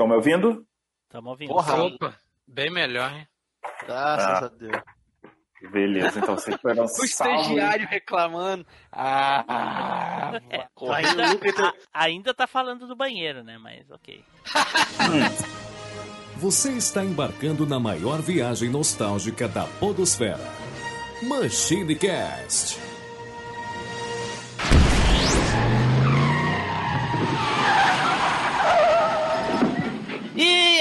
Estão 0.00 0.08
me 0.08 0.14
ouvindo? 0.14 0.66
Estamos 1.04 1.30
ouvindo. 1.30 1.48
Porra, 1.50 1.82
opa, 1.82 2.14
bem 2.48 2.70
melhor, 2.70 3.12
hein? 3.12 3.28
Graças 3.86 4.42
Ah. 4.42 4.46
a 4.46 4.48
Deus. 4.48 4.82
Beleza, 5.70 6.18
então 6.20 6.36
vocês 6.36 6.56
foram 6.62 6.84
O 6.84 6.88
salvos. 6.88 7.10
estagiário 7.10 7.86
reclamando. 7.86 8.66
Ah, 8.90 10.40
É, 10.48 10.66
ainda, 10.94 11.26
a- 11.68 11.74
ainda 11.92 12.32
tá 12.32 12.46
falando 12.46 12.86
do 12.86 12.96
banheiro, 12.96 13.44
né? 13.44 13.58
Mas 13.58 13.90
ok. 13.90 14.24
Você 16.38 16.72
está 16.72 17.04
embarcando 17.04 17.66
na 17.66 17.78
maior 17.78 18.22
viagem 18.22 18.70
nostálgica 18.70 19.46
da 19.46 19.64
Podosfera. 19.78 20.40
Machine 21.22 21.94
Cast. 21.94 22.78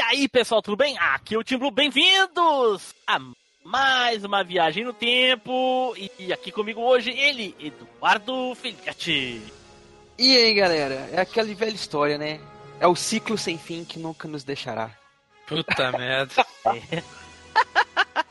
Aí, 0.09 0.27
pessoal, 0.27 0.61
tudo 0.61 0.75
bem? 0.75 0.97
Aqui 0.97 1.35
é 1.35 1.37
o 1.37 1.43
Tim 1.43 1.57
Blue, 1.57 1.69
bem-vindos 1.69 2.95
a 3.05 3.19
mais 3.63 4.23
uma 4.23 4.43
viagem 4.43 4.83
no 4.83 4.91
tempo. 4.91 5.93
E 6.17 6.33
aqui 6.33 6.51
comigo 6.51 6.81
hoje, 6.81 7.11
ele, 7.11 7.55
Eduardo 7.59 8.55
Filhote. 8.55 9.43
E 10.17 10.35
aí, 10.35 10.53
galera? 10.55 11.07
É 11.13 11.21
aquela 11.21 11.53
velha 11.53 11.75
história, 11.75 12.17
né? 12.17 12.39
É 12.79 12.87
o 12.87 12.95
ciclo 12.95 13.37
sem 13.37 13.59
fim 13.59 13.85
que 13.85 13.99
nunca 13.99 14.27
nos 14.27 14.43
deixará. 14.43 14.89
Puta 15.45 15.91
merda. 15.93 16.33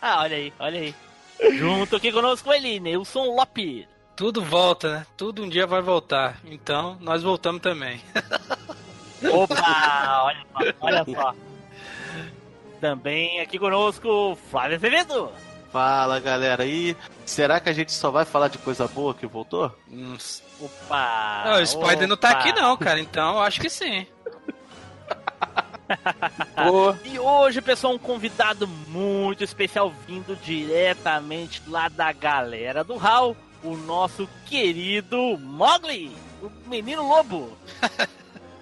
olha 0.03 0.37
aí, 0.37 0.53
olha 0.59 0.81
aí. 0.81 0.95
Junto 1.57 1.95
aqui 1.95 2.11
conosco 2.11 2.53
ele, 2.53 2.81
Nilson 2.81 3.37
Lopes. 3.37 3.87
Tudo 4.17 4.43
volta, 4.43 4.95
né? 4.95 5.07
Tudo 5.17 5.45
um 5.45 5.49
dia 5.49 5.67
vai 5.67 5.81
voltar. 5.81 6.41
Então, 6.45 6.99
nós 7.01 7.23
voltamos 7.23 7.63
também. 7.63 8.03
Opa, 9.33 10.23
olha 10.25 10.47
só, 10.53 10.75
olha 10.81 11.05
só. 11.05 11.48
Também 12.81 13.41
aqui 13.41 13.59
conosco, 13.59 14.39
Flávio 14.51 14.77
Azevedo. 14.77 15.33
Fala, 15.73 16.19
galera. 16.21 16.65
E 16.65 16.97
será 17.27 17.61
que 17.61 17.69
a 17.69 17.73
gente 17.73 17.93
só 17.93 18.11
vai 18.11 18.25
falar 18.25 18.49
de 18.49 18.59
coisa 18.59 18.87
boa 18.89 19.15
que 19.15 19.27
voltou? 19.27 19.75
Opa! 20.61 21.43
Não, 21.45 21.63
o 21.63 21.67
Spider 21.67 22.09
não 22.09 22.17
tá 22.17 22.31
opa. 22.31 22.39
aqui 22.39 22.53
não, 22.53 22.77
cara. 22.77 23.01
Então, 23.01 23.35
eu 23.35 23.41
acho 23.41 23.61
que 23.61 23.69
sim. 23.69 24.07
E 27.05 27.19
hoje, 27.19 27.63
pessoal, 27.63 27.95
um 27.95 27.99
convidado 27.99 28.67
muito 28.67 29.43
especial 29.43 29.91
vindo 30.07 30.37
diretamente 30.37 31.63
lá 31.67 31.89
da 31.89 32.13
galera 32.13 32.85
do 32.85 32.99
HAL, 32.99 33.35
o 33.63 33.75
nosso 33.75 34.29
querido 34.45 35.39
Mogli, 35.39 36.15
o 36.43 36.51
menino 36.69 37.09
lobo. 37.09 37.57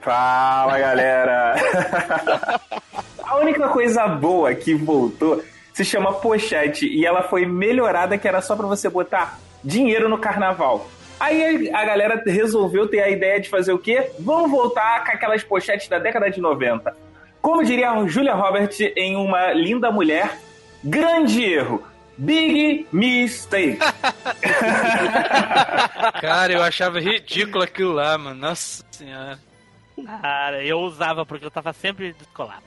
Fala, 0.06 0.78
galera! 0.78 1.56
A 3.26 3.38
única 3.38 3.68
coisa 3.70 4.06
boa 4.06 4.54
que 4.54 4.72
voltou 4.72 5.42
se 5.74 5.84
chama 5.84 6.12
pochete 6.12 6.86
e 6.86 7.04
ela 7.04 7.24
foi 7.24 7.44
melhorada 7.44 8.16
que 8.16 8.28
era 8.28 8.40
só 8.40 8.54
pra 8.54 8.68
você 8.68 8.88
botar 8.88 9.36
dinheiro 9.64 10.08
no 10.08 10.16
carnaval. 10.16 10.88
Aí 11.18 11.68
a 11.74 11.84
galera 11.84 12.22
resolveu 12.24 12.86
ter 12.86 13.00
a 13.00 13.10
ideia 13.10 13.40
de 13.40 13.48
fazer 13.48 13.72
o 13.72 13.80
quê? 13.80 14.12
Vamos 14.20 14.48
voltar 14.48 15.04
com 15.04 15.10
aquelas 15.10 15.42
pochetes 15.42 15.88
da 15.88 15.98
década 15.98 16.30
de 16.30 16.40
90. 16.40 16.96
Como 17.42 17.64
diria 17.64 17.90
a 17.90 18.06
Julia 18.06 18.34
Roberts 18.34 18.78
em 18.94 19.16
Uma 19.16 19.52
Linda 19.54 19.90
Mulher, 19.90 20.38
grande 20.84 21.42
erro. 21.42 21.82
Big 22.16 22.86
mistake. 22.92 23.78
Cara, 26.20 26.52
eu 26.52 26.62
achava 26.62 27.00
ridículo 27.00 27.64
aquilo 27.64 27.92
lá, 27.92 28.16
mano. 28.16 28.40
Nossa 28.40 28.84
senhora. 28.92 29.36
Cara, 30.04 30.62
eu 30.64 30.80
usava 30.80 31.24
porque 31.24 31.46
eu 31.46 31.50
tava 31.50 31.72
sempre 31.72 32.12
descolado. 32.12 32.62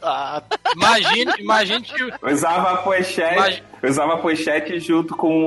Ah, 0.00 0.40
Imagine, 0.76 1.32
imagine 1.40 1.82
que 1.82 2.00
Eu 2.02 2.32
usava 2.32 2.72
a 2.72 2.76
pochete, 2.78 3.64
eu 3.82 3.90
usava 3.90 4.14
a 4.14 4.18
pochete 4.18 4.78
junto 4.78 5.16
com 5.16 5.46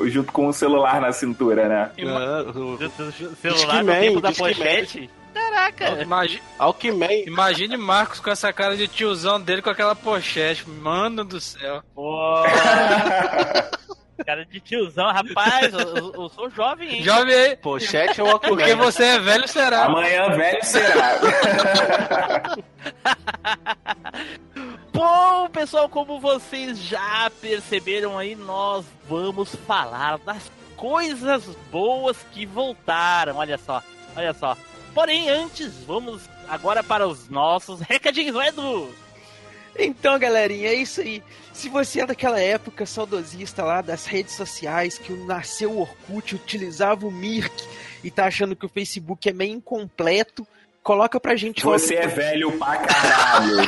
o 0.00 0.08
junto 0.08 0.32
com 0.32 0.46
o 0.46 0.52
celular 0.54 1.00
na 1.02 1.12
cintura, 1.12 1.68
né? 1.68 1.90
ima- 1.98 2.18
ah, 2.18 2.42
o- 2.50 2.78
celular 3.36 3.84
no 3.84 3.92
tempo 3.92 4.20
da 4.22 4.32
pochete. 4.32 5.10
Caraca! 5.34 6.02
imagi- 6.02 6.42
Alckmin. 6.58 7.24
imagine 7.26 7.76
Marcos 7.76 8.18
com 8.20 8.30
essa 8.30 8.52
cara 8.52 8.74
de 8.76 8.88
tiozão 8.88 9.40
dele 9.40 9.60
com 9.62 9.70
aquela 9.70 9.94
pochete. 9.94 10.68
Mano 10.68 11.24
do 11.24 11.38
céu. 11.40 11.82
Cara 14.24 14.44
de 14.44 14.60
tiozão, 14.60 15.10
rapaz, 15.10 15.72
eu, 15.72 16.12
eu- 16.14 16.28
sou 16.28 16.50
jovem, 16.50 16.96
hein? 16.96 17.02
Jovem 17.02 17.34
aí. 17.34 17.56
Pochete 17.56 18.20
ou 18.20 18.30
Alckmin? 18.30 18.56
Porque 18.56 18.74
você 18.74 19.04
é 19.04 19.18
velho, 19.18 19.48
será? 19.48 19.84
Amanhã 19.86 20.28
velho 20.30 20.64
será. 20.64 21.18
Bom, 24.92 25.48
pessoal, 25.50 25.88
como 25.88 26.20
vocês 26.20 26.78
já 26.78 27.30
perceberam 27.40 28.18
aí, 28.18 28.34
nós 28.34 28.84
vamos 29.08 29.54
falar 29.66 30.18
das 30.18 30.50
coisas 30.76 31.44
boas 31.70 32.16
que 32.32 32.44
voltaram. 32.46 33.36
Olha 33.36 33.58
só, 33.58 33.82
olha 34.16 34.34
só. 34.34 34.56
Porém, 34.94 35.30
antes, 35.30 35.84
vamos 35.84 36.22
agora 36.48 36.82
para 36.82 37.06
os 37.06 37.28
nossos 37.28 37.80
recadinhos, 37.80 38.34
não 38.34 38.42
é, 38.42 38.48
Edu? 38.48 38.92
Então, 39.78 40.18
galerinha, 40.18 40.68
é 40.68 40.74
isso 40.74 41.00
aí. 41.00 41.22
Se 41.60 41.68
você 41.68 42.00
é 42.00 42.06
daquela 42.06 42.40
época 42.40 42.86
saudosista 42.86 43.62
lá 43.62 43.82
das 43.82 44.06
redes 44.06 44.34
sociais, 44.34 44.96
que 44.96 45.12
nasceu 45.12 45.72
o 45.72 45.80
Orkut, 45.82 46.34
utilizava 46.34 47.06
o 47.06 47.10
Mirk 47.10 47.52
e 48.02 48.10
tá 48.10 48.24
achando 48.24 48.56
que 48.56 48.64
o 48.64 48.68
Facebook 48.68 49.28
é 49.28 49.32
meio 49.34 49.52
incompleto, 49.52 50.46
coloca 50.82 51.20
pra 51.20 51.36
gente. 51.36 51.62
Você 51.62 51.96
é 51.96 52.06
velho 52.06 52.58
pra 52.58 52.78
caralho. 52.78 53.58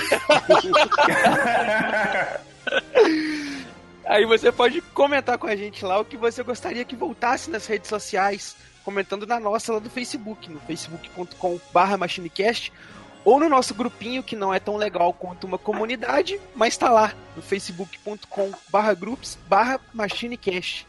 Aí 4.06 4.24
você 4.24 4.50
pode 4.50 4.80
comentar 4.80 5.36
com 5.36 5.46
a 5.46 5.54
gente 5.54 5.84
lá 5.84 6.00
o 6.00 6.04
que 6.06 6.16
você 6.16 6.42
gostaria 6.42 6.86
que 6.86 6.96
voltasse 6.96 7.50
nas 7.50 7.66
redes 7.66 7.90
sociais, 7.90 8.56
comentando 8.86 9.26
na 9.26 9.38
nossa 9.38 9.70
lá 9.70 9.78
do 9.78 9.90
Facebook, 9.90 10.50
no 10.50 10.60
facebook.com.br 10.60 11.96
machinecast, 11.98 12.72
ou 13.24 13.38
no 13.38 13.48
nosso 13.48 13.74
grupinho, 13.74 14.22
que 14.22 14.36
não 14.36 14.52
é 14.52 14.58
tão 14.58 14.76
legal 14.76 15.12
quanto 15.12 15.46
uma 15.46 15.58
comunidade, 15.58 16.40
mas 16.54 16.76
tá 16.76 16.90
lá, 16.90 17.14
no 17.36 17.42
facebook.com.br 17.42 18.94
groups 18.98 19.38
barra 19.48 19.80
machinecast. 19.92 20.86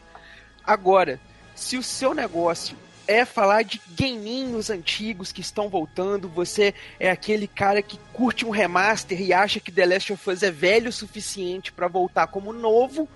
Agora, 0.64 1.20
se 1.54 1.76
o 1.76 1.82
seu 1.82 2.14
negócio 2.14 2.76
é 3.06 3.24
falar 3.24 3.62
de 3.62 3.80
gameinhos 3.88 4.70
antigos 4.70 5.30
que 5.30 5.40
estão 5.40 5.68
voltando, 5.68 6.28
você 6.28 6.74
é 6.98 7.10
aquele 7.10 7.46
cara 7.46 7.82
que 7.82 7.98
curte 8.12 8.46
um 8.46 8.50
remaster 8.50 9.20
e 9.20 9.32
acha 9.32 9.60
que 9.60 9.70
The 9.70 9.86
Last 9.86 10.12
of 10.12 10.30
Us 10.30 10.42
é 10.42 10.50
velho 10.50 10.88
o 10.88 10.92
suficiente 10.92 11.70
para 11.70 11.86
voltar 11.86 12.26
como 12.28 12.52
novo, 12.52 13.08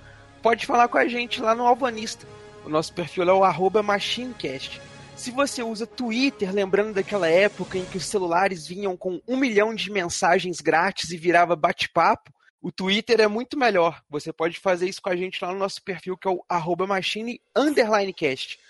pode 0.43 0.67
falar 0.67 0.89
com 0.89 0.99
a 0.99 1.09
gente 1.09 1.41
lá 1.41 1.55
no 1.55 1.67
Alvanista. 1.67 2.27
O 2.65 2.69
nosso 2.69 2.93
perfil 2.93 3.29
é 3.29 3.33
o 3.33 3.45
arroba 3.45 3.83
MachineCast. 3.83 4.88
Se 5.19 5.33
você 5.33 5.65
usa 5.65 5.85
Twitter, 5.85 6.55
lembrando 6.55 6.95
daquela 6.95 7.29
época 7.29 7.77
em 7.77 7.85
que 7.85 7.97
os 7.97 8.07
celulares 8.07 8.69
vinham 8.69 8.97
com 8.97 9.21
um 9.27 9.37
milhão 9.37 9.75
de 9.75 9.91
mensagens 9.91 10.61
grátis 10.61 11.11
e 11.11 11.17
virava 11.17 11.57
bate-papo, 11.57 12.33
o 12.63 12.71
Twitter 12.71 13.21
é 13.21 13.27
muito 13.27 13.59
melhor. 13.59 14.01
Você 14.09 14.33
pode 14.33 14.61
fazer 14.61 14.89
isso 14.89 15.03
com 15.03 15.11
a 15.11 15.17
gente 15.17 15.45
lá 15.45 15.53
no 15.53 15.59
nosso 15.59 15.83
perfil, 15.83 16.17
que 16.17 16.29
é 16.29 16.31
o 16.31 16.45
arroba 16.49 16.87
machine 16.87 17.41
underline 17.55 18.13
cast. 18.13 18.61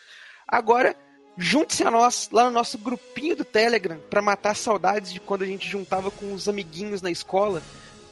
Agora, 0.48 0.96
junte-se 1.36 1.84
a 1.84 1.90
nós 1.90 2.30
lá 2.32 2.44
no 2.44 2.50
nosso 2.50 2.78
grupinho 2.78 3.36
do 3.36 3.44
Telegram 3.44 4.00
para 4.08 4.22
matar 4.22 4.56
saudades 4.56 5.12
de 5.12 5.20
quando 5.20 5.42
a 5.42 5.46
gente 5.46 5.68
juntava 5.68 6.10
com 6.10 6.32
os 6.32 6.48
amiguinhos 6.48 7.02
na 7.02 7.10
escola. 7.10 7.62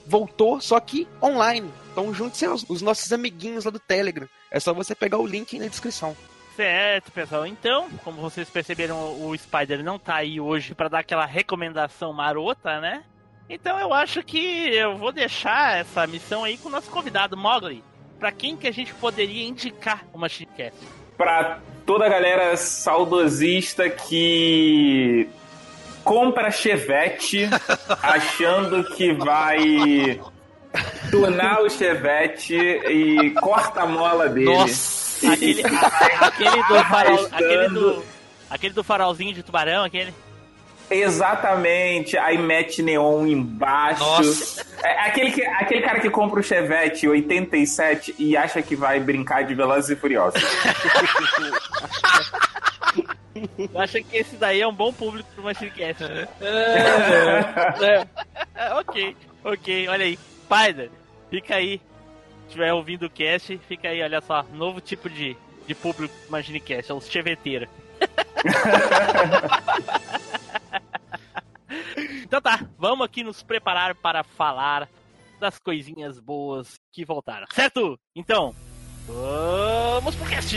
Voltou, 0.07 0.61
só 0.61 0.79
que 0.79 1.09
online. 1.23 1.73
Então 1.91 2.13
junte-se 2.13 2.45
aos 2.45 2.69
os 2.69 2.83
nossos 2.83 3.11
amiguinhos 3.15 3.65
lá 3.65 3.71
do 3.71 3.81
Telegram. 3.81 4.29
É 4.51 4.61
só 4.61 4.75
você 4.75 4.95
pegar 4.95 5.17
o 5.17 5.27
link 5.27 5.59
na 5.59 5.69
descrição. 5.69 6.15
Certo, 6.57 7.13
pessoal. 7.13 7.47
Então, 7.47 7.89
como 8.03 8.21
vocês 8.21 8.49
perceberam, 8.49 8.97
o 8.97 9.37
Spider 9.37 9.85
não 9.85 9.99
tá 9.99 10.17
aí 10.17 10.41
hoje 10.41 10.75
para 10.75 10.89
dar 10.89 11.01
aquela 11.01 11.27
recomendação 11.27 12.13
marota, 12.13 12.81
né? 12.81 13.05
Então 13.49 13.79
eu 13.79 13.93
acho 13.93 14.23
que 14.23 14.75
eu 14.75 14.97
vou 14.97 15.13
deixar 15.13 15.79
essa 15.79 16.07
missão 16.07 16.43
aí 16.43 16.57
com 16.57 16.69
o 16.69 16.73
nosso 16.73 16.91
convidado, 16.91 17.37
Mogli. 17.37 17.85
Pra 18.19 18.33
quem 18.33 18.57
que 18.57 18.67
a 18.67 18.73
gente 18.73 18.93
poderia 18.95 19.47
indicar 19.47 20.05
o 20.13 20.19
Machinecast? 20.19 20.97
pra 21.17 21.61
toda 21.85 22.07
a 22.07 22.09
galera 22.09 22.57
saudosista 22.57 23.89
que 23.89 25.29
compra 26.05 26.51
Chevette 26.51 27.49
achando 28.03 28.85
que 28.85 29.13
vai 29.13 30.21
tunar 31.11 31.63
o 31.63 31.71
Chevette 31.71 32.55
e 32.55 33.31
corta 33.41 33.83
a 33.83 33.87
mola 33.87 34.29
dele. 34.29 34.47
Nossa. 34.47 34.96
Aquele, 35.25 35.63
a- 35.65 36.27
aquele 36.27 36.63
do 36.65 36.85
farol, 36.85 37.27
aquele 37.33 37.69
do, 37.69 38.05
aquele 38.51 38.75
do 38.75 38.85
farolzinho 38.85 39.33
de 39.35 39.43
tubarão, 39.43 39.85
aquele. 39.85 40.13
Exatamente, 40.89 42.17
aí 42.17 42.39
mete 42.39 42.81
neon 42.81 43.27
embaixo. 43.27 44.05
Nossa. 44.05 44.65
É 44.85 45.01
aquele, 45.09 45.33
que, 45.33 45.43
aquele 45.45 45.81
cara 45.83 45.99
que 45.99 46.09
compra 46.09 46.39
o 46.39 46.43
Chevette 46.45 47.09
87 47.09 48.15
e 48.19 48.37
acha 48.37 48.63
que 48.63 48.77
vai 48.77 49.01
brincar 49.01 49.43
de 49.43 49.53
Velozes 49.55 49.91
e 49.91 49.97
Furiosos. 49.97 50.41
Eu 53.59 53.81
acho 53.81 54.03
que 54.05 54.17
esse 54.17 54.37
daí 54.37 54.61
é 54.63 54.67
um 54.67 54.73
bom 54.73 54.93
público 54.93 55.29
pro 55.35 55.45
Machinecast. 55.45 56.03
né? 56.05 56.29
É, 56.41 58.07
É, 58.69 58.73
ok, 58.75 59.15
ok, 59.45 59.89
olha 59.89 60.05
aí. 60.07 60.19
Spider, 60.45 60.91
fica 61.31 61.57
aí. 61.57 61.81
Estiver 62.47 62.73
ouvindo 62.73 63.07
o 63.07 63.11
cast, 63.11 63.59
fica 63.59 63.89
aí, 63.89 64.03
olha 64.03 64.21
só. 64.21 64.45
Novo 64.53 64.81
tipo 64.81 65.11
de, 65.11 65.37
de 65.67 65.75
público 65.75 66.15
Imagine 66.29 66.61
Cast, 66.61 66.91
é 66.91 66.95
os 66.95 67.09
cheveteiros. 67.09 67.69
então 72.23 72.41
tá, 72.41 72.67
vamos 72.79 73.05
aqui 73.05 73.23
nos 73.23 73.43
preparar 73.43 73.95
para 73.95 74.23
falar 74.23 74.89
das 75.41 75.59
coisinhas 75.59 76.21
boas 76.21 76.79
que 76.93 77.05
voltaram, 77.05 77.47
certo? 77.53 77.99
Então, 78.15 78.55
vamos 79.07 80.15
pro 80.15 80.27
cast! 80.27 80.57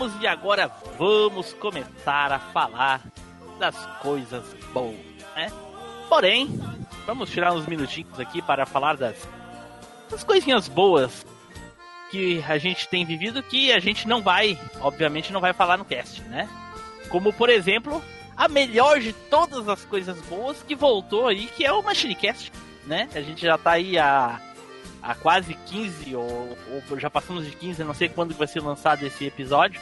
Voltamos 0.00 0.22
e 0.22 0.26
agora 0.26 0.70
vamos 0.98 1.52
começar 1.52 2.32
a 2.32 2.38
falar 2.38 3.02
das 3.58 3.76
coisas 4.00 4.42
boas, 4.72 4.96
né? 5.36 5.52
Porém, 6.08 6.58
vamos 7.06 7.30
tirar 7.30 7.52
uns 7.52 7.66
minutinhos 7.66 8.18
aqui 8.18 8.40
para 8.40 8.64
falar 8.64 8.96
das, 8.96 9.28
das 10.10 10.24
coisinhas 10.24 10.68
boas 10.68 11.26
que 12.10 12.42
a 12.48 12.56
gente 12.56 12.88
tem 12.88 13.04
vivido 13.04 13.42
que 13.42 13.70
a 13.72 13.78
gente 13.78 14.08
não 14.08 14.22
vai, 14.22 14.58
obviamente, 14.80 15.32
não 15.32 15.40
vai 15.40 15.52
falar 15.52 15.76
no 15.76 15.84
cast, 15.84 16.22
né? 16.22 16.48
Como, 17.10 17.32
por 17.32 17.50
exemplo, 17.50 18.02
a 18.36 18.48
melhor 18.48 19.00
de 19.00 19.12
todas 19.12 19.68
as 19.68 19.84
coisas 19.84 20.18
boas 20.22 20.62
que 20.62 20.74
voltou 20.74 21.28
aí, 21.28 21.46
que 21.46 21.64
é 21.64 21.72
o 21.72 21.82
MachineCast, 21.82 22.50
né? 22.86 23.08
A 23.14 23.20
gente 23.20 23.42
já 23.42 23.58
tá 23.58 23.72
aí 23.72 23.98
há 23.98 24.40
há 25.02 25.14
quase 25.14 25.54
15, 25.54 26.14
ou, 26.16 26.58
ou 26.90 26.98
já 26.98 27.10
passamos 27.10 27.44
de 27.44 27.52
15, 27.52 27.84
não 27.84 27.94
sei 27.94 28.08
quando 28.08 28.34
vai 28.34 28.46
ser 28.46 28.60
lançado 28.60 29.04
esse 29.06 29.24
episódio. 29.24 29.80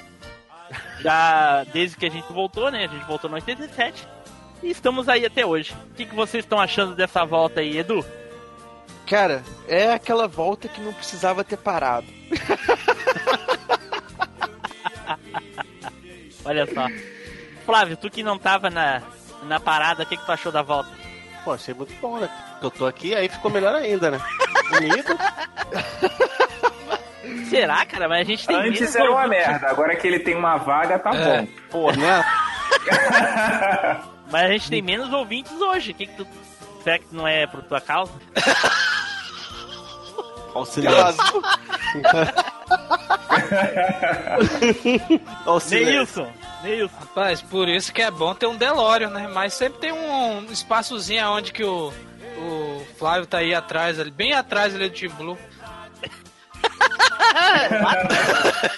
Já 1.00 1.65
desde 1.65 1.97
que 1.97 2.06
a 2.06 2.11
gente 2.11 2.31
voltou, 2.32 2.70
né? 2.70 2.85
A 2.85 2.88
gente 2.88 3.05
voltou 3.06 3.31
no 3.31 3.37
87. 3.37 4.06
E 4.62 4.70
estamos 4.70 5.09
aí 5.09 5.25
até 5.25 5.47
hoje. 5.47 5.75
O 5.91 5.94
que, 5.94 6.05
que 6.05 6.15
vocês 6.15 6.44
estão 6.44 6.61
achando 6.61 6.94
dessa 6.94 7.25
volta 7.25 7.61
aí, 7.61 7.79
Edu? 7.79 8.05
Cara, 9.06 9.43
é 9.67 9.93
aquela 9.93 10.29
volta 10.29 10.69
que 10.69 10.81
não 10.81 10.93
precisava 10.93 11.43
ter 11.43 11.56
parado. 11.56 12.06
Olha 16.44 16.67
só. 16.67 16.87
Flávio, 17.65 17.97
tu 17.97 18.11
que 18.11 18.23
não 18.23 18.38
tava 18.38 18.69
na, 18.69 19.03
na 19.44 19.59
parada, 19.59 20.03
o 20.03 20.06
que, 20.06 20.17
que 20.17 20.26
tu 20.26 20.32
achou 20.32 20.53
da 20.53 20.62
volta? 20.62 20.91
Pô, 21.48 21.54
achei 21.54 21.72
muito 21.72 21.94
bom, 21.98 22.18
né? 22.18 22.28
Porque 22.50 22.66
eu 22.66 22.70
tô 22.70 22.86
aqui, 22.86 23.14
aí 23.14 23.26
ficou 23.26 23.50
melhor 23.50 23.74
ainda, 23.74 24.10
né? 24.10 24.20
Bonito. 24.68 25.16
Será, 27.48 27.86
cara? 27.86 28.06
Mas 28.06 28.20
a 28.20 28.24
gente 28.24 28.46
tem 28.46 28.54
Antes 28.54 28.80
menos 28.80 28.96
era 28.96 29.10
uma 29.10 29.26
merda, 29.26 29.66
agora 29.70 29.96
que 29.96 30.06
ele 30.06 30.18
tem 30.18 30.34
uma 30.36 30.58
vaga, 30.58 30.98
tá 30.98 31.08
É. 31.14 31.40
bom. 31.40 31.48
Pô, 31.70 31.90
né? 31.92 32.22
Mas 34.30 34.42
a 34.44 34.48
gente 34.48 34.68
tem 34.68 34.82
menos 34.82 35.10
ouvintes 35.10 35.58
hoje. 35.58 35.92
O 35.92 35.94
que, 35.94 36.04
que 36.06 36.16
tu. 36.16 36.26
Será 36.84 36.98
que 36.98 37.06
não 37.12 37.26
é 37.26 37.46
por 37.46 37.62
tua 37.62 37.80
causa? 37.80 38.12
Olha 40.54 40.62
o 40.62 40.66
silêncio. 40.66 41.42
Olha 45.46 45.52
o 45.56 45.60
silêncio. 45.60 46.24
Neilson! 46.26 46.32
Neilson! 46.62 46.96
Rapaz, 46.99 47.43
por 47.43 47.69
isso 47.69 47.93
que 47.93 48.02
é 48.02 48.10
bom 48.10 48.34
ter 48.34 48.46
um 48.46 48.56
Delório, 48.56 49.10
né? 49.10 49.28
Mas 49.32 49.55
sempre 49.55 49.81
tem 49.81 49.93
um 49.93 50.44
espaçozinho 50.50 51.28
onde 51.31 51.52
que 51.52 51.64
o, 51.64 51.93
o 52.38 52.87
Flávio 52.99 53.26
tá 53.26 53.38
aí 53.38 53.55
atrás, 53.55 53.99
ali, 53.99 54.10
bem 54.10 54.32
atrás 54.32 54.75
ali 54.75 54.88
do 54.88 54.94
Team 54.94 55.14
Blue. 55.14 55.38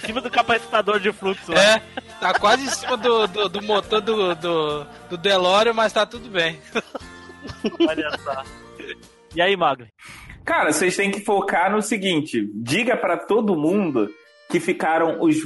em 0.03 0.07
cima 0.07 0.21
do 0.21 0.31
capacitador 0.31 1.01
de 1.01 1.13
fluxo 1.13 1.53
lá. 1.53 1.61
É, 1.61 1.83
tá 2.21 2.35
quase 2.35 2.65
em 2.65 2.71
cima 2.71 2.97
do, 2.97 3.27
do, 3.27 3.49
do 3.49 3.63
motor 3.63 4.01
do, 4.01 4.35
do, 4.35 4.87
do 5.09 5.17
Delório, 5.17 5.75
mas 5.75 5.93
tá 5.93 6.05
tudo 6.05 6.29
bem. 6.29 6.61
Olha 7.89 8.11
só. 8.19 8.43
E 9.35 9.41
aí, 9.41 9.57
Magli? 9.57 9.89
Cara, 10.45 10.73
vocês 10.73 10.97
têm 10.97 11.11
que 11.11 11.21
focar 11.21 11.71
no 11.71 11.81
seguinte: 11.81 12.51
diga 12.55 12.97
pra 12.97 13.17
todo 13.17 13.57
mundo 13.57 14.11
que 14.51 14.61
ficaram 14.61 15.21
os 15.23 15.37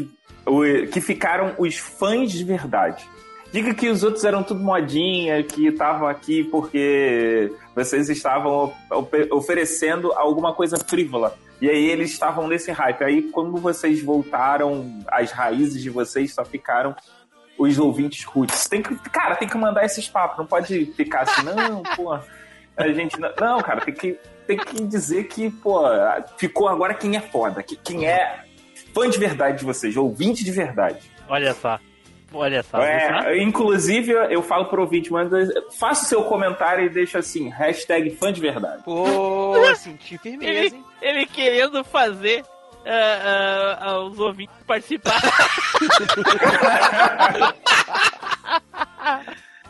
que 0.92 1.00
ficaram 1.00 1.54
os 1.58 1.76
fãs 1.76 2.30
de 2.30 2.44
verdade. 2.44 3.04
Diga 3.50 3.72
que 3.72 3.88
os 3.88 4.02
outros 4.02 4.24
eram 4.24 4.42
tudo 4.42 4.60
modinha, 4.62 5.42
que 5.42 5.68
estavam 5.68 6.08
aqui 6.08 6.42
porque 6.44 7.52
vocês 7.74 8.08
estavam 8.10 8.72
ofe- 8.90 9.28
oferecendo 9.30 10.12
alguma 10.12 10.52
coisa 10.52 10.76
frívola. 10.76 11.36
E 11.60 11.70
aí 11.70 11.88
eles 11.88 12.10
estavam 12.10 12.48
nesse 12.48 12.72
hype. 12.72 13.04
Aí 13.04 13.22
quando 13.22 13.56
vocês 13.56 14.02
voltaram, 14.02 15.00
as 15.06 15.30
raízes 15.30 15.80
de 15.82 15.88
vocês 15.88 16.34
só 16.34 16.44
ficaram 16.44 16.94
os 17.56 17.78
ouvintes 17.78 18.24
roots. 18.24 18.68
Tem 18.68 18.82
que, 18.82 18.94
cara, 19.10 19.36
tem 19.36 19.48
que 19.48 19.56
mandar 19.56 19.84
esses 19.84 20.08
papos. 20.08 20.36
Não 20.36 20.46
pode 20.46 20.86
ficar 20.96 21.20
assim, 21.20 21.42
não, 21.44 21.82
pô. 21.96 22.12
A 22.76 22.88
gente 22.88 23.18
não, 23.20 23.30
não, 23.40 23.60
cara, 23.62 23.80
tem 23.82 23.94
que, 23.94 24.18
tem 24.48 24.56
que 24.58 24.82
dizer 24.82 25.24
que, 25.28 25.48
pô, 25.48 25.84
ficou 26.36 26.68
agora 26.68 26.92
quem 26.92 27.16
é 27.16 27.20
foda, 27.20 27.62
que- 27.62 27.76
quem 27.76 28.04
é 28.04 28.40
fã 28.94 29.10
de 29.10 29.18
verdade 29.18 29.58
de 29.58 29.64
vocês, 29.64 29.96
ouvinte 29.96 30.44
de 30.44 30.52
verdade. 30.52 31.10
Olha 31.28 31.52
só. 31.52 31.78
Olha 32.32 32.62
só. 32.62 32.80
É, 32.80 33.42
inclusive, 33.42 34.12
eu 34.30 34.42
falo 34.42 34.66
pro 34.66 34.82
ouvinte, 34.82 35.12
manda, 35.12 35.46
faça 35.78 36.04
o 36.04 36.08
seu 36.08 36.22
comentário 36.24 36.86
e 36.86 36.88
deixa 36.88 37.18
assim, 37.18 37.48
hashtag 37.48 38.10
fã 38.10 38.32
de 38.32 38.40
verdade. 38.40 38.82
Pô, 38.84 39.54
senti 39.76 40.18
firmeza, 40.18 40.50
Ele, 40.50 40.76
hein? 40.76 40.84
ele 41.00 41.26
querendo 41.26 41.84
fazer 41.84 42.44
ah, 42.86 42.90
ah, 42.90 43.78
ah, 43.80 43.98
os 44.00 44.18
ouvintes 44.18 44.54
participar. 44.66 45.20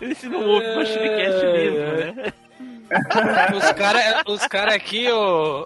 Esse 0.00 0.28
não 0.28 0.44
ouve 0.44 0.66
o 0.66 0.76
Machinecast 0.76 1.46
mesmo, 1.46 1.78
né? 1.78 2.32
Os 3.56 3.72
caras 3.72 4.22
os 4.26 4.46
cara 4.46 4.74
aqui, 4.74 5.06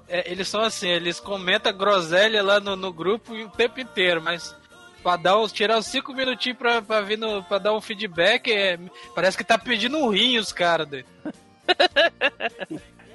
é, 0.08 0.30
eles 0.30 0.48
são 0.48 0.60
assim, 0.62 0.88
eles 0.88 1.18
comentam 1.20 1.72
groselha 1.72 2.42
lá 2.42 2.60
no, 2.60 2.76
no 2.76 2.92
grupo 2.92 3.34
o 3.34 3.48
tempo 3.50 3.80
inteiro, 3.80 4.20
mas 4.22 4.54
pra 5.02 5.16
dar 5.16 5.36
tirar 5.48 5.78
uns 5.78 5.86
5 5.86 6.12
minutinhos 6.12 6.58
pra, 6.58 6.82
pra, 6.82 7.00
vir 7.00 7.18
no, 7.18 7.42
pra 7.42 7.58
dar 7.58 7.72
um 7.74 7.80
feedback, 7.80 8.52
é, 8.52 8.78
parece 9.14 9.36
que 9.36 9.44
tá 9.44 9.58
pedindo 9.58 9.96
um 9.98 10.08
rim 10.10 10.38
os 10.38 10.52
caras. 10.52 10.88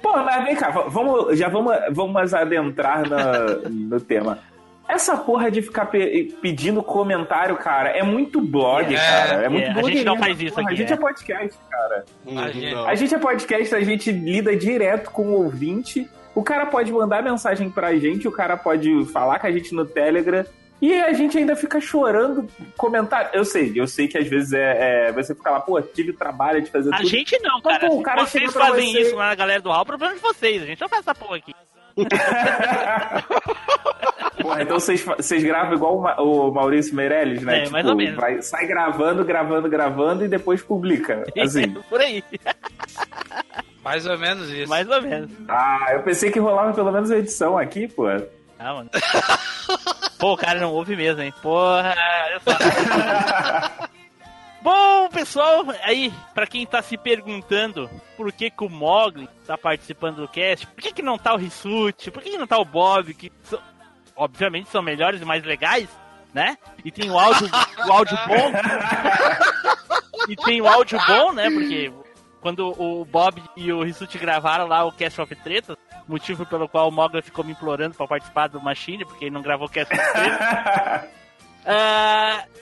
Pô, 0.02 0.16
mas 0.18 0.44
vem 0.44 0.56
cá, 0.56 0.70
vamos, 0.70 1.38
já 1.38 1.48
vamos, 1.48 1.74
vamos 1.90 2.34
adentrar 2.34 3.08
na- 3.08 3.68
no 3.68 4.00
tema. 4.00 4.38
Essa 4.88 5.16
porra 5.16 5.50
de 5.50 5.62
ficar 5.62 5.86
pe- 5.86 6.34
pedindo 6.42 6.82
comentário, 6.82 7.56
cara, 7.56 7.90
é 7.90 8.02
muito 8.02 8.40
blog, 8.40 8.94
É, 8.94 8.98
cara. 8.98 9.44
É 9.44 9.48
muito 9.48 9.66
é, 9.66 9.70
a 9.70 9.82
gente 9.82 10.04
não 10.04 10.18
faz 10.18 10.40
isso 10.40 10.54
porra. 10.54 10.66
aqui, 10.66 10.74
A 10.74 10.76
gente 10.76 10.90
é. 10.90 10.94
é 10.94 10.98
podcast, 10.98 11.58
cara. 11.70 12.04
A 12.26 12.50
gente-. 12.50 12.74
A 12.74 12.94
gente 12.94 13.14
é 13.14 13.18
podcast, 13.18 13.74
a 13.74 13.80
gente 13.80 14.12
lida 14.12 14.54
direto 14.56 15.10
com 15.10 15.26
o 15.28 15.42
ouvinte. 15.44 16.08
O 16.34 16.42
cara 16.42 16.66
pode 16.66 16.92
mandar 16.92 17.22
mensagem 17.22 17.70
pra 17.70 17.96
gente, 17.96 18.28
o 18.28 18.32
cara 18.32 18.56
pode 18.56 19.04
falar 19.06 19.38
com 19.38 19.46
a 19.46 19.52
gente 19.52 19.74
no 19.74 19.86
Telegram. 19.86 20.44
E 20.82 20.92
a 21.00 21.12
gente 21.14 21.38
ainda 21.38 21.56
fica 21.56 21.80
chorando 21.80 22.46
comentário. 22.76 23.30
Eu 23.32 23.44
sei, 23.44 23.72
eu 23.74 23.86
sei 23.86 24.06
que 24.06 24.18
às 24.18 24.28
vezes 24.28 24.52
é, 24.52 25.08
é- 25.08 25.12
você 25.12 25.34
fica 25.34 25.50
lá, 25.50 25.60
pô, 25.60 25.80
tive 25.80 26.12
trabalho 26.12 26.60
de 26.60 26.70
fazer 26.70 26.92
A 26.92 26.98
tudo. 26.98 27.08
gente 27.08 27.38
não, 27.40 27.58
Mas, 27.64 27.78
cara. 27.78 27.88
pô, 27.88 27.94
o 27.94 27.98
Se 27.98 28.02
cara 28.02 28.26
vocês 28.26 28.52
fazem 28.52 28.92
você- 28.92 29.00
isso 29.00 29.16
lá 29.16 29.28
na 29.28 29.34
galera 29.34 29.62
do 29.62 29.70
Hall, 29.70 29.82
o 29.82 29.86
problema 29.86 30.12
é 30.12 30.16
de 30.16 30.22
vocês. 30.22 30.62
A 30.62 30.66
gente 30.66 30.80
não 30.80 30.88
faz 30.88 31.00
essa 31.00 31.14
porra 31.14 31.36
aqui. 31.36 31.54
Porra, 34.40 34.62
então 34.62 34.78
vocês, 34.80 35.02
vocês 35.04 35.42
gravam 35.44 35.74
igual 35.74 35.96
o 35.98 36.02
Ma- 36.02 36.16
o 36.20 36.50
Maurício 36.50 36.94
Meirelles, 36.94 37.42
né? 37.42 37.64
É, 37.64 37.68
mais 37.70 37.86
ou 37.86 37.94
menos. 37.96 38.16
vai- 38.16 38.42
sai 38.42 38.66
gravando, 38.66 39.24
gravando, 39.24 39.68
gravando 39.68 40.24
e 40.24 40.28
depois 40.28 40.62
publica. 40.62 41.24
Assim. 41.40 41.70
Por 41.88 42.00
aí. 42.00 42.22
Mais 43.82 44.06
ou 44.06 44.18
menos 44.18 44.48
isso. 44.50 44.68
Mais 44.68 44.88
ou 44.88 45.00
menos. 45.02 45.30
Ah, 45.48 45.86
eu 45.92 46.02
pensei 46.02 46.30
que 46.30 46.38
rolava 46.40 46.72
pelo 46.72 46.90
menos 46.90 47.10
a 47.10 47.18
edição 47.18 47.56
aqui, 47.58 47.86
pô. 47.86 48.06
Ah, 48.58 48.74
mano. 48.74 48.90
Pô, 50.18 50.32
o 50.32 50.36
cara 50.36 50.58
não 50.60 50.72
ouve 50.72 50.96
mesmo, 50.96 51.20
hein? 51.22 51.32
Porra, 51.42 51.94
olha 52.26 52.40
só. 52.40 53.84
Bom, 54.62 55.08
pessoal, 55.10 55.62
aí, 55.82 56.10
pra 56.34 56.46
quem 56.46 56.64
tá 56.64 56.80
se 56.80 56.96
perguntando 56.96 57.90
por 58.16 58.32
que, 58.32 58.48
que 58.48 58.64
o 58.64 58.70
Mogli 58.70 59.28
tá 59.46 59.58
participando 59.58 60.22
do 60.22 60.28
cast, 60.28 60.66
por 60.68 60.80
que, 60.82 60.90
que 60.90 61.02
não 61.02 61.18
tá 61.18 61.34
o 61.34 61.36
Rissuti, 61.36 62.10
por 62.10 62.22
que, 62.22 62.30
que 62.30 62.38
não 62.38 62.46
tá 62.46 62.56
o 62.58 62.64
Bob, 62.64 63.12
que 63.12 63.30
obviamente 64.16 64.68
são 64.70 64.82
melhores 64.82 65.20
e 65.20 65.24
mais 65.24 65.44
legais, 65.44 65.88
né? 66.32 66.56
E 66.84 66.90
tem 66.90 67.10
o 67.10 67.18
áudio, 67.18 67.48
o 67.86 67.92
áudio 67.92 68.16
bom. 68.26 68.52
e 70.28 70.36
tem 70.36 70.60
o 70.60 70.66
áudio 70.68 70.98
bom, 71.06 71.32
né? 71.32 71.50
Porque 71.50 71.92
quando 72.40 72.74
o 72.80 73.04
Bob 73.04 73.42
e 73.56 73.72
o 73.72 73.82
Rissuti 73.82 74.18
gravaram 74.18 74.66
lá 74.66 74.84
o 74.84 74.92
Cast 74.92 75.20
of 75.20 75.34
Tretas, 75.36 75.76
motivo 76.06 76.44
pelo 76.44 76.68
qual 76.68 76.88
o 76.88 76.92
Mogli 76.92 77.22
ficou 77.22 77.44
me 77.44 77.52
implorando 77.52 77.94
pra 77.94 78.06
participar 78.06 78.48
do 78.48 78.60
Machine, 78.60 79.04
porque 79.04 79.24
ele 79.24 79.34
não 79.34 79.42
gravou 79.42 79.66
o 79.66 79.70
Cast 79.70 79.94
of 79.94 80.02
Tretas. 80.12 81.08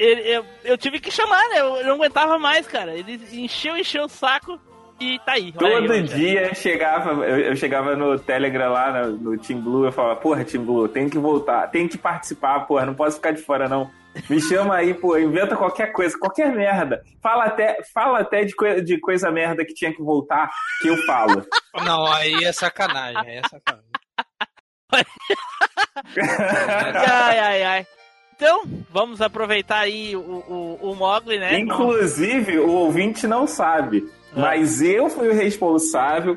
Ele- 0.00 0.22
eu, 0.22 0.46
eu 0.64 0.78
tive 0.78 0.98
que 0.98 1.10
chamar, 1.10 1.46
né? 1.50 1.60
Eu, 1.60 1.76
eu 1.76 1.86
não 1.86 1.94
aguentava 1.96 2.38
mais, 2.38 2.66
cara. 2.66 2.94
Ele 2.96 3.20
encheu, 3.32 3.76
encheu 3.76 4.04
o 4.04 4.08
saco 4.08 4.58
e 5.00 5.18
tá 5.20 5.32
aí. 5.32 5.46
Aí, 5.46 5.52
Todo 5.52 5.92
ó, 5.92 6.00
dia 6.02 6.54
chegava, 6.54 7.10
eu, 7.24 7.38
eu 7.38 7.56
chegava 7.56 7.96
no 7.96 8.18
Telegram 8.18 8.70
lá, 8.72 8.92
no, 9.06 9.12
no 9.32 9.38
Team 9.38 9.60
Blue, 9.60 9.84
eu 9.86 9.92
falava, 9.92 10.20
porra, 10.20 10.44
Team 10.44 10.64
Blue, 10.64 10.86
tem 10.88 11.08
que 11.08 11.18
voltar, 11.18 11.68
tem 11.68 11.88
que 11.88 11.96
participar, 11.98 12.60
porra, 12.66 12.84
não 12.86 12.94
posso 12.94 13.16
ficar 13.16 13.32
de 13.32 13.42
fora, 13.42 13.68
não. 13.68 13.90
Me 14.28 14.40
chama 14.40 14.74
aí, 14.74 14.92
pô, 14.92 15.16
inventa 15.16 15.56
qualquer 15.56 15.92
coisa, 15.92 16.18
qualquer 16.18 16.52
merda. 16.52 17.02
Fala 17.22 17.44
até, 17.44 17.78
fala 17.94 18.18
até 18.20 18.44
de, 18.44 18.54
coi- 18.56 18.80
de 18.82 18.98
coisa 18.98 19.30
merda 19.30 19.64
que 19.64 19.72
tinha 19.72 19.94
que 19.94 20.02
voltar, 20.02 20.50
que 20.82 20.88
eu 20.88 20.96
falo. 21.04 21.46
Não, 21.84 22.04
aí 22.06 22.44
é 22.44 22.52
sacanagem. 22.52 23.18
Aí 23.20 23.36
é 23.36 23.42
sacanagem. 23.48 23.90
Ai, 27.08 27.38
ai, 27.38 27.62
ai. 27.62 27.86
Então, 28.34 28.62
vamos 28.90 29.20
aproveitar 29.20 29.80
aí 29.80 30.16
o, 30.16 30.20
o, 30.20 30.90
o 30.90 30.96
Mogli, 30.96 31.38
né? 31.38 31.58
Inclusive, 31.58 32.58
o 32.58 32.70
ouvinte 32.70 33.26
não 33.26 33.46
sabe, 33.46 34.08
mas 34.36 34.80
eu 34.82 35.08
fui 35.08 35.28
o 35.28 35.34
responsável 35.34 36.36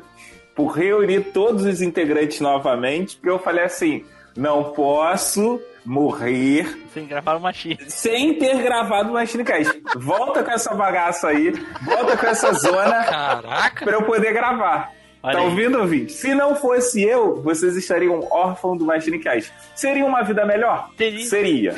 por 0.54 0.68
reunir 0.68 1.32
todos 1.32 1.64
os 1.64 1.82
integrantes 1.82 2.40
novamente, 2.40 3.16
porque 3.16 3.30
eu 3.30 3.38
falei 3.38 3.64
assim, 3.64 4.04
não 4.36 4.72
posso 4.72 5.60
morrer 5.84 6.78
Sem 6.94 7.06
gravar 7.06 7.34
o 7.36 7.40
Machine. 7.40 7.78
sem 7.88 8.34
ter 8.38 8.62
gravado 8.62 9.10
o 9.10 9.12
Machine 9.14 9.44
Cast. 9.44 9.82
Volta 9.96 10.42
com 10.42 10.50
essa 10.50 10.74
bagaça 10.74 11.28
aí, 11.28 11.52
volta 11.84 12.16
com 12.16 12.26
essa 12.26 12.52
zona 12.54 13.04
Caraca. 13.04 13.84
pra 13.84 13.94
eu 13.94 14.02
poder 14.04 14.32
gravar. 14.32 14.92
Olha 15.22 15.36
tá 15.36 15.40
aí. 15.40 15.46
ouvindo, 15.46 15.78
ouvinte? 15.78 16.12
Se 16.12 16.34
não 16.34 16.54
fosse 16.54 17.02
eu, 17.02 17.40
vocês 17.42 17.76
estariam 17.76 18.26
órfãos 18.30 18.78
do 18.78 18.84
Machine 18.84 19.18
Cast. 19.18 19.52
Seria 19.74 20.04
uma 20.04 20.22
vida 20.22 20.44
melhor? 20.44 20.90
Teria. 20.96 21.24
Seria. 21.26 21.74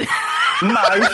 Mas 0.62 1.08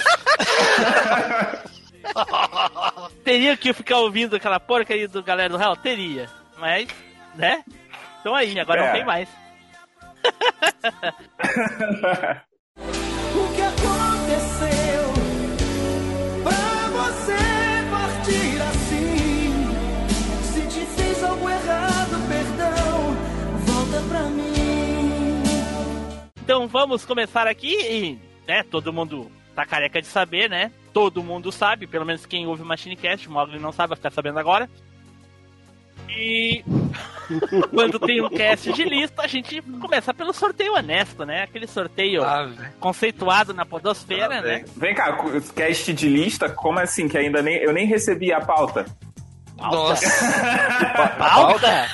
Teria 3.24 3.56
que 3.56 3.72
ficar 3.72 3.98
ouvindo 3.98 4.36
aquela 4.36 4.58
porcaria 4.60 5.08
do 5.08 5.22
galera 5.22 5.56
do 5.56 5.62
Hell? 5.62 5.76
Teria. 5.76 6.28
Mas, 6.58 6.88
né? 7.34 7.64
Então 8.20 8.34
aí, 8.34 8.58
agora 8.58 8.82
É. 8.82 8.86
não 8.86 8.92
tem 8.92 9.04
mais. 9.04 9.28
O 13.34 13.48
que 13.54 13.62
aconteceu 13.62 15.12
pra 16.42 16.88
você 16.90 17.36
partir 17.90 18.60
assim? 18.62 19.52
Se 20.52 20.60
te 20.68 20.84
fiz 20.86 21.22
algo 21.24 21.48
errado, 21.48 22.28
perdão, 22.28 23.16
volta 23.64 24.02
pra 24.08 24.22
mim. 24.24 25.42
Então 26.42 26.68
vamos 26.68 27.04
começar 27.04 27.46
aqui 27.46 27.72
e, 27.74 28.18
né, 28.46 28.62
todo 28.64 28.92
mundo 28.92 29.30
tá 29.54 29.64
careca 29.66 30.00
de 30.00 30.06
saber, 30.06 30.48
né? 30.48 30.70
Todo 30.92 31.22
mundo 31.22 31.50
sabe, 31.52 31.86
pelo 31.86 32.04
menos 32.04 32.26
quem 32.26 32.46
ouve 32.46 32.62
o 32.62 32.66
Machine 32.66 32.96
Cast, 32.96 33.28
o 33.28 33.30
Mogli 33.32 33.58
não 33.58 33.72
sabe, 33.72 33.90
vai 33.90 33.96
ficar 33.96 34.10
sabendo 34.10 34.38
agora. 34.38 34.68
E 36.08 36.64
quando 37.72 37.98
tem 37.98 38.20
um 38.20 38.28
cast 38.28 38.72
de 38.72 38.84
lista, 38.84 39.22
a 39.22 39.26
gente 39.26 39.62
começa 39.80 40.12
pelo 40.12 40.32
sorteio 40.32 40.74
honesto, 40.74 41.24
né? 41.24 41.42
Aquele 41.42 41.66
sorteio 41.66 42.22
Ah, 42.24 42.50
conceituado 42.78 43.54
na 43.54 43.64
podosfera, 43.64 44.40
né? 44.40 44.64
Vem 44.76 44.94
cá, 44.94 45.16
cast 45.54 45.92
de 45.92 46.08
lista, 46.08 46.48
como 46.48 46.78
assim? 46.78 47.08
Que 47.08 47.18
ainda 47.18 47.40
nem 47.40 47.56
eu 47.56 47.72
nem 47.72 47.86
recebi 47.86 48.32
a 48.32 48.40
pauta. 48.40 48.84
Nossa. 49.56 50.06
Pauta? 51.18 51.88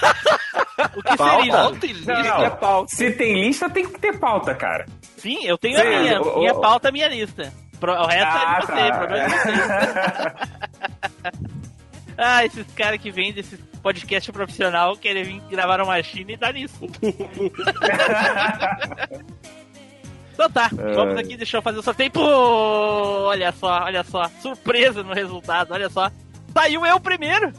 O 0.99 1.03
que 1.03 1.17
seria? 1.17 1.53
Pauta 1.53 1.87
e 1.87 1.93
Não, 1.93 1.99
lista. 1.99 2.15
não. 2.23 2.43
é 2.45 2.51
pauta. 2.51 2.95
Se 2.97 3.11
tem 3.13 3.41
lista, 3.41 3.71
tem 3.71 3.87
que 3.89 3.99
ter 3.99 4.19
pauta, 4.19 4.55
cara. 4.55 4.87
Sim, 5.17 5.45
eu 5.45 5.57
tenho 5.59 5.77
Sim, 5.79 5.83
a 5.87 6.01
minha. 6.01 6.23
o- 6.23 6.39
minha 6.39 6.55
pauta, 6.55 6.91
minha 6.93 7.09
lista. 7.09 7.53
Pro- 7.81 7.93
O 7.93 8.07
resto 8.07 8.27
Ah, 8.27 8.57
é 8.57 8.61
de 8.61 8.67
você, 8.67 8.73
tá. 8.73 8.89
o 8.89 8.99
problema 8.99 9.25
é 9.25 9.29
de 9.29 9.35
vocês. 9.35 9.59
Ah, 12.21 12.45
esses 12.45 12.67
caras 12.75 13.01
que 13.01 13.13
vêm 13.13 13.33
desse 13.33 13.57
podcast 13.81 14.33
profissional 14.33 14.97
querem 14.97 15.23
vir 15.23 15.41
gravar 15.49 15.81
uma 15.81 16.03
China 16.03 16.33
e 16.33 16.37
dar 16.37 16.53
nisso. 16.53 16.75
então 20.35 20.51
tá, 20.51 20.69
vamos 20.95 21.17
aqui, 21.17 21.37
deixa 21.37 21.57
eu 21.59 21.63
fazer 21.63 21.79
o 21.79 21.83
sorteio. 21.83 22.11
Pô, 22.11 22.21
olha 22.25 23.53
só, 23.53 23.85
olha 23.85 24.03
só. 24.03 24.29
Surpresa 24.43 25.05
no 25.05 25.13
resultado, 25.15 25.73
olha 25.73 25.89
só. 25.89 26.11
Saiu 26.53 26.85
eu 26.85 26.99
primeiro. 26.99 27.53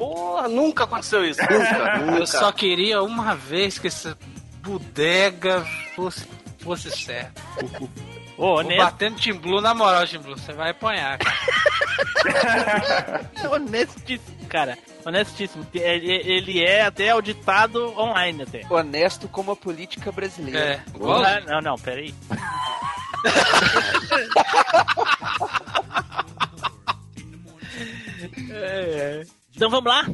Porra, 0.00 0.48
nunca 0.48 0.84
aconteceu 0.84 1.22
isso. 1.26 1.42
Nunca, 1.42 1.98
nunca. 2.00 2.18
Eu 2.20 2.26
só 2.26 2.50
queria 2.50 3.02
uma 3.02 3.36
vez 3.36 3.78
que 3.78 3.88
essa 3.88 4.16
bodega 4.62 5.62
fosse, 5.94 6.26
fosse 6.60 6.90
certa. 6.90 7.42
Ô, 8.38 8.46
Vou 8.46 8.56
honesto, 8.60 8.82
batendo 8.82 9.20
Team 9.20 9.36
Blue, 9.36 9.60
na 9.60 9.74
moral, 9.74 10.06
Team 10.08 10.22
Blue, 10.22 10.38
você 10.38 10.54
vai 10.54 10.70
apanhar, 10.70 11.18
cara. 11.18 11.36
honestíssimo, 13.52 14.46
cara. 14.48 14.78
Honestíssimo. 15.04 15.66
Ele, 15.74 16.64
é 16.64 16.80
até 16.80 17.10
auditado 17.10 17.92
online 18.00 18.44
até. 18.44 18.64
Honesto 18.70 19.28
como 19.28 19.52
a 19.52 19.56
política 19.56 20.10
brasileira. 20.10 20.58
É, 20.58 20.82
Ah, 20.98 21.40
não, 21.46 21.60
não, 21.60 21.76
peraí. 21.76 22.14
É, 28.50 29.22
é. 29.22 29.39
Então 29.54 29.68
vamos 29.70 29.86
lá, 29.92 30.04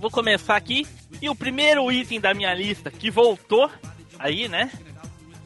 vou 0.00 0.10
começar 0.10 0.56
aqui. 0.56 0.86
E 1.20 1.28
o 1.28 1.34
primeiro 1.34 1.90
item 1.90 2.20
da 2.20 2.34
minha 2.34 2.52
lista 2.54 2.90
que 2.90 3.10
voltou 3.10 3.70
aí, 4.18 4.48
né? 4.48 4.70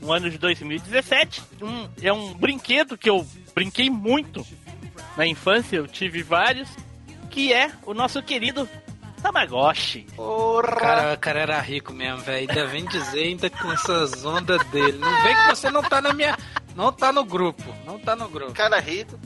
No 0.00 0.12
ano 0.12 0.30
de 0.30 0.38
2017, 0.38 1.42
um- 1.62 1.88
é 2.02 2.12
um 2.12 2.32
brinquedo 2.34 2.96
que 2.96 3.08
eu 3.10 3.26
brinquei 3.54 3.90
muito 3.90 4.46
na 5.16 5.26
infância, 5.26 5.76
eu 5.76 5.86
tive 5.86 6.22
vários, 6.22 6.68
que 7.28 7.52
é 7.52 7.70
o 7.84 7.92
nosso 7.92 8.22
querido 8.22 8.68
Tamagotchi. 9.22 10.06
O 10.16 10.62
cara, 10.62 11.14
o 11.14 11.18
cara 11.18 11.40
era 11.40 11.60
rico 11.60 11.92
mesmo, 11.92 12.18
velho. 12.22 12.48
Ainda 12.48 12.66
vem 12.66 12.84
dizer 12.86 13.24
ainda 13.24 13.50
com 13.50 13.70
essas 13.70 14.24
ondas 14.24 14.64
dele. 14.68 14.96
Não 14.98 15.22
vem 15.22 15.34
que 15.36 15.46
você 15.48 15.70
não 15.70 15.82
tá 15.82 16.00
na 16.00 16.14
minha. 16.14 16.36
Não 16.74 16.90
tá 16.90 17.12
no 17.12 17.22
grupo. 17.24 17.62
Não 17.84 17.98
tá 17.98 18.16
no 18.16 18.26
grupo. 18.28 18.52
Cara 18.54 18.80
rico, 18.80 19.20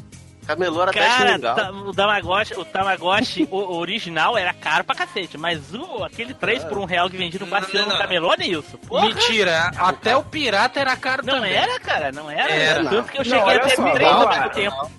camelô 0.44 0.82
era 0.82 0.92
10 0.92 1.06
Cara, 1.06 1.30
legal. 1.32 1.54
ta- 1.56 1.70
o 1.72 1.92
Tamagotchi, 1.92 2.54
o 2.58 2.64
Tamagotchi 2.64 3.48
o, 3.50 3.76
original 3.76 4.36
era 4.38 4.52
caro 4.52 4.84
pra 4.84 4.94
cacete, 4.94 5.36
mas 5.38 5.72
o, 5.74 6.04
aquele 6.04 6.34
3 6.34 6.64
por 6.64 6.78
1 6.78 6.84
real 6.84 7.10
que 7.10 7.16
vendia 7.16 7.40
no 7.40 7.46
Não, 7.46 7.58
passeio 7.60 7.78
não, 7.80 7.86
no 7.86 7.92
não. 7.94 8.00
camelô, 8.00 8.34
Nilson? 8.34 8.76
Porra, 8.78 9.06
Mentira, 9.06 9.70
até 9.76 10.16
o 10.16 10.22
pirata 10.22 10.78
era 10.80 10.96
caro 10.96 11.24
Não 11.24 11.34
também. 11.34 11.52
era, 11.52 11.78
cara, 11.80 12.12
não 12.12 12.30
era. 12.30 12.52
Era. 12.52 12.84
Tanto 12.88 13.10
que 13.12 13.18
eu 13.18 13.24
Não, 13.24 13.38
cheguei 13.38 13.56
até 13.56 13.76
só, 13.76 13.90
três 13.92 14.10
ao 14.10 14.18
vamos 14.20 14.36
mesmo 14.36 14.50
tempo. 14.50 14.90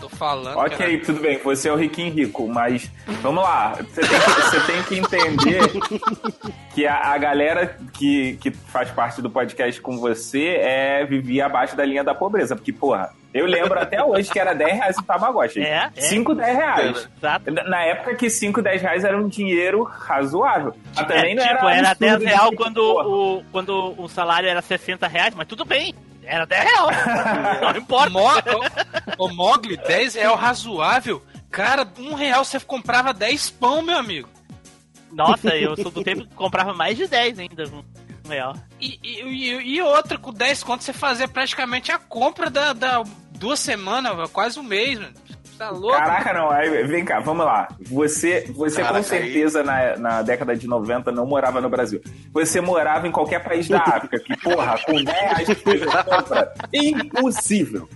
Tô 0.00 0.08
falando. 0.10 0.58
Ok, 0.58 0.76
cara. 0.76 1.00
tudo 1.06 1.20
bem, 1.20 1.38
você 1.38 1.68
é 1.68 1.72
o 1.72 1.76
riquinho 1.76 2.12
rico, 2.12 2.46
mas 2.46 2.90
vamos 3.22 3.42
lá. 3.42 3.74
Você 3.78 4.02
tem 4.02 4.20
que, 4.20 4.30
você 4.42 4.60
tem 4.60 4.82
que 4.82 4.98
entender 4.98 5.60
que 6.74 6.86
a, 6.86 7.12
a 7.12 7.16
galera 7.16 7.78
que, 7.94 8.36
que 8.36 8.50
faz 8.50 8.90
parte 8.90 9.22
do 9.22 9.30
podcast 9.30 9.80
com 9.80 9.96
você 9.98 10.56
é 10.60 11.06
vivia 11.06 11.46
abaixo 11.46 11.74
da 11.74 11.84
linha 11.86 12.04
da 12.04 12.14
pobreza. 12.14 12.54
Porque, 12.54 12.70
porra, 12.72 13.14
eu 13.34 13.46
lembro 13.46 13.78
até 13.78 14.02
hoje 14.02 14.30
que 14.30 14.38
era 14.38 14.54
10 14.54 14.72
reais 14.78 14.96
o 14.96 15.02
Tamagotchi. 15.02 15.60
É, 15.60 15.90
é. 15.94 16.00
5, 16.00 16.34
10 16.34 16.56
reais. 16.56 17.08
Exato. 17.18 17.50
Na 17.50 17.82
época 17.84 18.14
que 18.14 18.30
5, 18.30 18.62
10 18.62 18.80
reais 18.82 19.04
era 19.04 19.18
um 19.18 19.28
dinheiro 19.28 19.82
razoável. 19.82 20.74
Mas 20.96 21.06
também 21.06 21.32
É, 21.32 21.34
não 21.34 21.42
tipo, 21.42 21.66
era. 21.68 21.76
era 21.76 21.90
absurdo 21.90 21.98
10 21.98 22.18
de 22.20 22.24
real 22.26 22.52
quando 22.54 22.78
o, 22.78 23.44
quando 23.52 23.94
o 24.00 24.08
salário 24.08 24.48
era 24.48 24.62
60 24.62 25.06
reais, 25.08 25.34
mas 25.34 25.46
tudo 25.46 25.64
bem. 25.64 25.94
Era 26.26 26.46
10 26.46 26.62
real. 26.64 26.88
Não 27.60 27.76
importa. 27.76 28.08
Mo 28.10 28.20
ô, 29.18 29.24
ô, 29.26 29.28
Mogli, 29.34 29.76
10 29.76 30.14
real 30.14 30.36
razoável. 30.36 31.22
Cara, 31.50 31.86
um 31.98 32.14
real 32.14 32.42
você 32.44 32.58
comprava 32.60 33.12
10 33.12 33.50
pão, 33.50 33.82
meu 33.82 33.98
amigo. 33.98 34.28
Nossa, 35.12 35.54
eu 35.54 35.76
sou 35.76 35.90
do 35.90 36.02
tempo 36.02 36.22
que 36.26 36.34
comprava 36.34 36.72
mais 36.72 36.96
de 36.96 37.06
10 37.06 37.38
ainda. 37.40 37.64
Um 37.68 38.28
real. 38.28 38.54
E, 38.80 38.98
e, 39.02 39.20
e- 39.22 39.74
e 39.76 39.82
outra, 39.82 40.16
com 40.16 40.32
10 40.32 40.62
contos 40.64 40.86
você 40.86 40.92
fazia 40.94 41.28
praticamente 41.28 41.92
a 41.92 41.98
compra 41.98 42.48
da, 42.48 42.72
da 42.72 43.04
duas 43.44 43.60
semanas, 43.60 44.16
velho, 44.16 44.28
quase 44.30 44.58
um 44.58 44.62
mês, 44.62 44.98
mano. 44.98 45.12
Tá 45.58 45.70
louco? 45.70 45.96
Caraca, 45.96 46.32
não. 46.32 46.50
Aí, 46.50 46.82
vem 46.84 47.04
cá, 47.04 47.20
vamos 47.20 47.44
lá. 47.44 47.68
Você, 47.82 48.50
você 48.56 48.82
Caraca, 48.82 48.98
com 48.98 49.02
certeza 49.04 49.62
na, 49.62 49.96
na 49.96 50.22
década 50.22 50.56
de 50.56 50.66
90 50.66 51.12
não 51.12 51.26
morava 51.26 51.60
no 51.60 51.68
Brasil. 51.68 52.02
Você 52.32 52.60
morava 52.60 53.06
em 53.06 53.12
qualquer 53.12 53.44
país 53.44 53.68
da 53.68 53.78
África. 53.78 54.18
Que, 54.18 54.36
porra, 54.38 54.76
com 54.84 54.94
10 54.94 55.06
reais 55.06 55.46
de 55.46 55.54
compra. 55.54 56.54
Impossível. 56.72 57.88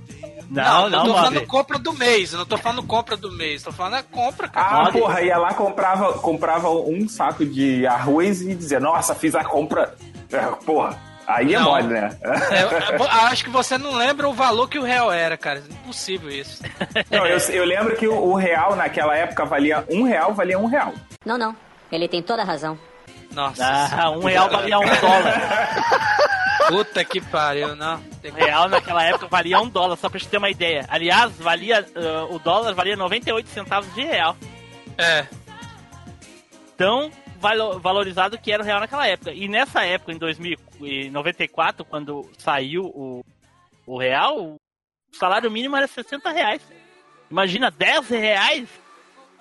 Não, 0.50 0.88
não, 0.88 1.00
eu 1.00 1.04
tô 1.06 1.14
falando 1.14 1.46
compra 1.46 1.78
do 1.78 1.92
mês, 1.92 2.32
eu 2.32 2.38
não 2.38 2.46
tô 2.46 2.56
falando 2.56 2.82
compra 2.82 3.16
do 3.18 3.30
mês, 3.30 3.62
tô 3.62 3.70
falando 3.70 3.94
a 3.94 4.02
compra, 4.02 4.48
cara. 4.48 4.88
Ah, 4.88 4.92
porra, 4.92 5.20
ia 5.20 5.36
lá, 5.36 5.52
comprava, 5.52 6.14
comprava 6.14 6.70
um 6.70 7.06
saco 7.06 7.44
de 7.44 7.86
arroz 7.86 8.40
e 8.40 8.54
dizia, 8.54 8.80
nossa, 8.80 9.14
fiz 9.14 9.34
a 9.34 9.44
compra. 9.44 9.94
É, 10.32 10.38
Porra, 10.64 10.98
aí 11.28 11.54
é 11.54 11.58
Não. 11.58 11.66
mole, 11.66 11.86
né? 11.88 12.10
É, 12.22 12.62
eu- 12.62 12.98
eu 12.98 13.04
acho 13.26 13.44
que 13.44 13.50
você 13.50 13.76
não 13.78 13.94
lembra 13.94 14.28
o 14.28 14.32
valor 14.32 14.68
que 14.68 14.78
o 14.78 14.82
real 14.82 15.12
era, 15.12 15.36
cara. 15.36 15.62
Impossível 15.70 16.30
isso. 16.30 16.62
Não, 17.10 17.26
eu, 17.26 17.38
eu 17.38 17.64
lembro 17.64 17.94
que 17.96 18.08
o, 18.08 18.14
o 18.14 18.34
real 18.34 18.74
naquela 18.74 19.14
época 19.16 19.44
valia 19.44 19.84
um 19.90 20.02
real, 20.04 20.32
valia 20.34 20.58
um 20.58 20.66
real. 20.66 20.92
Não, 21.24 21.36
não. 21.38 21.54
Ele 21.92 22.08
tem 22.08 22.22
toda 22.22 22.42
a 22.42 22.44
razão. 22.44 22.78
Nossa, 23.30 23.62
Ah, 23.64 24.10
um 24.10 24.24
real 24.24 24.48
valia 24.48 24.78
um 24.78 24.84
dólar. 24.86 25.68
puta 26.68 27.04
que 27.04 27.20
pariu, 27.20 27.76
não. 27.76 28.00
Tem 28.22 28.32
real 28.32 28.68
naquela 28.68 29.04
época 29.04 29.26
valia 29.26 29.60
um 29.60 29.68
dólar, 29.68 29.96
só 29.96 30.08
pra 30.08 30.18
gente 30.18 30.28
ter 30.30 30.38
uma 30.38 30.50
ideia. 30.50 30.84
Aliás, 30.88 31.32
valia 31.38 31.84
ah, 31.94 32.26
o 32.30 32.38
dólar 32.38 32.74
valia 32.74 32.96
98 32.96 33.48
centavos 33.50 33.94
de 33.94 34.02
real. 34.02 34.36
É, 34.96 35.26
Tão 36.76 37.10
valo- 37.10 37.12
valorizado 37.38 38.38
que 38.38 38.52
era 38.52 38.62
o 38.62 38.66
real 38.66 38.80
naquela 38.80 39.06
época. 39.06 39.32
E 39.32 39.48
nessa 39.48 39.84
época, 39.84 40.12
em 40.12 40.18
2094, 40.18 41.84
quando 41.84 42.28
saiu 42.38 42.84
o, 42.84 43.24
o 43.86 43.98
real, 43.98 44.36
o 44.38 44.56
salário 45.12 45.50
mínimo 45.50 45.76
era 45.76 45.86
60 45.86 46.30
reais. 46.30 46.62
Imagina, 47.30 47.70
10 47.70 48.08
reais? 48.10 48.68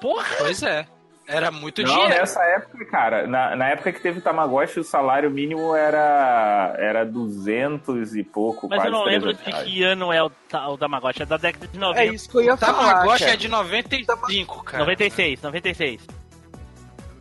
Porra! 0.01 0.27
pois 0.39 0.61
é. 0.63 0.85
Era 1.29 1.51
muito 1.51 1.81
Não, 1.83 1.89
dinheiro. 1.89 2.09
nessa 2.15 2.41
época, 2.41 2.85
cara, 2.85 3.27
na, 3.27 3.53
na 3.53 3.67
época 3.67 3.91
que 3.91 3.99
teve 3.99 4.21
Tamagotchi, 4.21 4.79
o 4.79 4.83
salário 4.83 5.29
mínimo 5.29 5.75
era, 5.75 6.73
era 6.77 7.05
200 7.05 8.15
e 8.15 8.23
pouco, 8.23 8.69
Mas 8.69 8.85
eu 8.85 8.91
não 8.91 9.03
lembro 9.03 9.33
300 9.33 9.43
de 9.45 9.51
reais. 9.51 9.67
que 9.69 9.83
ano 9.83 10.13
é 10.13 10.23
o, 10.23 10.31
o 10.69 10.77
Tamagotchi, 10.77 11.23
é 11.23 11.25
da 11.25 11.35
década 11.35 11.67
de 11.67 11.77
90. 11.77 12.01
É 12.01 12.05
isso 12.13 12.29
que 12.29 12.37
eu 12.37 12.43
ia 12.43 12.53
O 12.53 12.57
falar. 12.57 12.93
Tamagotchi 12.93 13.19
cara. 13.25 13.33
é 13.33 13.35
de 13.35 13.47
95, 13.49 14.63
cara. 14.63 14.77
96, 14.79 15.41
96. 15.41 16.07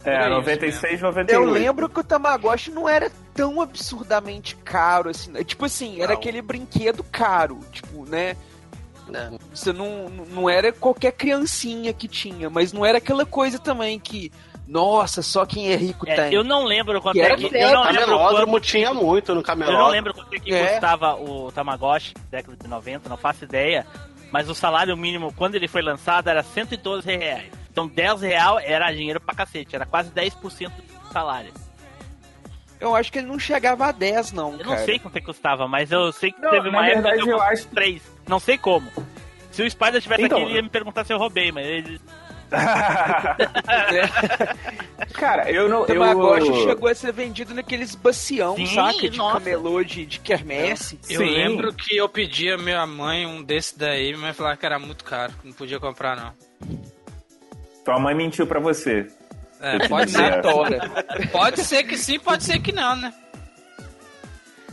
É, 0.07 0.15
Era 0.15 0.27
isso 0.29 0.35
96, 0.37 1.01
Eu 1.03 1.09
98. 1.09 1.51
lembro 1.51 1.89
que 1.89 2.01
o 2.01 2.05
Tamagotchi 2.05 2.71
não 2.71 2.89
era 2.89 3.11
tão 3.35 3.61
absurdamente 3.61 4.57
caro 4.57 5.11
assim. 5.11 5.31
né? 5.33 5.43
Tipo 5.45 5.65
assim, 5.65 5.99
era 6.01 6.13
Não. 6.13 6.15
aquele 6.19 6.41
brinquedo 6.41 7.05
caro, 7.05 7.61
tipo, 7.73 8.05
né? 8.09 8.37
Né? 9.09 9.31
Você 9.55 9.73
não, 9.73 10.09
não 10.31 10.51
era 10.51 10.73
qualquer 10.73 11.13
criancinha 11.13 11.93
que 11.93 12.09
tinha, 12.09 12.51
mas 12.51 12.73
não 12.73 12.85
era 12.85 12.99
aquela 12.99 13.25
coisa 13.25 13.57
também 13.57 14.01
que, 14.01 14.33
nossa, 14.67 15.23
só 15.23 15.47
quem 15.47 15.69
é 15.73 15.77
rico 15.77 16.09
É, 16.09 16.15
tem. 16.17 16.35
eu 16.35 16.43
não 16.43 16.65
lembro 16.65 17.01
quanto 17.01 17.15
Que 17.15 17.21
é 17.21 17.25
era 17.27 17.37
que. 17.37 17.45
Eu 17.47 17.73
não 17.73 17.85
lembro 17.85 18.01
Camelódromo 18.01 18.53
quanto, 18.55 18.65
tinha 18.65 18.93
muito 18.93 19.33
no 19.33 19.41
eu 19.41 19.45
camelódromo. 19.45 19.85
não 19.85 19.91
lembro 19.91 20.13
quanto 20.13 20.35
é 20.35 20.41
que 20.41 20.53
É. 20.53 20.67
custava 20.73 21.15
o 21.15 21.53
Tamagotchi, 21.53 22.15
década 22.31 22.57
de 22.61 22.67
90, 22.69 23.09
não 23.09 23.17
faço 23.17 23.45
ideia. 23.45 23.87
Mas 24.33 24.51
o 24.51 24.55
salário 24.57 24.97
mínimo, 24.97 25.33
quando 25.37 25.55
ele 25.55 25.69
foi 25.69 25.83
lançado, 25.83 26.29
era 26.29 26.43
112 26.43 27.07
reais. 27.17 27.45
Então 27.77 27.87
10 27.87 28.23
real 28.23 28.59
era 28.59 28.91
dinheiro 28.91 29.21
pra 29.21 29.35
cacete, 29.35 29.77
era 29.77 29.85
quase 29.85 30.11
10% 30.11 30.71
do 30.71 31.13
salário. 31.13 31.53
Eu 32.81 32.97
acho 32.97 33.13
que 33.13 33.19
ele 33.19 33.27
não 33.27 33.39
chegava 33.39 33.85
a 33.85 33.93
10, 33.93 34.33
não, 34.33 34.53
Eu 34.53 34.59
cara. 34.61 34.71
não 34.71 34.79
sei 34.87 34.99
quanto 34.99 35.19
é 35.19 35.21
que 35.21 35.27
custava, 35.27 35.69
mas 35.69 35.93
eu 35.93 36.11
sei 36.11 36.33
que 36.33 36.41
Não, 36.41 36.51
teve 36.53 36.71
uma 36.71 36.87
época 36.87 37.03
verdade, 37.03 37.23
que 37.25 37.29
eu 37.31 37.37
eu 37.37 37.43
acho 37.43 37.69
que- 37.69 37.75
3. 37.75 38.03
Não 38.27 38.41
sei 38.41 38.57
como. 38.57 38.91
Se 39.51 39.63
o 39.63 39.71
Spider 39.71 40.01
tivesse 40.01 40.23
Então, 40.23 40.39
aqui, 40.39 40.47
ele 40.47 40.57
ia 40.57 40.63
me 40.63 40.71
perguntar 40.71 41.05
se 41.05 41.13
eu 41.13 41.19
roubei, 41.19 41.53
mas 41.53 41.67
ele... 41.67 42.01
Cara, 45.13 45.51
eu 45.51 45.69
não. 45.69 45.83
O 45.83 45.87
Tamagotchi 45.87 46.49
eu... 46.49 46.63
chegou 46.63 46.89
a 46.89 46.95
ser 46.95 47.13
vendido 47.13 47.53
naqueles 47.53 47.95
bacião, 47.95 48.57
Sim, 48.57 48.67
saca? 48.67 49.11
De 49.11 49.19
nossa. 49.19 49.39
camelô, 49.41 49.83
de, 49.85 50.07
de 50.07 50.19
quermesse. 50.21 50.99
Eu 51.11 51.21
Sim. 51.21 51.29
lembro 51.31 51.75
que 51.75 51.95
eu 51.97 52.09
pedi 52.09 52.51
a 52.51 52.57
minha 52.57 52.87
mãe 52.87 53.27
um 53.27 53.43
desse 53.43 53.79
daí, 53.79 54.07
minha 54.13 54.19
mãe 54.19 54.33
falava 54.33 54.57
que 54.57 54.65
era 54.65 54.79
muito 54.79 55.05
caro, 55.05 55.33
que 55.41 55.47
não 55.47 55.53
podia 55.55 55.79
comprar 55.81 56.17
não. 56.17 56.33
Tua 57.87 58.01
mãe 58.01 58.17
mentiu 58.17 58.49
pra 58.49 58.59
você. 58.59 59.07
É, 59.61 59.87
pode 59.87 60.11
ser. 60.11 60.43
Tora. 60.43 60.91
Pode 61.31 61.63
ser 61.63 61.85
que 61.85 61.97
sim, 61.97 62.19
pode 62.19 62.43
ser 62.43 62.59
que 62.59 62.73
não, 62.73 62.97
né? 62.97 63.15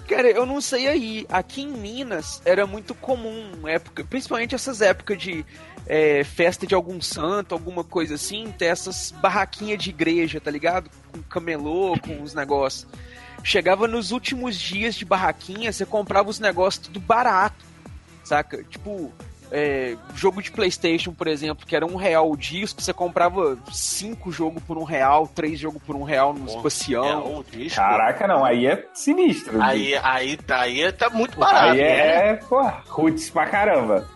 Cara, 0.10 0.32
eu 0.32 0.48
não 0.48 0.60
sei 0.60 0.88
aí. 0.88 1.26
Aqui 1.30 1.62
em 1.62 1.68
Minas 1.68 2.42
era 2.44 2.66
muito 2.66 2.96
comum, 2.96 3.68
época, 3.68 4.04
principalmente 4.04 4.56
essas 4.56 4.82
épocas 4.82 5.20
de 5.20 5.46
é, 5.86 6.24
festa 6.24 6.66
de 6.66 6.74
algum 6.74 7.00
santo, 7.00 7.54
alguma 7.54 7.84
coisa 7.84 8.16
assim, 8.16 8.52
ter 8.58 8.66
essas 8.66 9.12
barraquinhas 9.12 9.84
de 9.84 9.92
igreja, 9.92 10.42
tá 10.42 10.50
ligado? 10.50 10.90
Com 11.12 11.22
camelô, 11.22 11.96
com 12.00 12.20
os 12.24 12.34
negócios. 12.34 12.88
Chegava 13.44 13.88
nos 13.88 14.12
últimos 14.12 14.58
dias 14.58 14.96
de 14.96 15.06
barraquinha, 15.06 15.72
você 15.72 15.86
comprava 15.86 16.32
os 16.32 16.40
negócios 16.40 16.88
tudo 16.88 17.00
barato, 17.00 17.64
saca? 18.24 18.64
Tipo, 18.64 19.14
é, 19.56 19.96
jogo 20.16 20.42
de 20.42 20.52
Playstation, 20.52 21.14
por 21.14 21.28
exemplo, 21.28 21.66
que 21.66 21.76
era 21.76 21.86
um 21.86 21.96
real 21.96 22.30
o 22.32 22.36
disco, 22.36 22.82
você 22.82 22.92
comprava 22.92 23.56
cinco 23.72 24.32
jogos 24.32 24.62
por 24.64 24.78
um 24.80 24.84
real, 24.84 25.28
três 25.28 25.60
jogos 25.60 25.82
por 25.84 25.96
um 25.96 26.02
real 26.04 26.34
no 26.34 26.50
É, 26.50 26.56
espacião. 26.56 27.38
um 27.38 27.44
disco. 27.44 27.80
Caraca, 27.80 28.28
não, 28.28 28.44
aí 28.44 28.66
é 28.66 28.84
sinistro. 28.96 29.62
Aí, 29.62 29.96
aí, 30.04 30.38
aí 30.50 30.92
tá 30.92 31.10
muito 31.12 31.38
barato. 31.40 31.74
Aí 31.74 31.80
é, 31.82 32.34
pô, 32.50 32.62
roots 32.90 33.30
pra 33.30 33.46
caramba. 33.46 34.08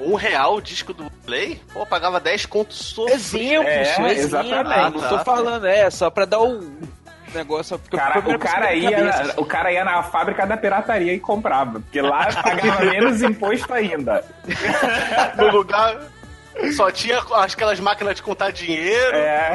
Um 0.00 0.14
real 0.14 0.54
o 0.54 0.60
disco 0.62 0.94
do 0.94 1.10
Play? 1.26 1.60
Pô, 1.72 1.84
pagava 1.84 2.20
10 2.20 2.46
contos 2.46 2.76
sofrido. 2.76 3.14
Exemplo, 3.16 3.68
É, 3.68 3.84
só 3.84 4.06
exemplo. 4.06 4.46
exatamente. 4.46 4.96
Não 5.02 5.08
tô 5.08 5.18
falando, 5.24 5.66
é, 5.66 5.90
só 5.90 6.08
pra 6.08 6.24
dar 6.24 6.38
o 6.38 6.60
negócio. 7.34 7.78
Porque 7.78 7.96
Cara, 7.96 8.18
o 8.20 8.38
cara, 8.38 8.74
ia, 8.74 9.04
na- 9.04 9.34
o 9.36 9.44
cara 9.44 9.72
ia 9.72 9.84
na 9.84 10.02
fábrica 10.02 10.46
da 10.46 10.56
pirataria 10.56 11.12
e 11.14 11.20
comprava, 11.20 11.80
porque 11.80 12.00
lá 12.00 12.26
pagava 12.32 12.84
menos 12.86 13.22
imposto 13.22 13.72
ainda. 13.72 14.24
No 15.36 15.50
lugar 15.50 15.98
só 16.74 16.90
tinha 16.90 17.18
aquelas 17.36 17.78
máquinas 17.78 18.16
de 18.16 18.22
contar 18.22 18.50
dinheiro 18.50 19.16
É. 19.16 19.52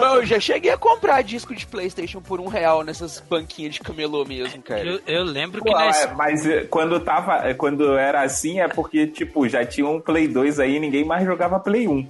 Não, 0.00 0.16
eu 0.16 0.26
já 0.26 0.40
cheguei 0.40 0.72
a 0.72 0.76
comprar 0.76 1.22
disco 1.22 1.54
de 1.54 1.64
Playstation 1.64 2.20
por 2.20 2.40
um 2.40 2.48
real 2.48 2.82
nessas 2.82 3.20
banquinhas 3.20 3.74
de 3.74 3.80
camelô 3.80 4.24
mesmo, 4.24 4.60
cara. 4.60 4.80
Eu, 4.84 5.00
eu 5.06 5.22
lembro 5.22 5.62
que 5.62 5.70
na 5.70 5.86
é, 5.86 6.06
mas 6.14 6.44
eh, 6.44 6.64
quando 6.68 6.98
tava, 6.98 7.48
eh, 7.48 7.54
quando 7.54 7.96
era 7.96 8.22
assim 8.22 8.60
é 8.60 8.66
porque, 8.66 9.06
tipo, 9.06 9.48
já 9.48 9.64
tinha 9.64 9.86
um 9.86 10.00
Play 10.00 10.26
2 10.26 10.58
aí 10.58 10.76
e 10.76 10.80
ninguém 10.80 11.04
mais 11.04 11.24
jogava 11.24 11.60
Play 11.60 11.86
1. 11.86 12.08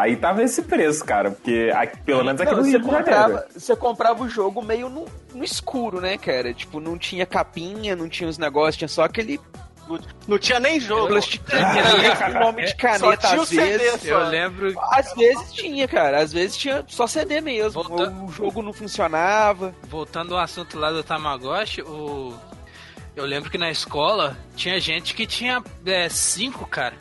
Aí 0.00 0.16
tava 0.16 0.42
esse 0.42 0.62
preço, 0.62 1.04
cara, 1.04 1.30
porque 1.30 1.70
aqui- 1.74 1.98
pelo 2.02 2.24
menos 2.24 2.40
aqui 2.40 2.50
Não, 2.52 2.58
no 2.58 2.64
você, 2.64 2.70
Rio 2.78 2.80
comprava, 2.86 3.46
você 3.54 3.76
comprava 3.76 4.22
o 4.24 4.28
jogo 4.28 4.62
meio 4.62 4.88
no, 4.88 5.06
no 5.34 5.44
escuro, 5.44 6.00
né, 6.00 6.16
cara? 6.18 6.52
Tipo, 6.54 6.80
não 6.80 6.96
tinha 6.98 7.26
capinha, 7.26 7.94
não 7.96 8.08
tinha 8.08 8.28
os 8.28 8.38
negócios, 8.38 8.76
tinha 8.76 8.88
só 8.88 9.04
aquele 9.04 9.40
Não 10.26 10.38
tinha 10.38 10.60
nem 10.60 10.78
jogo. 10.78 11.08
plastiquinho 11.08 11.58
ali 11.60 12.16
com 12.34 12.38
nome 12.40 12.66
de 12.66 12.74
caneta 12.76 13.16
tinha 13.28 13.38
o 13.38 13.42
às 13.42 13.48
CD 13.48 13.78
vezes. 13.78 14.00
só. 14.02 14.08
Eu 14.08 14.28
lembro, 14.28 14.74
Às 14.92 15.12
vezes 15.14 15.52
tinha, 15.52 15.88
cara. 15.88 16.20
Às 16.22 16.32
vezes 16.32 16.56
tinha 16.58 16.84
só 16.86 17.06
CD 17.06 17.40
mesmo. 17.40 17.82
Volta- 17.82 18.10
O 18.10 18.28
jogo 18.30 18.60
não 18.62 18.72
funcionava. 18.72 19.74
voltando 19.88 20.34
ao 20.36 20.42
assunto 20.42 20.78
lá 20.78 20.90
do 20.90 21.02
Tamagotchi, 21.02 21.80
o... 21.82 22.34
eu 23.16 23.24
lembro 23.24 23.50
que 23.50 23.56
na 23.58 23.70
escola 23.70 24.36
tinha 24.54 24.78
gente 24.78 25.14
que 25.14 25.26
tinha 25.26 25.62
é, 25.86 26.08
cinco, 26.10 26.66
cara. 26.66 26.94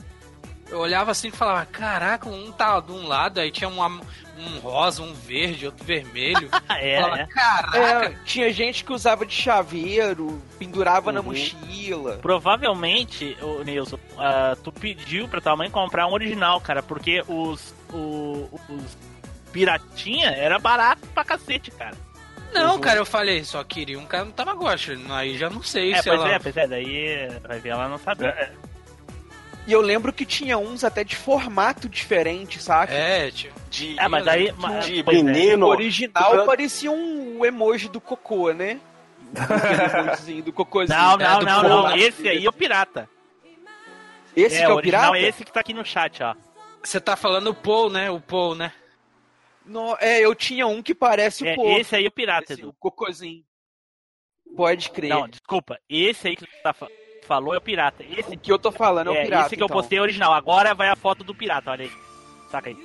Eu 0.69 0.79
olhava 0.79 1.11
assim 1.11 1.29
e 1.29 1.31
falava, 1.31 1.65
caraca, 1.65 2.27
um 2.27 2.51
tá 2.51 2.79
de 2.79 2.91
um 2.91 3.07
lado, 3.07 3.39
aí 3.39 3.49
tinha 3.51 3.69
uma- 3.69 3.87
um 4.37 4.59
rosa, 4.59 5.01
um 5.01 5.13
verde, 5.13 5.65
outro 5.65 5.83
vermelho. 5.85 6.49
É, 6.69 7.01
Falava, 7.01 7.21
é. 7.21 7.25
caraca. 7.27 7.77
É, 8.05 8.09
tinha 8.25 8.51
gente 8.53 8.83
que 8.83 8.91
usava 8.93 9.25
de 9.25 9.33
chaveiro, 9.33 10.41
pendurava 10.59 11.11
na 11.11 11.21
Uhum. 11.21 11.27
mochila. 11.27 12.17
Provavelmente, 12.21 13.35
o 13.41 13.63
Nilson, 13.63 13.97
ah, 14.17 14.55
tu 14.63 14.71
pediu 14.71 15.27
pra 15.27 15.41
tua 15.41 15.55
mãe 15.55 15.69
comprar 15.71 16.05
um 16.07 16.13
original, 16.13 16.59
cara, 16.61 16.83
porque 16.83 17.23
os, 17.27 17.73
o- 17.93 18.49
os 18.69 18.97
piratinha 19.51 20.29
era 20.31 20.59
barato 20.59 21.07
pra 21.13 21.23
cacete, 21.23 21.71
cara. 21.71 21.95
Não, 22.53 22.79
cara, 22.79 22.99
eu 22.99 23.05
falei, 23.05 23.43
só 23.43 23.63
queria 23.63 23.97
um 23.99 24.05
cara 24.05 24.25
no 24.25 24.31
Tamagotchi. 24.31 24.97
Aí 25.09 25.37
já 25.37 25.49
não 25.49 25.61
sei 25.63 25.93
É, 25.93 26.01
se 26.01 26.09
pois 26.09 26.19
ela... 26.21 26.31
é, 26.33 26.39
pois 26.39 26.55
é, 26.57 26.67
daí 26.67 27.27
vai 27.47 27.59
ver, 27.59 27.69
ela 27.69 27.87
não 27.89 27.97
sabia. 27.97 28.51
E 29.67 29.71
eu 29.73 29.81
lembro 29.81 30.13
que 30.13 30.25
tinha 30.25 30.57
uns 30.57 30.83
até 30.85 31.03
de 31.03 31.15
formato 31.15 31.89
diferente, 31.89 32.57
saca? 32.61 32.93
É, 32.93 33.29
tio. 33.29 33.51
De, 33.69 33.99
É, 33.99 34.07
mas 34.07 34.23
daí. 34.23 34.53
mas- 34.57 34.85
de 34.85 34.99
é. 35.01 35.03
O 35.03 35.07
menino. 35.25 35.67
original 35.67 36.45
parecia 36.45 36.89
um 36.89 37.43
emoji 37.45 37.89
do 37.89 37.99
cocô, 37.99 38.53
né? 38.53 38.79
Aquele 39.35 39.99
emojizinho 40.03 40.43
do 40.43 40.53
cocôzinho. 40.53 40.97
Não, 40.97 41.13
É, 41.15 41.17
não, 41.17 41.39
do 41.39 41.45
não, 41.45 41.61
Paul. 41.61 41.69
não. 41.89 41.97
Esse 41.97 42.27
aí 42.29 42.45
é 42.45 42.49
o 42.49 42.53
pirata. 42.53 43.09
Esse 44.33 44.55
é, 44.55 44.59
que 44.59 44.63
é 44.65 44.69
o 44.73 44.77
o 44.77 44.81
pirata? 44.81 45.17
é 45.17 45.21
esse 45.23 45.43
que 45.43 45.51
tá 45.51 45.59
aqui 45.59 45.73
no 45.73 45.83
chat, 45.83 46.23
ó. 46.23 46.33
Você 46.81 47.01
tá 47.01 47.17
falando 47.17 47.47
o 47.47 47.53
Paul, 47.55 47.89
né? 47.89 48.09
O 48.09 48.21
Paul, 48.21 48.55
né? 48.55 48.71
No- 49.65 49.97
é, 49.99 50.21
eu 50.23 50.33
tinha 50.33 50.65
um 50.65 50.81
que 50.81 50.95
parece 50.95 51.45
É, 51.45 51.51
o 51.51 51.55
Pô. 51.55 51.77
esse 51.77 51.93
aí 51.93 52.05
é 52.05 52.07
o 52.07 52.11
pirata, 52.11 52.45
Parece 52.47 52.61
Edu. 52.61 52.69
o 52.69 52.73
cocôzinho. 52.79 53.43
Pode 54.55 54.89
crer. 54.91 55.09
Não, 55.09 55.27
desculpa. 55.27 55.77
Esse 55.89 56.29
aí 56.29 56.35
que 56.37 56.45
tu 56.45 56.51
tá 56.63 56.71
fa- 56.73 56.87
falou 57.27 57.53
é 57.53 57.57
o 57.57 57.61
pirata. 57.61 58.03
Esse, 58.03 58.35
O 58.35 58.39
que 58.39 58.51
eu 58.51 58.57
tô 58.57 58.71
falando 58.71 59.13
é, 59.13 59.17
é, 59.17 59.21
o 59.21 59.25
pirata. 59.25 59.45
esse 59.47 59.55
que 59.57 59.61
eu 59.61 59.65
então. 59.65 59.75
postei 59.77 59.99
é 59.99 60.01
original. 60.01 60.33
Agora 60.33 60.73
vai 60.73 60.89
a 60.89 60.95
foto 60.95 61.23
do 61.23 61.35
pirata, 61.35 61.71
olha 61.71 61.83
aí. 61.85 61.91
Saca 62.49 62.69
aí. 62.69 62.77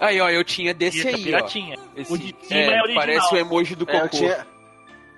Aí, 0.00 0.18
ó, 0.20 0.30
eu 0.30 0.42
tinha 0.42 0.72
desse 0.72 0.98
Esse 1.00 1.08
é 1.08 1.14
aí, 1.14 1.20
ó. 1.20 1.24
piratinha. 1.24 1.78
Esse, 1.94 2.12
O 2.12 2.16
de 2.18 2.34
cima 2.42 2.60
é 2.60 2.80
original. 2.82 2.94
Parece 3.06 3.34
o 3.34 3.36
emoji 3.38 3.74
do 3.74 3.88
É, 3.90 3.96
eu 3.96 4.00
cocô. 4.02 4.16
tinha. 4.16 4.46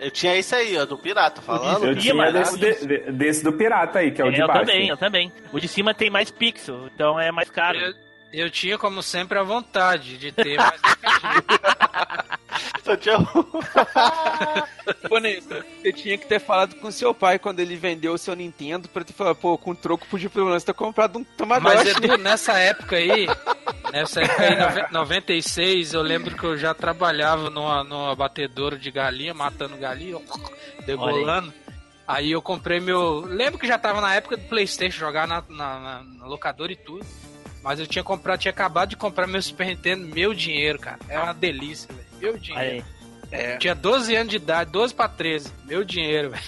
Eu 0.00 0.10
tinha 0.10 0.34
esse 0.36 0.52
aí, 0.52 0.76
ó, 0.76 0.84
do 0.84 0.98
pirata 0.98 1.40
falando. 1.40 1.86
Eu 1.86 1.94
tinha 1.96 2.32
desse, 2.32 2.58
de- 2.58 2.86
de- 2.86 3.12
desse 3.12 3.44
do 3.44 3.52
pirata 3.52 4.00
aí, 4.00 4.10
que 4.10 4.20
é 4.20 4.24
o 4.24 4.32
de 4.32 4.40
eu 4.40 4.48
baixo. 4.48 4.62
também, 4.66 4.88
eu 4.88 4.96
também. 4.96 5.32
O 5.52 5.60
de 5.60 5.68
cima 5.68 5.94
tem 5.94 6.10
mais 6.10 6.28
pixel, 6.32 6.88
então 6.92 7.20
é 7.20 7.30
mais 7.30 7.48
caro. 7.48 7.78
Eu, 7.78 7.94
eu 8.32 8.50
tinha, 8.50 8.78
como 8.78 9.02
sempre, 9.02 9.38
a 9.38 9.42
vontade 9.42 10.16
de 10.18 10.32
ter, 10.32 10.56
mas 10.56 10.80
Só 12.84 12.96
tinha 12.96 13.18
um. 13.18 13.24
Ô, 15.14 15.18
Nessa, 15.18 15.64
você 15.80 15.92
tinha 15.92 16.18
que 16.18 16.26
ter 16.26 16.40
falado 16.40 16.74
com 16.76 16.90
seu 16.90 17.14
pai 17.14 17.38
quando 17.38 17.60
ele 17.60 17.76
vendeu 17.76 18.12
o 18.14 18.18
seu 18.18 18.34
Nintendo 18.34 18.88
pra 18.88 19.04
te 19.04 19.12
falar, 19.12 19.34
pô, 19.34 19.56
com 19.56 19.74
troco 19.74 20.06
podia 20.06 20.28
pelo 20.28 20.46
menos 20.46 20.64
ter 20.64 20.74
comprado 20.74 21.18
um 21.18 21.24
Tamagotchi. 21.24 21.76
Mas 21.76 21.86
Edu, 21.96 22.16
nessa 22.18 22.58
época 22.58 22.96
aí, 22.96 23.26
nessa 23.92 24.20
época 24.22 24.42
aí, 24.42 24.56
nove- 24.58 24.86
96, 24.90 25.94
eu 25.94 26.02
lembro 26.02 26.36
que 26.36 26.44
eu 26.44 26.56
já 26.56 26.74
trabalhava 26.74 27.48
numa, 27.50 27.84
numa 27.84 28.14
batedouro 28.16 28.76
de 28.78 28.90
galinha, 28.90 29.32
matando 29.32 29.76
galinha, 29.76 30.18
degolando. 30.84 31.52
Aí 32.06 32.32
eu 32.32 32.42
comprei 32.42 32.80
meu. 32.80 33.20
Lembro 33.20 33.58
que 33.60 33.66
já 33.66 33.78
tava 33.78 34.00
na 34.00 34.14
época 34.14 34.36
do 34.36 34.48
Playstation, 34.48 34.98
jogar 34.98 35.28
na, 35.28 35.42
na- 35.48 36.02
na 36.02 36.26
locadora 36.26 36.72
e 36.72 36.76
tudo. 36.76 37.06
Mas 37.62 37.78
eu 37.78 37.86
tinha 37.86 38.02
comprado, 38.02 38.40
tinha 38.40 38.50
acabado 38.50 38.90
de 38.90 38.96
comprar 38.96 39.26
meu 39.26 39.40
Super 39.40 39.66
Nintendo, 39.66 40.06
meu 40.06 40.34
dinheiro, 40.34 40.78
cara. 40.78 40.98
É 41.08 41.18
uma 41.18 41.32
delícia, 41.32 41.88
velho. 41.94 42.06
Meu 42.20 42.38
dinheiro. 42.38 42.84
É. 43.30 43.56
Tinha 43.56 43.74
12 43.74 44.14
anos 44.14 44.30
de 44.30 44.36
idade, 44.36 44.70
12 44.70 44.92
pra 44.94 45.08
13. 45.08 45.50
Meu 45.64 45.84
dinheiro, 45.84 46.30
velho. 46.30 46.42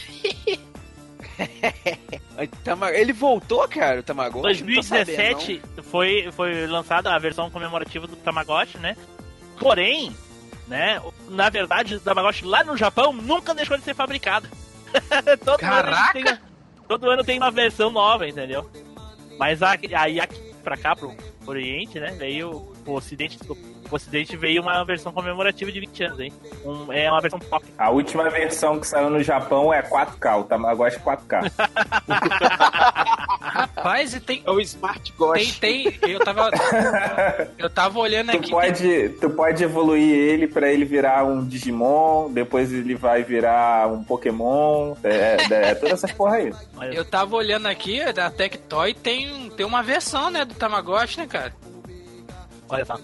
Ele 2.94 3.12
voltou, 3.12 3.66
cara, 3.68 4.00
o 4.00 4.02
Tamagotchi? 4.02 4.62
Não 4.62 4.74
tô 4.74 4.82
sabendo, 4.82 5.16
2017 5.16 5.62
foi, 5.82 6.30
foi 6.32 6.66
lançada 6.66 7.12
a 7.14 7.18
versão 7.18 7.50
comemorativa 7.50 8.06
do 8.06 8.16
Tamagotchi, 8.16 8.78
né? 8.78 8.96
Porém, 9.58 10.14
né, 10.68 11.00
na 11.28 11.48
verdade, 11.48 11.94
o 11.96 12.00
Tamagotchi 12.00 12.44
lá 12.44 12.62
no 12.64 12.76
Japão 12.76 13.12
nunca 13.12 13.54
deixou 13.54 13.76
de 13.76 13.84
ser 13.84 13.94
fabricado. 13.94 14.48
todo 15.44 15.58
Caraca! 15.58 16.18
Ano 16.18 16.24
tem, 16.26 16.38
todo 16.88 17.10
ano 17.10 17.24
tem 17.24 17.38
uma 17.38 17.50
versão 17.50 17.90
nova, 17.90 18.28
entendeu? 18.28 18.70
Mas 19.38 19.62
aqui- 19.62 19.94
aí 19.94 20.20
aqui 20.20 20.38
pra 20.64 20.76
cá, 20.76 20.96
pro 20.96 21.14
Oriente, 21.46 22.00
né, 22.00 22.10
veio 22.18 22.73
o 22.86 22.94
Ocidente, 22.96 23.38
o 23.48 23.56
Ocidente 23.94 24.36
veio 24.36 24.62
uma 24.62 24.84
versão 24.84 25.12
comemorativa 25.12 25.70
de 25.72 25.80
20 25.80 26.02
anos, 26.04 26.20
hein? 26.20 26.32
Um- 26.64 26.92
é 26.92 27.10
uma 27.10 27.20
versão 27.20 27.38
pop. 27.38 27.64
A 27.78 27.90
última 27.90 28.28
versão 28.30 28.78
que 28.80 28.86
saiu 28.86 29.10
no 29.10 29.22
Japão 29.22 29.72
é 29.72 29.82
4K, 29.82 30.36
o 30.40 30.44
Tamagotchi 30.44 30.98
4K. 31.00 31.50
Rapaz, 33.40 34.14
e 34.14 34.20
tem. 34.20 34.42
É 34.44 34.50
o 34.50 34.60
Smart 34.60 35.00
Tem, 35.12 35.16
Gosh. 35.16 35.58
tem. 35.58 35.98
Eu 36.02 36.20
tava. 36.20 36.50
Eu 37.58 37.70
tava 37.70 37.98
olhando 37.98 38.30
Tu 38.32 38.36
aqui. 38.38 38.50
pode, 38.50 39.08
tu 39.20 39.30
pode 39.30 39.62
evoluir 39.64 40.02
ele 40.14 40.46
pra 40.48 40.72
ele 40.72 40.84
virar 40.84 41.24
um 41.24 41.44
Digimon, 41.44 42.30
depois 42.32 42.72
ele 42.72 42.94
vai 42.94 43.22
virar 43.22 43.88
um 43.92 44.02
Pokémon, 44.02 44.94
é, 45.04 45.36
é, 45.50 45.70
é 45.70 45.74
todas 45.74 45.92
essas 46.04 46.12
porra 46.12 46.36
aí. 46.36 46.52
Eu 46.92 47.04
tava 47.04 47.36
olhando 47.36 47.66
aqui, 47.66 48.00
da 48.12 48.30
Tectoy 48.30 48.94
tem, 48.94 49.50
tem 49.50 49.64
uma 49.66 49.82
versão, 49.82 50.30
né, 50.30 50.44
do 50.44 50.54
Tamagotchi, 50.54 51.18
né, 51.18 51.26
cara? 51.26 51.52
Olha 52.68 52.84
só. 52.84 52.98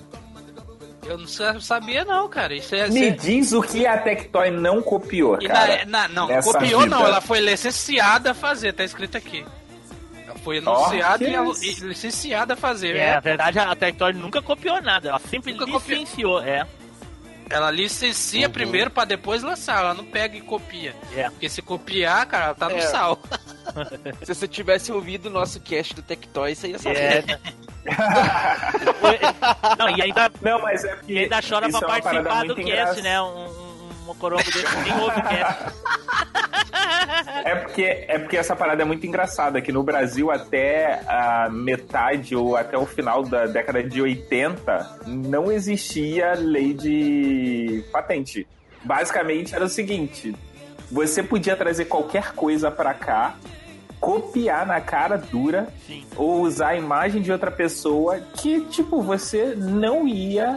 Eu 1.07 1.17
não 1.19 1.27
sa- 1.27 1.59
sabia 1.61 2.05
não, 2.05 2.29
cara. 2.29 2.55
Isso 2.55 2.75
é... 2.75 2.89
Me 2.89 3.09
isso 3.09 3.17
diz 3.21 3.53
o 3.53 3.63
que 3.63 3.87
a 3.87 3.99
Tectoy 3.99 4.51
não 4.51 4.83
copiou, 4.83 5.37
é- 5.37 5.45
e 5.45 5.49
cara. 5.49 5.85
na, 5.87 6.03
na- 6.03 6.09
não, 6.09 6.29
nessa 6.29 6.53
copiou 6.53 6.87
não, 6.87 6.99
vida. 6.99 7.09
ela 7.11 7.21
foi 7.21 7.41
licenciada 7.41 8.31
a 8.33 8.35
fazer, 8.35 8.73
tá 8.75 8.85
escrito 8.85 9.17
aqui. 9.17 9.45
Ela 10.27 10.37
foi 10.45 10.59
anunciada 10.59 11.25
que 11.25 11.31
e, 11.67 11.71
e 11.71 11.75
licenciada 11.81 12.55
a 12.55 12.57
fazer. 12.57 12.97
É, 12.97 13.01
É, 13.07 13.15
na 13.15 13.21
verdade, 13.21 13.59
a 13.59 13.75
Tectoy 13.75 14.13
nunca 14.13 14.43
copiou 14.43 14.81
nada, 14.83 15.09
ela 15.09 15.19
sempre 15.19 15.53
Nunca 15.53 15.67
copiou. 15.67 15.99
licenciou, 15.99 16.41
é. 16.43 16.67
Ela 17.51 17.71
licencia 17.71 18.47
Uhum. 18.47 18.53
primeiro 18.53 18.91
pra 18.91 19.05
depois 19.05 19.43
lançar, 19.43 19.81
ela 19.81 19.93
não 19.93 20.05
pega 20.05 20.37
e 20.37 20.41
copia. 20.41 20.95
É. 21.17 21.29
Porque 21.31 21.49
se 21.49 21.61
copiar, 21.61 22.25
cara, 22.27 22.55
tá 22.55 22.69
no 22.69 22.77
É. 22.77 22.81
sal. 22.83 23.19
Se 24.25 24.35
você 24.35 24.47
tivesse 24.49 24.93
ouvido 24.93 25.27
o 25.27 25.31
nosso 25.31 25.61
cast 25.61 25.93
do 25.95 26.01
Tectoy, 26.03 26.55
você 26.55 26.69
ia 26.69 26.79
saber. 26.79 27.25
É. 27.29 27.39
Não, 29.79 29.89
e 29.97 30.03
ainda, 30.03 30.31
Não, 30.41 30.61
mas 30.61 30.85
é 30.85 30.95
porque 30.97 31.13
e 31.13 31.19
ainda 31.19 31.41
chora 31.43 31.69
pra 31.69 31.79
é 31.79 31.81
participar 31.81 32.41
do 32.43 32.47
muito 32.47 32.55
cast, 32.57 32.71
engraçada. 32.71 33.03
né? 33.03 33.21
Um 33.23 33.70
mocorongo 34.11 34.43
desse 34.43 34.77
nem 34.83 35.01
ouve 35.01 35.23
cast. 35.23 35.65
É 37.45 37.55
porque, 37.55 37.83
é 37.83 38.19
porque 38.19 38.37
essa 38.37 38.55
parada 38.55 38.83
é 38.83 38.85
muito 38.85 39.07
engraçada, 39.07 39.61
que 39.61 39.73
no 39.73 39.83
Brasil 39.83 40.31
até 40.31 41.01
a 41.07 41.49
metade 41.51 42.35
ou 42.35 42.57
até 42.57 42.77
o 42.77 42.87
final 42.87 43.23
da 43.23 43.47
década 43.47 43.83
de 43.83 44.01
80 44.03 45.01
não 45.07 45.51
existia 45.51 46.35
lei 46.35 46.75
de 46.75 47.85
patente. 47.93 48.47
Basicamente 48.85 49.55
era 49.55 49.65
o 49.65 49.69
seguinte, 49.69 50.35
você 50.91 51.23
podia 51.23 51.57
trazer 51.57 51.85
qualquer 51.87 52.33
coisa 52.33 52.71
pra 52.71 52.95
cá, 52.95 53.37
copiar 54.01 54.67
na 54.67 54.81
cara 54.81 55.17
dura 55.17 55.69
Sim. 55.87 56.05
ou 56.17 56.41
usar 56.41 56.69
a 56.69 56.77
imagem 56.77 57.21
de 57.21 57.31
outra 57.31 57.51
pessoa 57.51 58.21
que, 58.35 58.63
tipo, 58.67 59.03
você 59.03 59.55
não 59.55 60.09
ia 60.09 60.57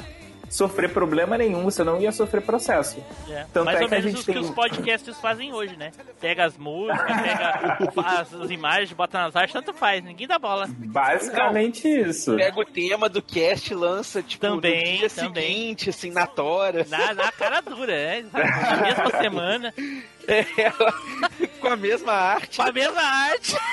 sofrer 0.53 0.89
problema 0.93 1.37
nenhum, 1.37 1.63
você 1.63 1.83
não 1.83 1.99
ia 1.99 2.11
sofrer 2.11 2.41
processo. 2.41 3.03
É. 3.29 3.45
Tanto 3.51 3.65
Mais 3.65 3.79
é 3.79 3.83
ou 3.83 3.89
que 3.89 3.95
a 3.95 3.97
menos 3.97 4.11
gente 4.11 4.19
os 4.19 4.25
que 4.25 4.33
tem- 4.33 4.41
os 4.41 4.49
podcasts 4.51 5.17
fazem 5.19 5.51
hoje, 5.51 5.75
né? 5.75 5.91
Pega 6.21 6.45
as 6.45 6.57
músicas, 6.57 6.99
pega 7.21 7.79
as, 8.05 8.33
as 8.33 8.49
imagens, 8.51 8.93
bota 8.93 9.17
nas 9.19 9.35
artes, 9.35 9.53
tanto 9.53 9.73
faz, 9.73 10.03
ninguém 10.03 10.27
dá 10.27 10.37
bola. 10.37 10.67
Basicamente 10.69 11.87
isso. 11.87 12.35
Pega 12.35 12.59
o 12.59 12.65
tema 12.65 13.09
do 13.09 13.21
cast, 13.21 13.73
lança, 13.73 14.21
tipo, 14.21 14.41
Também, 14.41 14.93
no 14.93 14.97
dia 14.99 15.09
também. 15.09 15.33
seguinte, 15.43 15.89
assim, 15.89 16.11
na 16.11 16.27
tora. 16.27 16.85
Na, 16.89 17.13
na 17.13 17.31
cara 17.31 17.61
dura, 17.61 17.93
é. 17.93 18.23
Na 18.31 18.77
mesma 18.81 19.09
semana, 19.21 19.73
É, 20.27 20.43
com 21.59 21.67
a 21.67 21.75
mesma 21.75 22.13
arte. 22.13 22.57
com 22.57 22.63
a 22.63 22.71
mesma 22.71 23.01
arte. 23.01 23.55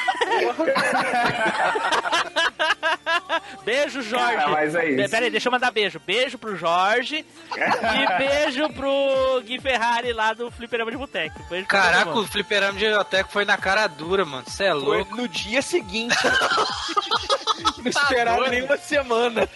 beijo, 3.64 4.02
Jorge. 4.02 4.36
Cara, 4.36 4.48
mas 4.50 4.74
é 4.74 4.90
isso. 4.90 5.10
Pera 5.10 5.24
aí, 5.26 5.30
deixa 5.30 5.48
eu 5.48 5.52
mandar 5.52 5.70
beijo. 5.70 6.00
Beijo 6.04 6.38
pro 6.38 6.56
Jorge 6.56 7.24
e 7.56 8.18
beijo 8.18 8.68
pro 8.70 9.40
Gui 9.44 9.60
Ferrari 9.60 10.12
lá 10.12 10.32
do 10.32 10.50
Fliperama 10.50 10.90
de 10.90 10.96
Boteco. 10.96 11.40
Beijo 11.48 11.66
Caraca, 11.66 12.10
o 12.10 12.26
fliperama 12.26 12.78
de 12.78 12.84
biblioteca 12.84 13.28
foi 13.30 13.44
na 13.44 13.56
cara 13.56 13.86
dura, 13.86 14.24
mano. 14.24 14.44
Você 14.46 14.64
é 14.64 14.70
Foi 14.72 14.80
louco. 14.80 15.16
no 15.16 15.28
dia 15.28 15.62
seguinte. 15.62 16.16
Não 17.78 17.86
esperaram 17.88 18.48
nem 18.48 18.62
uma 18.62 18.76
semana. 18.76 19.48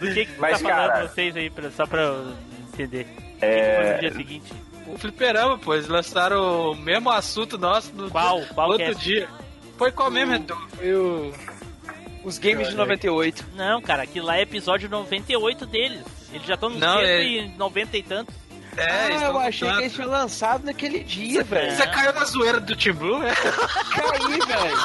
Do 0.00 0.14
que, 0.14 0.26
que 0.26 0.40
Mas, 0.40 0.60
tá 0.60 0.68
falando 0.68 0.88
cara- 0.90 1.08
vocês 1.08 1.36
aí, 1.36 1.52
só 1.76 1.86
pra 1.86 2.02
eu 2.02 2.34
entender? 2.72 3.06
O 3.40 3.44
É, 3.44 3.50
que 3.50 3.60
que 3.70 3.76
foi 3.82 3.92
no 3.94 4.00
dia 4.00 4.12
seguinte? 4.12 4.52
O 4.86 4.98
fliperama, 4.98 5.58
pô, 5.58 5.74
eles 5.74 5.86
lançaram 5.88 6.72
o 6.72 6.76
mesmo 6.76 7.10
assunto 7.10 7.56
nosso 7.56 7.92
no 7.94 8.10
Qual? 8.10 8.40
Qual 8.54 8.70
outro 8.70 8.86
cast? 8.86 9.02
dia. 9.02 9.28
Foi 9.78 9.90
qual 9.90 10.10
mesmo, 10.10 10.34
Edu? 10.34 10.56
Foi 10.76 10.92
o... 10.94 11.32
Os 12.22 12.36
games 12.36 12.68
de 12.68 12.74
98. 12.74 13.46
Não, 13.54 13.80
cara, 13.80 14.02
aquilo 14.02 14.26
lá 14.26 14.36
é 14.36 14.42
episódio 14.42 14.90
98 14.90 15.64
deles. 15.64 16.02
Eles 16.32 16.46
já 16.46 16.52
estão 16.54 16.68
no 16.68 16.84
é- 16.84 17.48
90 17.56 17.96
e 17.96 18.02
tantos. 18.02 18.34
É, 18.76 18.84
ah, 18.84 19.08
eu 19.24 19.38
achei 19.38 19.66
lutando. 19.66 19.76
que 19.78 19.82
eles 19.84 19.92
tinham 19.94 20.10
lançado 20.10 20.64
naquele 20.64 21.00
dia, 21.02 21.42
velho. 21.42 21.74
Você 21.74 21.86
caiu 21.86 22.12
na 22.12 22.24
zoeira 22.24 22.60
do 22.60 22.76
Team 22.76 22.94
Blue, 22.94 23.18
né? 23.18 23.34
Caí, 23.34 24.38
velho. 24.38 24.76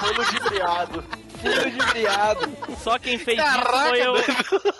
Foi 0.00 0.12
ludibriado. 0.14 1.04
Fui 1.42 1.54
ludibriado. 1.54 2.56
Só 2.78 2.98
quem 2.98 3.18
fez 3.18 3.36
Caraca, 3.38 3.68
isso 3.68 3.88
foi 3.88 4.06
o. 4.08 4.14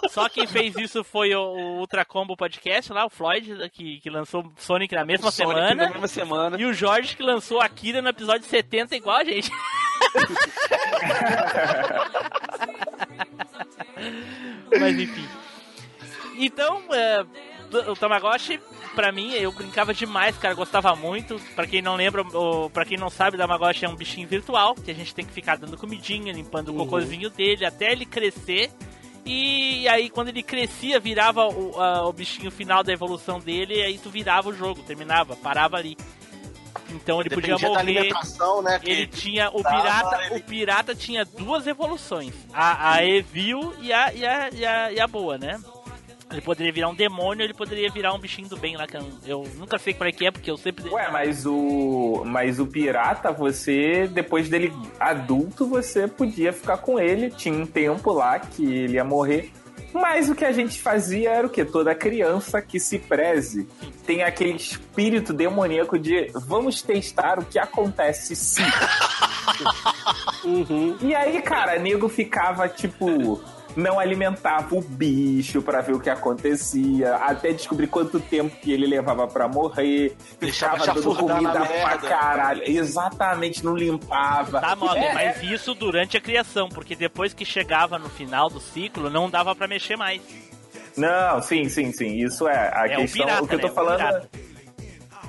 Só 0.09 0.29
quem 0.29 0.47
fez 0.47 0.77
isso 0.77 1.03
foi 1.03 1.35
o, 1.35 1.41
o 1.41 1.79
Ultra 1.79 2.05
Combo 2.05 2.37
Podcast 2.37 2.93
lá, 2.93 3.05
o 3.05 3.11
Floyd, 3.11 3.69
que, 3.71 3.99
que 4.01 4.09
lançou 4.09 4.51
Sonic 4.57 4.95
na 4.95 5.05
mesma 5.05 5.33
Sonic 5.33 5.55
semana. 5.55 5.75
Na 5.75 5.91
mesma 5.91 6.09
semana. 6.09 6.57
E 6.61 6.65
o 6.65 6.73
Jorge 6.73 7.17
que 7.17 7.23
lançou 7.23 7.61
Akira 7.61 8.01
no 8.01 8.09
episódio 8.09 8.47
70 8.47 8.95
igual 8.95 9.17
a 9.17 9.25
gente. 9.25 9.51
Mas 14.81 14.99
enfim. 14.99 15.29
Então, 16.39 16.83
é, 16.93 17.27
o 17.91 17.97
Tamagotchi, 17.97 18.61
pra 18.95 19.11
mim, 19.13 19.33
eu 19.33 19.51
brincava 19.53 19.93
demais, 19.95 20.37
cara, 20.39 20.55
gostava 20.55 20.95
muito. 20.97 21.39
Pra 21.55 21.67
quem 21.67 21.81
não 21.83 21.97
lembra, 21.97 22.25
ou 22.33 22.69
pra 22.71 22.85
quem 22.85 22.97
não 22.99 23.09
sabe, 23.11 23.37
o 23.37 23.39
Tamagotchi 23.41 23.85
é 23.85 23.89
um 23.89 23.97
bichinho 23.97 24.29
virtual, 24.29 24.75
que 24.75 24.91
a 24.91 24.95
gente 24.95 25.15
tem 25.15 25.25
que 25.25 25.33
ficar 25.33 25.57
dando 25.57 25.77
comidinha, 25.77 26.33
limpando 26.33 26.69
o 26.71 26.75
cocôzinho 26.85 27.31
dele 27.31 27.65
até 27.65 27.93
ele 27.93 28.05
crescer. 28.07 28.71
E 29.25 29.87
aí, 29.89 30.11
quando 30.11 30.29
ele 30.29 30.43
crescia, 30.43 30.99
virava 30.99 31.47
o, 31.47 31.81
a- 31.81 32.09
o 32.09 32.13
bichinho 32.13 32.51
final 32.51 32.83
da 32.83 32.93
evolução 32.93 33.39
dele, 33.39 33.77
e 33.77 33.83
aí 33.83 33.99
tu 33.99 34.11
virava 34.11 34.49
o 34.49 34.53
jogo, 34.55 34.83
terminava, 34.83 35.37
parava 35.37 35.77
ali. 35.77 35.97
Então 36.91 37.21
ele 37.21 37.31
podia 37.31 37.55
Dependia 37.55 37.69
da 37.69 37.85
morrer. 37.85 37.95
né? 38.03 38.81
Ele 38.91 39.07
tinha. 39.07 39.49
O 39.51 39.63
pirata, 39.63 40.25
ele- 40.27 40.35
o 40.37 40.43
pirata 40.43 40.95
tinha 40.95 41.25
duas 41.25 41.67
evoluções. 41.67 42.35
A, 42.53 42.95
a 42.95 43.05
Evil 43.07 43.73
e 43.81 43.93
a, 43.93 44.13
e, 44.13 44.27
a, 44.27 44.51
e, 44.53 44.67
a, 44.67 44.93
e 44.93 45.01
a 45.01 45.07
boa, 45.07 45.39
né? 45.39 45.59
Ele 46.33 46.41
poderia 46.41 46.73
virar 46.73 46.89
um 46.89 46.95
demônio, 46.95 47.45
ele 47.45 47.55
poderia 47.55 47.91
virar 47.91 48.15
um 48.15 48.19
bichinho 48.19 48.49
do 48.49 48.57
bem 48.57 48.77
lá, 48.77 48.87
que 48.87 48.97
eu, 48.97 49.09
eu 49.27 49.49
nunca 49.57 49.79
sei 49.79 49.93
qual 49.95 50.09
é 50.09 50.13
que 50.13 50.27
é, 50.27 50.31
porque 50.31 50.51
eu 50.51 50.57
sempre. 50.57 50.89
Ué, 50.89 51.11
mas 51.11 51.47
o. 51.47 52.23
Mas 52.25 52.59
o 52.59 52.67
pirata, 52.67 53.31
você, 53.31 54.09
depois 54.09 54.49
dele 54.49 54.73
adulto, 54.99 55.67
você 55.67 56.09
podia 56.09 56.53
ficar 56.53 56.79
com 56.79 56.99
ele. 56.99 57.31
Tinha 57.31 57.55
um 57.55 57.67
tempo 57.67 58.13
lá 58.13 58.39
que 58.39 58.65
ele 58.65 58.95
ia 58.95 59.05
morrer. 59.05 59.53
Mas 59.93 60.31
o 60.31 60.35
que 60.35 60.45
a 60.45 60.53
gente 60.53 60.81
fazia 60.81 61.31
era 61.31 61.47
o 61.47 61.51
quê? 61.51 61.65
Toda 61.65 61.95
criança 61.95 62.63
que 62.63 62.81
se 62.81 62.99
preze 62.99 63.69
tem 64.07 64.23
aquele 64.23 64.57
espírito 64.57 65.35
demoníaco 65.35 65.99
de 65.99 66.31
vamos 66.35 66.81
testar 66.81 67.39
o 67.39 67.45
que 67.45 67.59
acontece 67.59 68.35
se. 68.35 68.63
E 71.01 71.15
aí, 71.15 71.41
cara, 71.41 71.79
nego 71.79 72.09
ficava 72.09 72.69
tipo. 72.69 73.41
Não 73.77 73.99
alimentava 73.99 74.75
o 74.77 74.83
bicho 74.83 75.63
pra 75.63 75.81
ver 75.81 75.95
o 75.95 76.01
que 76.01 76.11
acontecia, 76.11 77.15
até 77.17 77.53
descobrir 77.53 77.87
quanto 77.87 78.21
tempo 78.21 78.55
que 78.57 78.71
ele 78.73 78.87
levava 78.87 79.27
pra 79.27 79.49
morrer. 79.49 80.15
Deixava 80.39 80.85
dando 80.87 81.15
comida 81.15 81.51
pra 81.51 81.61
merda. 81.69 82.09
caralho. 82.09 82.63
Exatamente, 82.67 83.65
não 83.65 83.75
limpava. 83.75 84.61
Tá, 84.61 84.77
É, 84.97 85.15
mas 85.15 85.43
isso 85.43 85.75
durante 85.75 86.17
a 86.17 86.21
criação, 86.21 86.69
porque 86.69 86.95
depois 86.95 87.33
que 87.33 87.45
chegava 87.45 87.99
no 87.99 88.09
final 88.11 88.51
do 88.51 88.61
ciclo, 88.61 89.09
não 89.09 89.31
dava 89.31 89.55
pra 89.55 89.67
mexer 89.67 89.97
mais. 89.97 90.21
Não, 90.97 91.41
sim, 91.41 91.69
sim, 91.69 91.91
sim. 91.93 92.17
Isso 92.23 92.47
é 92.47 92.71
a 92.75 92.87
É 92.89 92.99
o 92.99 93.01
questão. 93.03 93.25
pirata, 93.27 93.43
o 93.45 93.49
que 93.49 93.55
eu 93.55 93.61
tô 93.61 93.67
né? 93.69 93.73
O 93.73 93.75
falando. 93.75 94.29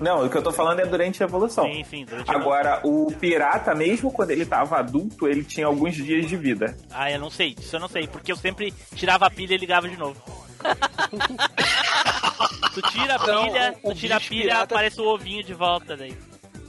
Não, 0.04 0.26
o 0.26 0.30
que 0.30 0.38
eu 0.38 0.44
tô 0.44 0.52
falando 0.52 0.82
é 0.82 0.86
durante 0.86 1.24
a 1.24 1.26
evolução. 1.26 1.66
Sim, 1.66 1.84
sim, 1.90 2.06
durante 2.06 2.30
a 2.30 2.36
Agora, 2.36 2.82
o 2.84 3.12
pirata, 3.20 3.74
mesmo 3.74 4.12
quando 4.12 4.32
ele 4.32 4.46
tava 4.46 4.78
adulto, 4.78 5.28
ele 5.28 5.44
tinha 5.44 5.66
alguns 5.66 5.96
dias 5.96 6.28
de 6.28 6.36
vida. 6.36 6.76
Ah, 6.92 7.10
eu 7.10 7.20
não 7.20 7.30
sei, 7.30 7.56
isso 7.60 7.76
eu 7.76 7.80
não 7.80 7.88
sei, 7.88 8.08
porque 8.08 8.32
eu 8.32 8.36
sempre 8.36 8.74
tirava 8.96 9.26
a 9.26 9.30
pilha 9.30 9.56
e 9.56 9.58
ligava 9.58 9.88
de 9.88 9.98
novo. 9.98 10.22
tu 12.74 12.82
tira 12.92 13.16
a 13.16 13.28
Não, 13.28 13.46
pilha, 13.48 13.76
o- 13.84 13.90
tu 13.94 14.00
tira 14.00 14.16
a 14.16 14.20
pilha, 14.20 14.42
pirata- 14.44 14.64
aparece 14.76 15.00
o 15.02 15.06
ovinho 15.06 15.44
de 15.44 15.54
volta 15.54 15.96
daí. 15.96 16.16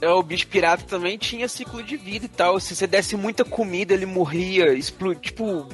É, 0.01 0.09
o 0.09 0.21
bicho 0.21 0.47
pirata 0.47 0.83
também 0.83 1.17
tinha 1.17 1.47
ciclo 1.47 1.81
de 1.81 1.95
vida 1.97 2.25
e 2.25 2.29
tal. 2.29 2.59
Se 2.59 2.75
você 2.75 2.85
desse 2.85 3.15
muita 3.15 3.43
comida, 3.45 3.93
ele 3.93 4.05
morria, 4.05 4.73
explo... 4.73 5.15
tipo, 5.15 5.67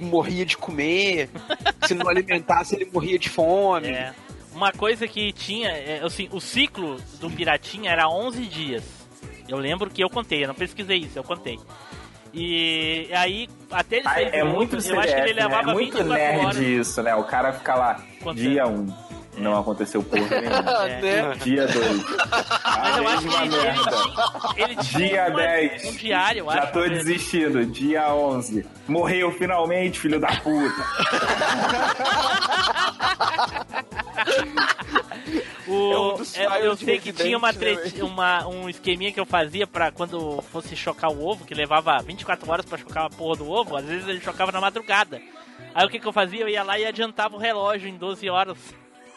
morria 0.00 0.44
de 0.46 0.56
comer. 0.56 1.28
Se 1.86 1.94
não 1.94 2.08
alimentasse, 2.08 2.74
ele 2.74 2.88
morria 2.92 3.18
de 3.18 3.28
fome. 3.28 3.88
É. 3.88 4.14
Uma 4.60 4.72
coisa 4.72 5.08
que 5.08 5.32
tinha, 5.32 5.70
é, 5.70 6.02
assim, 6.04 6.28
o 6.30 6.38
ciclo 6.38 6.98
do 7.18 7.30
piratinha 7.30 7.90
era 7.90 8.06
11 8.10 8.42
dias. 8.44 8.84
Eu 9.48 9.56
lembro 9.56 9.88
que 9.88 10.04
eu 10.04 10.10
contei, 10.10 10.44
eu 10.44 10.48
não 10.48 10.54
pesquisei 10.54 10.98
isso, 10.98 11.18
eu 11.18 11.24
contei. 11.24 11.58
E 12.34 13.08
aí, 13.14 13.48
até 13.70 13.96
ele 13.96 14.06
Ah, 14.06 14.14
ser 14.16 14.34
é 14.34 14.44
muito 14.44 14.74
eu 14.74 14.78
acho 14.78 14.84
que 14.84 14.92
CDF, 14.92 15.30
ele 15.30 15.32
né? 15.32 15.40
É 15.40 15.44
levava 15.46 15.72
muito 15.72 15.96
24 15.96 16.12
nerd 16.12 16.44
horas. 16.44 16.56
isso, 16.58 17.02
né? 17.02 17.14
O 17.14 17.24
cara 17.24 17.54
fica 17.54 17.74
lá, 17.74 18.04
Quanto 18.22 18.36
dia 18.36 18.66
1. 18.66 18.70
Um, 18.70 18.94
não 19.40 19.58
aconteceu 19.58 20.02
porra 20.02 20.40
nenhuma. 20.40 20.60
É. 21.00 21.32
Dia 21.42 21.66
2. 21.66 22.04
Mas 22.64 22.96
eu 22.98 23.08
acho 23.08 23.28
que 23.28 23.36
ele, 23.36 23.56
ele, 23.56 24.72
ele 24.72 24.74
Dia 24.82 25.26
uma- 25.28 25.36
10. 25.36 25.84
um 25.84 25.92
diário, 25.96 26.38
eu 26.40 26.52
Já 26.52 26.62
acho. 26.62 26.72
tô 26.72 26.88
desistindo. 26.88 27.66
Dia 27.66 28.14
11. 28.14 28.66
Morreu 28.88 29.32
finalmente, 29.32 29.98
filho 30.00 30.20
da 30.20 30.28
puta. 30.36 30.84
O- 35.66 35.92
É 35.92 35.98
um 35.98 36.16
dos 36.16 36.36
eu- 36.36 36.50
eu 36.50 36.76
sei 36.76 36.98
que 36.98 37.12
tinha 37.12 37.36
uma, 37.38 37.48
Resident, 37.50 37.76
né, 37.76 37.82
treti- 37.82 38.02
uma- 38.02 38.46
um 38.46 38.68
esqueminha 38.68 39.12
que 39.12 39.20
eu 39.20 39.26
fazia 39.26 39.66
pra 39.66 39.90
quando 39.92 40.42
fosse 40.50 40.74
chocar 40.74 41.10
o 41.10 41.24
ovo, 41.24 41.44
que 41.44 41.54
levava 41.54 41.98
24 42.02 42.50
horas 42.50 42.64
pra 42.66 42.78
chocar 42.78 43.06
a 43.06 43.10
porra 43.10 43.36
do 43.36 43.48
ovo, 43.48 43.76
às 43.76 43.84
vezes 43.84 44.08
ele 44.08 44.20
chocava 44.20 44.50
na 44.50 44.60
madrugada. 44.60 45.20
Aí 45.74 45.86
o 45.86 45.88
que, 45.88 46.00
que 46.00 46.06
eu 46.06 46.12
fazia? 46.12 46.40
Eu 46.40 46.48
ia 46.48 46.62
lá 46.64 46.78
e 46.78 46.84
adiantava 46.84 47.36
o 47.36 47.38
relógio 47.38 47.88
em 47.88 47.96
12 47.96 48.28
horas. 48.28 48.56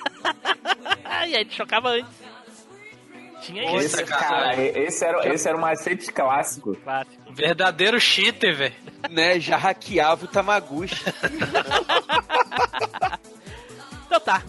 e 1.28 1.36
aí 1.36 1.48
chocava 1.50 1.90
antes. 1.90 2.24
Tinha 3.42 3.64
isso, 3.78 3.98
Esse, 3.98 4.06
cara, 4.06 4.56
esse 4.56 5.06
era, 5.06 5.28
esse 5.34 5.50
era 5.50 5.58
um 5.58 5.62
macete 5.62 6.12
clássico. 6.14 6.76
clássico. 6.78 7.34
Verdadeiro 7.34 8.00
cheater, 8.00 8.56
velho. 8.56 8.76
Né? 9.10 9.38
Já 9.40 9.58
hackeava 9.58 10.26
o 10.26 10.28
Tamaguchi. 10.28 10.96
Então 14.06 14.20
tá. 14.20 14.44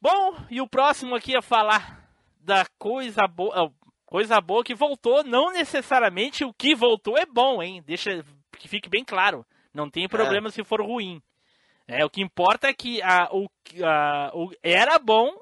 Bom, 0.00 0.36
e 0.50 0.60
o 0.60 0.68
próximo 0.68 1.14
aqui 1.14 1.36
é 1.36 1.42
falar 1.42 2.08
da 2.40 2.64
coisa 2.78 3.26
boa. 3.26 3.72
Coisa 4.06 4.40
boa 4.40 4.64
que 4.64 4.74
voltou, 4.74 5.22
não 5.22 5.52
necessariamente 5.52 6.44
o 6.44 6.52
que 6.52 6.74
voltou 6.74 7.16
é 7.16 7.24
bom, 7.24 7.62
hein? 7.62 7.80
Deixa 7.86 8.24
que 8.58 8.66
fique 8.66 8.88
bem 8.88 9.04
claro. 9.04 9.46
Não 9.72 9.88
tem 9.88 10.08
problema 10.08 10.50
se 10.50 10.64
for 10.64 10.82
ruim. 10.82 11.22
É, 11.86 12.04
o 12.04 12.10
que 12.10 12.20
importa 12.20 12.68
é 12.68 12.72
que 12.72 13.00
a, 13.02 13.28
o, 13.32 13.48
a, 13.84 14.30
o 14.34 14.50
era 14.62 14.98
bom 14.98 15.32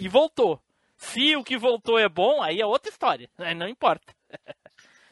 e 0.00 0.08
voltou. 0.08 0.60
Se 0.96 1.36
o 1.36 1.44
que 1.44 1.58
voltou 1.58 1.98
é 1.98 2.08
bom, 2.08 2.42
aí 2.42 2.60
é 2.60 2.66
outra 2.66 2.90
história. 2.90 3.28
Não 3.56 3.68
importa. 3.68 4.14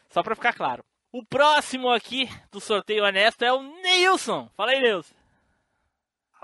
Só 0.08 0.22
pra 0.22 0.34
ficar 0.34 0.54
claro. 0.54 0.84
O 1.12 1.24
próximo 1.24 1.90
aqui 1.90 2.28
do 2.50 2.60
sorteio 2.60 3.04
honesto 3.04 3.42
é 3.42 3.52
o 3.52 3.62
Neilson. 3.62 4.48
Fala 4.56 4.70
aí, 4.70 4.80
Neilson. 4.80 5.14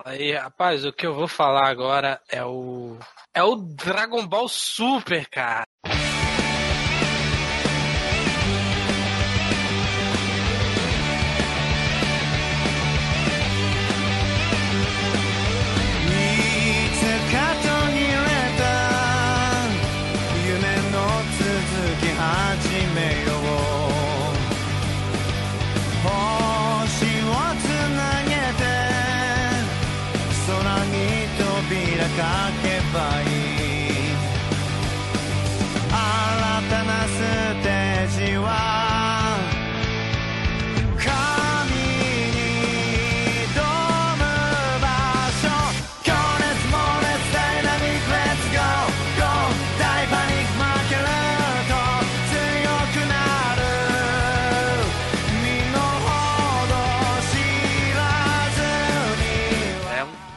Aí, 0.05 0.33
rapaz, 0.33 0.85
o 0.85 0.93
que 0.93 1.07
eu 1.07 1.15
vou 1.15 1.27
falar 1.27 1.69
agora 1.69 2.21
é 2.29 2.45
o. 2.45 2.99
É 3.35 3.43
o 3.43 3.57
Dragon 3.57 4.27
Ball 4.27 4.49
Super, 4.49 5.29
cara. 5.29 5.65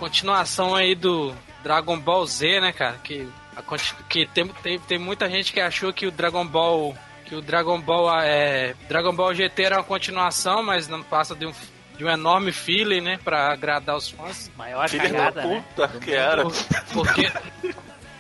Continuação 0.10 0.74
aí 0.74 0.96
do, 0.96 1.34
Dragon 1.64 2.00
Ball 2.00 2.26
Z, 2.26 2.60
né, 2.62 2.72
cara? 2.72 2.98
Que, 3.04 3.28
a 3.56 3.62
que 4.08 4.26
tem, 4.28 4.48
tem, 4.48 4.80
tem 4.80 4.98
muita 4.98 5.30
gente 5.30 5.54
que 5.54 5.60
achou 5.60 5.94
que 5.94 6.08
o 6.08 6.12
Dragon 6.12 6.46
Ball. 6.46 6.96
Que 7.26 7.36
o 7.36 7.42
Dragon 7.42 7.80
Ball 7.80 8.22
é. 8.22 8.74
Dragon 8.88 9.14
Ball 9.14 9.36
GT 9.36 9.64
era 9.64 9.78
uma 9.78 9.84
continuação, 9.84 10.64
mas 10.64 10.88
não 10.88 11.04
passa 11.04 11.36
de 11.36 11.46
um, 11.46 11.52
de 11.96 12.04
um 12.04 12.10
enorme 12.10 12.52
feeling, 12.52 13.02
né? 13.02 13.20
Pra 13.24 13.52
agradar 13.52 13.96
os 13.96 14.10
fãs. 14.10 14.52
Maior 14.58 14.90
Filho 14.90 15.04
da 15.04 15.10
cagada, 15.10 15.46
né? 15.46 15.64
puta 15.76 15.88
que 16.00 16.12
era. 16.12 16.44
Porque. 16.92 17.32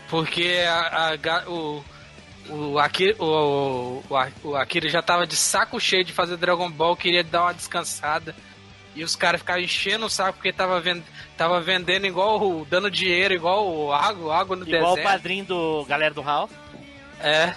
Porque 0.10 0.66
a, 0.68 1.14
a 1.14 1.50
o. 1.50 1.84
O 2.52 2.80
Akira, 2.80 3.16
o, 3.20 4.02
o, 4.10 4.50
o 4.50 4.56
Akira 4.56 4.90
já 4.90 5.04
tava 5.04 5.28
de 5.28 5.36
saco 5.36 5.80
cheio 5.80 6.04
de 6.04 6.12
fazer 6.12 6.36
Dragon 6.36 6.68
Ball, 6.68 6.96
queria 6.96 7.24
dar 7.24 7.44
uma 7.44 7.54
descansada. 7.54 8.36
E 9.00 9.04
os 9.04 9.16
caras 9.16 9.40
ficavam 9.40 9.62
enchendo 9.62 10.08
o 10.08 10.10
saco 10.10 10.34
porque 10.34 10.52
tava, 10.52 10.82
vend, 10.82 11.02
tava 11.38 11.62
vendendo 11.62 12.06
igual 12.06 12.42
o. 12.42 12.66
dando 12.66 12.92
dinheiro, 12.92 13.34
igual 13.34 13.66
o 13.66 13.94
água, 13.94 14.36
água 14.36 14.58
no 14.58 14.68
Igual 14.68 14.92
o 14.92 14.96
deserto. 14.96 15.10
padrinho 15.10 15.46
do 15.46 15.86
galera 15.88 16.14
do 16.14 16.20
Hall. 16.20 16.50
É. 17.22 17.54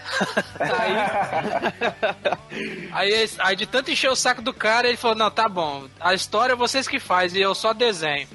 aí, 2.93 3.13
aí, 3.13 3.31
aí 3.41 3.57
de 3.57 3.67
tanto 3.67 3.91
encher 3.91 4.09
o 4.09 4.15
saco 4.15 4.41
do 4.41 4.55
cara, 4.55 4.87
ele 4.87 4.97
falou, 4.97 5.17
não, 5.17 5.33
tá 5.33 5.49
bom, 5.49 5.89
a 6.01 6.15
história 6.15 6.53
é 6.53 6.57
vocês 6.57 6.87
que 6.87 7.01
fazem, 7.01 7.41
e 7.41 7.43
eu 7.43 7.57
só 7.57 7.73
desenho. 7.73 8.29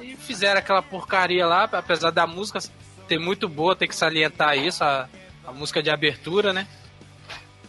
E 0.00 0.14
fizeram 0.14 0.60
aquela 0.60 0.82
porcaria 0.82 1.44
lá, 1.44 1.64
apesar 1.64 2.10
da 2.10 2.28
música 2.28 2.60
ter 3.08 3.18
muito 3.18 3.48
boa, 3.48 3.74
tem 3.74 3.88
que 3.88 3.96
salientar 3.96 4.56
isso, 4.56 4.84
a, 4.84 5.08
a 5.44 5.52
música 5.52 5.82
de 5.82 5.90
abertura, 5.90 6.52
né? 6.52 6.68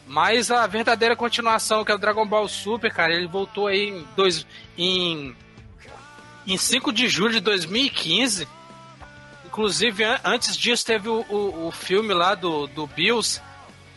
Mas 0.05 0.51
a 0.51 0.67
verdadeira 0.67 1.15
continuação, 1.15 1.83
que 1.85 1.91
é 1.91 1.95
o 1.95 1.97
Dragon 1.97 2.25
Ball 2.25 2.47
Super, 2.47 2.93
cara, 2.93 3.13
ele 3.13 3.27
voltou 3.27 3.67
aí 3.67 3.89
em, 3.89 4.07
dois, 4.15 4.45
em, 4.77 5.35
em 6.45 6.57
5 6.57 6.91
de 6.91 7.07
julho 7.07 7.33
de 7.33 7.39
2015. 7.39 8.47
Inclusive, 9.45 10.03
an- 10.03 10.19
antes 10.23 10.57
disso, 10.57 10.85
teve 10.85 11.07
o, 11.09 11.25
o, 11.29 11.67
o 11.67 11.71
filme 11.71 12.13
lá 12.13 12.35
do, 12.35 12.67
do 12.67 12.85
Bills, 12.87 13.41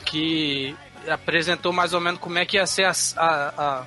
que 0.04 0.76
apresentou 1.08 1.72
mais 1.72 1.92
ou 1.92 2.00
menos 2.00 2.20
como 2.20 2.38
é 2.38 2.44
que 2.46 2.56
ia 2.56 2.66
ser 2.66 2.84
a, 2.84 2.92
a- 3.16 3.52
a- 3.56 3.84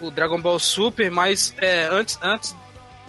o 0.00 0.10
Dragon 0.10 0.40
Ball 0.40 0.58
Super, 0.58 1.10
mas 1.10 1.54
é, 1.58 1.88
antes, 1.90 2.18
antes, 2.22 2.56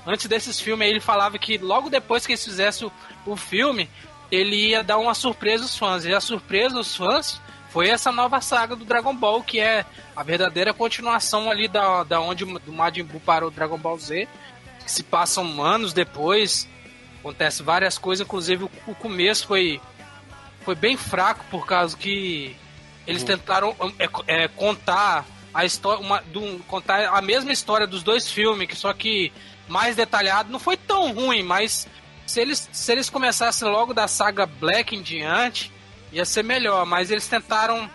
antes 0.06 0.26
desses 0.28 0.60
filmes 0.60 0.86
aí, 0.88 0.92
ele 0.92 1.00
falava 1.00 1.38
que 1.38 1.58
logo 1.58 1.90
depois 1.90 2.26
que 2.26 2.34
eles 2.34 2.44
fizessem 2.44 2.88
o, 3.26 3.32
o 3.32 3.36
filme, 3.38 3.90
ele 4.32 4.70
ia 4.70 4.84
dar 4.84 4.98
uma 4.98 5.14
surpresa 5.14 5.64
aos 5.64 5.78
fãs. 5.78 6.04
E 6.06 6.14
a 6.14 6.20
surpresa 6.20 6.76
dos 6.76 6.96
fãs 6.96 7.40
foi 7.70 7.90
essa 7.90 8.12
nova 8.12 8.42
saga 8.42 8.76
do 8.76 8.84
Dragon 8.86 9.16
Ball, 9.16 9.44
que 9.44 9.60
é 9.60 9.86
a 10.16 10.24
verdadeira 10.24 10.74
continuação 10.74 11.50
ali 11.50 11.68
da, 11.68 12.04
da 12.04 12.20
onde 12.20 12.44
do 12.46 12.74
Majin 12.74 13.04
Buu 13.04 13.20
parou 13.20 13.50
o 13.50 13.52
Dragon 13.52 13.78
Ball 13.78 13.98
Z, 13.98 14.28
que 14.84 14.92
se 14.92 15.04
passam 15.04 15.62
anos 15.64 15.94
depois, 15.94 16.68
acontece 17.20 17.62
várias 17.64 17.98
coisas, 17.98 18.26
inclusive 18.26 18.64
o, 18.64 18.72
o 18.88 18.96
começo 18.96 19.46
foi, 19.48 19.80
foi 20.66 20.74
bem 20.76 20.98
fraco 20.98 21.46
por 21.52 21.66
causa 21.68 21.96
que 21.96 22.56
eles 23.06 23.24
tentaram 23.24 23.76
é, 24.00 24.44
é, 24.44 24.48
contar 24.48 25.26
a 25.54 25.66
história, 25.66 26.00
uma, 26.04 26.22
do- 26.22 26.60
contar 26.68 27.10
a 27.10 27.22
mesma 27.22 27.52
história 27.52 27.86
dos 27.88 28.04
dois 28.04 28.32
filmes, 28.32 28.68
que 28.68 28.76
só 28.76 28.94
que 28.94 29.32
mais 29.68 29.96
detalhado. 29.96 30.52
Não 30.52 30.60
foi 30.60 30.78
tão 30.78 31.12
ruim, 31.14 31.44
mas 31.44 31.88
se 32.26 32.40
eles, 32.40 32.68
se 32.72 32.92
eles 32.92 33.10
começassem 33.10 33.68
logo 33.68 33.94
da 33.94 34.08
saga 34.08 34.46
Black 34.46 34.96
em 34.96 35.02
diante, 35.02 35.72
ia 36.12 36.26
ser 36.26 36.44
melhor. 36.44 36.86
Mas 36.86 37.12
eles 37.12 37.28
tentaram. 37.28 37.90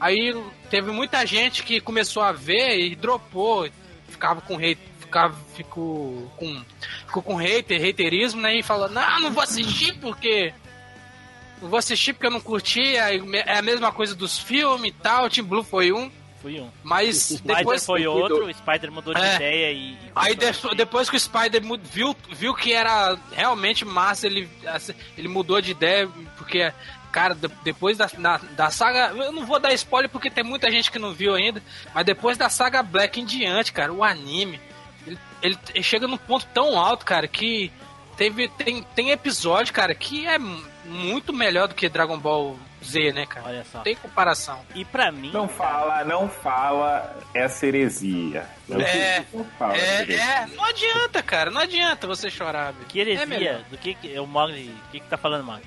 Aí 0.00 0.32
teve 0.70 0.90
muita 0.90 1.24
gente 1.26 1.62
que 1.64 1.80
começou 1.80 2.22
a 2.22 2.30
ver 2.32 2.78
e 2.78 2.94
dropou, 2.94 3.68
ficava 4.08 4.40
com 4.40 4.54
hate, 4.56 4.78
ficava, 5.00 5.34
ficou 5.56 6.30
com, 6.36 6.62
ficou 7.06 7.22
com 7.22 7.34
hater, 7.34 7.80
haterismo, 7.88 8.40
né? 8.40 8.56
E 8.56 8.62
falou, 8.62 8.88
não, 8.88 9.20
não 9.20 9.32
vou 9.32 9.42
assistir 9.42 9.94
porque. 10.00 10.52
Não 11.60 11.68
vou 11.68 11.78
assistir 11.80 12.12
porque 12.12 12.26
eu 12.26 12.30
não 12.30 12.40
curti, 12.40 12.94
é 12.96 13.58
a 13.58 13.62
mesma 13.62 13.90
coisa 13.90 14.14
dos 14.14 14.38
filmes 14.38 14.90
e 14.90 14.94
tal, 15.02 15.24
o 15.24 15.28
Team 15.28 15.44
Blue 15.44 15.64
foi 15.64 15.90
um, 15.90 16.08
Fui 16.40 16.60
um. 16.60 16.70
mas 16.84 17.16
Spider 17.30 17.56
depois 17.56 17.84
foi 17.84 18.06
outro, 18.06 18.46
o 18.46 18.54
Spider 18.54 18.92
mudou 18.92 19.12
de 19.12 19.20
É. 19.20 19.34
ideia 19.34 19.72
e. 19.72 19.94
e 19.94 19.98
Aí 20.14 20.36
de- 20.36 20.76
depois 20.76 21.10
que 21.10 21.16
o 21.16 21.20
Spider 21.20 21.60
viu, 21.82 22.14
viu 22.30 22.54
que 22.54 22.72
era 22.72 23.18
realmente 23.32 23.84
massa, 23.84 24.28
ele, 24.28 24.48
ele 25.16 25.26
mudou 25.26 25.60
de 25.60 25.72
ideia, 25.72 26.08
porque, 26.36 26.72
cara, 27.12 27.34
de- 27.34 27.48
depois 27.64 27.96
da, 27.96 28.06
da, 28.18 28.38
da 28.52 28.70
saga. 28.70 29.08
Eu 29.16 29.32
não 29.32 29.44
vou 29.46 29.58
dar 29.58 29.72
spoiler 29.74 30.08
porque 30.10 30.30
tem 30.30 30.44
muita 30.44 30.70
gente 30.70 30.90
que 30.90 30.98
não 30.98 31.12
viu 31.12 31.34
ainda, 31.34 31.62
mas 31.94 32.04
depois 32.04 32.36
da 32.38 32.48
saga 32.48 32.82
Black 32.82 33.20
em 33.20 33.24
diante, 33.24 33.72
cara, 33.72 33.92
o 33.92 34.04
anime, 34.04 34.60
ele, 35.06 35.18
ele- 35.42 35.58
ele 35.74 35.82
chega 35.82 36.06
num 36.06 36.16
ponto 36.18 36.46
tão 36.54 36.78
alto, 36.78 37.04
cara, 37.04 37.26
que 37.28 37.72
teve, 38.16 38.48
tem, 38.48 38.82
tem 38.94 39.10
episódio, 39.10 39.72
cara, 39.72 39.94
que 39.94 40.26
é 40.26 40.38
mu- 40.38 40.64
muito 40.84 41.32
melhor 41.32 41.68
do 41.68 41.74
que 41.74 41.88
Dragon 41.88 42.18
Ball 42.18 42.56
Z, 42.82 43.12
né, 43.12 43.26
cara? 43.26 43.46
Olha 43.48 43.64
só. 43.64 43.80
Tem 43.80 43.96
comparação. 43.96 44.60
E 44.74 44.84
pra 44.84 45.10
mim. 45.10 45.30
Não 45.32 45.48
fala, 45.48 46.04
não 46.04 46.28
fala 46.28 47.16
essa 47.34 47.66
heresia. 47.66 48.46
Não, 48.68 48.80
É, 48.80 49.24
não 49.34 49.44
fala 49.58 49.74
essa 49.76 49.84
É, 49.84 50.00
heresia. 50.02 50.22
é, 50.24 50.46
não 50.54 50.64
adianta, 50.64 51.22
cara, 51.22 51.50
não 51.50 51.60
adianta 51.60 52.06
você 52.06 52.30
chorar. 52.30 52.72
Que 52.88 53.00
heresia? 53.00 53.50
É 53.50 53.70
do 53.70 53.76
que 53.76 53.94
que 53.94 54.18
o 54.18 54.26
Mogli. 54.26 54.74
O 54.86 54.90
que 54.92 55.00
que 55.00 55.08
tá 55.08 55.16
falando, 55.16 55.44
Mogli? 55.44 55.64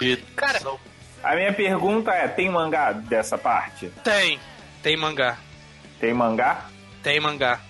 E 0.00 0.16
Cara, 0.36 0.60
A 1.22 1.34
minha 1.36 1.52
pergunta 1.52 2.10
é: 2.12 2.28
tem 2.28 2.50
mangá 2.50 2.92
dessa 2.92 3.38
parte? 3.38 3.90
Tem. 4.02 4.38
Tem 4.82 4.96
mangá. 4.96 5.38
Tem 6.00 6.12
mangá? 6.12 6.66
Tem 7.02 7.20
mangá. 7.20 7.60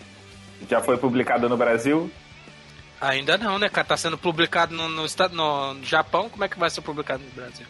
Já 0.68 0.80
foi 0.80 0.96
publicado 0.96 1.48
no 1.48 1.56
Brasil? 1.56 2.10
Ainda 3.00 3.36
não, 3.36 3.58
né, 3.58 3.68
cara? 3.68 3.86
Tá 3.86 3.96
sendo 3.96 4.16
publicado 4.16 4.74
no, 4.74 4.88
no, 4.88 5.02
no 5.04 5.84
Japão, 5.84 6.30
como 6.30 6.44
é 6.44 6.48
que 6.48 6.58
vai 6.58 6.70
ser 6.70 6.80
publicado 6.80 7.22
no 7.22 7.30
Brasil? 7.32 7.66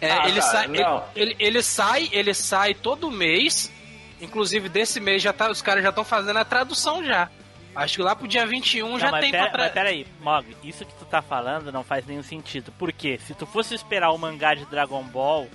É, 0.00 0.10
Ah, 0.10 0.28
ele, 0.28 0.40
tá, 0.40 0.46
sai, 0.46 0.64
ele, 0.66 0.84
ele, 1.16 1.36
ele 1.38 1.62
sai, 1.62 2.08
ele 2.12 2.34
sai 2.34 2.74
todo 2.74 3.10
mês. 3.10 3.72
Inclusive, 4.20 4.68
desse 4.68 5.00
mês 5.00 5.22
já 5.22 5.32
tá, 5.32 5.50
os 5.50 5.62
caras 5.62 5.82
já 5.82 5.88
estão 5.88 6.04
fazendo 6.04 6.38
a 6.38 6.44
tradução 6.44 7.04
já. 7.04 7.30
Acho 7.74 7.96
que 7.96 8.02
lá 8.02 8.14
pro 8.14 8.28
dia 8.28 8.46
21 8.46 8.98
já 8.98 9.06
não, 9.06 9.12
mas, 9.12 9.20
tem 9.22 9.30
pera, 9.32 9.50
pra 9.50 9.64
mas 9.64 9.72
peraí, 9.72 10.06
Mogli, 10.20 10.56
isso 10.62 10.84
que 10.84 10.94
tu 10.94 11.04
tá 11.04 11.20
falando 11.20 11.72
não 11.72 11.82
faz 11.82 12.06
nenhum 12.06 12.22
sentido. 12.22 12.70
Por 12.72 12.92
quê? 12.92 13.18
Se 13.18 13.34
tu 13.34 13.46
fosse 13.46 13.74
esperar 13.74 14.10
o 14.10 14.18
mangá 14.18 14.54
de 14.54 14.64
Dragon 14.66 15.02
Ball, 15.02 15.48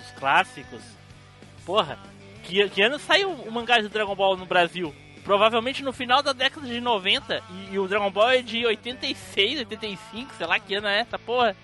os 0.00 0.10
clássicos, 0.18 0.80
porra, 1.66 1.98
que, 2.42 2.66
que 2.70 2.80
ano 2.80 2.98
saiu 2.98 3.30
o 3.30 3.52
mangá 3.52 3.78
de 3.78 3.88
Dragon 3.88 4.14
Ball 4.14 4.36
no 4.36 4.46
Brasil? 4.46 4.94
Provavelmente 5.22 5.82
no 5.82 5.92
final 5.92 6.22
da 6.22 6.32
década 6.32 6.66
de 6.66 6.80
90, 6.80 7.42
e, 7.50 7.74
e 7.74 7.78
o 7.78 7.86
Dragon 7.86 8.10
Ball 8.10 8.30
é 8.30 8.42
de 8.42 8.64
86, 8.64 9.58
85, 9.58 10.34
sei 10.34 10.46
lá 10.46 10.58
que 10.58 10.74
ano 10.74 10.86
é 10.86 11.00
essa 11.00 11.18
porra. 11.18 11.54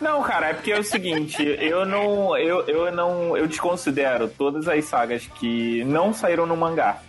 Não, 0.00 0.22
cara, 0.22 0.48
é 0.48 0.54
porque 0.54 0.72
é 0.72 0.78
o 0.78 0.84
seguinte, 0.84 1.42
eu 1.42 1.86
não. 1.86 2.36
Eu, 2.36 2.66
eu 2.66 2.92
não. 2.92 3.36
Eu 3.36 3.46
desconsidero 3.46 4.28
todas 4.28 4.68
as 4.68 4.84
sagas 4.84 5.26
que 5.38 5.84
não 5.84 6.12
saíram 6.12 6.44
no 6.44 6.56
mangá. 6.56 7.00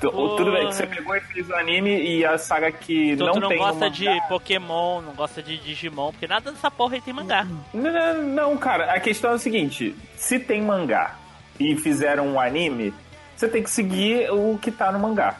Tu- 0.00 0.10
Porra. 0.10 0.36
Tudo 0.36 0.52
bem 0.52 0.68
que 0.68 0.74
você 0.74 0.86
pegou 0.86 1.16
e 1.16 1.20
fez 1.20 1.48
o 1.48 1.54
anime 1.54 2.00
e 2.02 2.24
a 2.24 2.38
saga 2.38 2.70
que 2.70 3.12
Então 3.12 3.26
não, 3.26 3.34
tu 3.34 3.40
não 3.40 3.48
tem 3.48 3.58
gosta 3.58 3.84
no 3.86 3.90
de 3.90 4.04
mangá. 4.04 4.20
Pokémon, 4.28 5.00
não 5.02 5.12
gosta 5.14 5.42
de 5.42 5.56
Digimon, 5.58 6.12
porque 6.12 6.26
nada 6.26 6.52
dessa 6.52 6.70
porra 6.70 6.94
aí 6.94 7.00
tem 7.00 7.12
mangá. 7.12 7.44
Não, 7.74 7.92
não, 7.92 8.22
não, 8.22 8.56
cara, 8.56 8.92
a 8.92 9.00
questão 9.00 9.32
é 9.32 9.34
o 9.34 9.38
seguinte: 9.38 9.94
se 10.16 10.38
tem 10.38 10.62
mangá 10.62 11.16
e 11.58 11.76
fizeram 11.76 12.26
um 12.28 12.38
anime, 12.40 12.94
você 13.36 13.48
tem 13.48 13.62
que 13.62 13.70
seguir 13.70 14.30
o 14.30 14.56
que 14.60 14.70
tá 14.70 14.92
no 14.92 14.98
mangá. 15.00 15.36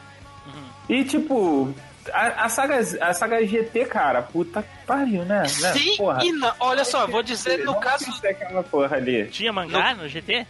Uhum. 0.47 0.65
E 0.97 1.05
tipo, 1.05 1.73
a, 2.13 2.45
a 2.47 2.49
saga, 2.49 2.79
a 3.01 3.15
saga 3.15 3.47
GT, 3.47 3.85
cara, 3.87 4.23
puta 4.23 4.63
que 4.63 4.87
pariu, 4.87 5.25
né? 5.25 5.43
né? 5.43 5.45
Sim 5.47 5.97
Porra. 5.97 6.25
e 6.25 6.33
não. 6.33 6.53
Olha 6.59 6.85
só, 6.85 7.07
vou 7.07 7.23
dizer 7.23 7.59
no 7.59 7.67
Não 7.73 7.81
caso. 7.81 8.07
aquela 8.25 8.63
porra 8.65 8.97
ali. 8.97 9.27
Tinha 9.29 9.53
mangá 9.53 9.95
no 9.95 10.09
GT? 10.09 10.47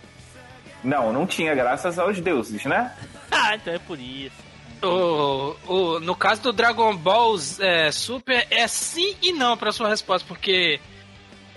Não, 0.82 1.12
não 1.12 1.26
tinha, 1.26 1.54
graças 1.54 1.98
aos 1.98 2.20
deuses, 2.20 2.64
né? 2.64 2.94
Ah, 3.30 3.54
então 3.54 3.74
é 3.74 3.78
por 3.78 3.98
isso. 3.98 4.48
O, 4.82 5.56
o, 5.66 6.00
no 6.00 6.14
caso 6.14 6.42
do 6.42 6.52
Dragon 6.52 6.96
Ball 6.96 7.36
é, 7.58 7.90
Super, 7.90 8.46
é 8.50 8.66
sim 8.68 9.16
e 9.20 9.32
não 9.32 9.56
para 9.56 9.72
sua 9.72 9.88
resposta, 9.88 10.26
porque 10.26 10.80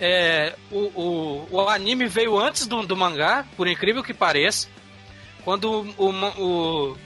é, 0.00 0.56
o, 0.70 0.78
o, 1.00 1.48
o 1.50 1.68
anime 1.68 2.06
veio 2.06 2.36
antes 2.36 2.66
do, 2.66 2.84
do 2.84 2.96
mangá, 2.96 3.46
por 3.56 3.68
incrível 3.68 4.02
que 4.02 4.12
pareça. 4.12 4.68
Quando 5.44 5.86
o, 5.96 6.10
o, 6.10 6.98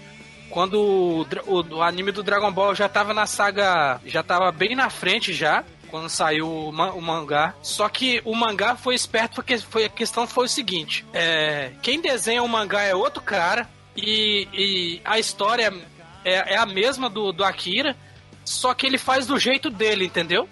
quando 0.48 0.80
o, 0.80 1.26
o, 1.46 1.74
o 1.76 1.82
anime 1.82 2.12
do 2.12 2.22
Dragon 2.22 2.50
Ball 2.50 2.74
já 2.74 2.88
tava 2.88 3.12
na 3.12 3.26
saga, 3.26 4.00
já 4.06 4.22
tava 4.22 4.50
bem 4.50 4.74
na 4.74 4.88
frente 4.88 5.32
já. 5.34 5.64
Quando 5.90 6.08
saiu 6.08 6.48
o, 6.50 6.72
ma- 6.72 6.92
o 6.92 7.00
mangá. 7.00 7.54
Só 7.62 7.88
que 7.88 8.20
o 8.24 8.34
mangá 8.34 8.76
foi 8.76 8.94
esperto 8.94 9.36
porque 9.36 9.58
foi, 9.58 9.84
a 9.84 9.88
questão 9.88 10.26
foi 10.26 10.46
o 10.46 10.48
seguinte: 10.48 11.04
é, 11.12 11.72
quem 11.82 12.00
desenha 12.00 12.42
o 12.42 12.48
mangá 12.48 12.82
é 12.82 12.94
outro 12.94 13.22
cara. 13.22 13.68
E, 13.96 14.46
e 14.52 15.00
a 15.04 15.18
história 15.18 15.72
é, 16.24 16.54
é 16.54 16.56
a 16.58 16.66
mesma 16.66 17.08
do, 17.08 17.32
do 17.32 17.42
Akira, 17.42 17.96
só 18.44 18.74
que 18.74 18.86
ele 18.86 18.98
faz 18.98 19.26
do 19.26 19.38
jeito 19.38 19.70
dele, 19.70 20.04
entendeu? 20.04 20.46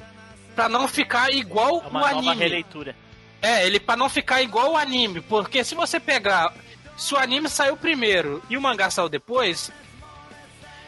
Pra 0.55 0.69
não 0.69 0.89
ficar 0.89 1.31
igual 1.31 1.83
É 1.83 1.87
o 1.87 1.91
uma 1.91 2.01
nova 2.01 2.17
anime. 2.31 2.35
releitura. 2.37 2.97
É, 3.43 3.67
ele 3.67 3.79
pra 3.79 3.97
não 3.97 4.09
ficar 4.09 4.41
igual 4.41 4.73
o 4.73 4.77
anime, 4.79 5.21
porque 5.21 5.63
se 5.63 5.75
você 5.75 6.01
pegar, 6.01 6.55
se 6.97 7.13
o 7.13 7.19
anime 7.19 7.49
saiu 7.51 7.77
primeiro 7.77 8.43
e 8.49 8.57
o 8.57 8.63
mangá 8.63 8.89
saiu 8.89 9.11
depois, 9.11 9.71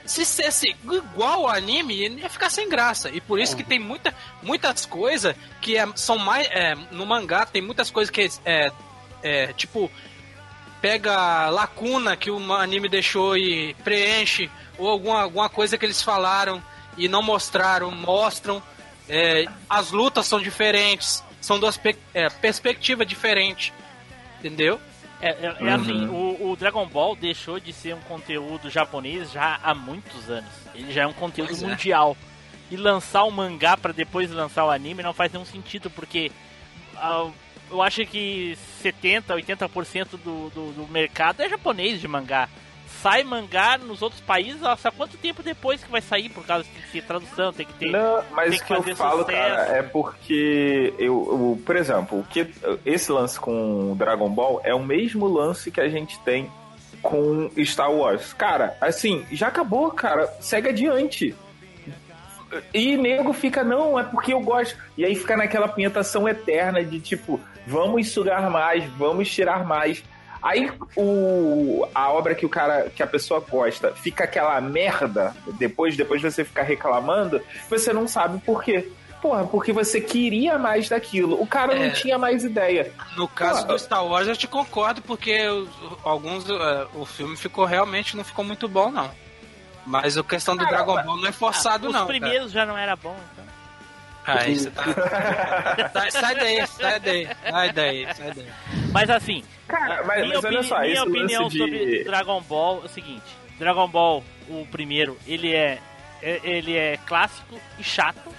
se 0.07 0.25
fosse 0.25 0.77
igual 0.85 1.47
ao 1.47 1.49
anime, 1.49 2.03
ele 2.03 2.21
ia 2.21 2.29
ficar 2.29 2.51
sem 2.51 2.69
graça. 2.69 3.11
E 3.11 3.21
por 3.21 3.39
isso 3.41 3.57
que 3.57 3.65
tem 3.65 3.79
muita, 3.79 4.15
muitas 4.43 4.85
coisas 4.87 5.35
que 5.61 5.77
é- 5.77 5.87
são 5.95 6.17
mais. 6.19 6.47
é, 6.51 6.75
no 6.91 7.05
mangá 7.07 7.45
tem 7.47 7.61
muitas 7.63 7.91
coisas 7.91 8.11
que 8.11 8.29
é, 8.45 8.71
é, 9.23 9.53
tipo. 9.53 9.91
Pega 10.81 11.49
lacuna 11.49 12.17
que 12.17 12.31
o 12.31 12.53
anime 12.53 12.89
deixou 12.89 13.37
e 13.37 13.75
preenche, 13.83 14.51
ou 14.79 14.89
alguma, 14.89 15.23
alguma 15.23 15.49
coisa 15.49 15.77
que 15.79 15.85
eles 15.87 16.03
falaram 16.03 16.63
e 16.97 17.09
não 17.09 17.23
mostraram, 17.23 17.91
mostram. 17.91 18.63
É, 19.09 19.47
as 19.71 19.91
lutas 19.91 20.27
são 20.27 20.41
diferentes, 20.41 21.25
são 21.41 21.59
duas 21.59 21.77
pe- 21.77 21.97
é, 22.13 22.29
perspectivas 22.29 23.07
diferentes. 23.07 23.73
Entendeu? 24.39 24.79
É, 25.27 25.47
é- 25.61 25.69
é 25.69 25.73
assim, 25.73 26.07
o, 26.07 26.51
o 26.51 26.57
Dragon 26.57 26.87
Ball 26.87 27.17
deixou 27.17 27.59
de 27.61 27.73
ser 27.73 27.95
um 27.95 28.01
conteúdo 28.03 28.71
japonês 28.71 29.31
já 29.33 29.59
há 29.63 29.75
muitos 29.75 30.29
anos. 30.31 30.51
Ele 30.75 30.93
já 30.93 31.03
é 31.03 31.07
um 31.07 31.13
conteúdo 31.13 31.49
Pois 31.49 31.63
é. 31.63 31.67
mundial. 31.67 32.17
E 32.71 32.77
lançar 32.77 33.23
o 33.25 33.31
mangá 33.31 33.77
pra 33.77 33.93
depois 33.93 34.31
lançar 34.31 34.65
o 34.65 34.71
anime 34.71 35.03
não 35.03 35.13
faz 35.13 35.33
nenhum 35.33 35.45
sentido, 35.45 35.89
porque 35.91 36.33
ah, 36.97 37.29
eu 37.71 37.81
acho 37.83 38.05
que 38.07 38.57
70, 38.83 39.35
80% 39.35 40.11
do, 40.11 40.51
do, 40.51 40.73
do 40.73 40.89
mercado 40.91 41.43
é 41.43 41.49
japonês 41.49 42.01
de 42.01 42.09
mangá. 42.09 42.49
Sai 43.03 43.23
mangá 43.23 43.79
nos 43.79 44.03
outros 44.03 44.21
países, 44.21 44.61
nossa, 44.61 44.91
quanto 44.91 45.17
tempo 45.17 45.43
depois 45.43 45.83
que 45.85 45.91
vai 45.91 46.01
sair? 46.01 46.29
Por 46.29 46.45
causa 46.45 46.65
que 46.65 46.93
tem 46.93 47.03
tradução, 47.03 47.53
tem 47.53 47.67
que 47.67 47.75
ter. 47.75 47.91
Não, 47.91 48.23
mas 48.33 48.61
tem 48.61 48.77
o 48.77 48.81
que 48.81 48.85
que 48.87 48.91
eu 48.93 48.97
falo, 48.97 49.21
sucesso. 49.25 49.39
cara, 49.57 49.63
é 49.79 49.83
porque 49.83 50.95
eu, 50.99 51.05
eu- 51.31 51.63
por 51.65 51.77
exemplo, 51.77 52.19
o 52.21 52.25
que 52.25 52.51
esse 52.85 53.13
lance 53.13 53.39
com 53.39 53.93
o 53.93 53.95
Dragon 53.95 54.29
Ball 54.29 54.61
é 54.65 54.75
o 54.75 54.83
mesmo 54.83 55.27
lance 55.27 55.71
que 55.71 55.81
a 55.81 55.89
gente 55.89 56.19
tem 56.21 56.51
com 57.03 57.51
Star 57.65 57.93
Wars. 57.93 58.33
Cara, 58.33 58.77
assim, 58.81 59.25
já 59.31 59.49
acabou, 59.49 59.91
cara. 59.93 60.27
Segue 60.41 60.71
adiante. 60.71 61.35
E 62.73 62.97
nego 62.97 63.33
fica, 63.33 63.63
não, 63.65 63.99
é 63.99 64.05
porque 64.05 64.33
eu 64.33 64.41
gosto. 64.41 64.77
E 64.97 65.05
aí 65.05 65.15
fica 65.15 65.37
naquela 65.37 65.69
pinhetação 65.69 66.29
eterna 66.29 66.83
de 66.85 67.01
tipo, 67.01 67.41
vamos 67.67 68.09
sugar 68.11 68.49
mais, 68.51 68.85
vamos 68.93 69.31
tirar 69.31 69.65
mais. 69.65 70.03
Aí 70.49 70.71
o, 70.97 71.85
a 71.93 72.13
obra 72.13 72.35
que 72.35 72.47
o 72.47 72.49
cara, 72.49 72.89
que 72.95 73.03
a 73.03 73.07
pessoa 73.07 73.41
gosta, 73.41 73.93
fica 73.97 74.23
aquela 74.25 74.61
merda, 74.61 75.35
depois, 75.59 75.97
depois 75.97 76.23
você 76.23 76.45
ficar 76.45 76.63
reclamando, 76.63 77.41
você 77.69 77.93
não 77.93 78.07
sabe 78.07 78.39
por 78.47 78.63
quê. 78.63 78.89
Porra, 79.21 79.45
porque 79.45 79.73
você 79.73 80.01
queria 80.01 80.57
mais 80.57 80.89
daquilo. 80.89 81.41
O 81.43 81.47
cara 81.49 81.75
É. 81.75 81.87
não 81.87 81.91
tinha 81.93 82.17
mais 82.17 82.45
ideia. 82.45 82.93
No 83.17 83.27
caso 83.27 83.67
Pô, 83.67 83.73
do 83.73 83.79
Star 83.79 84.07
Wars, 84.07 84.29
eu 84.29 84.37
te 84.37 84.47
concordo, 84.47 85.03
porque 85.03 85.49
os- 85.49 85.69
alguns. 86.05 86.49
eh, 86.49 86.87
o 86.95 87.05
filme 87.05 87.37
ficou 87.37 87.65
realmente 87.65 88.17
não 88.17 88.23
ficou 88.23 88.45
muito 88.45 88.69
bom, 88.69 88.89
não. 88.91 89.11
Mas 89.85 90.17
a 90.17 90.23
questão 90.23 90.55
do 90.57 90.63
Cara, 90.65 90.77
Dragon 90.77 91.03
Ball 91.03 91.17
não 91.17 91.27
é 91.29 91.33
forçado, 91.33 91.87
Ah, 91.87 91.91
Os 91.91 91.95
não. 91.95 92.07
primeiros 92.07 92.53
já 92.53 92.65
não 92.65 92.77
era 92.79 92.95
bom, 92.95 93.17
então. 93.33 93.45
Cara. 94.25 94.43
Aí 94.43 94.57
você 94.59 94.71
tá... 94.71 94.83
sai, 95.93 96.11
sai 96.11 96.35
daí, 96.35 96.67
sai 96.67 97.01
daí, 97.01 97.29
sai 97.51 97.73
daí, 97.73 98.15
sai 98.15 98.31
daí. 98.33 98.47
Mas 98.93 99.11
assim, 99.11 99.43
Cara, 99.69 100.05
mas, 100.05 100.23
minha, 100.23 100.35
mas 100.41 100.45
opini- 100.45 100.63
só, 100.65 100.81
minha 100.81 101.03
opinião 101.03 101.43
lance 101.45 101.59
sobre 101.59 101.79
de. 101.99 102.05
Dragon 102.05 102.41
Ball 102.43 102.83
é 102.83 102.87
o 102.87 102.89
seguinte: 102.89 103.25
Dragon 103.59 103.89
Ball, 103.89 104.25
o 104.49 104.67
primeiro, 104.71 105.19
ele 105.27 105.53
é, 105.55 105.79
é- 106.23 106.41
ele 106.45 106.77
é 106.77 106.97
clássico 107.07 107.59
e 107.79 107.85
chato, 107.85 108.33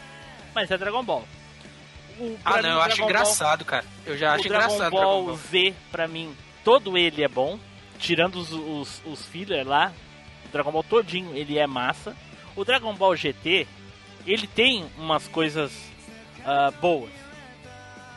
mas 0.56 0.72
é 0.72 0.78
Dragon 0.78 1.04
Ball. 1.04 1.24
O- 2.20 2.38
Ah, 2.44 2.58
mim, 2.58 2.64
não, 2.64 2.70
eu 2.72 2.82
acho 2.82 2.98
Ball- 2.98 3.10
engraçado, 3.10 3.66
cara. 3.66 3.86
Eu 4.06 4.18
já 4.18 4.34
acho 4.34 4.48
Dragon 4.48 4.66
engraçado 4.66 4.92
Ball, 4.92 5.02
Dragon 5.02 5.26
Ball. 5.26 5.36
Z, 5.38 5.76
pra 5.92 6.08
mim, 6.08 6.36
todo 6.64 6.98
ele 6.98 7.24
é 7.24 7.28
bom, 7.28 7.60
tirando 8.00 8.36
os, 8.38 8.52
os, 8.52 9.02
os 9.06 9.26
filler 9.28 9.68
lá. 9.68 9.92
O 10.46 10.50
Dragon 10.52 10.72
Ball 10.72 10.84
todinho, 10.84 11.36
ele 11.36 11.58
é 11.60 11.68
massa. 11.68 12.16
O 12.56 12.64
Dragon 12.66 12.94
Ball 12.96 13.16
GT, 13.16 13.68
ele 14.26 14.48
tem 14.48 14.86
umas 14.98 15.28
coisas 15.28 15.72
ah, 16.44 16.72
boas. 16.82 17.12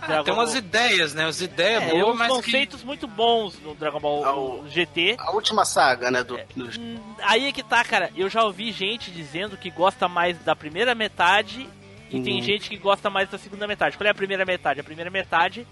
Ah, 0.02 0.06
Dragon 0.06 0.24
tem 0.24 0.34
umas 0.34 0.50
Ball- 0.50 0.58
ideias, 0.58 1.14
né? 1.14 1.26
As 1.26 1.40
ideias 1.40 1.82
É, 1.82 1.90
boas, 1.90 2.08
uns 2.14 2.18
mas 2.18 2.28
que... 2.28 2.34
conceitos 2.42 2.82
muito 2.84 3.06
bons 3.06 3.58
no 3.60 3.74
Dragon 3.74 4.00
Ball 4.00 4.24
Ah, 4.24 4.34
o- 4.36 4.68
GT. 4.68 5.16
A 5.18 5.30
última 5.32 5.64
saga, 5.64 6.10
né? 6.10 6.22
Do, 6.24 6.38
do- 6.56 6.80
Hum, 6.80 6.98
Aí 7.22 7.46
é 7.48 7.52
que 7.52 7.62
tá, 7.62 7.84
cara. 7.84 8.10
Eu 8.16 8.28
já 8.28 8.42
ouvi 8.44 8.72
gente 8.72 9.10
dizendo 9.10 9.56
que 9.56 9.70
gosta 9.70 10.08
mais 10.08 10.38
da 10.38 10.56
primeira 10.56 10.94
metade 10.94 11.68
e 12.10 12.16
Uhum. 12.16 12.22
tem 12.22 12.42
gente 12.42 12.68
que 12.68 12.76
gosta 12.76 13.08
mais 13.10 13.28
da 13.30 13.38
segunda 13.38 13.66
metade. 13.66 13.96
Qual 13.96 14.06
é 14.06 14.10
a 14.10 14.14
primeira 14.14 14.44
metade? 14.44 14.80
A 14.80 14.84
primeira 14.84 15.10
metade 15.10 15.66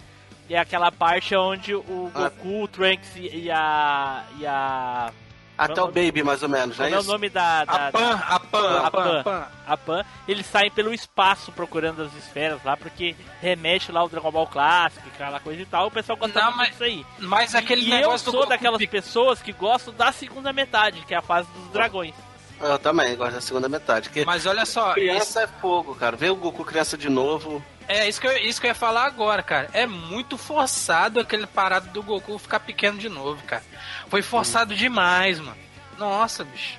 é 0.50 0.58
aquela 0.58 0.90
parte 0.92 1.34
onde 1.36 1.74
o 1.74 2.10
Ah. 2.14 2.28
Goku, 2.30 2.62
o 2.64 2.68
Trunks 2.68 3.16
e 3.16 3.44
e 3.44 3.50
a. 3.50 4.24
e 4.38 4.46
a. 4.46 5.12
Até 5.58 5.82
o 5.82 5.86
Baby, 5.86 6.22
mais 6.22 6.42
ou 6.42 6.48
menos, 6.48 6.78
não 6.78 6.84
Como 6.84 6.88
é 6.88 6.92
é 6.94 6.98
o 6.98 7.00
isso? 7.02 7.10
nome 7.10 7.28
da. 7.28 7.64
da- 7.64 7.88
A 7.88 7.90
Pan, 7.90 8.10
a 8.14 8.40
Pan, 8.40 8.68
A 8.80 8.86
a 8.86 8.90
Pan, 8.90 9.18
a 9.20 9.22
Pan. 9.24 9.46
a 9.66 9.76
Pan, 9.76 10.04
eles 10.28 10.46
saem 10.46 10.70
pelo 10.70 10.94
espaço 10.94 11.50
procurando 11.50 12.02
as 12.02 12.14
esferas 12.14 12.62
lá, 12.64 12.76
porque 12.76 13.16
remete 13.42 13.90
lá 13.90 14.04
o 14.04 14.08
Dragon 14.08 14.30
Ball 14.30 14.46
clássico, 14.46 15.08
aquela 15.12 15.40
coisa 15.40 15.60
e 15.60 15.66
tal. 15.66 15.88
O 15.88 15.90
pessoal 15.90 16.16
gosta 16.16 16.38
Não, 16.38 16.46
muito 16.46 16.56
mas- 16.58 16.68
disso 16.70 16.84
aí. 16.84 17.06
Mas 17.18 17.54
aquele 17.56 17.82
e 17.82 17.90
eu 17.90 17.96
negócio 17.96 18.24
do 18.26 18.30
sou 18.30 18.40
Goku 18.40 18.48
daquelas 18.50 18.78
pe- 18.78 18.86
pessoas 18.86 19.42
que 19.42 19.52
gostam 19.52 19.92
da 19.94 20.12
segunda 20.12 20.52
metade, 20.52 21.00
que 21.06 21.12
é 21.12 21.16
a 21.18 21.22
fase 21.22 21.48
dos 21.52 21.72
dragões. 21.72 22.14
Eu 22.60 22.78
também 22.78 23.14
gosto 23.16 23.34
da 23.34 23.40
segunda 23.40 23.68
metade. 23.68 24.10
Mas 24.24 24.46
olha 24.46 24.64
só, 24.64 24.86
isso, 24.90 24.94
criança 24.94 25.42
é 25.42 25.46
fogo, 25.46 25.94
cara. 25.94 26.16
Ver 26.16 26.30
o 26.30 26.36
Goku 26.36 26.64
criança 26.64 26.96
de 26.96 27.08
novo. 27.08 27.62
É 27.88 28.08
isso 28.08 28.20
que, 28.20 28.26
eu, 28.26 28.36
isso 28.38 28.60
que 28.60 28.66
eu 28.66 28.70
ia 28.70 28.74
falar 28.74 29.04
agora, 29.06 29.42
cara. 29.42 29.68
É 29.72 29.86
muito 29.86 30.36
forçado 30.36 31.18
aquele 31.20 31.46
parado 31.46 31.88
do 31.90 32.02
Goku 32.02 32.38
ficar 32.38 32.60
pequeno 32.60 32.98
de 32.98 33.08
novo, 33.08 33.42
cara. 33.44 33.62
Foi 34.08 34.22
forçado 34.22 34.74
demais, 34.74 35.38
mano. 35.40 35.56
Nossa, 35.98 36.44
bicho. 36.44 36.78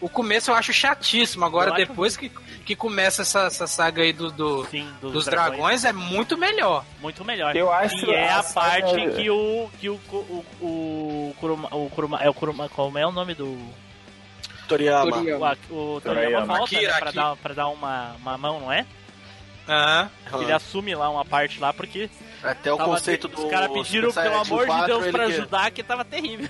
O 0.00 0.08
começo 0.10 0.50
eu 0.50 0.54
acho 0.54 0.72
chatíssimo. 0.72 1.44
Agora, 1.44 1.70
acho- 1.70 1.78
depois 1.78 2.16
que, 2.16 2.28
que 2.28 2.76
começa 2.76 3.22
essa, 3.22 3.46
essa 3.46 3.66
saga 3.66 4.02
aí 4.02 4.12
do, 4.12 4.30
do- 4.30 4.64
Sim, 4.66 4.86
dos, 5.00 5.12
dos 5.12 5.24
dragões, 5.24 5.84
é 5.86 5.92
muito 5.92 6.36
melhor. 6.36 6.84
Muito 7.00 7.24
melhor. 7.24 7.56
Eu 7.56 7.72
acho 7.72 7.96
que 7.96 8.10
é 8.14 8.30
a 8.30 8.42
parte 8.42 8.94
que 9.16 9.30
o. 9.30 9.70
que 9.80 9.88
o. 9.88 9.94
o, 9.94 10.44
o, 10.60 11.34
Kuruma, 11.40 11.68
o 11.74 11.88
Kuruma. 11.90 12.18
É 12.22 12.28
o 12.28 12.34
Kuruma. 12.34 12.68
Como 12.68 12.98
é 12.98 13.06
o 13.06 13.10
nome 13.10 13.34
do. 13.34 13.58
Toriyama. 14.68 15.10
Toriyama. 15.12 15.58
O, 15.70 15.94
o 15.96 16.00
Toriyama 16.00 16.02
Toriyama. 16.02 16.46
volta, 16.58 16.64
Akira, 16.76 16.92
né, 16.92 16.98
pra, 16.98 17.08
Akira. 17.08 17.22
dar, 17.24 17.36
pra 17.36 17.54
dar 17.54 17.68
uma, 17.68 18.12
uma 18.20 18.36
mão, 18.38 18.60
não 18.60 18.72
é? 18.72 18.84
Ah, 19.68 20.08
Ele 20.34 20.52
assume 20.52 20.94
lá 20.94 21.08
uma 21.10 21.24
parte 21.24 21.58
lá 21.60 21.72
porque. 21.72 22.08
Até 22.42 22.72
o 22.72 22.78
conceito 22.78 23.26
do. 23.28 23.44
Os 23.44 23.50
caras 23.50 23.70
pediram, 23.72 24.10
Super 24.10 24.22
pelo 24.24 24.40
amor 24.40 24.60
de 24.60 24.66
4, 24.66 24.86
Deus, 24.86 25.02
ele 25.02 25.12
pra 25.12 25.24
ajudar, 25.24 25.70
que 25.70 25.82
tava 25.82 26.04
terrível. 26.04 26.48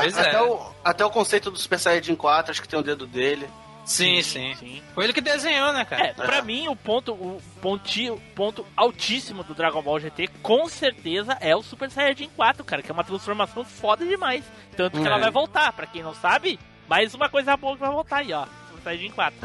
Pois 0.00 0.16
é. 0.16 0.20
até, 0.20 0.42
o, 0.42 0.72
até 0.84 1.04
o 1.04 1.10
conceito 1.10 1.50
do 1.50 1.58
Super 1.58 1.78
Saiyajin 1.78 2.14
4, 2.14 2.50
acho 2.52 2.62
que 2.62 2.68
tem 2.68 2.78
o 2.78 2.82
dedo 2.82 3.06
dele. 3.06 3.48
sim, 3.84 4.22
sim, 4.22 4.54
Sim. 4.54 4.82
Foi 4.94 5.04
ele 5.04 5.12
que 5.12 5.20
desenhou, 5.20 5.72
né, 5.72 5.84
cara? 5.84 6.06
É, 6.08 6.12
pra 6.12 6.40
mim, 6.42 6.68
o 6.68 6.76
ponto, 6.76 7.12
o 7.12 7.42
ponti, 7.60 8.08
o 8.10 8.20
ponto 8.34 8.64
altíssimo 8.76 9.42
do 9.42 9.54
Dragon 9.54 9.82
Ball 9.82 9.98
GT, 9.98 10.28
com 10.42 10.68
certeza, 10.68 11.36
é 11.40 11.54
o 11.56 11.62
Super 11.62 11.90
Saiyajin 11.90 12.28
4, 12.36 12.64
cara, 12.64 12.82
que 12.82 12.90
é 12.90 12.94
uma 12.94 13.04
transformação 13.04 13.64
foda 13.64 14.04
demais. 14.06 14.44
Tanto 14.76 14.98
que 15.00 15.04
É. 15.04 15.10
ela 15.10 15.18
vai 15.18 15.30
voltar, 15.30 15.72
pra 15.72 15.86
quem 15.86 16.02
não 16.02 16.14
sabe, 16.14 16.58
mais 16.88 17.12
uma 17.14 17.28
coisa 17.28 17.56
boa 17.56 17.74
que 17.74 17.80
vai 17.80 17.90
voltar 17.90 18.18
aí, 18.18 18.32
ó. 18.32 18.46
Super 18.70 18.82
Saiyajin 18.84 19.10
4. 19.10 19.38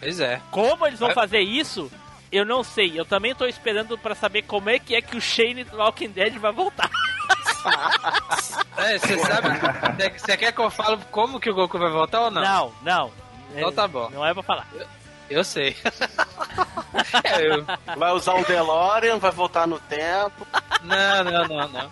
Pois 0.00 0.20
é. 0.20 0.40
Como 0.50 0.86
eles 0.86 0.98
vão 1.00 1.12
fazer 1.12 1.40
isso, 1.40 1.90
eu 2.30 2.44
não 2.44 2.62
sei. 2.62 2.98
Eu 2.98 3.04
também 3.04 3.34
tô 3.34 3.46
esperando 3.46 3.96
pra 3.98 4.14
saber 4.14 4.42
como 4.42 4.68
é 4.70 4.78
que 4.78 4.94
é 4.94 5.00
que 5.02 5.16
o 5.16 5.20
Shane 5.20 5.64
do 5.64 5.76
Walking 5.78 6.10
Dead 6.10 6.34
vai 6.38 6.52
voltar. 6.52 6.90
É, 8.76 8.98
você 8.98 9.18
sabe. 9.18 9.48
Você 10.18 10.36
quer 10.36 10.52
que 10.52 10.60
eu 10.60 10.70
fale 10.70 10.98
como 11.10 11.40
que 11.40 11.50
o 11.50 11.54
Goku 11.54 11.78
vai 11.78 11.90
voltar 11.90 12.20
ou 12.20 12.30
não? 12.30 12.42
Não, 12.42 12.72
não. 12.82 13.12
Então 13.56 13.72
tá 13.72 13.88
bom. 13.88 14.08
Não 14.10 14.24
é 14.24 14.32
pra 14.32 14.42
falar. 14.42 14.68
Eu 15.28 15.42
sei. 15.42 15.76
É, 17.24 17.46
eu- 17.46 17.64
Vai 17.96 18.12
usar 18.12 18.34
um 18.34 18.42
DeLorean, 18.42 19.18
vai 19.18 19.30
voltar 19.30 19.66
no 19.66 19.78
tempo. 19.80 20.46
Não, 20.82 21.24
não, 21.24 21.44
não, 21.48 21.68
não. 21.68 21.90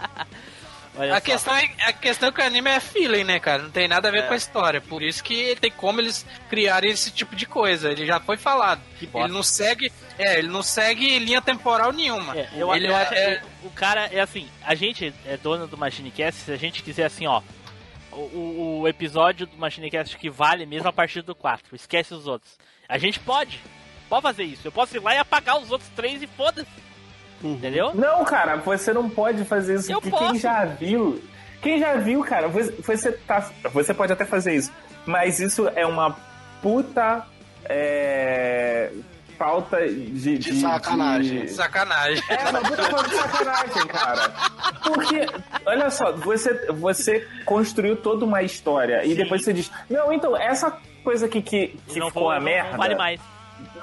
Olha 0.97 1.12
A 1.12 1.16
só. 1.16 1.20
questão, 1.22 1.57
é, 1.57 1.70
a 1.80 1.92
questão 1.92 2.28
é 2.28 2.32
que 2.32 2.40
o 2.40 2.45
anime 2.45 2.70
é 2.70 2.78
feeling, 2.78 3.24
né, 3.24 3.40
cara? 3.40 3.62
Não 3.62 3.70
tem 3.70 3.88
nada 3.88 4.09
a 4.09 4.12
ver 4.12 4.22
É. 4.24 4.26
com 4.28 4.34
a 4.34 4.36
história. 4.36 4.80
Por 4.80 5.03
isso 5.03 5.24
que 5.24 5.57
tem 5.57 5.70
como 5.70 6.01
eles 6.01 6.24
criarem 6.49 6.90
esse 6.92 7.11
tipo 7.11 7.34
de 7.34 7.47
coisa. 7.47 7.90
Ele 7.90 8.07
já 8.07 8.20
foi 8.20 8.36
falado. 8.36 8.80
Ele 9.03 9.28
não 9.32 9.42
segue. 9.42 9.90
É, 10.18 10.38
ele 10.38 10.47
não 10.49 10.62
segue 10.62 11.18
linha 11.18 11.42
temporal 11.42 11.92
nenhuma. 11.92 12.38
É, 12.38 12.49
eu, 12.57 12.72
ele 12.74 12.86
eu 12.86 12.97
é- 12.97 13.03
acho 13.03 13.11
que 13.11 13.66
o 13.66 13.70
cara 13.70 14.07
é 14.12 14.20
assim, 14.20 14.49
a 14.64 14.74
gente 14.76 15.12
é 15.26 15.36
dono 15.36 15.66
do 15.66 15.76
Machinecast, 15.76 16.40
se 16.42 16.53
a 16.53 16.57
gente 16.57 16.82
quiser 16.82 17.07
assim, 17.07 17.26
ó, 17.26 17.42
o, 18.12 18.16
o- 18.16 18.80
o 18.82 18.88
episódio 18.88 19.47
do 19.47 19.57
Machinecast 19.57 20.16
que 20.16 20.30
vale 20.30 20.64
mesmo 20.64 20.88
a 20.88 20.92
partir 20.92 21.22
do 21.22 21.34
4, 21.34 21.74
esquece 21.74 22.14
os 22.14 22.28
outros. 22.28 22.57
A 22.88 22.97
gente 22.99 23.18
pode, 23.18 23.61
pode 24.09 24.22
fazer 24.22 24.45
isso. 24.45 24.64
Eu 24.68 24.70
posso 24.70 24.97
ir 24.97 25.01
lá 25.01 25.12
e 25.14 25.18
apagar 25.18 25.59
os 25.59 25.70
outros 25.72 25.90
três 25.97 26.22
e 26.22 26.26
foda-se. 26.28 26.70
Entendeu? 27.45 27.92
Não, 27.95 28.24
cara, 28.24 28.57
você 28.57 28.92
não 28.92 29.09
pode 29.11 29.45
fazer 29.45 29.76
isso. 29.76 29.92
Eu 29.92 30.01
porque 30.01 30.11
posso. 30.11 30.30
quem 30.32 30.40
já 30.40 30.64
viu. 30.64 31.22
Quem 31.61 31.78
já 31.78 31.95
viu, 31.95 32.22
cara, 32.24 32.49
você, 32.49 33.12
tá, 33.12 33.51
você 33.72 33.92
pode 33.95 34.12
até 34.12 34.24
fazer 34.24 34.55
isso. 34.55 34.72
Mas 35.07 35.40
isso 35.40 35.68
é 35.76 35.86
uma 35.86 36.16
puta. 36.62 37.22
É, 37.66 38.90
falta 39.38 39.86
de. 39.86 40.38
De 40.38 40.61
sacanagem. 40.61 41.42
de- 41.42 41.51
Sacanagem. 41.51 42.22
É, 42.28 42.49
uma 42.51 42.61
puta 42.61 42.82
falta 42.84 43.09
de 43.09 43.14
sacanagem, 43.16 43.86
cara. 43.88 44.32
Porque, 44.82 45.26
olha 45.66 45.90
só, 45.90 46.12
você, 46.12 46.66
você 46.72 47.26
construiu 47.45 47.97
toda 47.97 48.24
uma 48.24 48.42
história 48.42 49.05
e 49.05 49.14
depois 49.14 49.42
você 49.45 49.53
diz: 49.53 49.70
Não, 49.90 50.12
então, 50.12 50.36
essa 50.36 50.76
coisa 51.03 51.26
aqui 51.26 51.40
que, 51.42 51.68
que 51.88 51.99
não 51.99 52.09
ficou 52.09 52.24
vou- 52.24 52.30
a 52.32 52.40
merda. 52.40 52.72
Não 52.72 52.78
vale 52.78 52.95
mais. 52.95 53.20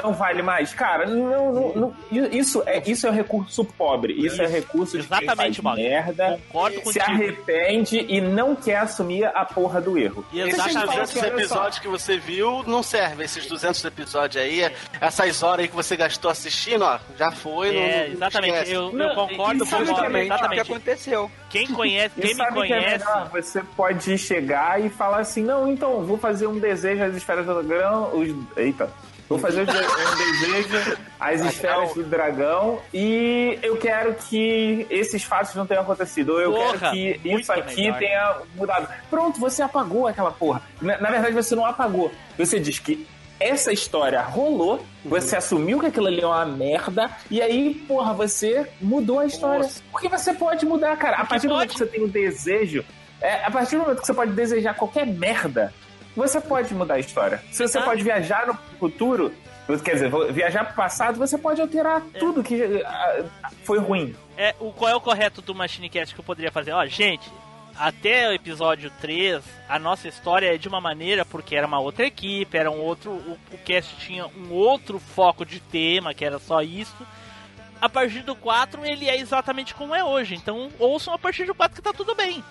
Não 0.04 0.14
vale 0.14 0.42
mais. 0.42 0.74
Cara, 0.74 1.06
não, 1.06 1.52
não, 1.54 1.74
não- 1.76 1.96
isso, 2.32 2.64
é, 2.66 2.82
isso 2.90 3.08
é 3.08 3.12
recurso 3.12 3.64
pobre. 3.66 4.14
Isso, 4.14 4.42
é 4.42 4.48
recurso 4.48 4.98
de 4.98 5.08
quem 5.08 5.18
Exatamente, 5.18 5.62
faz 5.62 5.64
Mago. 5.64 5.78
merda. 5.78 6.40
Concordo 6.52 6.78
Se 6.78 6.84
contigo. 6.84 7.06
arrepende 7.06 8.06
e 8.10 8.22
não 8.22 8.56
quer 8.56 8.78
assumir 8.78 9.26
a 9.26 9.46
porra 9.46 9.80
do 9.82 9.98
erro. 9.98 10.26
E 10.32 10.40
Esses 10.40 10.54
exatamente. 10.54 10.86
fala 10.88 11.02
200 11.06 11.12
que, 11.14 11.20
olha 11.20 11.30
só. 11.32 11.36
episódios 11.40 11.80
que 11.80 11.88
você 11.88 12.18
viu 12.18 12.64
não 12.66 12.84
servem. 12.84 13.26
Esses 13.26 13.46
200 13.46 13.84
episódios 13.86 14.44
aí, 14.44 14.72
essas 15.00 15.44
horas 15.44 15.60
aí 15.62 15.68
que 15.68 15.76
você 15.76 15.96
gastou 15.96 16.30
assistindo, 16.32 16.84
ó, 16.84 17.00
já 17.18 17.32
foi. 17.32 17.76
É, 17.76 18.08
não 18.08 18.14
exatamente. 18.14 18.72
Eu, 18.72 18.98
eu 18.98 19.16
concordo 19.16 19.56
e 19.56 19.60
com 19.60 19.66
sabe 19.66 19.84
o 19.84 19.96
que 19.96 20.02
é 20.02 20.10
que 20.10 20.18
Exatamente. 20.18 20.62
aconteceu. 20.62 21.32
Quem 21.50 21.68
conhece, 21.68 22.16
quem 22.20 22.30
me 22.34 22.36
que 22.36 22.42
é 22.42 22.52
conhece. 22.52 23.06
melhor? 23.06 23.30
Você 23.32 23.62
pode 23.76 24.18
chegar 24.18 24.80
e 24.84 24.90
falar 24.90 25.20
assim, 25.20 25.44
não, 25.44 25.70
então, 25.72 26.04
vou 26.06 26.18
fazer 26.18 26.48
um 26.48 26.58
desejo 26.60 27.04
às 27.04 27.16
esferas 27.16 27.46
do 27.46 27.62
dragão. 27.64 28.12
Os... 28.14 28.34
Eita. 28.58 28.90
Vou 29.32 29.40
fazer 29.40 29.62
um 29.62 30.16
desejo 30.18 30.98
às 31.20 31.42
esferas 31.42 31.94
do 31.94 32.04
dragão 32.04 32.80
e 32.94 33.58
eu 33.62 33.78
quero 33.78 34.14
que 34.16 34.86
esses 34.90 35.24
fatos 35.24 35.56
não 35.56 35.66
tenham 35.66 35.84
acontecido. 35.84 36.34
Ou 36.34 36.42
eu 36.42 36.52
Porra, 36.54 36.78
quero 36.78 36.92
que 36.92 37.20
isso 37.24 37.52
aqui 37.52 37.82
melhor. 37.84 38.00
tenha 38.00 38.38
mudado. 38.56 38.88
Pronto, 39.10 39.40
você 39.40 39.62
apagou 39.62 40.08
aquela 40.08 40.32
porra. 40.32 40.62
Na, 40.82 40.98
na 41.00 41.10
verdade, 41.10 41.34
você 41.34 41.56
não 41.56 41.66
apagou. 41.66 42.12
Você 42.38 42.60
diz 42.60 42.80
que 42.80 43.08
essa 43.40 43.72
história 43.74 44.22
rolou, 44.22 44.86
você 45.04 45.36
assumiu 45.36 45.80
que 45.80 45.88
aquilo 45.88 46.08
ali 46.08 46.22
é 46.22 46.28
uma 46.28 46.46
merda, 46.46 47.10
e 47.30 47.42
aí, 47.42 47.74
porra, 47.88 48.14
você 48.14 48.68
mudou 48.80 49.18
a 49.20 49.26
história. 49.26 49.68
Porque 49.92 50.08
você 50.08 50.32
pode 50.34 50.64
mudar, 50.66 50.96
cara. 50.98 51.16
A 51.16 51.20
Porque 51.20 51.30
partir 51.30 51.48
do 51.48 51.54
momento 51.54 51.70
pode. 51.70 51.80
que 51.80 51.86
você 51.86 51.98
tem 51.98 52.04
o 52.04 52.08
desejo, 52.08 52.86
é, 53.20 53.44
a 53.44 53.50
partir 53.50 53.78
do 53.78 53.82
momento 53.82 54.02
que 54.02 54.06
você 54.06 54.14
pode 54.14 54.32
desejar 54.34 54.76
qualquer 54.76 55.08
merda, 55.08 55.74
você 56.16 56.40
pode 56.42 56.74
mudar 56.74 56.96
a 56.96 57.00
história. 57.00 57.44
Se 57.52 57.68
você 57.68 57.78
Ah. 57.78 57.84
pode 57.84 58.04
viajar 58.04 58.48
no 58.48 58.54
futuro, 58.80 59.34
quer 59.84 59.94
dizer, 59.94 60.12
viajar 60.34 60.66
pro 60.66 60.76
passado, 60.76 61.18
você 61.18 61.38
pode 61.38 61.62
alterar 61.62 62.02
tudo 62.20 62.44
que 62.44 62.84
ah, 62.86 63.24
foi 63.64 63.80
ruim. 63.80 64.16
É, 64.38 64.56
o, 64.60 64.72
qual 64.72 64.92
é 64.92 64.96
o 64.96 65.02
correto 65.02 65.42
do 65.42 65.54
Machine 65.56 65.90
Cast 65.90 66.14
que 66.14 66.20
eu 66.20 66.26
poderia 66.26 66.52
fazer? 66.52 66.72
Ó, 66.74 66.86
gente, 66.86 67.30
até 67.78 68.28
o 68.30 68.34
episódio 68.34 68.92
3, 69.00 69.42
a 69.70 69.80
nossa 69.80 70.08
história 70.08 70.54
é 70.54 70.58
de 70.58 70.68
uma 70.68 70.82
maneira 70.82 71.24
porque 71.26 71.56
era 71.56 71.66
uma 71.66 71.80
outra 71.80 72.06
equipe, 72.06 72.58
era 72.58 72.70
um 72.70 72.80
outro. 72.82 73.12
O, 73.12 73.38
o 73.54 73.58
cast 73.60 73.96
tinha 73.98 74.26
um 74.28 74.52
outro 74.52 75.00
foco 75.00 75.46
de 75.46 75.60
tema, 75.60 76.14
que 76.14 76.26
era 76.26 76.38
só 76.40 76.62
isso. 76.62 76.96
A 77.82 77.90
partir 77.90 78.22
do 78.22 78.36
4, 78.36 78.86
ele 78.86 79.10
é 79.10 79.18
exatamente 79.18 79.74
como 79.74 79.96
é 79.96 80.04
hoje. 80.04 80.36
Então, 80.36 80.70
ouçam 80.78 81.14
a 81.14 81.18
partir 81.18 81.46
do 81.46 81.56
4 81.56 81.76
que 81.76 81.82
tá 81.82 81.92
tudo 81.94 82.14
bem. 82.14 82.44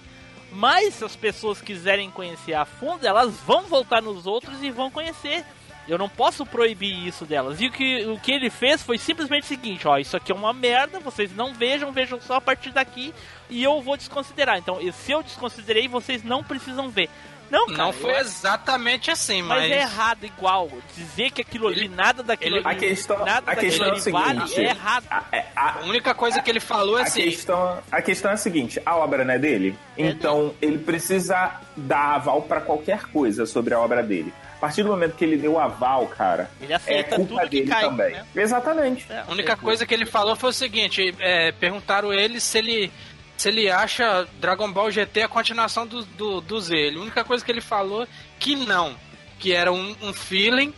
Mas 0.53 0.95
se 0.95 1.05
as 1.05 1.15
pessoas 1.15 1.61
quiserem 1.61 2.11
conhecer 2.11 2.55
a 2.55 2.65
fundo, 2.65 3.07
elas 3.07 3.37
vão 3.41 3.63
voltar 3.63 4.03
nos 4.03 4.27
outros 4.27 4.63
e 4.63 4.71
vão 4.71 4.91
conhecer. 4.91 5.45
Eu 5.89 5.99
não 5.99 6.09
posso 6.09 6.45
proibir 6.47 7.07
isso 7.07 7.25
delas. 7.25 7.61
E 7.61 7.67
o 7.67 7.73
que, 7.73 8.07
o 8.07 8.19
que 8.19 8.33
ele 8.33 8.51
fez 8.51 8.83
foi 8.83 8.99
simplesmente 8.99 9.45
o 9.45 9.47
seguinte: 9.47 9.89
ó, 9.89 9.99
isso 9.99 10.17
aqui 10.17 10.31
é 10.31 10.35
uma 10.35 10.53
merda, 10.53 11.01
vocês 11.01 11.35
não 11.35 11.55
vejam, 11.55 11.91
vejam 11.91 12.21
só 12.21 12.35
a 12.35 12.41
partir 12.41 12.71
daqui 12.71 13.15
e 13.49 13.63
eu 13.63 13.81
vou 13.81 13.97
desconsiderar. 13.97 14.59
Então, 14.59 14.79
se 14.93 15.13
eu 15.13 15.23
desconsiderei, 15.23 15.89
vocês 15.89 16.23
não 16.23 16.45
precisam 16.45 16.91
ver. 16.91 17.09
Não, 17.51 17.67
cara, 17.67 17.79
Não 17.85 17.93
foi 17.93 18.13
eu- 18.13 18.19
exatamente 18.19 19.11
assim, 19.11 19.43
mas, 19.43 19.63
mas. 19.63 19.73
é 19.73 19.81
errado 19.81 20.25
igual. 20.25 20.71
Dizer 20.97 21.31
que 21.31 21.43
aquilo 21.43 21.67
ali, 21.69 21.89
nada 21.89 22.23
daquilo 22.23 22.57
ele- 22.59 22.67
ali, 22.67 22.77
A 22.77 22.79
questão, 22.79 23.19
nada 23.25 23.51
a 23.51 23.57
questão 23.57 23.87
é 23.87 23.91
ali 23.91 24.01
vale, 24.11 24.41
seguinte: 24.41 24.61
é 24.61 24.71
errado. 24.71 25.05
a- 25.11 25.25
é- 25.33 25.47
a- 25.57 25.79
A 25.81 25.85
única 25.85 26.15
coisa 26.15 26.41
que 26.41 26.51
ele 26.51 26.61
falou 26.61 26.99
é 26.99 27.03
A 27.03 27.05
assim. 27.05 27.23
questão, 27.23 27.79
a 27.91 28.03
questão 28.03 28.31
é 28.31 28.35
a 28.35 28.37
seguinte: 28.37 28.81
a 28.87 28.97
obra 28.97 29.25
não 29.25 29.35
é 29.35 29.39
dele, 29.39 29.77
É 29.99 30.03
então 30.07 30.55
ele 30.63 30.79
precisa 30.79 31.61
dar 31.77 32.15
aval 32.17 32.43
pra 32.43 32.61
qualquer 32.61 33.05
coisa 33.07 33.45
sobre 33.47 33.75
a 33.75 33.81
obra 33.81 34.03
dele. 34.03 34.33
A 34.57 34.61
partir 34.61 34.83
do 34.83 34.91
momento 34.91 35.17
que 35.17 35.25
ele 35.25 35.39
deu 35.39 35.59
aval, 35.59 36.07
cara, 36.09 36.51
Ele 36.61 36.71
é 36.71 36.77
aceita 36.77 37.17
culpa 37.17 37.35
tudo 37.41 37.49
que 37.49 37.61
dele 37.61 37.71
cai. 37.71 37.81
também. 37.83 38.13
né? 38.13 38.27
Exatamente. 38.37 39.07
É. 39.11 39.21
A 39.27 39.31
única 39.33 39.57
coisa 39.57 39.87
que 39.87 39.95
ele 39.95 40.05
falou 40.05 40.37
foi 40.37 40.51
o 40.51 40.53
seguinte: 40.53 41.15
é, 41.19 41.51
perguntaram 41.53 42.13
ele 42.13 42.39
se 42.41 42.59
ele 42.59 42.93
se 43.41 43.49
ele 43.49 43.71
acha 43.71 44.29
Dragon 44.39 44.71
Ball 44.71 44.91
GT 44.91 45.23
a 45.23 45.29
continuação 45.29 45.87
do, 45.87 46.05
do, 46.05 46.43
do 46.43 46.61
Z. 46.61 46.93
A 46.95 47.01
única 47.01 47.25
coisa 47.25 47.43
que 47.43 47.51
ele 47.51 47.63
falou 47.63 48.07
que 48.39 48.55
não, 48.55 48.95
que 49.39 49.55
era 49.55 49.73
um, 49.73 49.97
um 50.03 50.13
feeling 50.13 50.75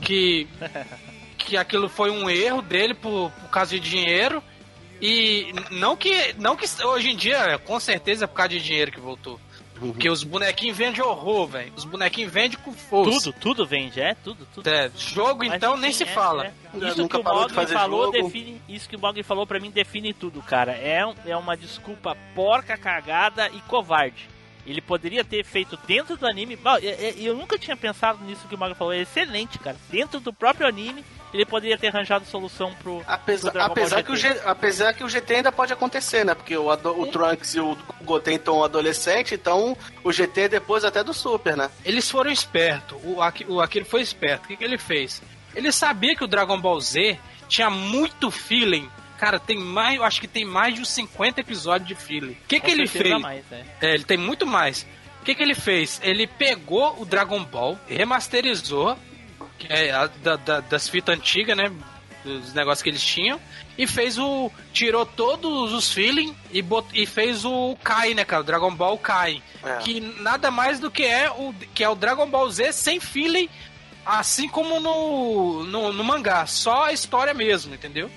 que 0.00 0.48
que 1.36 1.58
aquilo 1.58 1.90
foi 1.90 2.10
um 2.10 2.30
erro 2.30 2.62
dele 2.62 2.94
por, 2.94 3.30
por 3.32 3.50
causa 3.50 3.72
de 3.72 3.80
dinheiro 3.80 4.42
e 4.98 5.52
não 5.70 5.94
que 5.94 6.34
não 6.38 6.56
que 6.56 6.64
hoje 6.82 7.10
em 7.10 7.16
dia 7.16 7.58
com 7.58 7.78
certeza 7.78 8.24
é 8.24 8.26
por 8.26 8.34
causa 8.34 8.48
de 8.48 8.60
dinheiro 8.60 8.90
que 8.90 9.00
voltou. 9.00 9.38
Porque 9.80 10.10
os 10.10 10.22
bonequinhos 10.22 10.76
vendem 10.76 11.02
horror, 11.02 11.46
velho. 11.46 11.72
Os 11.74 11.84
bonequinhos 11.86 12.30
vendem 12.30 12.58
com 12.58 12.72
força. 12.72 13.32
Tudo, 13.32 13.32
tudo 13.40 13.66
vende, 13.66 14.00
é? 14.00 14.14
Tudo, 14.14 14.46
tudo. 14.54 14.68
É, 14.68 14.90
jogo, 14.96 15.44
Mas, 15.46 15.54
então, 15.54 15.72
enfim, 15.72 15.82
nem 15.82 15.92
se 15.92 16.02
é, 16.02 16.06
fala. 16.06 16.46
é. 16.46 16.52
Isso 16.86 17.08
que 17.08 17.16
o 17.16 17.24
Mogli 17.24 17.66
falou 17.66 18.12
jogo. 18.12 18.22
define. 18.24 18.60
Isso 18.68 18.88
que 18.88 18.96
o 18.96 19.00
Mogli 19.00 19.22
falou 19.22 19.46
pra 19.46 19.58
mim 19.58 19.70
define 19.70 20.12
tudo, 20.12 20.42
cara. 20.42 20.72
É, 20.72 21.02
é 21.26 21.36
uma 21.36 21.56
desculpa 21.56 22.14
porca, 22.34 22.76
cagada 22.76 23.48
e 23.48 23.60
covarde. 23.62 24.28
Ele 24.66 24.82
poderia 24.82 25.24
ter 25.24 25.42
feito 25.44 25.78
dentro 25.86 26.16
do 26.16 26.26
anime. 26.26 26.54
Bom, 26.56 26.76
Eu 27.16 27.34
nunca 27.34 27.58
tinha 27.58 27.76
pensado 27.76 28.22
nisso 28.24 28.46
que 28.46 28.54
o 28.54 28.58
Mogli 28.58 28.74
falou. 28.74 28.92
É 28.92 29.00
excelente, 29.00 29.58
cara. 29.58 29.78
Dentro 29.88 30.20
do 30.20 30.32
próprio 30.32 30.66
anime, 30.66 31.02
ele 31.32 31.44
poderia 31.44 31.78
ter 31.78 31.88
arranjado 31.88 32.24
solução 32.26 32.72
pro. 32.74 33.02
Apesar, 33.06 33.50
pro 33.50 33.62
apesar, 33.62 34.02
que 34.02 34.12
o 34.12 34.16
GT. 34.16 34.34
G, 34.34 34.40
apesar 34.44 34.92
que 34.92 35.04
o 35.04 35.08
GT 35.08 35.34
ainda 35.36 35.52
pode 35.52 35.72
acontecer, 35.72 36.24
né? 36.24 36.34
Porque 36.34 36.56
o, 36.56 36.68
o 36.68 37.06
Trunks 37.06 37.54
e 37.54 37.60
o 37.60 37.76
Goten 38.02 38.36
estão 38.36 38.64
adolescente, 38.64 39.34
então 39.34 39.76
o 40.02 40.12
GT 40.12 40.42
é 40.42 40.48
depois 40.48 40.84
até 40.84 41.02
do 41.04 41.14
Super, 41.14 41.56
né? 41.56 41.70
Eles 41.84 42.10
foram 42.10 42.30
espertos. 42.30 42.98
O, 43.04 43.18
o 43.54 43.60
Akira 43.60 43.84
foi 43.84 44.00
esperto. 44.00 44.44
O 44.44 44.48
que, 44.48 44.56
que 44.56 44.64
ele 44.64 44.78
fez? 44.78 45.22
Ele 45.54 45.72
sabia 45.72 46.14
que 46.14 46.24
o 46.24 46.28
Dragon 46.28 46.60
Ball 46.60 46.80
Z 46.80 47.18
tinha 47.48 47.68
muito 47.70 48.30
feeling. 48.30 48.88
Cara, 49.18 49.38
tem 49.38 49.58
mais, 49.58 49.96
eu 49.96 50.04
acho 50.04 50.20
que 50.20 50.28
tem 50.28 50.44
mais 50.44 50.74
de 50.74 50.80
uns 50.80 50.88
50 50.88 51.40
episódios 51.40 51.88
de 51.88 51.94
feeling. 51.94 52.32
O 52.32 52.46
que, 52.48 52.58
Com 52.58 52.66
que 52.66 52.72
ele 52.72 52.86
fez? 52.86 53.20
mais, 53.20 53.44
é. 53.52 53.64
É, 53.82 53.94
ele 53.94 54.04
tem 54.04 54.16
muito 54.16 54.46
mais. 54.46 54.86
O 55.20 55.24
que, 55.24 55.34
que 55.34 55.42
ele 55.42 55.54
fez? 55.54 56.00
Ele 56.02 56.26
pegou 56.26 56.96
o 56.98 57.04
Dragon 57.04 57.44
Ball, 57.44 57.78
remasterizou, 57.86 58.96
é 59.68 59.90
a- 59.90 60.06
da- 60.06 60.36
da- 60.36 60.60
das 60.60 60.88
fitas 60.88 61.16
antigas, 61.16 61.56
né? 61.56 61.70
Dos 62.24 62.52
negócios 62.52 62.82
que 62.82 62.88
eles 62.90 63.02
tinham. 63.02 63.40
E 63.78 63.86
fez 63.86 64.18
o. 64.18 64.50
Tirou 64.74 65.06
todos 65.06 65.72
os 65.72 65.90
feeling 65.92 66.36
e, 66.52 66.60
bot, 66.60 66.86
e 66.92 67.06
fez 67.06 67.44
o 67.46 67.76
Kai, 67.82 68.12
né, 68.12 68.24
cara? 68.24 68.42
O 68.42 68.44
Dragon 68.44 68.74
Ball 68.74 68.98
Kai. 68.98 69.42
É. 69.64 69.76
Que 69.78 70.00
nada 70.00 70.50
mais 70.50 70.78
do 70.78 70.90
que 70.90 71.02
é 71.02 71.30
o, 71.30 71.54
que 71.74 71.82
é 71.82 71.88
o 71.88 71.94
Dragon 71.94 72.28
Ball 72.28 72.50
Z 72.50 72.72
sem 72.72 73.00
feeling, 73.00 73.48
assim 74.04 74.48
como 74.48 74.78
no, 74.80 75.64
no, 75.64 75.92
no 75.94 76.04
mangá. 76.04 76.44
Só 76.46 76.84
a 76.86 76.92
história 76.92 77.32
mesmo, 77.32 77.74
entendeu? 77.74 78.10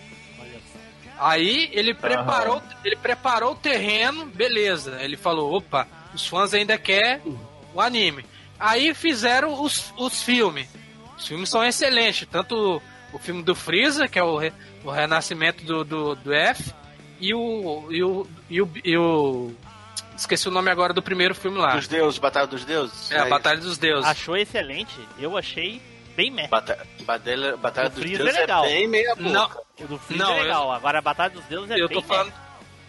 Aí 1.18 1.70
ele 1.72 1.94
preparou, 1.94 2.62
ele 2.84 2.96
preparou 2.98 3.52
o 3.52 3.56
terreno, 3.56 4.26
beleza. 4.26 4.98
Ele 5.02 5.16
falou, 5.16 5.54
opa, 5.56 5.88
os 6.14 6.26
fãs 6.28 6.54
ainda 6.54 6.78
querem 6.78 7.22
o 7.74 7.80
anime. 7.80 8.26
Aí 8.60 8.94
fizeram 8.94 9.62
os, 9.64 9.94
os 9.98 10.22
filmes. 10.22 10.68
Os 11.24 11.28
filmes 11.30 11.50
são 11.50 11.64
excelentes, 11.64 12.28
tanto 12.30 12.82
o 13.14 13.18
filme 13.18 13.42
do 13.42 13.56
Freeza, 13.56 14.10
que 14.10 14.20
é 14.20 14.24
o, 14.24 14.36
re- 14.36 14.52
o 14.84 14.92
renascimento 14.92 15.64
do, 15.64 15.84
do, 15.86 16.16
do 16.16 16.34
F, 16.34 16.74
e 17.18 17.34
o, 17.34 17.88
e 17.90 18.04
o, 18.04 18.28
e 18.50 18.62
o, 18.62 18.70
e 18.84 18.98
o- 18.98 19.52
Esqueci 20.18 20.48
o 20.50 20.52
nome 20.52 20.70
agora 20.70 20.92
do 20.94 21.02
primeiro 21.02 21.34
filme 21.34 21.58
lá. 21.58 21.76
Dos 21.76 21.88
deuses, 21.88 22.20
Batalha 22.20 22.46
dos 22.46 22.66
Deuses. 22.66 23.10
É, 23.10 23.20
a 23.20 23.26
Batalha 23.26 23.60
dos 23.62 23.78
Deuses. 23.78 24.06
Achou 24.10 24.36
excelente? 24.38 24.94
Eu 25.18 25.36
achei 25.38 25.82
bem 26.16 26.30
merda. 26.30 26.50
Batalha, 26.52 26.80
Batalha, 27.06 27.58
Batalha 27.58 27.90
dos 27.90 28.00
Freeza 28.00 28.18
Deuses 28.24 28.36
é 28.38 28.42
legal. 28.42 28.66
é 28.66 28.68
bem 28.68 28.88
meia 28.88 29.16
boca. 29.16 29.30
Não, 29.30 29.50
O 29.80 29.88
do 29.88 29.98
Freeza 30.00 30.24
Não, 30.26 30.32
é 30.34 30.38
eu- 30.40 30.44
legal. 30.44 30.72
Agora 30.74 31.00
a 31.00 31.02
Batalha 31.02 31.30
dos 31.32 31.46
Deuses 31.46 31.72
é 31.72 31.80
eu 31.82 31.88
bem 31.88 31.98
tô 32.02 32.04
falando. 32.06 32.34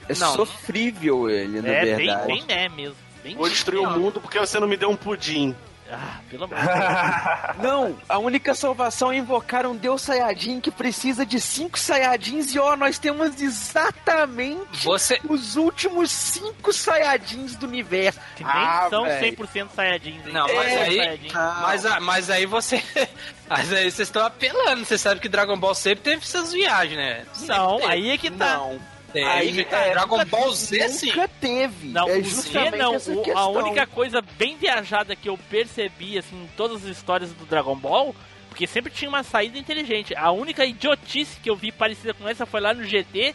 É 0.08 0.14
Não. 0.18 0.34
sofrível 0.34 1.30
ele, 1.30 1.62
na 1.62 1.68
É, 1.68 1.84
bem, 1.84 1.96
verdade. 2.08 2.26
bem 2.26 2.42
né 2.46 2.68
mesmo. 2.68 2.96
Bem 3.22 3.36
Vou 3.36 3.48
destruir 3.48 3.78
o 3.80 3.90
mundo 3.90 4.20
porque 4.20 4.38
você 4.40 4.58
não 4.60 4.66
me 4.68 4.76
deu 4.76 4.90
um 4.90 4.96
pudim. 4.96 5.54
Ah, 5.90 6.18
pelo 6.30 6.44
amor 6.44 6.56
de 6.58 6.64
Deus. 6.64 7.56
Não, 7.62 7.98
a 8.08 8.18
única 8.18 8.54
salvação 8.54 9.12
é 9.12 9.16
invocar 9.16 9.66
um 9.66 9.76
Deus 9.76 10.02
Saiyajin 10.02 10.60
que 10.60 10.70
precisa 10.70 11.24
de 11.26 11.40
cinco 11.40 11.78
Saiyajins 11.78 12.54
e 12.54 12.58
ó, 12.58 12.74
nós 12.74 12.98
temos 12.98 13.40
exatamente 13.40 14.84
Você, 14.84 15.20
os 15.28 15.56
últimos 15.56 16.10
cinco 16.10 16.72
Saiyajins 16.72 17.54
do 17.56 17.66
universo. 17.66 18.18
Que 18.36 18.44
nem 18.44 18.52
Ah, 18.52 18.86
são 18.90 19.04
véi. 19.04 19.32
100% 19.36 19.68
Saiyajins. 19.74 20.26
hein? 20.26 20.32
Não, 20.32 20.46
mas 20.46 20.66
É, 20.72 20.78
aí- 20.82 20.96
Saiyajin. 20.96 21.28
Mas, 21.62 22.00
mas 22.00 22.30
aí 22.30 22.46
você. 22.46 22.82
Mas 23.46 23.70
aí 23.74 23.90
vocês 23.90 24.08
estão 24.08 24.24
apelando. 24.24 24.86
Você 24.86 24.96
sabe 24.96 25.20
que 25.20 25.28
Dragon 25.28 25.54
Ball 25.58 25.74
sempre 25.74 26.02
teve 26.02 26.22
essas 26.22 26.50
viagens, 26.50 26.96
né? 26.96 27.26
Sempre 27.34 27.54
Não, 27.54 27.76
teve. 27.76 27.92
aí 27.92 28.10
é 28.10 28.16
que 28.16 28.30
tá. 28.30 28.54
Não. 28.56 28.80
Teve, 29.14 29.26
Aí, 29.30 29.64
cara. 29.64 29.86
é, 29.86 29.90
Dragon 29.92 30.24
Ball 30.26 30.52
Z, 30.52 30.88
sim. 30.88 31.06
Nunca 31.06 31.28
teve. 31.28 31.86
Não, 31.88 32.08
é 32.08 32.18
o 32.18 32.24
Z 32.24 32.30
justamente 32.30 32.76
não. 32.76 32.94
essa 32.96 33.12
O- 33.12 33.38
a 33.38 33.46
única 33.48 33.86
coisa 33.86 34.20
bem 34.36 34.56
viajada 34.56 35.14
que 35.14 35.28
eu 35.28 35.38
percebi, 35.48 36.18
assim, 36.18 36.34
em 36.42 36.48
todas 36.56 36.78
as 36.84 36.96
histórias 36.96 37.30
do 37.32 37.46
Dragon 37.46 37.76
Ball, 37.76 38.14
porque 38.48 38.66
sempre 38.66 38.92
tinha 38.92 39.08
uma 39.08 39.22
saída 39.22 39.56
inteligente. 39.56 40.14
A 40.16 40.32
única 40.32 40.64
idiotice 40.66 41.38
que 41.40 41.48
eu 41.48 41.54
vi 41.56 41.70
parecida 41.70 42.12
com 42.12 42.28
essa 42.28 42.44
foi 42.44 42.60
lá 42.60 42.74
no 42.74 42.82
GT, 42.84 43.34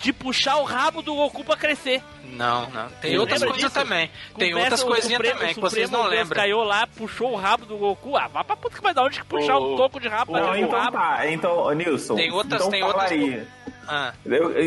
de 0.00 0.12
puxar 0.12 0.58
o 0.58 0.62
rabo 0.62 1.02
do 1.02 1.12
Goku 1.12 1.42
pra 1.42 1.56
crescer. 1.56 2.00
Não, 2.22 2.70
não. 2.70 2.88
Tem 3.00 3.10
Lembra 3.18 3.20
outras 3.22 3.42
coisas 3.42 3.72
também. 3.72 4.08
Tem 4.38 4.50
Começa 4.50 4.60
outras 4.66 4.82
o 4.82 4.86
coisinhas 4.86 5.12
Supremo- 5.16 5.38
também 5.40 5.54
que 5.54 5.58
o 5.58 5.62
vocês 5.62 5.86
Supremo 5.88 6.04
não 6.04 6.08
lembram. 6.10 6.36
caiu 6.36 6.58
lá, 6.62 6.86
puxou 6.86 7.32
o 7.32 7.36
rabo 7.36 7.66
do 7.66 7.76
Goku. 7.76 8.16
Ah, 8.16 8.28
vá 8.28 8.44
pra 8.44 8.54
puta 8.54 8.76
que 8.76 8.82
vai 8.82 8.94
dar 8.94 9.02
onde 9.04 9.18
que 9.18 9.26
puxar 9.26 9.58
um 9.58 9.76
toco 9.76 9.98
de 9.98 10.06
rabo 10.06 10.30
pra 10.32 10.40
Não, 10.42 10.52
derrubar 10.52 10.60
o 10.62 10.68
então 10.68 10.80
rabo. 11.00 11.16
tá. 11.16 11.30
Então, 11.32 11.56
ô, 11.56 11.72
Nilson. 11.72 12.14
Tem 12.14 12.30
outras- 12.30 12.60
então 12.60 12.70
tem 12.70 12.82
outras- 12.84 13.10
aí. 13.10 13.42
Ah, 13.88 14.12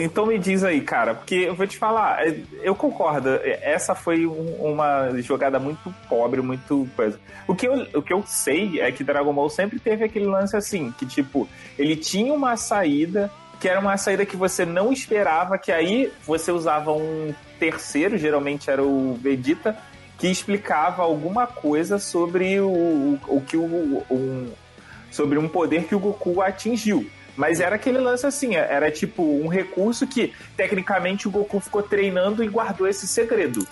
então 0.04 0.26
me 0.26 0.40
diz 0.40 0.64
aí, 0.64 0.82
cara, 0.82 1.14
porque 1.14 1.36
eu 1.36 1.54
vou 1.56 1.68
te 1.68 1.78
falar, 1.78 2.28
é, 2.28 2.36
eu 2.64 2.74
concordo, 2.74 3.30
é, 3.30 3.60
essa 3.72 3.94
foi 3.94 4.26
um- 4.26 4.56
uma 4.74 5.12
jogada 5.22 5.60
muito 5.60 5.94
pobre, 6.10 6.42
muito 6.42 6.88
coisa. 6.96 7.20
O 7.48 7.54
que, 7.56 7.68
eu, 7.68 7.88
o 7.94 8.02
que 8.02 8.12
eu 8.14 8.24
sei 8.26 8.82
é 8.82 8.92
que 8.92 9.04
Dragon 9.04 9.32
Ball 9.34 9.50
sempre 9.50 9.80
teve 9.80 10.04
aquele 10.04 10.26
lance 10.26 10.58
assim, 10.58 10.92
que 10.98 11.06
tipo, 11.06 11.48
ele 11.78 11.96
tinha 11.96 12.34
uma 12.34 12.58
saída, 12.58 13.30
que 13.60 13.70
era 13.70 13.80
uma 13.80 13.96
saída 13.98 14.26
que 14.26 14.36
você 14.36 14.66
não 14.66 14.92
esperava, 14.92 15.58
que 15.58 15.72
aí 15.72 16.12
você 16.26 16.52
usava 16.52 16.92
um 16.92 17.32
terceiro, 17.60 18.18
geralmente 18.18 18.72
era 18.72 18.82
o 18.84 19.14
Vegeta, 19.22 19.78
que 20.18 20.28
explicava 20.28 21.04
alguma 21.04 21.46
coisa 21.46 22.00
sobre 22.00 22.60
o, 22.60 22.68
o, 22.70 23.20
o 23.28 23.42
que 23.42 23.58
o, 23.58 24.04
um, 24.10 24.50
sobre 25.12 25.38
um 25.38 25.48
poder 25.48 25.84
que 25.86 25.94
o 25.96 26.00
Goku 26.00 26.42
atingiu. 26.42 27.08
Mas 27.36 27.60
era 27.60 27.76
aquele 27.76 27.98
lance 27.98 28.26
assim, 28.26 28.56
era 28.56 28.92
tipo 28.92 29.24
um 29.24 29.48
recurso 29.48 30.06
que 30.06 30.34
tecnicamente 30.56 31.28
o 31.28 31.32
Goku 31.32 31.60
ficou 31.60 31.82
treinando 31.82 32.44
e 32.44 32.48
guardou 32.48 32.88
esse 32.88 33.08
segredo. 33.08 33.68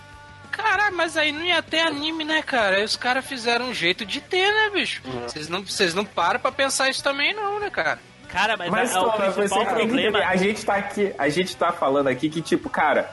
Caralho, 0.51 0.95
mas 0.95 1.15
aí 1.15 1.31
não 1.31 1.43
ia 1.43 1.61
ter 1.61 1.79
anime, 1.81 2.23
né, 2.23 2.41
cara? 2.41 2.77
Aí 2.77 2.83
os 2.83 2.97
caras 2.97 3.25
fizeram 3.25 3.69
um 3.69 3.73
jeito 3.73 4.05
de 4.05 4.19
ter, 4.19 4.51
né, 4.51 4.69
bicho? 4.73 5.01
Vocês 5.23 5.47
não, 5.47 5.63
vocês 5.63 5.93
não 5.93 6.03
param 6.03 6.39
pra 6.39 6.51
pensar 6.51 6.89
isso 6.89 7.03
também, 7.03 7.33
não, 7.33 7.59
né, 7.59 7.69
cara? 7.69 7.99
Cara, 8.29 8.55
mas, 8.55 8.69
Mas, 8.69 8.95
a, 8.95 9.01
o 9.01 9.11
Tona, 9.11 9.31
você 9.31 9.41
principal 9.41 9.65
problema... 9.65 10.19
a 10.19 10.35
gente 10.35 10.63
tá 10.63 10.75
aqui, 10.75 11.13
a 11.17 11.29
gente 11.29 11.57
tá 11.57 11.71
falando 11.71 12.07
aqui 12.07 12.29
que 12.29 12.41
tipo, 12.41 12.69
cara, 12.69 13.09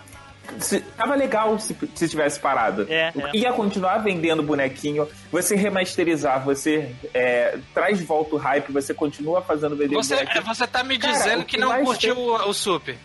se- 0.59 0.81
tava 0.81 1.15
legal 1.15 1.59
se, 1.59 1.77
se 1.95 2.09
tivesse 2.09 2.39
parado. 2.41 2.87
É, 2.89 3.13
é. 3.17 3.31
Ia 3.37 3.53
continuar 3.53 3.99
vendendo 3.99 4.43
bonequinho, 4.43 5.09
você 5.31 5.55
remasterizar, 5.57 6.45
você 6.45 6.91
é, 7.15 7.59
traz 7.75 7.99
de 7.99 8.05
volta 8.05 8.35
o 8.35 8.39
hype, 8.39 8.73
você 8.73 8.93
continua 8.95 9.43
fazendo 9.43 9.77
vender 9.77 9.95
Você, 9.95 10.15
bonequinho. 10.17 10.45
você 10.45 10.67
tá 10.67 10.83
me 10.85 10.99
Cara, 10.99 11.13
dizendo 11.13 11.43
o 11.43 11.45
que 11.45 11.57
que 11.57 11.61
não 11.61 11.85
curtiu 11.85 12.15
tem- 12.15 12.25
o, 12.25 12.49
o 12.49 12.53
Super. 12.55 12.97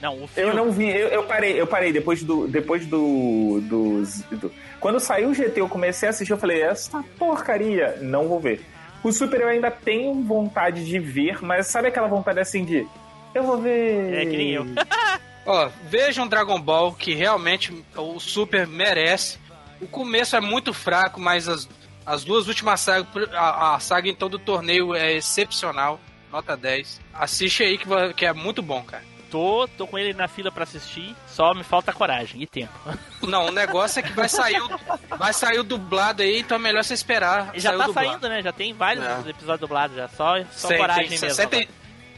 Não, 0.00 0.14
o 0.16 0.28
Eu 0.36 0.52
não 0.52 0.72
vi, 0.72 0.88
eu, 0.88 1.08
eu 1.08 1.22
parei, 1.22 1.60
eu 1.60 1.66
parei 1.66 1.92
depois 1.92 2.24
do. 2.24 2.48
Depois 2.48 2.84
do, 2.86 3.60
do, 3.62 4.02
do- 4.36 4.52
Quando 4.80 4.98
saiu 4.98 5.28
o 5.30 5.34
GT, 5.34 5.60
eu 5.60 5.68
comecei 5.68 6.08
a 6.08 6.10
assistir, 6.10 6.32
eu 6.32 6.38
falei, 6.38 6.60
essa 6.60 7.04
porcaria, 7.16 7.98
não 8.00 8.26
vou 8.26 8.40
ver. 8.40 8.64
O 9.04 9.12
Super 9.12 9.40
eu 9.42 9.48
ainda 9.48 9.70
tenho 9.70 10.12
vontade 10.22 10.84
de 10.84 10.98
ver, 10.98 11.38
mas 11.44 11.68
sabe 11.68 11.86
aquela 11.88 12.08
vontade 12.08 12.40
assim 12.40 12.64
de. 12.64 12.84
Eu 13.32 13.44
vou 13.44 13.58
ver. 13.58 14.12
É 14.14 14.26
que 14.26 14.36
nem 14.36 14.50
eu. 14.50 14.66
Ó, 15.44 15.68
vejam 15.84 16.26
Dragon 16.28 16.60
Ball, 16.60 16.92
que 16.94 17.14
realmente 17.14 17.84
o 17.96 18.20
Super 18.20 18.66
merece. 18.66 19.38
O 19.80 19.86
começo 19.88 20.36
é 20.36 20.40
muito 20.40 20.72
fraco, 20.72 21.20
mas 21.20 21.48
as, 21.48 21.68
as 22.06 22.22
duas 22.22 22.46
últimas 22.46 22.80
sagas, 22.80 23.06
a, 23.32 23.74
a 23.74 23.80
saga 23.80 24.08
então 24.08 24.28
do 24.28 24.38
torneio 24.38 24.94
é 24.94 25.12
excepcional. 25.14 25.98
Nota 26.30 26.56
10. 26.56 27.00
Assiste 27.12 27.62
aí 27.64 27.76
que, 27.76 27.84
que 28.16 28.24
é 28.24 28.32
muito 28.32 28.62
bom, 28.62 28.82
cara. 28.84 29.02
Tô, 29.30 29.66
tô 29.78 29.86
com 29.86 29.98
ele 29.98 30.12
na 30.12 30.28
fila 30.28 30.52
pra 30.52 30.64
assistir, 30.64 31.16
só 31.26 31.54
me 31.54 31.64
falta 31.64 31.90
coragem 31.92 32.42
e 32.42 32.46
tempo. 32.46 32.72
Não, 33.26 33.46
o 33.46 33.50
negócio 33.50 33.98
é 33.98 34.02
que 34.02 34.12
vai 34.12 34.28
sair 34.28 34.60
o, 34.60 34.68
vai 35.16 35.32
sair 35.32 35.58
o 35.58 35.64
dublado 35.64 36.22
aí, 36.22 36.38
então 36.40 36.56
é 36.58 36.60
melhor 36.60 36.84
você 36.84 36.92
esperar. 36.94 37.50
Já 37.54 37.70
tá 37.76 37.86
dublado. 37.86 38.08
saindo, 38.08 38.28
né? 38.28 38.42
Já 38.42 38.52
tem 38.52 38.74
vários 38.74 39.04
É. 39.04 39.30
episódios 39.30 39.60
dublados 39.60 39.96
já, 39.96 40.06
só, 40.08 40.34
só 40.52 40.68
Tem, 40.68 40.76
coragem 40.78 41.02
tem, 41.08 41.18
mesmo. 41.18 41.28
60 41.30 41.56
agora. 41.56 41.68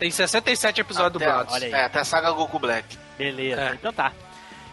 tem 0.01 0.11
67 0.11 0.81
episódios 0.81 1.23
Até- 1.23 1.25
dublados. 1.31 1.55
olha 1.55 1.67
aí. 1.69 1.73
É, 1.73 1.85
até 1.85 2.01
a 2.01 2.05
saga 2.05 2.31
Goku 2.33 2.59
Black. 2.59 2.99
Beleza, 3.17 3.61
É. 3.61 3.75
então 3.75 3.93
tá. 3.93 4.13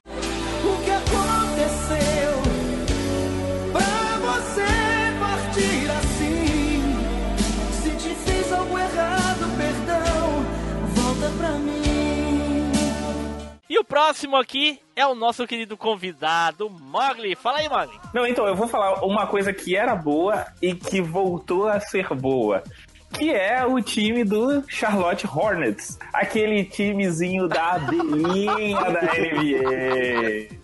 O 0.07 0.83
que 0.83 0.91
aconteceu 0.91 2.41
pra 3.71 4.17
você 4.19 4.65
partir 5.19 5.91
assim? 5.99 6.81
Se 7.81 7.91
te 7.97 8.15
fiz 8.15 8.51
algo 8.53 8.77
errado, 8.77 9.57
perdão, 9.57 10.45
volta 10.95 11.29
pra 11.37 11.49
mim. 11.51 12.71
E 13.69 13.77
o 13.79 13.83
próximo 13.83 14.35
aqui 14.35 14.81
é 14.95 15.05
o 15.07 15.15
nosso 15.15 15.47
querido 15.47 15.77
convidado, 15.77 16.69
Mogli. 16.69 17.35
Fala 17.35 17.59
aí, 17.59 17.69
Mogli. 17.69 17.97
Não, 18.13 18.27
então, 18.27 18.45
eu 18.45 18.55
vou 18.55 18.67
falar 18.67 19.03
uma 19.05 19.25
coisa 19.27 19.53
que 19.53 19.75
era 19.77 19.95
boa 19.95 20.45
e 20.61 20.75
que 20.75 20.99
voltou 21.01 21.67
a 21.67 21.79
ser 21.79 22.07
boa. 22.13 22.63
Que 23.13 23.31
é 23.31 23.65
o 23.65 23.81
time 23.81 24.23
do 24.23 24.63
Charlotte 24.67 25.27
Hornets. 25.27 25.99
Aquele 26.13 26.63
timezinho 26.63 27.47
da 27.47 27.71
abelhinha 27.73 28.79
da 28.79 29.01
NBA. 29.01 30.55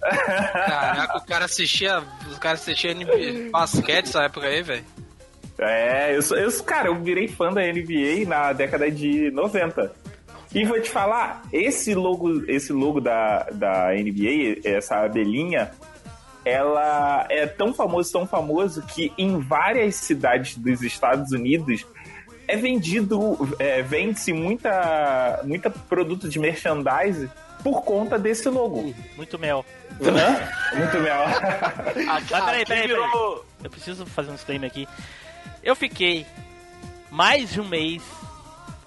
Caraca, 0.00 1.18
o 1.18 1.26
cara 1.26 1.44
assistia. 1.46 2.02
O 2.34 2.38
cara 2.38 2.54
assistia 2.54 2.94
NBA 2.94 3.50
basquete 3.50 4.06
nessa 4.06 4.24
época 4.24 4.46
aí, 4.46 4.62
velho. 4.62 4.84
É, 5.58 6.14
eu, 6.16 6.20
sou- 6.22 6.36
eu, 6.36 6.52
cara, 6.64 6.88
eu 6.88 6.96
virei 7.00 7.28
fã 7.28 7.52
da 7.52 7.62
NBA 7.62 8.28
na 8.28 8.52
década 8.52 8.90
de 8.90 9.30
90. 9.30 9.92
E 10.54 10.64
vou 10.64 10.80
te 10.80 10.90
falar, 10.90 11.42
esse 11.52 11.94
logo, 11.94 12.44
esse 12.48 12.72
logo 12.72 13.00
da, 13.00 13.44
da 13.52 13.88
NBA, 13.92 14.60
essa 14.64 15.00
abelhinha, 15.04 15.70
ela 16.44 17.26
é 17.30 17.46
tão 17.46 17.72
famoso, 17.74 18.12
tão 18.12 18.26
famoso 18.26 18.82
que 18.82 19.12
em 19.18 19.38
várias 19.40 19.96
cidades 19.96 20.56
dos 20.58 20.82
Estados 20.82 21.32
Unidos 21.32 21.84
é 22.46 22.56
vendido, 22.56 23.56
é, 23.58 23.82
vende-se 23.82 24.32
muita, 24.32 25.40
muita 25.44 25.70
produto 25.70 26.28
de 26.28 26.38
merchandise 26.38 27.30
por 27.62 27.82
conta 27.82 28.18
desse 28.18 28.48
logo. 28.48 28.94
Muito 29.16 29.38
mel. 29.38 29.64
Né? 30.00 30.52
Muito 30.76 30.98
mel. 30.98 31.24
Mas 32.06 32.28
peraí, 32.28 32.64
peraí, 32.66 32.88
peraí. 32.88 33.10
Eu 33.62 33.70
preciso 33.70 34.04
fazer 34.06 34.30
um 34.30 34.34
disclaimer 34.34 34.70
aqui. 34.70 34.86
Eu 35.62 35.74
fiquei 35.74 36.26
mais 37.10 37.50
de 37.50 37.60
um 37.60 37.68
mês 37.68 38.02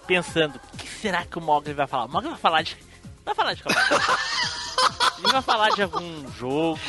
pensando, 0.06 0.60
o 0.74 0.78
que 0.78 0.88
será 0.88 1.26
que 1.26 1.38
o 1.38 1.42
Mogli 1.42 1.74
vai 1.74 1.88
falar? 1.88 2.06
O 2.06 2.10
Mogli 2.10 2.30
vai 2.30 2.38
falar 2.38 2.62
de. 2.62 2.78
Vai 3.26 3.34
falar 3.34 3.54
de. 3.54 3.64
Ele 5.18 5.32
vai 5.32 5.42
falar 5.42 5.70
de 5.70 5.82
algum 5.82 6.32
jogo, 6.34 6.80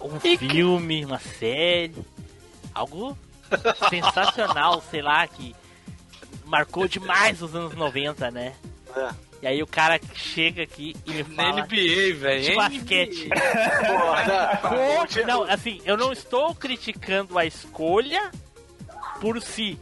um 0.00 0.18
filme, 0.18 1.04
uma 1.04 1.18
série. 1.18 1.94
Algo 2.72 3.16
sensacional, 3.90 4.82
sei 4.90 5.02
lá, 5.02 5.26
que 5.28 5.54
marcou 6.44 6.86
demais 6.88 7.40
os 7.42 7.54
anos 7.54 7.74
90, 7.74 8.30
né? 8.30 8.54
É. 8.96 9.10
E 9.42 9.46
aí 9.46 9.62
o 9.62 9.66
cara 9.66 10.00
chega 10.14 10.62
aqui 10.62 10.96
e 11.04 11.10
me 11.12 11.22
Na 11.22 11.44
fala 11.44 11.60
NBA, 11.62 11.66
de 11.76 12.12
velho. 12.12 12.56
basquete. 12.56 13.28
Porra, 13.86 14.24
né? 15.16 15.24
Não, 15.26 15.42
assim, 15.42 15.80
eu 15.84 15.96
não 15.96 16.12
estou 16.12 16.54
criticando 16.54 17.36
a 17.38 17.44
escolha 17.44 18.30
por 19.20 19.40
si, 19.42 19.78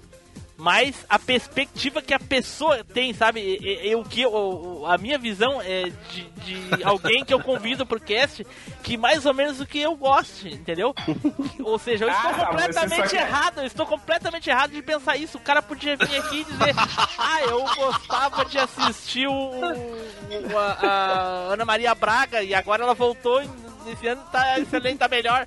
mas 0.62 1.04
a 1.08 1.18
perspectiva 1.18 2.00
que 2.00 2.14
a 2.14 2.20
pessoa 2.20 2.84
tem, 2.84 3.12
sabe? 3.12 3.40
E- 3.40 3.88
e- 3.90 3.96
O 3.96 4.04
que 4.04 4.22
eu- 4.22 4.84
a 4.86 4.96
minha 4.96 5.18
visão 5.18 5.60
é 5.60 5.90
de, 6.10 6.22
de 6.22 6.84
alguém 6.84 7.24
que 7.24 7.34
eu 7.34 7.40
convido 7.42 7.84
pro 7.84 7.98
cast 8.00 8.46
que 8.82 8.96
mais 8.96 9.26
ou 9.26 9.34
menos 9.34 9.60
o 9.60 9.66
que 9.66 9.80
eu 9.80 9.96
goste, 9.96 10.48
entendeu? 10.48 10.94
Ou 11.64 11.78
seja, 11.80 12.04
eu 12.04 12.10
estou 12.10 12.30
Ah, 12.30 12.46
completamente 12.46 13.16
errado, 13.16 13.58
eu 13.58 13.66
estou 13.66 13.86
completamente 13.86 14.48
errado 14.50 14.70
de 14.70 14.82
pensar 14.82 15.16
isso. 15.16 15.36
O 15.36 15.40
cara 15.40 15.60
podia 15.60 15.96
vir 15.96 16.16
aqui 16.16 16.40
e 16.40 16.44
dizer: 16.44 16.74
Ah, 17.18 17.42
eu 17.42 17.60
gostava 17.74 18.44
de 18.44 18.58
assistir 18.58 19.26
o, 19.26 19.32
o- 19.32 20.58
a, 20.58 20.72
a 20.82 21.52
Ana 21.54 21.64
Maria 21.64 21.94
Braga 21.94 22.42
e 22.42 22.54
agora 22.54 22.84
ela 22.84 22.94
voltou 22.94 23.42
e 23.42 23.48
esse 23.86 24.06
ano 24.06 24.22
tá 24.30 24.58
excelente, 24.58 24.98
tá 24.98 25.08
melhor. 25.08 25.46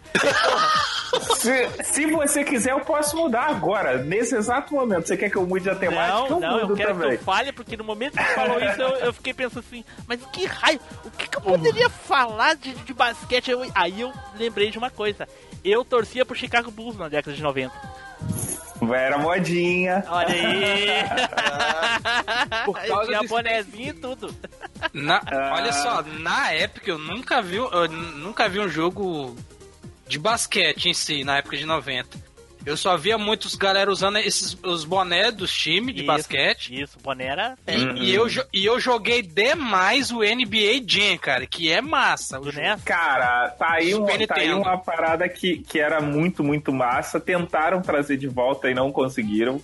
Se, 1.38 1.84
se 1.84 2.06
você 2.08 2.44
quiser, 2.44 2.72
eu 2.72 2.82
posso 2.82 3.16
mudar 3.16 3.44
agora, 3.48 3.98
nesse 4.04 4.36
exato 4.36 4.74
momento. 4.74 5.08
Você 5.08 5.16
quer 5.16 5.30
que 5.30 5.36
eu 5.38 5.46
mude 5.46 5.70
a 5.70 5.76
temática? 5.76 6.30
Não, 6.30 6.40
não, 6.40 6.60
eu 6.60 6.76
quero 6.76 6.94
também. 6.94 7.12
que 7.12 7.18
tu 7.18 7.24
fale, 7.24 7.52
porque 7.52 7.78
no 7.78 7.84
momento 7.84 8.18
que 8.18 8.24
tu 8.24 8.34
falou 8.34 8.60
isso, 8.64 8.82
eu, 8.82 8.90
eu 8.98 9.14
fiquei 9.14 9.34
pensando 9.34 9.64
assim, 9.66 9.84
mas 10.08 10.20
que 10.34 10.46
raio, 10.46 10.80
o 11.06 11.12
que, 11.12 11.28
que 11.28 11.38
eu 11.38 11.42
poderia 11.42 11.90
falar 11.90 12.56
de, 12.56 12.74
de 12.74 12.94
basquete? 12.94 13.52
Eu- 13.52 13.66
aí 13.74 14.02
eu 14.02 14.12
lembrei 14.38 14.70
de 14.72 14.78
uma 14.78 14.90
coisa. 14.90 15.28
Eu 15.64 15.84
torcia 15.86 16.26
pro 16.26 16.36
Chicago 16.36 16.70
Bulls 16.72 16.98
na 16.98 17.08
década 17.08 17.36
de 17.36 17.42
90. 17.42 17.74
Era 18.94 19.18
modinha. 19.18 20.04
Olha 20.08 20.28
aí! 20.34 20.88
Por 22.66 22.78
Eu 22.84 22.96
causa 22.96 23.24
bonezinho 23.28 23.90
e 23.90 23.94
tudo. 23.94 24.36
Na- 24.94 25.22
Ah. 25.26 25.54
Olha 25.56 25.72
só, 25.74 26.02
na 26.20 26.52
época 26.52 26.90
eu 26.90 26.98
nunca 26.98 27.42
vi, 27.42 27.56
eu 27.56 27.88
nunca 27.90 28.48
vi 28.50 28.60
um 28.60 28.68
jogo 28.70 29.36
de 30.08 30.20
basquete 30.20 30.88
em 30.90 30.94
si, 30.94 31.24
na 31.24 31.38
época 31.38 31.58
de 31.58 31.66
90. 31.66 32.18
Eu 32.66 32.76
só 32.76 32.98
via 32.98 33.18
muitos 33.18 33.56
galera 33.56 33.92
usando 33.92 34.18
esses, 34.18 34.58
os 34.64 34.84
bonés 34.84 35.34
dos 35.34 35.52
times 35.56 35.94
de 35.94 36.02
Isso, 36.02 36.08
basquete. 36.08 36.82
Isso, 36.82 36.98
boné 37.04 37.26
era 37.26 37.56
E, 37.68 38.06
e 38.10 38.16
eu, 38.16 38.26
e 38.54 38.66
eu 38.66 38.80
joguei 38.80 39.22
demais 39.22 40.12
o 40.12 40.20
NBA 40.20 40.82
Jam, 40.88 41.18
cara, 41.18 41.46
que 41.46 41.72
é 41.72 41.80
massa. 41.82 42.40
o. 42.40 42.46
NES. 42.46 42.84
Cara, 42.84 43.50
tá 43.50 43.74
aí, 43.74 43.94
um, 43.94 44.06
tá 44.28 44.36
aí 44.38 44.54
uma 44.54 44.78
parada 44.78 45.28
que, 45.30 45.60
que 45.60 45.80
era 45.80 46.02
muito, 46.02 46.44
muito 46.44 46.72
massa. 46.74 47.20
Tentaram 47.20 47.82
trazer 47.82 48.18
de 48.18 48.28
volta 48.28 48.70
e 48.70 48.74
não 48.74 48.92
conseguiram. 48.92 49.62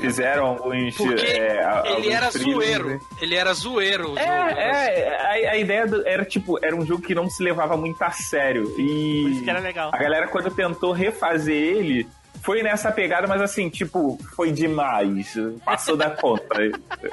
Fizeram 0.00 0.46
alguns. 0.46 0.96
Porque 0.96 1.26
é, 1.26 1.62
a- 1.62 1.82
ele 1.84 1.94
alguns 1.96 2.14
era 2.14 2.28
trilhos, 2.30 2.54
zoeiro. 2.54 2.88
né? 2.88 3.00
Ele 3.20 3.34
era 3.34 3.52
zoeiro. 3.52 4.18
É, 4.18 4.22
é, 4.24 5.48
a, 5.48 5.52
a 5.52 5.56
ideia 5.58 5.86
do- 5.86 6.06
era 6.08 6.24
tipo, 6.24 6.58
era 6.64 6.74
um 6.74 6.86
jogo 6.86 7.02
que 7.02 7.14
não 7.14 7.28
se 7.28 7.42
levava 7.42 7.76
muito 7.76 8.00
a 8.02 8.10
sério. 8.10 8.70
Por 8.70 8.80
E 8.80 9.30
isso 9.32 9.44
que 9.44 9.50
era 9.50 9.58
legal. 9.60 9.90
a 9.92 9.98
galera, 9.98 10.26
quando 10.28 10.50
tentou 10.50 10.92
refazer 10.92 11.54
ele, 11.54 12.06
foi 12.42 12.62
nessa 12.62 12.90
pegada, 12.92 13.26
mas 13.26 13.40
assim, 13.42 13.68
tipo, 13.68 14.18
foi 14.34 14.52
demais. 14.52 15.34
Passou 15.64 15.96
da 15.96 16.10
conta, 16.10 16.56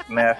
né? 0.09 0.37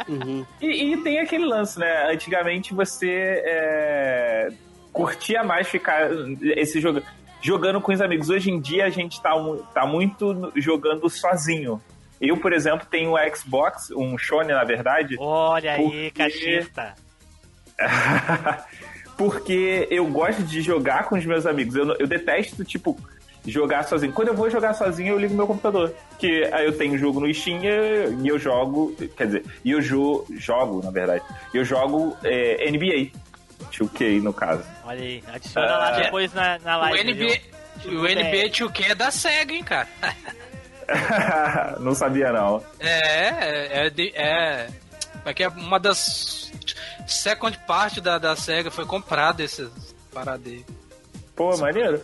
E, 0.61 0.93
e 0.93 0.97
tem 1.03 1.19
aquele 1.19 1.45
lance, 1.45 1.79
né? 1.79 2.11
Antigamente 2.11 2.73
você 2.73 3.41
é, 3.45 4.49
curtia 4.93 5.43
mais 5.43 5.67
ficar 5.67 6.09
esse 6.41 6.79
jogo, 6.79 7.01
jogando 7.41 7.81
com 7.81 7.91
os 7.93 8.01
amigos. 8.01 8.29
Hoje 8.29 8.49
em 8.51 8.59
dia 8.59 8.85
a 8.85 8.89
gente 8.89 9.21
tá, 9.21 9.31
tá 9.73 9.85
muito 9.85 10.51
jogando 10.55 11.09
sozinho. 11.09 11.81
Eu, 12.21 12.37
por 12.37 12.53
exemplo, 12.53 12.87
tenho 12.89 13.13
um 13.15 13.35
Xbox, 13.35 13.91
um 13.91 14.17
Shone, 14.17 14.47
na 14.49 14.63
verdade, 14.63 15.15
Olha 15.19 15.73
aí, 15.73 15.83
Porque- 15.83 16.11
cachista. 16.11 16.95
porque 19.17 19.87
eu 19.91 20.05
gosto 20.07 20.43
de 20.43 20.61
jogar 20.61 21.05
com 21.05 21.17
os 21.17 21.25
meus 21.25 21.45
amigos. 21.45 21.75
Eu, 21.75 21.93
eu 21.99 22.07
detesto, 22.07 22.63
tipo, 22.63 22.97
jogar 23.47 23.83
sozinho. 23.83 24.11
Quando 24.13 24.29
eu 24.29 24.35
vou 24.35 24.49
jogar 24.49 24.73
sozinho, 24.73 25.13
eu 25.13 25.19
ligo 25.19 25.33
meu 25.35 25.47
computador. 25.47 25.93
Que 26.19 26.45
aí 26.51 26.65
eu 26.65 26.77
tenho 26.77 26.97
jogo 26.97 27.19
no 27.19 27.33
Steam 27.33 27.61
e 27.63 28.27
eu 28.27 28.37
jogo. 28.39 28.95
Quer 29.17 29.25
dizer, 29.27 29.45
e 29.63 29.71
eu 29.71 29.81
jo, 29.81 30.25
jogo, 30.31 30.83
na 30.83 30.91
verdade. 30.91 31.23
Eu 31.53 31.63
jogo 31.65 32.15
é, 32.23 32.69
NBA. 32.71 33.11
2K, 33.71 34.21
no 34.21 34.33
caso. 34.33 34.63
Olha 34.85 35.01
aí, 35.01 35.23
adiciona 35.33 35.67
lá 35.67 35.87
Ah, 35.89 35.91
depois 36.01 36.33
na, 36.33 36.59
na 36.59 36.77
O 36.77 36.81
live. 36.81 37.13
NBA, 37.13 37.39
viu? 37.83 37.99
o 37.99 38.03
NBA 38.03 38.49
2K 38.49 38.91
é 38.91 38.95
da 38.95 39.11
SEGA, 39.11 39.53
hein, 39.53 39.63
cara. 39.63 39.87
não 41.79 41.93
sabia, 41.95 42.31
não. 42.31 42.63
É, 42.79 42.89
é, 42.89 43.85
é, 43.85 43.89
de- 43.89 44.11
é, 44.15 44.67
é 45.25 45.33
que 45.33 45.43
é 45.43 45.47
uma 45.47 45.79
das 45.79 46.51
second 47.07 47.57
part 47.67 47.99
da, 48.01 48.17
da 48.17 48.35
SEGA 48.35 48.69
foi 48.71 48.85
comprada 48.85 49.43
essas 49.43 49.71
paradas 50.13 50.47
aí. 50.51 50.65
Pô, 51.35 51.55
maneiro. 51.57 52.01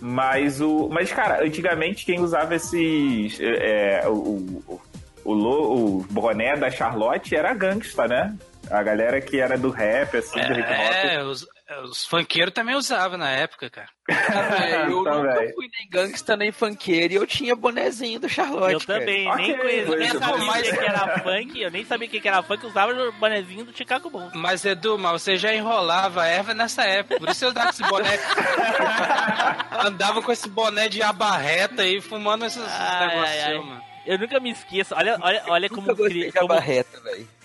Mas 0.00 0.60
o. 0.60 0.88
Mas, 0.90 1.12
cara, 1.12 1.42
antigamente 1.44 2.04
quem 2.04 2.20
usava 2.20 2.54
esses. 2.54 3.38
É, 3.40 4.02
o, 4.06 4.12
o, 4.12 4.80
o, 5.24 5.32
lo- 5.32 5.74
o 5.98 6.06
boné 6.10 6.56
da 6.56 6.70
Charlotte 6.70 7.34
era 7.34 7.54
gangsta, 7.54 8.06
né? 8.06 8.36
A 8.70 8.82
galera 8.82 9.20
que 9.20 9.40
era 9.40 9.56
do 9.56 9.70
rap, 9.70 10.16
assim, 10.16 10.38
do 10.40 10.52
hip 10.52 10.60
hop. 10.60 10.94
É, 11.04 11.22
os, 11.22 11.46
os 11.84 12.04
funkeiros 12.04 12.54
também 12.54 12.76
usavam 12.76 13.18
na 13.18 13.30
época, 13.30 13.68
cara. 13.68 13.88
Cara, 14.06 14.88
eu 14.88 15.02
Também. 15.02 15.22
nunca 15.34 15.54
fui 15.54 15.68
nem 15.78 15.88
gangsta 15.90 16.36
nem 16.36 16.52
funkeiro 16.52 17.12
e 17.12 17.16
eu 17.16 17.26
tinha 17.26 17.56
bonezinho 17.56 18.20
do 18.20 18.28
Charlotte. 18.28 18.74
Eu 18.74 18.80
cara. 18.80 19.00
também, 19.00 19.26
Ok, 19.28 19.46
nem 19.46 19.56
conhecia, 19.58 19.96
nem 19.96 20.08
sabia 20.10 20.34
o 20.36 20.46
mas- 20.46 20.70
que 20.70 20.78
era 20.84 21.18
funk, 21.18 21.60
eu 21.60 21.70
nem 21.72 21.84
sabia 21.84 22.06
o 22.06 22.10
que 22.10 22.28
era 22.28 22.42
funk, 22.42 22.62
eu 22.62 22.70
usava 22.70 22.92
o 22.92 23.12
bonezinho 23.12 23.64
do 23.64 23.76
Chicago 23.76 24.08
Bulls. 24.08 24.30
Mas, 24.34 24.64
Edu, 24.64 24.96
mas 24.96 25.22
você 25.22 25.36
já 25.36 25.52
enrolava 25.52 26.22
a 26.22 26.26
erva 26.28 26.54
nessa 26.54 26.84
época. 26.84 27.18
Por 27.18 27.28
isso 27.30 27.44
eu 27.44 27.50
usava 27.50 27.70
esse 27.70 27.82
boné. 27.82 28.16
Andava 29.84 30.22
com 30.22 30.30
esse 30.32 30.48
boné 30.48 30.88
de 30.88 31.02
abarreta 31.02 31.82
aí, 31.82 32.00
fumando 32.00 32.44
esses 32.46 32.62
Ai, 32.62 33.40
ai. 33.42 33.58
mano. 33.58 33.82
Eu 34.06 34.18
nunca 34.18 34.38
me 34.38 34.50
esqueço, 34.50 34.94
olha, 34.94 35.18
olha, 35.20 35.42
olha 35.48 35.68
como, 35.68 35.96
cri- 35.96 36.30
como, 36.30 36.54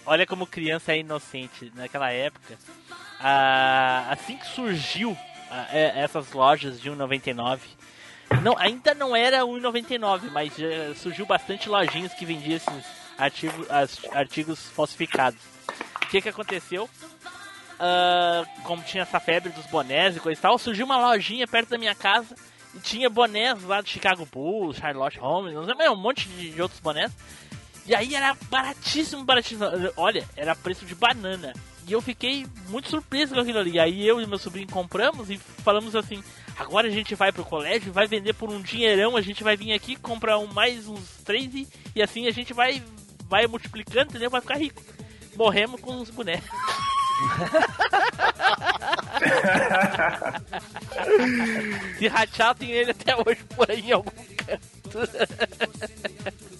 olha 0.05 0.27
como 0.27 0.45
criança 0.45 0.91
é 0.93 0.99
inocente 0.99 1.71
naquela 1.75 2.11
época. 2.11 2.55
Assim 4.09 4.37
que 4.37 4.47
surgiu 4.47 5.17
é- 5.71 5.99
essas 6.01 6.31
lojas 6.31 6.79
de 6.81 6.89
1,99, 6.89 7.59
não, 8.41 8.57
ainda 8.57 8.93
não 8.93 9.15
era 9.15 9.45
1,99, 9.45 10.29
mas 10.31 10.55
já 10.55 10.95
surgiu 10.95 11.25
bastante 11.25 11.67
lojinhas 11.69 12.13
que 12.13 12.25
vendiam 12.25 12.55
esses 12.57 12.85
artigo- 13.17 13.65
as- 13.69 13.99
artigos 14.13 14.59
falsificados. 14.69 15.39
O 16.03 16.07
que 16.07 16.21
que 16.21 16.29
aconteceu? 16.29 16.89
Ah, 17.79 18.43
como 18.63 18.83
tinha 18.83 19.03
essa 19.03 19.19
febre 19.19 19.49
dos 19.51 19.65
bonés 19.67 20.15
e 20.15 20.19
coisa 20.19 20.39
e 20.39 20.41
tal, 20.41 20.57
surgiu 20.57 20.85
uma 20.85 20.97
lojinha 20.97 21.47
perto 21.47 21.69
da 21.69 21.77
minha 21.77 21.95
casa 21.95 22.35
e 22.75 22.79
tinha 22.79 23.09
bonés 23.09 23.63
lá 23.63 23.81
do 23.81 23.89
Chicago 23.89 24.27
Bulls, 24.31 24.77
Charlotte 24.77 25.17
Holmes, 25.19 25.53
não 25.53 25.65
sei, 25.65 25.89
um 25.89 25.95
monte 25.95 26.27
de, 26.29 26.51
de 26.51 26.61
outros 26.61 26.79
bonés. 26.79 27.11
E 27.87 27.95
aí 27.95 28.13
era 28.15 28.37
baratíssimo, 28.49 29.23
baratíssimo. 29.23 29.65
Olha, 29.97 30.23
era 30.37 30.55
preço 30.55 30.85
de 30.85 30.93
banana. 30.93 31.51
E 31.87 31.93
eu 31.93 32.01
fiquei 32.01 32.45
muito 32.69 32.89
surpreso 32.89 33.33
com 33.33 33.39
aquilo 33.41 33.59
ali. 33.59 33.79
Aí 33.79 34.07
eu 34.07 34.21
e 34.21 34.27
meu 34.27 34.37
sobrinho 34.37 34.67
compramos 34.69 35.29
e 35.29 35.37
falamos 35.37 35.95
assim: 35.95 36.23
agora 36.57 36.87
a 36.87 36.91
gente 36.91 37.15
vai 37.15 37.31
pro 37.31 37.45
colégio, 37.45 37.93
vai 37.93 38.07
vender 38.07 38.33
por 38.33 38.49
um 38.49 38.61
dinheirão, 38.61 39.17
a 39.17 39.21
gente 39.21 39.43
vai 39.43 39.57
vir 39.57 39.73
aqui 39.73 39.95
comprar 39.95 40.37
um, 40.37 40.47
mais 40.47 40.87
uns 40.87 41.17
três 41.25 41.53
e, 41.53 41.67
e 41.95 42.01
assim 42.01 42.27
a 42.27 42.31
gente 42.31 42.53
vai, 42.53 42.83
vai 43.27 43.47
multiplicando, 43.47 44.09
entendeu? 44.09 44.29
Vai 44.29 44.41
ficar 44.41 44.57
rico. 44.57 44.83
Morremos 45.35 45.79
com 45.81 45.99
os 45.99 46.09
bonecos. 46.09 46.49
Se 51.97 52.07
rachar, 52.07 52.55
tem 52.55 52.71
ele 52.71 52.91
até 52.91 53.15
hoje 53.15 53.43
por 53.55 53.69
aí 53.69 53.81
em 53.81 53.91
algum 53.91 54.11
canto. 54.11 54.99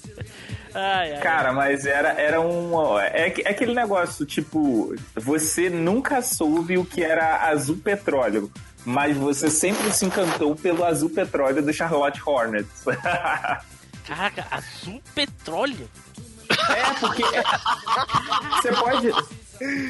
ai, 0.73 1.13
ai. 1.13 1.19
Cara, 1.21 1.53
mas 1.53 1.85
era, 1.85 2.09
era 2.19 2.39
um. 2.41 2.99
É, 2.99 3.27
é 3.45 3.49
aquele 3.49 3.73
negócio, 3.73 4.25
tipo, 4.25 4.95
você 5.15 5.69
nunca 5.69 6.21
soube 6.21 6.77
o 6.77 6.85
que 6.85 7.03
era 7.03 7.47
azul 7.49 7.77
petróleo. 7.77 8.51
Mas 8.83 9.15
você 9.15 9.49
sempre 9.49 9.91
se 9.91 10.05
encantou 10.05 10.55
pelo 10.55 10.83
azul 10.83 11.09
petróleo 11.09 11.61
do 11.61 11.71
Charlotte 11.71 12.19
Hornets. 12.25 12.83
Caraca, 14.07 14.47
azul 14.49 14.99
petróleo? 15.13 15.87
É, 16.49 16.93
porque 16.99 17.23
é- 17.23 17.43
você 18.55 18.71
pode. 18.73 19.11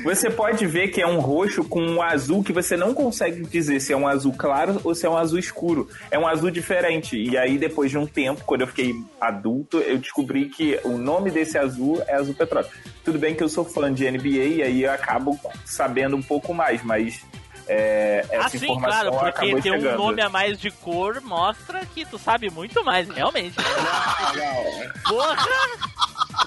Você 0.04 0.30
pode 0.30 0.66
ver 0.66 0.90
que 0.90 1.02
é 1.02 1.08
um 1.08 1.20
roxo 1.20 1.64
com 1.64 1.82
um 1.82 2.02
azul 2.02 2.44
que 2.44 2.52
você 2.52 2.76
não 2.76 2.94
consegue 2.94 3.44
dizer 3.44 3.80
se 3.80 3.94
é 3.94 3.98
um 3.98 4.08
azul 4.08 4.34
claro 4.38 4.80
ou 4.84 4.94
se 4.94 5.06
é 5.06 5.10
um 5.10 5.18
azul 5.18 5.40
escuro. 5.40 5.88
É 6.10 6.18
um 6.18 6.28
azul 6.28 6.52
diferente. 6.52 7.18
E 7.18 7.38
aí, 7.38 7.58
depois 7.58 7.90
de 7.90 7.98
um 7.98 8.06
tempo, 8.06 8.44
quando 8.46 8.62
eu 8.62 8.68
fiquei 8.68 8.94
adulto, 9.20 9.78
eu 9.78 9.98
descobri 9.98 10.50
que 10.50 10.80
o 10.84 10.98
nome 10.98 11.32
desse 11.32 11.58
azul 11.58 12.02
é 12.08 12.16
azul 12.16 12.34
petróleo. 12.34 12.68
Tudo 13.04 13.18
bem 13.18 13.36
que 13.36 13.44
eu 13.44 13.50
sou 13.50 13.66
fã 13.66 13.94
de 13.94 14.10
NBA 14.10 14.28
e 14.28 14.64
aí 14.64 14.84
eu 14.84 14.92
acabo 14.92 15.40
sabendo 15.66 16.16
um 16.16 16.22
pouco 16.22 16.54
mais, 16.54 16.84
mas 16.84 17.22
é, 17.68 18.26
essa 18.30 18.48
ah, 18.48 18.50
sim, 18.50 18.58
informação 18.58 19.12
claro, 19.12 19.34
porque 19.34 19.62
ter 19.62 19.72
um 19.72 19.98
nome 19.98 20.22
a 20.22 20.30
mais 20.30 20.60
de 20.60 20.70
cor 20.70 21.22
mostra 21.22 21.86
que 21.86 22.06
tu 22.06 22.18
sabe 22.18 22.50
muito 22.50 22.84
mais, 22.84 23.08
realmente. 23.10 23.56
Porra! 25.08 25.38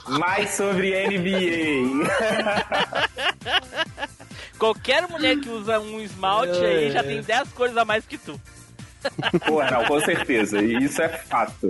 Mais 0.08 0.50
sobre 0.50 0.92
NBA. 1.08 2.08
Qualquer 4.58 5.08
mulher 5.08 5.38
que 5.38 5.48
usa 5.48 5.80
um 5.80 6.00
esmalte 6.00 6.64
aí 6.64 6.90
já 6.90 7.02
tem 7.02 7.20
10 7.22 7.48
cores 7.50 7.76
a 7.76 7.84
mais 7.84 8.06
que 8.06 8.16
tu. 8.16 8.40
Pô, 9.46 9.62
não, 9.64 9.84
com 9.84 10.00
certeza. 10.00 10.62
Isso 10.62 11.02
é 11.02 11.08
fato. 11.08 11.68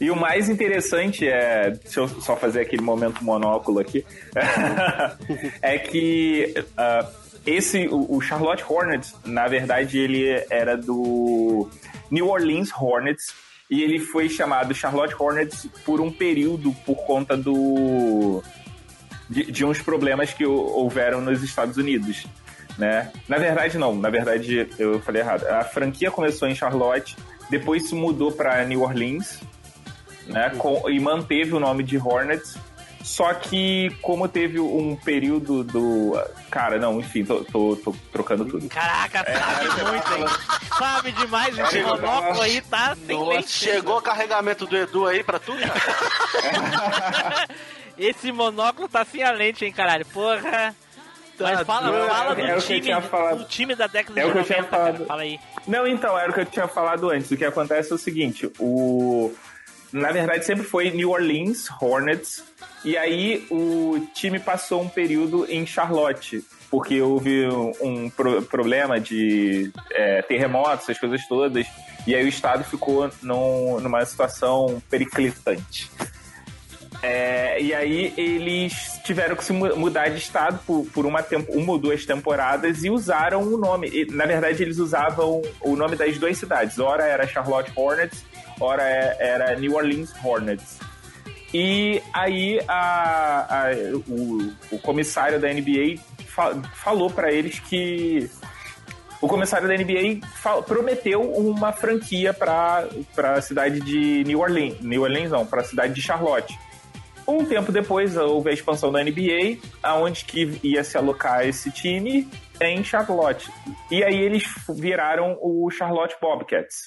E 0.00 0.10
o 0.10 0.16
mais 0.16 0.48
interessante 0.48 1.26
é. 1.26 1.70
Deixa 1.70 2.00
eu 2.00 2.08
só 2.08 2.36
fazer 2.36 2.60
aquele 2.60 2.82
momento 2.82 3.24
monóculo 3.24 3.78
aqui. 3.80 4.04
é 5.62 5.78
que 5.78 6.54
ah, 6.76 7.08
esse, 7.46 7.86
o, 7.88 8.16
o 8.16 8.20
Charlotte 8.20 8.64
Hornets, 8.68 9.14
na 9.24 9.46
verdade, 9.46 9.98
ele 9.98 10.44
era 10.50 10.76
do 10.76 11.68
New 12.10 12.28
Orleans 12.28 12.70
Hornets. 12.72 13.34
E 13.70 13.82
ele 13.82 13.98
foi 13.98 14.28
chamado 14.28 14.74
Charlotte 14.74 15.14
Hornets 15.18 15.66
por 15.84 16.00
um 16.00 16.10
período 16.10 16.72
por 16.84 16.96
conta 17.06 17.36
do. 17.36 18.42
De, 19.28 19.50
de 19.50 19.64
uns 19.64 19.80
problemas 19.82 20.32
que 20.32 20.46
hou- 20.46 20.78
houveram 20.78 21.20
nos 21.20 21.42
Estados 21.42 21.76
Unidos 21.76 22.26
né? 22.78 23.10
Na 23.26 23.38
verdade, 23.38 23.78
não. 23.78 23.96
Na 23.96 24.10
verdade, 24.10 24.68
eu 24.78 25.00
falei 25.00 25.22
errado. 25.22 25.44
A 25.46 25.64
franquia 25.64 26.10
começou 26.10 26.46
em 26.46 26.54
Charlotte, 26.54 27.16
depois 27.48 27.88
se 27.88 27.94
mudou 27.94 28.30
para 28.30 28.62
New 28.66 28.82
Orleans, 28.82 29.40
né? 30.26 30.50
Com- 30.58 30.88
e 30.90 31.00
manteve 31.00 31.54
o 31.54 31.58
nome 31.58 31.82
de 31.82 31.96
Hornets. 31.96 32.58
Só 33.06 33.32
que, 33.34 33.96
como 34.02 34.26
teve 34.28 34.58
um 34.58 34.96
período 34.96 35.62
do. 35.62 36.20
Cara, 36.50 36.76
não, 36.76 36.98
enfim, 36.98 37.24
tô, 37.24 37.44
tô- 37.44 37.76
tô 37.76 37.94
trocando 38.10 38.44
tudo. 38.44 38.68
Caraca, 38.68 39.24
sabe 39.24 39.90
muito, 39.90 40.12
hein? 40.14 40.24
Sabe 40.76 41.12
demais 41.12 41.56
esse 41.56 41.70
Chegou, 41.70 41.96
monóculo 41.96 42.42
aí, 42.42 42.60
tá? 42.62 42.96
Sem 43.06 43.16
Nossa, 43.16 43.30
lente. 43.30 43.48
chegou 43.52 43.98
o 43.98 44.02
carregamento 44.02 44.66
do 44.66 44.76
Edu 44.76 45.06
aí 45.06 45.22
pra 45.22 45.38
tudo, 45.38 45.60
cara? 45.60 47.46
Esse 47.96 48.30
monóculo 48.32 48.88
tá 48.88 49.04
sem 49.04 49.22
a 49.22 49.30
lente, 49.30 49.64
hein, 49.64 49.72
caralho? 49.72 50.04
Porra. 50.06 50.74
Mas 51.38 51.60
fala, 51.62 51.90
Não, 51.96 52.08
fala 52.08 52.32
é- 52.32 52.34
do, 52.34 52.40
é 52.40 52.56
o 52.56 52.60
que 52.62 52.72
eu 52.72 52.80
time, 52.82 53.36
do 53.38 53.44
time 53.44 53.74
da 53.76 53.86
década 53.86 54.20
É 54.20 54.24
de 54.24 54.30
o 54.30 54.32
que 54.32 54.38
eu 54.40 54.44
tinha 54.44 54.62
90, 54.62 54.76
cara. 54.76 55.04
Fala 55.06 55.22
aí. 55.22 55.38
Não, 55.66 55.86
então, 55.86 56.18
era 56.18 56.30
o 56.30 56.34
que 56.34 56.40
eu 56.40 56.46
tinha 56.46 56.66
falado 56.66 57.08
antes. 57.10 57.30
O 57.30 57.36
que 57.36 57.44
acontece 57.44 57.92
é 57.92 57.94
o 57.94 57.98
seguinte, 57.98 58.50
o... 58.58 59.32
Na 59.92 60.10
verdade, 60.10 60.44
sempre 60.44 60.64
foi 60.64 60.90
New 60.90 61.10
Orleans 61.10 61.68
Hornets, 61.80 62.42
e 62.86 62.96
aí 62.96 63.46
o 63.50 64.00
time 64.14 64.38
passou 64.38 64.80
um 64.80 64.88
período 64.88 65.44
em 65.50 65.66
Charlotte, 65.66 66.42
porque 66.70 67.00
houve 67.00 67.46
um 67.80 68.08
pro- 68.08 68.42
problema 68.42 68.98
de 69.00 69.70
é, 69.92 70.22
terremotos, 70.22 70.84
essas 70.84 70.98
coisas 70.98 71.26
todas, 71.28 71.66
e 72.06 72.14
aí 72.14 72.24
o 72.24 72.28
estado 72.28 72.64
ficou 72.64 73.10
num- 73.22 73.80
numa 73.80 74.04
situação 74.04 74.80
periclitante. 74.88 75.90
É, 77.02 77.60
e 77.60 77.74
aí 77.74 78.12
eles 78.16 78.98
tiveram 79.04 79.36
que 79.36 79.44
se 79.44 79.52
mu- 79.52 79.76
mudar 79.76 80.08
de 80.08 80.18
estado 80.18 80.58
por, 80.66 80.86
por 80.86 81.04
uma, 81.06 81.22
tempo, 81.22 81.52
uma 81.52 81.72
ou 81.72 81.78
duas 81.78 82.06
temporadas 82.06 82.82
e 82.84 82.90
usaram 82.90 83.42
o 83.42 83.56
nome. 83.58 83.88
E, 83.92 84.06
na 84.10 84.24
verdade, 84.24 84.62
eles 84.62 84.78
usavam 84.78 85.42
o 85.60 85.76
nome 85.76 85.94
das 85.94 86.16
duas 86.18 86.38
cidades. 86.38 86.78
Ora 86.78 87.04
era 87.04 87.26
Charlotte 87.26 87.70
Hornets, 87.76 88.24
ora 88.58 88.82
é- 88.82 89.16
era 89.20 89.54
New 89.56 89.74
Orleans 89.74 90.12
Hornets. 90.24 90.78
E 91.58 92.02
aí 92.12 92.60
a- 92.68 93.46
a- 93.48 93.70
o, 94.06 94.52
o 94.72 94.78
comissário 94.78 95.40
da 95.40 95.48
NBA 95.48 95.96
fa- 96.26 96.54
falou 96.74 97.08
para 97.08 97.32
eles 97.32 97.58
que 97.60 98.28
o 99.22 99.26
comissário 99.26 99.66
da 99.66 99.74
NBA 99.74 100.20
prometeu 100.66 101.22
uma 101.22 101.72
franquia 101.72 102.34
para 102.34 102.86
a 103.16 103.40
cidade 103.40 103.80
de 103.80 104.22
New 104.24 104.40
Orleans, 104.40 104.78
New 104.82 105.00
Orleans 105.00 105.30
não, 105.30 105.46
para 105.46 105.62
a 105.62 105.64
cidade 105.64 105.94
de 105.94 106.02
Charlotte. 106.02 106.58
Um 107.26 107.42
tempo 107.46 107.72
depois 107.72 108.18
houve 108.18 108.50
a 108.50 108.52
expansão 108.52 108.92
da 108.92 109.02
NBA, 109.02 109.56
aonde 109.82 110.26
que 110.26 110.60
ia 110.62 110.84
se 110.84 110.98
alocar 110.98 111.46
esse 111.48 111.70
time 111.70 112.28
em 112.60 112.84
Charlotte. 112.84 113.50
E 113.90 114.04
aí 114.04 114.14
eles 114.20 114.44
viraram 114.78 115.38
o 115.40 115.70
Charlotte 115.70 116.16
Bobcats, 116.20 116.82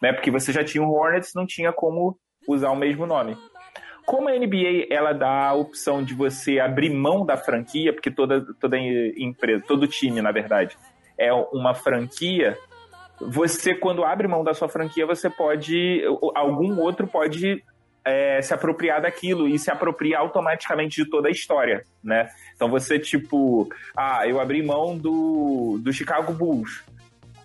né? 0.00 0.12
Porque 0.12 0.30
você 0.30 0.52
já 0.52 0.62
tinha 0.62 0.82
o 0.84 0.92
Hornets, 0.92 1.32
não 1.34 1.44
tinha 1.44 1.72
como 1.72 2.16
usar 2.48 2.70
o 2.70 2.76
mesmo 2.76 3.04
nome. 3.06 3.36
Como 4.04 4.28
a 4.28 4.32
NBA 4.32 4.86
ela 4.90 5.12
dá 5.12 5.48
a 5.48 5.54
opção 5.54 6.02
de 6.02 6.14
você 6.14 6.58
abrir 6.58 6.90
mão 6.90 7.24
da 7.24 7.36
franquia, 7.36 7.92
porque 7.92 8.10
toda, 8.10 8.44
toda 8.60 8.76
empresa, 8.78 9.64
todo 9.66 9.86
time, 9.86 10.20
na 10.20 10.32
verdade, 10.32 10.76
é 11.18 11.32
uma 11.32 11.74
franquia, 11.74 12.56
você, 13.20 13.74
quando 13.74 14.04
abre 14.04 14.26
mão 14.26 14.42
da 14.42 14.54
sua 14.54 14.68
franquia, 14.68 15.06
você 15.06 15.30
pode. 15.30 16.02
Algum 16.34 16.80
outro 16.80 17.06
pode 17.06 17.62
é, 18.04 18.42
se 18.42 18.52
apropriar 18.52 19.00
daquilo 19.00 19.46
e 19.48 19.58
se 19.58 19.70
apropriar 19.70 20.22
automaticamente 20.22 21.04
de 21.04 21.08
toda 21.08 21.28
a 21.28 21.30
história, 21.30 21.84
né? 22.02 22.28
Então 22.56 22.68
você, 22.68 22.98
tipo, 22.98 23.68
ah, 23.96 24.26
eu 24.26 24.40
abri 24.40 24.62
mão 24.62 24.98
do, 24.98 25.78
do 25.80 25.92
Chicago 25.92 26.32
Bulls. 26.32 26.82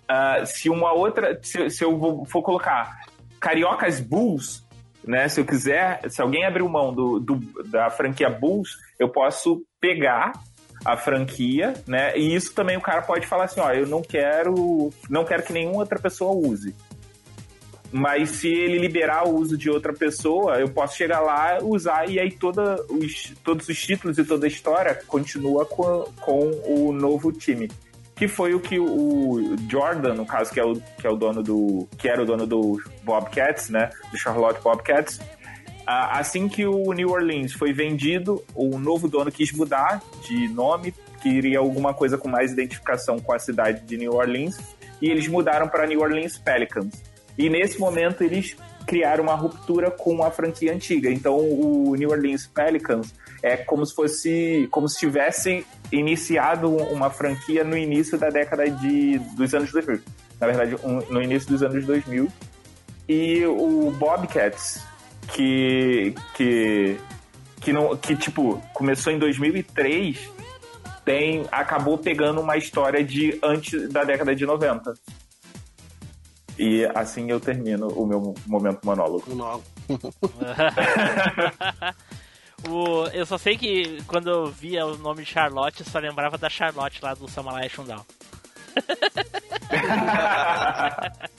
Ah, 0.08 0.44
se 0.44 0.68
uma 0.68 0.92
outra. 0.92 1.38
Se, 1.42 1.70
se 1.70 1.84
eu 1.84 1.96
vou- 1.96 2.24
for 2.24 2.42
colocar 2.42 2.98
Cariocas 3.38 4.00
Bulls, 4.00 4.66
né? 5.08 5.26
Se 5.28 5.40
eu 5.40 5.44
quiser, 5.46 6.00
se 6.10 6.20
alguém 6.20 6.44
abriu 6.44 6.68
mão 6.68 6.92
do, 6.94 7.18
do- 7.18 7.62
da 7.64 7.88
franquia 7.90 8.28
Bulls, 8.28 8.68
eu 8.98 9.08
posso 9.08 9.64
pegar 9.80 10.32
a 10.84 10.96
franquia, 10.96 11.72
né? 11.86 12.16
E 12.16 12.34
isso 12.34 12.54
também 12.54 12.76
o 12.76 12.80
cara 12.80 13.00
pode 13.02 13.26
falar 13.26 13.44
assim, 13.44 13.58
ó, 13.60 13.72
eu 13.72 13.86
não 13.86 14.02
quero, 14.02 14.90
não 15.08 15.24
quero 15.24 15.42
que 15.42 15.52
nenhuma 15.52 15.78
outra 15.78 15.98
pessoa 15.98 16.30
use. 16.32 16.74
Mas 17.90 18.32
se 18.32 18.48
ele 18.48 18.78
liberar 18.78 19.26
o 19.26 19.34
uso 19.34 19.56
de 19.56 19.70
outra 19.70 19.94
pessoa, 19.94 20.60
eu 20.60 20.68
posso 20.68 20.94
chegar 20.94 21.20
lá, 21.20 21.58
usar 21.62 22.06
e 22.08 22.20
aí 22.20 22.30
toda 22.30 22.76
os, 22.90 23.32
todos 23.42 23.66
os 23.66 23.80
títulos 23.80 24.18
e 24.18 24.24
toda 24.24 24.44
a 24.46 24.48
história 24.48 24.94
continua 25.06 25.64
com, 25.64 26.04
com 26.20 26.50
o 26.66 26.92
novo 26.92 27.32
time. 27.32 27.70
Que 28.18 28.26
foi 28.26 28.52
o 28.52 28.60
que 28.60 28.78
o 28.78 29.56
Jordan, 29.70 30.14
no 30.14 30.26
caso, 30.26 30.52
que 30.52 30.58
é 30.58 30.64
o, 30.64 30.74
que 30.74 31.06
é 31.06 31.10
o 31.10 31.16
dono 31.16 31.42
do. 31.42 31.88
que 31.96 32.08
era 32.08 32.22
o 32.22 32.26
dono 32.26 32.46
do 32.46 32.82
Bobcats, 33.04 33.70
né? 33.70 33.90
Do 34.10 34.18
Charlotte 34.18 34.60
Bobcats. 34.60 35.20
Assim 35.86 36.48
que 36.48 36.66
o 36.66 36.92
New 36.92 37.10
Orleans 37.10 37.54
foi 37.54 37.72
vendido, 37.72 38.44
o 38.54 38.78
novo 38.78 39.08
dono 39.08 39.32
quis 39.32 39.50
mudar 39.52 40.02
de 40.22 40.46
nome, 40.48 40.92
queria 41.22 41.60
alguma 41.60 41.94
coisa 41.94 42.18
com 42.18 42.28
mais 42.28 42.52
identificação 42.52 43.18
com 43.18 43.32
a 43.32 43.38
cidade 43.38 43.86
de 43.86 43.96
New 43.96 44.12
Orleans, 44.12 44.58
e 45.00 45.08
eles 45.08 45.26
mudaram 45.28 45.66
para 45.66 45.86
New 45.86 46.00
Orleans 46.00 46.36
Pelicans. 46.36 47.02
E 47.38 47.48
nesse 47.48 47.80
momento 47.80 48.22
eles 48.22 48.54
criaram 48.88 49.22
uma 49.24 49.34
ruptura 49.34 49.90
com 49.90 50.24
a 50.24 50.30
franquia 50.30 50.72
antiga. 50.72 51.10
Então 51.10 51.36
o 51.38 51.94
New 51.94 52.10
Orleans 52.10 52.46
Pelicans 52.46 53.14
é 53.42 53.54
como 53.58 53.84
se 53.84 53.94
fosse, 53.94 54.66
como 54.70 54.88
se 54.88 54.98
tivesse 54.98 55.64
iniciado 55.92 56.68
uma 56.74 57.10
franquia 57.10 57.62
no 57.62 57.76
início 57.76 58.16
da 58.18 58.30
década 58.30 58.68
de, 58.70 59.18
dos 59.36 59.52
anos 59.54 59.70
2000. 59.70 60.00
Na 60.40 60.46
verdade, 60.46 60.76
um- 60.82 61.00
no 61.12 61.22
início 61.22 61.48
dos 61.50 61.62
anos 61.62 61.84
2000. 61.84 62.28
E 63.06 63.44
o 63.46 63.90
Bobcats, 63.98 64.80
que 65.34 66.14
que 66.34 66.96
que 67.60 67.72
não 67.72 67.94
que 67.96 68.16
tipo 68.16 68.62
começou 68.72 69.12
em 69.12 69.18
2003, 69.18 70.18
tem 71.04 71.44
acabou 71.52 71.98
pegando 71.98 72.40
uma 72.40 72.56
história 72.56 73.04
de 73.04 73.38
antes 73.42 73.88
da 73.90 74.02
década 74.04 74.34
de 74.34 74.46
90. 74.46 74.94
E 76.58 76.86
assim 76.94 77.30
eu 77.30 77.38
termino 77.38 77.88
o 77.88 78.06
meu 78.06 78.34
momento 78.46 78.80
monólogo. 78.84 79.34
Não. 79.34 79.62
O, 82.68 83.06
eu 83.12 83.24
só 83.24 83.38
sei 83.38 83.56
que 83.56 84.02
quando 84.08 84.28
eu 84.28 84.46
via 84.46 84.84
o 84.84 84.98
nome 84.98 85.22
de 85.22 85.30
Charlotte, 85.30 85.78
eu 85.78 85.86
só 85.86 86.00
lembrava 86.00 86.36
da 86.36 86.50
Charlotte 86.50 86.98
lá 87.00 87.14
do 87.14 87.28
Samurai 87.30 87.68
Shundown. 87.68 88.04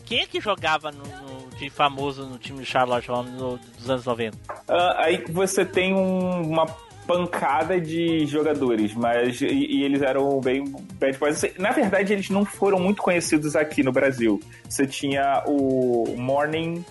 Quem 0.06 0.22
é 0.22 0.26
que 0.26 0.40
jogava 0.40 0.92
no, 0.92 1.04
no- 1.04 1.50
de 1.58 1.70
famoso 1.70 2.26
no 2.26 2.38
time 2.38 2.60
de 2.60 2.66
Charlotte 2.66 3.12
lá 3.12 3.22
no- 3.22 3.58
dos 3.58 3.90
anos 3.90 4.06
90? 4.06 4.38
Ah, 4.68 4.96
aí 5.04 5.24
você 5.30 5.66
tem 5.66 5.94
um- 5.94 6.42
uma 6.50 6.66
pancada 7.10 7.82
de 7.82 8.28
jogadores, 8.28 8.94
mas 8.94 9.42
e, 9.42 9.48
e 9.48 9.84
eles 9.84 10.04
eram 10.04 10.40
bem 10.40 10.64
bad 10.94 11.18
boys. 11.18 11.44
Assim, 11.44 11.52
Na 11.58 11.72
verdade, 11.72 12.14
eles 12.14 12.30
não 12.30 12.46
foram 12.46 12.78
muito 12.78 13.02
conhecidos 13.02 13.56
aqui 13.56 13.82
no 13.82 13.92
Brasil. 13.92 14.40
Você 14.70 14.86
tinha 14.86 15.44
o 15.48 16.16
Morning 16.16 16.86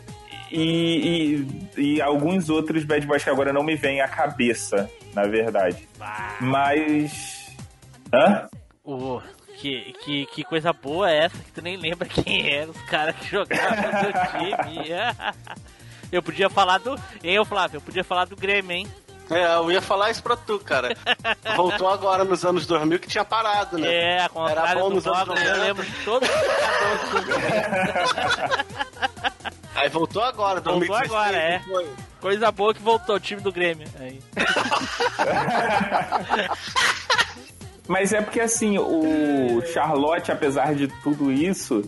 e, 0.50 1.46
e, 1.76 1.80
e 1.94 2.02
alguns 2.02 2.50
outros 2.50 2.84
bad 2.84 3.06
boys 3.06 3.22
que 3.22 3.30
agora 3.30 3.52
não 3.52 3.62
me 3.62 3.76
vêm 3.76 4.00
à 4.00 4.08
cabeça, 4.08 4.90
na 5.14 5.22
verdade. 5.22 5.88
Mas. 6.40 7.54
Hã? 8.12 8.48
O, 8.82 9.20
que, 9.56 9.94
que, 10.04 10.26
que 10.26 10.42
coisa 10.42 10.72
boa 10.72 11.08
é 11.08 11.26
essa 11.26 11.38
que 11.38 11.52
tu 11.52 11.62
nem 11.62 11.76
lembra 11.76 12.08
quem 12.08 12.50
eram 12.50 12.72
os 12.72 12.82
caras 12.82 13.14
que 13.14 13.30
jogavam 13.30 14.02
no 14.02 14.10
time. 14.66 14.88
Eu 16.10 16.24
podia 16.24 16.50
falar 16.50 16.78
do. 16.78 16.94
Ô 16.94 17.44
Flávio? 17.44 17.76
Eu 17.76 17.82
podia 17.82 18.02
falar 18.02 18.24
do 18.24 18.34
Grêmio, 18.34 18.72
hein? 18.72 18.86
É, 19.30 19.54
eu 19.56 19.70
ia 19.70 19.82
falar 19.82 20.10
isso 20.10 20.22
pra 20.22 20.36
tu, 20.36 20.58
cara. 20.58 20.96
Voltou 21.56 21.88
agora 21.88 22.24
nos 22.24 22.44
anos 22.44 22.66
2000 22.66 22.98
que 22.98 23.08
tinha 23.08 23.24
parado, 23.24 23.78
né? 23.78 23.88
É, 23.92 24.22
ao 24.22 24.30
contrário 24.30 24.70
Era 24.70 24.80
bom 24.80 24.90
nos 24.90 25.06
anos 25.06 25.20
eu 25.20 25.26
90. 25.26 25.56
lembro 25.56 25.84
de 25.84 25.92
todos 26.04 26.28
os. 26.32 26.34
Aí 29.74 29.88
voltou 29.90 30.22
agora, 30.22 30.60
Voltou 30.60 30.80
2016. 30.88 31.12
agora, 31.12 31.36
é. 31.36 31.60
foi? 31.60 31.86
Coisa 32.20 32.50
boa 32.50 32.74
que 32.74 32.82
voltou, 32.82 33.14
o 33.14 33.20
time 33.20 33.40
do 33.40 33.52
Grêmio. 33.52 33.86
Aí. 34.00 34.20
Mas 37.86 38.12
é 38.12 38.20
porque 38.20 38.40
assim, 38.40 38.78
o 38.78 39.62
Charlotte, 39.72 40.30
apesar 40.30 40.74
de 40.74 40.88
tudo 41.02 41.32
isso, 41.32 41.82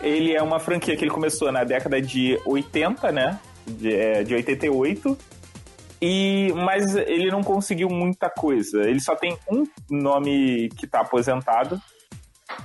ele 0.00 0.34
é 0.34 0.42
uma 0.42 0.60
franquia 0.60 0.96
que 0.96 1.04
ele 1.04 1.10
começou 1.10 1.50
na 1.50 1.64
década 1.64 2.00
de 2.00 2.40
80, 2.44 3.10
né? 3.10 3.38
De, 3.66 3.94
é, 3.94 4.22
de 4.22 4.34
88. 4.34 5.18
E, 6.02 6.52
mas 6.54 6.96
ele 6.96 7.30
não 7.30 7.42
conseguiu 7.42 7.88
muita 7.88 8.30
coisa. 8.30 8.82
Ele 8.82 9.00
só 9.00 9.14
tem 9.14 9.36
um 9.50 9.64
nome 9.90 10.68
que 10.76 10.86
tá 10.86 11.00
aposentado, 11.00 11.80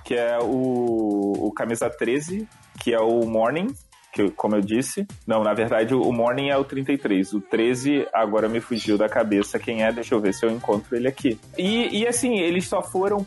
que 0.03 0.13
é 0.15 0.37
o, 0.41 1.47
o 1.47 1.51
camisa 1.51 1.89
13, 1.89 2.47
que 2.79 2.93
é 2.93 2.99
o 2.99 3.25
Morning, 3.25 3.67
que 4.13 4.29
como 4.31 4.55
eu 4.55 4.61
disse. 4.61 5.05
Não, 5.27 5.43
na 5.43 5.53
verdade 5.53 5.93
o 5.93 6.11
Morning 6.13 6.47
é 6.49 6.57
o 6.57 6.63
33. 6.63 7.33
O 7.33 7.41
13 7.41 8.07
agora 8.13 8.47
me 8.47 8.61
fugiu 8.61 8.97
da 8.97 9.09
cabeça 9.09 9.59
quem 9.59 9.83
é, 9.83 9.91
deixa 9.91 10.15
eu 10.15 10.21
ver 10.21 10.33
se 10.33 10.45
eu 10.45 10.49
encontro 10.51 10.95
ele 10.95 11.07
aqui. 11.07 11.37
E, 11.57 11.99
e 11.99 12.07
assim, 12.07 12.39
eles 12.39 12.65
só 12.67 12.81
foram 12.81 13.25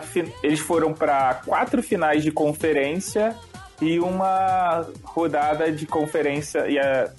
fi- 0.00 0.32
Eles 0.42 0.60
foram 0.60 0.94
para 0.94 1.34
quatro 1.44 1.82
finais 1.82 2.22
de 2.24 2.30
conferência 2.32 3.36
e 3.82 3.98
uma 3.98 4.86
rodada 5.04 5.70
de 5.70 5.84
conferência. 5.86 6.66
E, 6.66 6.78
a, 6.78 7.10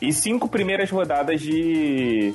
e 0.00 0.12
cinco 0.12 0.48
primeiras 0.48 0.90
rodadas 0.90 1.40
de 1.40 2.34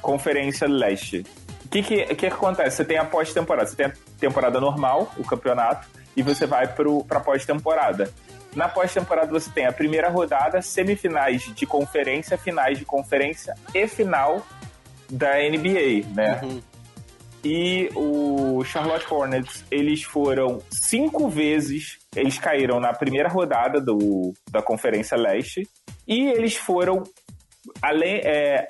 Conferência 0.00 0.68
Leste. 0.68 1.24
O 1.64 1.68
que, 1.68 1.82
que, 1.82 2.14
que 2.14 2.26
acontece? 2.26 2.78
Você 2.78 2.84
tem 2.84 2.98
a 2.98 3.04
pós-temporada. 3.04 3.68
Você 3.68 3.76
tem 3.76 3.86
a 3.86 3.92
temporada 4.18 4.60
normal, 4.60 5.12
o 5.16 5.24
campeonato, 5.24 5.86
e 6.16 6.22
você 6.22 6.46
vai 6.46 6.66
pro, 6.66 7.04
pra 7.04 7.20
pós-temporada. 7.20 8.12
Na 8.54 8.68
pós-temporada 8.68 9.30
você 9.30 9.50
tem 9.50 9.66
a 9.66 9.72
primeira 9.72 10.08
rodada, 10.08 10.60
semifinais 10.60 11.42
de 11.54 11.66
conferência, 11.66 12.36
finais 12.36 12.78
de 12.78 12.84
conferência 12.84 13.54
e 13.72 13.86
final 13.86 14.44
da 15.08 15.34
NBA, 15.38 16.08
né? 16.14 16.40
E 17.42 17.88
o 17.94 18.62
Charlotte 18.64 19.06
Hornets, 19.12 19.64
eles 19.70 20.02
foram 20.02 20.60
cinco 20.70 21.28
vezes, 21.28 21.98
eles 22.14 22.38
caíram 22.38 22.78
na 22.78 22.92
primeira 22.92 23.28
rodada 23.28 23.80
do, 23.80 24.34
da 24.50 24.60
Conferência 24.60 25.16
Leste. 25.16 25.66
E 26.10 26.28
eles 26.28 26.56
foram, 26.56 27.04
além, 27.80 28.16
é, 28.24 28.66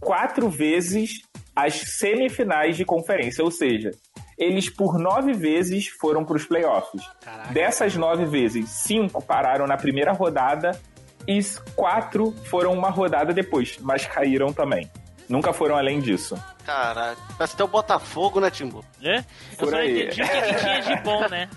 quatro 0.00 0.48
vezes 0.48 1.20
as 1.54 1.74
semifinais 1.74 2.78
de 2.78 2.84
conferência. 2.86 3.44
Ou 3.44 3.50
seja, 3.50 3.90
eles 4.38 4.70
por 4.70 4.98
nove 4.98 5.34
vezes 5.34 5.88
foram 5.88 6.24
para 6.24 6.36
os 6.36 6.46
playoffs. 6.46 7.02
Dessas 7.50 7.94
nove 7.94 8.24
vezes, 8.24 8.70
cinco 8.70 9.22
pararam 9.22 9.66
na 9.66 9.76
primeira 9.76 10.12
rodada 10.12 10.80
e 11.26 11.38
quatro 11.76 12.32
foram 12.44 12.72
uma 12.72 12.88
rodada 12.88 13.34
depois, 13.34 13.76
mas 13.82 14.06
caíram 14.06 14.50
também. 14.50 14.90
Nunca 15.28 15.52
foram 15.52 15.76
além 15.76 16.00
disso. 16.00 16.42
Caraca. 16.64 17.20
Parece 17.36 17.52
até 17.54 17.64
o 17.64 17.68
Botafogo, 17.68 18.40
né, 18.40 18.50
Timbu? 18.50 18.82
É? 19.02 19.18
Eu 19.18 19.24
Por 19.58 19.70
só 19.70 19.76
aí. 19.76 20.04
entendi 20.04 20.22
o 20.22 20.26
que 20.26 20.36
ele 20.36 20.54
tinha 20.54 20.80
de 20.80 21.02
bom, 21.02 21.28
né? 21.28 21.50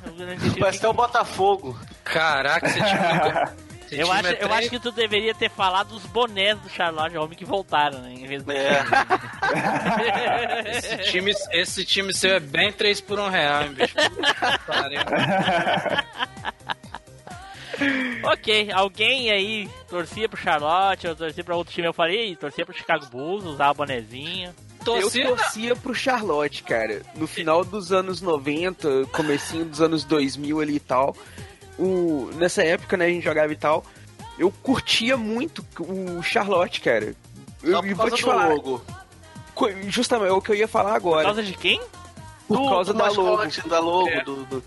Parece 0.59 0.79
até 0.79 0.89
o 0.89 0.93
Botafogo. 0.93 1.79
Caraca, 2.03 2.67
esse 2.67 2.77
time. 2.79 3.61
esse 3.95 4.01
Eu 4.01 4.07
time 4.07 4.19
acho, 4.19 4.27
é 4.27 4.43
eu 4.43 4.53
acho 4.53 4.69
que 4.69 4.79
tu 4.79 4.91
deveria 4.91 5.33
ter 5.33 5.49
falado 5.49 5.89
dos 5.89 6.05
bonés 6.05 6.57
do 6.59 6.69
Charlotte 6.69 7.17
Homem 7.17 7.37
que 7.37 7.45
voltaram, 7.45 7.99
né? 7.99 8.13
Em 8.13 8.25
vez 8.25 8.43
do... 8.43 8.51
É. 8.51 8.83
Esse 10.77 10.97
time, 11.11 11.33
esse 11.51 11.85
time 11.85 12.13
seu 12.13 12.35
é 12.35 12.39
bem 12.39 12.71
3 12.71 13.01
por 13.01 13.19
1 13.19 13.29
real, 13.29 13.63
hein, 13.63 13.73
bicho? 13.73 13.95
Ok, 18.23 18.71
alguém 18.71 19.31
aí 19.31 19.69
torcia 19.89 20.29
pro 20.29 20.39
Charlotte, 20.39 21.07
eu 21.07 21.15
torcia 21.15 21.43
pra 21.43 21.55
outro 21.55 21.73
time, 21.73 21.87
eu 21.87 21.93
falei, 21.93 22.35
torcia 22.35 22.63
pro 22.65 22.77
Chicago 22.77 23.07
Bulls, 23.07 23.43
usava 23.43 23.73
bonezinho. 23.73 24.53
Torcida- 24.85 25.29
Eu 25.29 25.35
torcia 25.37 25.75
pro 25.75 25.93
Charlotte, 25.95 26.61
cara. 26.63 27.01
No 27.15 27.25
final 27.27 27.63
dos 27.65 27.91
anos 27.91 28.21
90, 28.21 29.05
comecinho 29.11 29.65
dos 29.65 29.81
anos 29.81 30.03
2000 30.03 30.59
ali 30.59 30.75
e 30.75 30.79
tal. 30.79 31.15
O, 31.84 32.29
nessa 32.36 32.63
época, 32.63 32.95
né, 32.95 33.05
a 33.05 33.09
gente 33.09 33.23
jogava 33.23 33.51
e 33.51 33.55
tal. 33.55 33.84
Eu 34.38 34.51
curtia 34.51 35.17
muito 35.17 35.65
o 35.79 36.21
Charlotte, 36.21 36.79
cara. 36.82 37.15
Eu, 37.63 37.71
Só 37.73 37.86
e 37.86 37.89
por 37.89 37.95
vou 37.95 37.95
causa 37.97 38.15
te 38.15 38.21
do 38.21 38.25
falar, 38.27 38.47
logo. 38.49 38.82
justamente 39.88 40.29
é 40.29 40.34
o 40.34 40.41
que 40.41 40.51
eu 40.51 40.55
ia 40.55 40.67
falar 40.67 40.91
Por 40.91 40.95
agora. 40.95 41.25
causa 41.25 41.43
de 41.43 41.53
quem? 41.53 41.82
Por 42.47 42.57
Do- 42.57 42.69
causa 42.69 42.93
do 42.93 42.99
da 42.99 43.07
logo. 43.09 43.45
da 43.69 43.79
logo. 43.79 44.09
É. 44.09 44.23
Do, 44.23 44.45
do- 44.45 44.63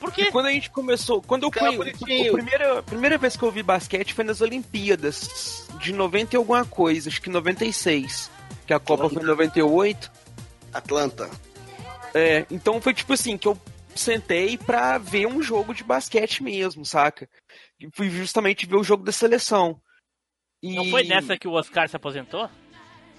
Por 0.00 0.08
E 0.10 0.12
quê? 0.12 0.30
quando 0.32 0.46
a 0.46 0.50
gente 0.52 0.68
começou, 0.70 1.22
quando 1.22 1.44
eu 1.44 1.50
conheci, 1.52 2.28
a 2.28 2.32
primeira, 2.32 2.82
primeira 2.82 3.18
vez 3.18 3.36
que 3.36 3.42
eu 3.44 3.50
vi 3.52 3.62
basquete 3.62 4.12
foi 4.14 4.24
nas 4.24 4.40
Olimpíadas 4.40 5.66
de 5.80 5.92
90 5.92 6.34
e 6.34 6.36
alguma 6.36 6.64
coisa, 6.64 7.08
acho 7.08 7.20
que 7.22 7.30
96, 7.30 8.30
que 8.66 8.72
a 8.74 8.80
Copa 8.80 9.08
foi 9.08 9.22
em 9.22 9.26
98. 9.26 10.10
Atlanta. 10.74 11.30
É, 12.14 12.44
então 12.50 12.80
foi 12.80 12.92
tipo 12.94 13.12
assim, 13.12 13.36
que 13.38 13.46
eu 13.48 13.56
sentei 13.94 14.56
pra 14.58 14.98
ver 14.98 15.26
um 15.26 15.42
jogo 15.42 15.74
de 15.74 15.84
basquete 15.84 16.42
mesmo, 16.42 16.84
saca? 16.84 17.28
E 17.80 17.88
fui 17.94 18.08
justamente 18.10 18.66
ver 18.66 18.76
o 18.76 18.84
jogo 18.84 19.04
da 19.04 19.12
seleção. 19.12 19.80
E 20.62 20.74
Não 20.76 20.84
foi 20.90 21.02
nessa 21.04 21.36
que 21.36 21.48
o 21.48 21.52
Oscar 21.52 21.88
se 21.88 21.96
aposentou? 21.96 22.48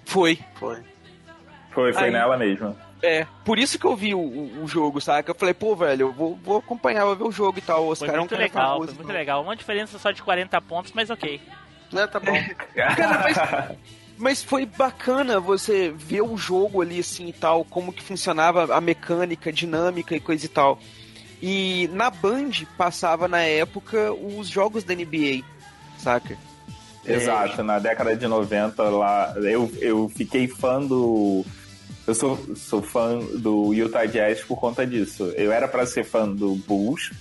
Foi. 0.06 0.40
Foi. 0.56 0.84
Foi, 1.72 1.92
foi 1.94 2.04
Aí- 2.06 2.12
nela 2.12 2.38
mesmo. 2.38 2.78
É, 3.06 3.28
por 3.44 3.60
isso 3.60 3.78
que 3.78 3.86
eu 3.86 3.98
vi 3.98 4.16
o, 4.16 4.20
o, 4.20 4.64
o 4.64 4.68
jogo, 4.68 5.02
saca? 5.02 5.30
Eu 5.32 5.36
falei, 5.36 5.54
pô, 5.54 5.76
velho, 5.76 6.04
eu 6.08 6.14
vou, 6.14 6.38
vou 6.38 6.60
acompanhar, 6.60 7.04
vou 7.04 7.16
ver 7.18 7.24
o 7.26 7.32
jogo 7.34 7.58
e 7.60 7.62
tal. 7.62 7.82
O 7.82 7.96
Foi 7.96 8.08
Oscar 8.08 8.12
é 8.12 8.14
um 8.14 8.20
muito 8.22 8.30
cara 8.30 8.44
legal, 8.44 8.64
famoso, 8.70 8.86
foi 8.88 8.94
muito 8.96 9.04
então. 9.10 9.16
legal. 9.20 9.44
Uma 9.44 9.56
diferença 9.58 10.00
só 10.00 10.10
de 10.12 10.24
40 10.24 10.62
pontos, 10.62 10.94
mas 10.94 11.10
ok. 11.10 11.42
Né, 11.92 12.08
tá 12.08 12.18
bom. 12.18 12.32
Cara, 12.74 13.20
mas, 13.20 13.78
mas 14.24 14.42
foi 14.42 14.66
bacana 14.66 15.38
você 15.38 15.94
ver 15.96 16.22
o 16.22 16.38
jogo 16.38 16.82
ali 16.82 17.02
assim 17.02 17.28
e 17.28 17.34
tal, 17.34 17.66
como 17.66 17.92
que 17.92 18.02
funcionava 18.02 18.74
a 18.74 18.80
mecânica, 18.80 19.52
dinâmica 19.52 20.16
e 20.16 20.20
coisa 20.22 20.46
e 20.46 20.48
tal. 20.48 20.80
E 21.42 21.90
na 21.92 22.10
Band 22.10 22.52
passava 22.78 23.28
na 23.28 23.42
época 23.42 24.14
os 24.14 24.48
jogos 24.48 24.86
da 24.86 24.96
NBA, 24.96 25.44
saca? 25.98 26.38
Exato, 27.06 27.62
na 27.64 27.80
década 27.80 28.16
de 28.16 28.26
90 28.26 28.82
lá, 28.84 29.34
eu, 29.36 29.70
eu 29.82 30.10
fiquei 30.16 30.48
fã 30.48 30.82
do. 30.82 31.46
Eu 32.08 32.16
sou, 32.16 32.40
sou 32.56 32.82
fã 32.82 33.20
do 33.20 33.74
Utah 33.74 34.06
Jazz 34.06 34.42
por 34.42 34.58
conta 34.58 34.88
disso. 34.88 35.34
Eu 35.36 35.52
era 35.52 35.68
pra 35.68 35.86
ser 35.86 36.06
fã 36.06 36.30
do 36.30 36.56
Bulls, 36.56 37.12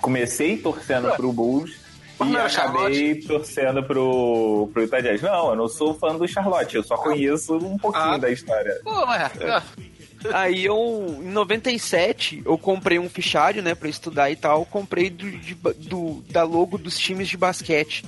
comecei 0.00 0.56
torcendo 0.58 1.10
pro 1.16 1.32
Bulls 1.32 1.85
Mas 2.18 2.30
e 2.32 2.36
acabei 2.56 3.14
torcendo 3.22 3.82
pro, 3.82 4.68
pro 4.72 4.82
Utah 4.82 5.00
Jazz. 5.00 5.20
Não, 5.22 5.50
eu 5.50 5.56
não 5.56 5.68
sou 5.68 5.94
fã 5.94 6.14
do 6.16 6.26
Charlotte, 6.26 6.76
eu 6.76 6.82
só 6.82 6.96
conheço 6.96 7.54
um 7.56 7.76
pouquinho 7.78 8.04
Ah. 8.14 8.18
da 8.18 8.30
história. 8.30 8.80
Pô, 8.82 9.02
é. 9.12 9.62
Aí 10.32 10.64
eu, 10.64 11.18
em 11.22 11.28
97, 11.30 12.42
eu 12.44 12.56
comprei 12.58 12.98
um 12.98 13.08
fichário, 13.08 13.62
né, 13.62 13.74
pra 13.74 13.88
estudar 13.88 14.30
e 14.30 14.34
tal. 14.36 14.64
Comprei 14.64 15.08
do, 15.10 15.30
de- 15.30 15.54
do- 15.54 16.24
da 16.30 16.42
logo 16.42 16.78
dos 16.78 16.98
times 16.98 17.28
de 17.28 17.36
basquete. 17.36 18.04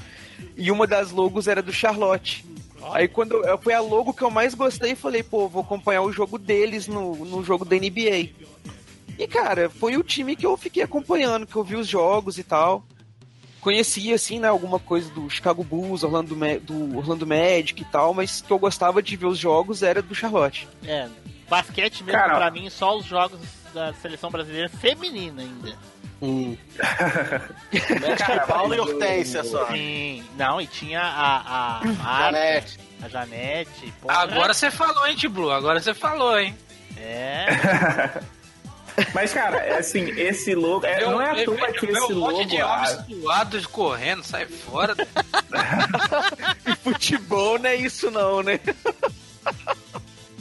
E 0.56 0.70
uma 0.72 0.86
das 0.86 1.10
logos 1.12 1.46
era 1.46 1.62
do 1.62 1.72
Charlotte. 1.72 2.44
Aí 2.92 3.06
quando 3.08 3.44
eu, 3.44 3.58
foi 3.58 3.72
a 3.74 3.80
logo 3.80 4.12
que 4.14 4.22
eu 4.22 4.30
mais 4.30 4.54
gostei, 4.54 4.94
falei, 4.94 5.22
pô, 5.22 5.48
vou 5.48 5.62
acompanhar 5.62 6.02
o 6.02 6.12
jogo 6.12 6.38
deles 6.38 6.88
no, 6.88 7.14
no 7.24 7.44
jogo 7.44 7.64
da 7.64 7.76
NBA. 7.76 8.30
E 9.18 9.26
cara, 9.28 9.68
foi 9.68 9.96
o 9.96 10.02
time 10.02 10.34
que 10.34 10.46
eu 10.46 10.56
fiquei 10.56 10.82
acompanhando, 10.82 11.46
que 11.46 11.56
eu 11.56 11.62
vi 11.64 11.76
os 11.76 11.86
jogos 11.86 12.38
e 12.38 12.42
tal. 12.42 12.84
Conhecia, 13.68 14.14
assim, 14.14 14.38
né, 14.40 14.48
alguma 14.48 14.78
coisa 14.78 15.10
do 15.10 15.28
Chicago 15.28 15.62
Bulls, 15.62 16.02
Orlando, 16.02 16.34
do 16.62 16.96
Orlando 16.96 17.26
Magic 17.26 17.82
e 17.82 17.84
tal, 17.84 18.14
mas 18.14 18.40
que 18.40 18.50
eu 18.50 18.58
gostava 18.58 19.02
de 19.02 19.14
ver 19.14 19.26
os 19.26 19.36
jogos 19.38 19.82
era 19.82 20.00
do 20.00 20.14
Charlotte. 20.14 20.66
É, 20.86 21.06
basquete 21.50 22.02
mesmo 22.02 22.18
Cara- 22.18 22.34
pra 22.36 22.50
mim, 22.50 22.70
só 22.70 22.96
os 22.96 23.04
jogos 23.04 23.38
da 23.74 23.92
seleção 23.92 24.30
brasileira 24.30 24.70
feminina 24.70 25.42
ainda. 25.42 25.76
Hum. 26.22 26.56
Cara, 28.18 28.46
Paulo 28.46 28.74
e 28.74 28.80
Hortência 28.80 29.44
só. 29.44 29.66
Sim, 29.66 30.24
não, 30.38 30.58
e 30.62 30.66
tinha 30.66 31.02
a, 31.02 31.80
a 31.80 31.84
Marta, 32.02 32.24
Janete. 32.38 32.78
a 33.02 33.08
Janete. 33.10 33.94
pô, 34.00 34.10
Agora 34.10 34.54
você 34.54 34.70
falou, 34.70 35.06
hein, 35.06 35.14
Tiblu? 35.14 35.50
Agora 35.50 35.78
você 35.78 35.92
falou, 35.92 36.38
hein? 36.40 36.56
É, 36.96 37.46
Mas, 39.14 39.32
cara, 39.32 39.58
é 39.58 39.78
assim, 39.78 40.10
esse 40.18 40.54
logo. 40.54 40.84
é- 40.86 41.00
não 41.00 41.20
é 41.20 41.42
à 41.42 41.44
toa 41.44 41.72
que 41.72 41.86
Vê 41.86 41.92
esse 41.92 42.12
um 42.12 42.18
monte 42.20 42.32
logo. 42.36 42.44
de 42.46 42.56
ah, 42.60 42.66
homens 42.74 43.20
suados 43.22 43.66
correndo, 43.66 44.22
sai 44.24 44.46
fora. 44.46 44.94
Futebol 46.82 47.58
não 47.58 47.68
é 47.70 47.76
isso 47.76 48.10
não, 48.10 48.42
né? 48.42 48.58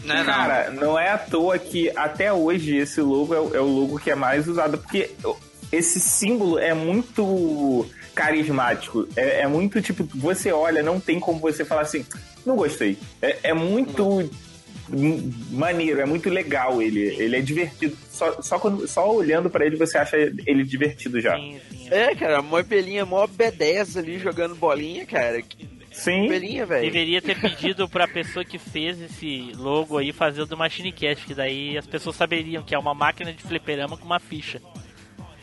Não. 0.04 0.24
Cara, 0.26 0.70
não 0.72 0.98
é 0.98 1.10
à 1.10 1.18
toa 1.18 1.58
que 1.60 1.90
até 1.96 2.32
hoje 2.32 2.76
esse 2.78 3.02
logo 3.02 3.34
é, 3.34 3.40
o- 3.40 3.56
é 3.56 3.60
o 3.60 3.66
logo 3.66 4.00
que 4.00 4.10
é 4.10 4.16
mais 4.16 4.48
usado, 4.48 4.78
porque 4.78 5.12
esse 5.72 6.00
símbolo 6.00 6.58
é 6.58 6.74
muito 6.74 7.86
carismático. 8.16 9.08
É, 9.16 9.42
é 9.42 9.48
muito 9.48 9.82
tipo, 9.82 10.08
você 10.16 10.52
olha, 10.52 10.82
não 10.82 11.00
tem 11.00 11.20
como 11.20 11.40
você 11.40 11.66
falar 11.66 11.82
assim, 11.82 12.06
não 12.46 12.56
gostei. 12.56 12.98
É, 13.22 13.38
é 13.44 13.54
muito 13.54 14.30
maneiro, 15.52 16.02
é 16.02 16.06
muito 16.06 16.30
legal 16.30 16.82
ele. 16.82 17.00
Ele 17.00 17.36
é 17.36 17.42
divertido. 17.42 17.98
Só, 18.10 18.42
só, 18.42 18.60
quando, 18.60 18.88
só 18.88 19.14
olhando 19.14 19.50
pra 19.50 19.66
ele 19.66 19.76
você 19.76 19.98
acha 19.98 20.18
ele 20.18 20.64
divertido 20.64 21.20
já. 21.20 21.36
sim, 21.36 21.60
sim. 21.70 21.88
É, 21.90 22.16
cara, 22.16 22.42
mó 22.42 22.62
belinha, 22.62 23.06
mó 23.06 23.28
B10 23.28 23.98
ali 23.98 24.20
jogando 24.20 24.56
bolinha, 24.56 25.06
cara. 25.06 25.42
Sim. 25.92 26.28
belinha, 26.28 26.66
velho. 26.66 26.84
Deveria 26.84 27.22
ter 27.22 27.40
pedido 27.40 27.90
pra 27.90 28.08
pessoa 28.08 28.46
que 28.46 28.60
fez 28.60 29.02
esse 29.02 29.52
logo 29.56 29.98
aí 29.98 30.14
fazer 30.14 30.42
o 30.42 30.46
do 30.46 30.56
Machine 30.56 30.92
Cast, 30.92 31.26
que 31.26 31.34
daí 31.34 31.78
as 31.78 31.88
pessoas 31.88 32.16
saberiam 32.16 32.64
que 32.64 32.76
é 32.76 32.80
uma 32.80 32.94
máquina 32.94 33.34
de 33.34 33.42
fliperama 33.42 33.98
com 33.98 34.06
uma 34.06 34.20
ficha. 34.20 34.62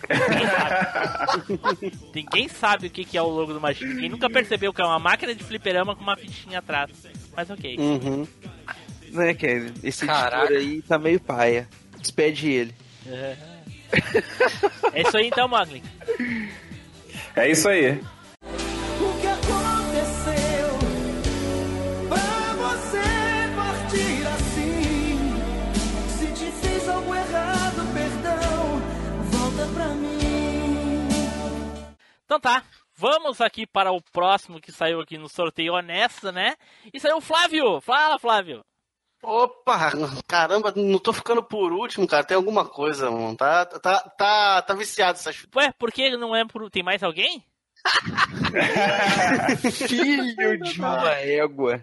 Ninguém 0.09 0.47
sabe. 0.47 1.93
Ninguém 2.15 2.49
sabe 2.49 2.87
o 2.87 2.91
que 2.91 3.05
que 3.05 3.17
é 3.17 3.23
o 3.23 3.29
logo 3.29 3.53
do 3.53 3.61
Machine. 3.61 4.01
Quem 4.01 4.09
nunca 4.09 4.31
percebeu 4.31 4.73
que 4.73 4.81
é 4.81 4.85
uma 4.85 4.99
máquina 4.99 5.35
de 5.35 5.43
fliperama 5.43 5.97
com 5.97 6.03
uma 6.03 6.17
fichinha 6.17 6.59
atrás. 6.59 6.91
Mas 7.35 7.51
ok. 7.51 7.77
Uhum. 7.79 8.27
Né, 9.15 9.33
cara? 9.35 9.73
Esse 9.83 10.05
Caraca. 10.07 10.53
editor 10.53 10.59
aí 10.59 10.83
tá 10.83 10.99
meio 10.99 11.21
paia. 11.21 11.69
Despede 11.99 12.51
ele. 12.51 12.75
É. 13.07 13.37
É 14.93 15.03
isso 15.03 15.17
aí 15.17 15.29
então, 15.29 15.47
Mogli. 15.49 15.83
É 17.37 17.49
isso 17.49 17.69
aí. 17.69 17.93
O 18.43 19.21
que 19.21 19.27
aconteceu 19.27 20.79
pra 22.09 22.55
você 22.55 23.03
partir 23.55 24.27
assim? 24.27 25.19
Se 26.09 26.27
te 26.33 26.51
fiz 26.53 26.89
algo 26.89 27.15
errado, 27.15 27.93
perdão, 27.95 28.83
volta 29.31 29.67
pra 29.75 29.89
mim. 29.95 31.09
Então 32.25 32.41
tá. 32.41 32.65
Vamos 32.97 33.41
aqui 33.41 33.67
para 33.67 33.91
o 33.93 34.01
próximo 34.01 34.61
que 34.61 34.71
saiu 34.71 35.01
aqui 35.01 35.19
no 35.19 35.29
sorteio 35.29 35.75
honesto, 35.75 36.31
né? 36.31 36.55
E 36.93 37.01
saiu 37.01 37.17
o 37.17 37.21
Flávio. 37.21 37.81
Fala, 37.81 38.21
Flávio. 38.21 38.65
Opa, 39.25 39.91
caramba, 40.29 40.73
não 40.77 40.99
tô 40.99 41.13
ficando 41.13 41.43
por 41.43 41.73
último, 41.73 42.07
cara. 42.07 42.23
Tem 42.25 42.37
alguma 42.37 42.65
coisa, 42.67 43.11
mano. 43.11 43.35
Tá, 43.37 43.65
tá, 43.65 44.01
tá, 44.01 44.63
tá 44.63 44.75
viciado 44.75 45.19
essas 45.19 45.45
Ué, 45.57 45.73
por 45.79 45.91
que 45.91 46.17
não 46.17 46.37
é 46.37 46.45
por... 46.45 46.71
Tem 46.71 46.83
mais 46.83 47.03
alguém? 47.03 47.43
Filho 49.87 50.59
de 50.59 50.81
uma 50.81 51.11
égua. 51.11 51.83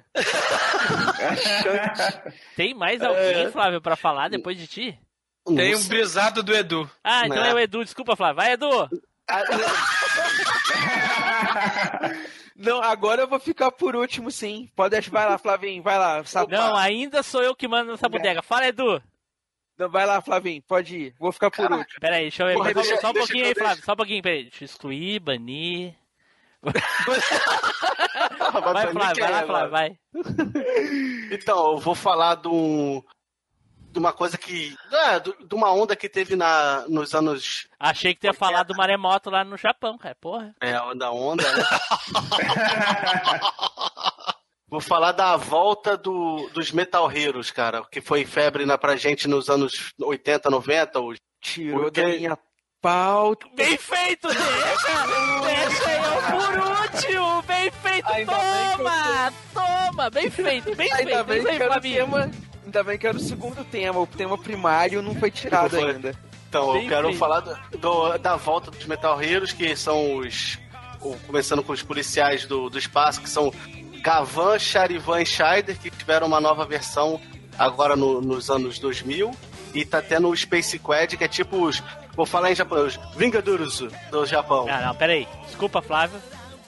Tem 2.56 2.74
mais 2.74 3.02
alguém, 3.02 3.52
Flávio, 3.52 3.82
pra 3.82 3.96
falar 3.96 4.30
depois 4.30 4.58
de 4.58 4.68
ti? 4.68 5.00
Tem 5.46 5.76
um 5.76 5.88
brisado 5.88 6.44
do 6.44 6.56
Edu. 6.56 6.90
Ah, 7.04 7.26
então 7.26 7.42
Né? 7.42 7.50
é 7.50 7.54
o 7.54 7.60
Edu. 7.60 7.84
Desculpa, 7.84 8.16
Flávio. 8.16 8.36
Vai, 8.36 8.54
Edu. 8.54 8.90
Não, 12.62 12.82
agora 12.82 13.22
eu 13.24 13.28
vou 13.28 13.40
ficar 13.40 13.72
por 13.72 13.96
último, 13.96 14.30
sim. 14.32 14.70
Pode 14.76 14.92
deixar. 14.92 15.12
Vai 15.12 15.28
lá, 15.30 15.38
Flavinho. 15.38 15.82
Vai 15.84 15.98
lá. 15.98 16.24
Sabe? 16.24 16.54
Não, 16.56 16.76
ainda 16.76 17.24
sou 17.24 17.42
eu 17.42 17.56
que 17.56 17.68
mando 17.68 17.92
nessa 17.92 18.08
bodega. 18.10 18.42
Fala, 18.42 18.68
Edu. 18.68 19.02
Não, 19.78 19.90
vai 19.90 20.06
lá, 20.06 20.22
Flavinho. 20.22 20.62
Pode 20.68 20.96
ir. 20.98 21.16
Vou 21.20 21.32
ficar 21.32 21.50
por 21.50 21.72
último. 21.72 22.00
Pera 22.00 22.18
aí, 22.18 22.24
deixa 22.24 22.44
eu 22.44 22.48
ver. 22.48 22.54
Porra, 22.56 22.74
Só- 22.74 22.82
deixa- 22.82 22.98
só 23.02 23.10
um 23.10 23.14
pouquinho 23.14 23.46
aí, 23.46 23.56
Flávio. 23.56 23.84
Só 23.84 23.94
um 23.94 23.96
pouquinho, 23.96 24.22
peraí. 24.24 24.44
Deixa 24.44 24.64
eu 24.64 24.66
excluir, 24.66 25.20
banir. 25.20 25.96
Vai, 26.62 26.72
Vai, 28.74 28.92
Flávio. 28.92 29.24
Vai 29.24 29.32
lá, 29.32 29.44
Flávio. 29.44 29.72
Vai. 29.72 29.98
Então, 31.32 31.72
eu 31.72 31.78
vou 31.80 31.96
falar 31.96 32.36
do, 32.36 33.04
de 33.92 34.00
uma 34.00 34.14
coisa 34.14 34.38
que. 34.38 34.76
É, 34.92 35.20
de 35.20 35.54
uma 35.56 35.72
onda 35.72 35.96
que 35.96 36.08
teve 36.10 36.36
na, 36.36 36.86
nos 36.88 37.14
anos. 37.14 37.68
Achei 37.80 38.14
que 38.14 38.22
tu 38.22 38.26
ia 38.28 38.34
falar 38.34 38.64
do 38.64 38.76
maremoto 38.76 39.30
lá 39.30 39.44
no 39.44 39.58
Japão, 39.58 39.98
cara. 39.98 40.16
Porra. 40.16 40.56
É, 40.62 40.74
a 40.74 40.86
onda 40.86 41.12
onda, 41.12 41.44
né? 41.52 41.64
Vou 44.68 44.80
falar 44.80 45.12
da 45.12 45.36
volta 45.36 45.98
do, 45.98 46.50
dos 46.54 46.72
Metal 46.72 47.12
Heroes, 47.12 47.52
cara, 47.52 47.84
que 47.92 48.00
foi 48.00 48.24
febre 48.26 48.66
na, 48.66 48.78
pra 48.78 48.96
gente 48.96 49.28
nos 49.28 49.50
anos 49.50 49.92
80, 50.00 50.50
90. 50.50 51.00
Os, 51.02 51.20
Tirou 51.42 51.82
Porque- 51.86 52.02
da 52.02 52.08
minha 52.08 52.38
pauta. 52.82 53.48
Bem 53.56 53.78
feito, 53.78 54.28
deixa! 54.30 54.46
Deixa 55.44 55.92
eu 55.92 56.22
por 56.32 56.58
último! 56.82 57.42
Bem 57.42 57.72
feito! 57.72 58.08
Ainda 58.10 58.32
toma! 58.78 59.34
Toma! 59.54 60.10
Bem 60.10 60.30
feito, 60.30 60.76
bem 60.76 60.94
Ainda 60.94 61.26
feito! 61.26 61.26
bem, 61.26 61.38
Isso 61.40 61.48
aí, 61.50 61.58
que 61.60 62.51
ainda 62.66 62.84
bem 62.84 62.98
que 62.98 63.08
era 63.08 63.18
o 63.18 63.20
segundo 63.20 63.64
tema. 63.66 64.00
O 64.00 64.08
tema 64.08 64.38
primário 64.38 65.02
não 65.02 65.16
foi 65.16 65.32
tirado 65.32 65.74
Não 65.74 65.82
foi. 65.82 65.92
ainda. 65.92 66.16
então, 66.50 66.74
Bem 66.74 66.84
eu 66.84 66.90
quero 66.90 67.08
feito. 67.08 67.20
falar 67.20 67.40
do- 67.42 67.78
do- 67.78 68.18
da 68.18 68.36
volta 68.36 68.72
dos 68.72 68.86
Metal 68.86 69.22
Heroes, 69.22 69.52
que 69.54 69.76
são 69.76 70.18
os. 70.18 70.60
Começando 71.26 71.64
com 71.64 71.74
os 71.74 71.82
policiais 71.82 72.46
do, 72.46 72.70
do 72.70 72.78
espaço, 72.78 73.22
que 73.22 73.30
são 73.30 73.52
Gavan, 74.02 74.60
Charivan 74.60 75.22
e 75.22 75.26
Scheider, 75.26 75.78
que 75.80 75.90
tiveram 75.90 76.28
uma 76.28 76.40
nova 76.40 76.64
versão 76.66 77.20
agora 77.58 77.96
no- 77.96 78.22
nos 78.22 78.50
anos 78.52 78.78
2000. 78.78 79.32
E 79.74 79.84
tá 79.86 80.02
tendo 80.02 80.28
o 80.28 80.36
Space 80.38 80.78
Quad, 80.78 81.16
que 81.18 81.24
é 81.24 81.28
tipo 81.28 81.66
os. 81.66 81.82
Vou 82.16 82.26
falar 82.26 82.52
em 82.52 82.56
japonês, 82.56 83.00
Vingadores 83.16 83.80
do 84.12 84.26
Japão. 84.26 84.68
Ah, 84.70 84.82
não, 84.88 84.94
peraí. 84.96 85.28
Desculpa, 85.48 85.82
Flávio. 85.82 86.20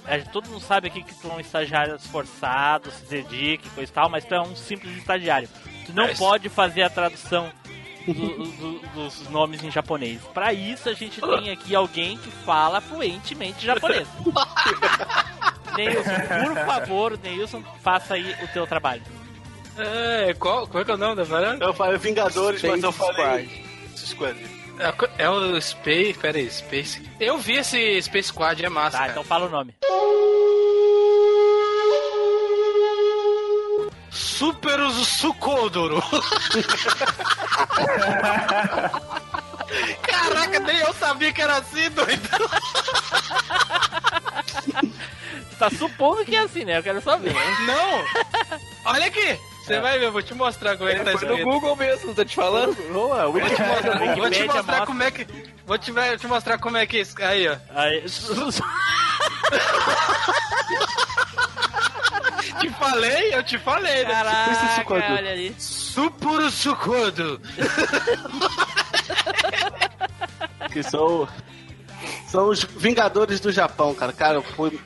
Gente- 0.10 0.30
Todo 0.32 0.48
mundo 0.50 0.62
sabe 0.62 0.88
aqui 0.88 1.04
que 1.04 1.14
tu 1.16 1.30
é 1.30 1.34
um 1.34 1.40
estagiário 1.40 1.96
esforçado, 1.96 2.90
se 2.92 3.06
dedica 3.06 3.68
e 3.68 3.70
coisa 3.72 3.92
e 3.92 3.94
tal, 3.94 4.10
mas 4.10 4.24
tu 4.26 4.34
é 4.34 4.42
um 4.42 4.56
simples 4.56 4.98
estagiário. 4.98 5.48
Tu 5.86 5.94
não 5.94 6.06
É 6.06 6.16
pode 6.16 6.50
fazer 6.50 6.84
a 6.84 6.90
tradução 6.90 7.52
do- 8.08 8.14
do- 8.14 8.80
dos 8.94 9.30
nomes 9.30 9.64
em 9.64 9.72
japonês. 9.72 10.22
Pra 10.34 10.52
isso, 10.54 10.90
a 10.90 10.94
gente 10.94 11.22
tem 11.22 11.50
aqui 11.52 11.76
alguém 11.76 12.18
que 12.18 12.30
fala 12.30 12.82
fluentemente 12.82 13.66
japonês. 13.66 14.08
Neilson, 15.76 16.12
por 16.46 16.66
favor, 16.66 17.20
Neilson, 17.24 17.64
faça 17.82 18.14
aí 18.16 18.36
o 18.44 18.48
teu 18.50 18.68
trabalho. 18.68 19.02
É, 19.78 20.34
qual, 20.36 20.68
qual 20.68 20.82
é 20.82 20.86
que 20.86 20.92
é 20.92 20.94
o 20.94 20.98
nome 20.98 21.16
da 21.16 21.24
varanda? 21.24 21.66
Eu 21.66 21.74
falei 21.74 21.98
Vingadores, 21.98 22.62
mas 22.62 22.84
eu 22.84 22.92
Space 22.92 23.14
falei. 23.16 23.48
Squad. 23.98 24.36
Squad. 24.38 24.64
É, 25.18 25.24
é 25.26 25.30
o 25.30 25.60
Space. 25.60 26.14
Pera 26.20 26.38
aí, 26.38 26.50
Space. 26.50 27.02
Eu 27.20 27.38
vi 27.40 27.54
esse 27.58 28.02
Space 28.04 28.28
Squad, 28.30 28.64
é 28.64 28.70
massa. 28.70 28.92
Tá, 28.92 28.98
cara. 29.00 29.12
então 29.12 29.24
fala 29.24 29.46
o 29.48 29.50
nome. 29.50 29.74
Super 34.14 34.80
Sukodoro. 34.92 36.02
Caraca, 40.04 40.60
nem 40.60 40.78
eu 40.78 40.94
sabia 40.94 41.34
que 41.34 41.42
era 41.42 41.58
assim, 41.58 41.90
doido. 41.90 42.30
Tu 45.50 45.56
tá 45.58 45.70
supondo 45.72 46.24
que 46.26 46.36
é 46.36 46.40
assim, 46.40 46.64
né? 46.64 46.78
Eu 46.78 46.84
quero 46.84 47.02
só 47.02 47.18
ver. 47.18 47.34
Não! 47.66 48.06
Olha 48.86 49.08
aqui! 49.08 49.40
Você 49.64 49.80
vai 49.80 49.98
ver, 49.98 50.06
eu 50.08 50.12
vou 50.12 50.22
te 50.22 50.34
mostrar 50.34 50.76
como 50.78 50.90
é 50.90 50.96
que 50.96 51.06
tá 51.06 51.12
Foi 51.14 51.28
no 51.28 51.34
escrito. 51.36 51.50
Google 51.50 51.76
mesmo, 51.78 52.14
tô 52.14 52.26
te 52.26 52.36
falando. 52.36 52.76
Boa, 52.92 53.32
Vou 53.32 53.40
te 53.42 53.62
mostrar, 53.62 53.98
vou 54.16 54.30
te 54.30 54.44
mostrar 54.44 54.64
mostra. 54.64 54.86
como 54.86 55.04
é 55.04 55.12
que. 55.12 55.26
Vou 55.66 55.78
te, 55.78 55.92
vou 55.92 56.18
te 56.18 56.28
mostrar 56.28 56.58
como 56.60 56.78
é 56.78 56.86
que. 56.86 57.02
Aí, 57.22 57.48
ó. 57.48 57.56
Aí, 57.74 58.04
Te 62.60 62.70
falei, 62.72 63.34
eu 63.36 63.44
te 63.44 63.58
falei, 63.58 64.04
né? 64.06 64.12
Caraca, 64.14 64.94
olha 65.14 65.32
ali. 65.32 65.56
Super 65.60 66.50
Sukodo. 66.52 67.42
que 70.72 70.84
são 70.84 71.28
são 72.28 72.50
os 72.50 72.64
Vingadores 72.64 73.40
do 73.40 73.52
Japão, 73.52 73.94
cara. 73.94 74.12
Cara, 74.12 74.42
foi 74.42 74.80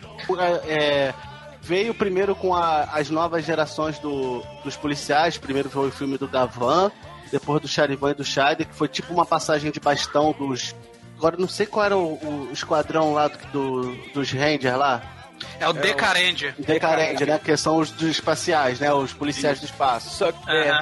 é, 0.68 1.14
veio 1.62 1.94
primeiro 1.94 2.36
com 2.36 2.54
a- 2.54 2.84
as 2.92 3.10
novas 3.10 3.46
gerações 3.46 3.98
do- 4.00 4.44
dos 4.64 4.76
policiais. 4.76 5.38
Primeiro 5.38 5.70
foi 5.70 5.88
o 5.88 5.92
filme 5.92 6.18
do 6.18 6.28
Gavan, 6.28 6.92
depois 7.32 7.62
do 7.62 7.68
Charivan 7.68 8.12
e 8.12 8.16
do 8.16 8.24
Scheider, 8.26 8.68
que 8.68 8.76
foi 8.76 8.88
tipo 8.88 9.14
uma 9.14 9.26
passagem 9.26 9.72
de 9.72 9.80
bastão 9.80 10.34
dos. 10.38 10.76
Agora 11.18 11.38
não 11.38 11.48
sei 11.48 11.66
qual 11.66 11.86
era 11.86 11.98
o, 11.98 12.48
o 12.50 12.52
esquadrão 12.52 13.14
lá 13.14 13.28
do, 13.30 13.38
do- 13.52 13.96
dos 14.14 14.32
Rangers 14.32 14.78
lá. 14.78 15.02
É 15.60 15.68
o 15.68 15.74
Decarendia. 15.74 16.56
Decarente, 16.58 17.26
né? 17.26 17.40
Que 17.44 17.56
são 17.58 17.78
os 17.78 17.92
dos 17.92 18.10
espaciais, 18.10 18.80
né? 18.80 18.94
Os 18.94 19.14
policiais 19.14 19.60
do 19.60 19.66
espaço. 19.66 20.10
Só 20.16 20.32
que. 20.32 20.50
É. 20.50 20.80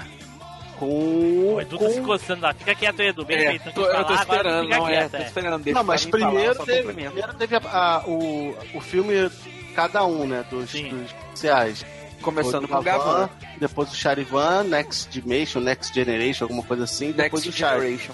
Com. 0.80 1.56
O 1.56 1.62
Edu 1.62 1.78
tá 1.78 1.90
se 1.90 2.02
coçando 2.02 2.42
lá. 2.42 2.54
Fica 2.54 2.76
quieto, 2.76 3.00
Edu. 3.02 3.24
Bem 3.26 3.38
é, 3.38 3.48
feito. 3.52 3.72
Tô- 3.72 3.86
eu 3.86 4.04
tô 4.04 4.14
falar, 4.18 4.22
esperando, 4.22 4.64
fica 4.64 4.78
não 4.78 4.88
é. 4.88 4.92
quieto, 4.92 5.12
Tô 5.12 5.18
é. 5.18 5.22
esperando. 5.24 5.64
Deixa 5.64 5.80
Não, 5.80 5.86
mas 5.86 6.04
falar, 6.04 6.12
primeiro 6.28 6.56
só 6.56 6.66
teve, 6.66 6.94
primeiro 6.94 7.34
teve 7.36 7.56
a- 7.56 7.62
a- 7.64 8.04
o, 8.06 8.58
o 8.74 8.82
filme 8.82 9.32
cada 9.74 10.04
um, 10.06 10.28
né? 10.28 10.46
Dos, 10.50 10.70
Sim. 10.72 10.90
dos 10.90 11.12
policiais. 11.14 11.86
Começando 12.22 12.68
com 12.68 12.76
o 12.76 12.82
Gavan. 12.82 13.30
Depois 13.60 13.92
o 13.92 13.96
Charivan, 13.96 14.64
Next 14.64 15.10
Dimension, 15.10 15.62
Next 15.62 15.94
Generation, 15.94 16.46
alguma 16.46 16.64
coisa 16.64 16.84
assim. 16.84 17.12
Depois 17.12 17.46
Next 17.46 17.58
Scheider. 17.58 17.80
Generation. 17.82 18.14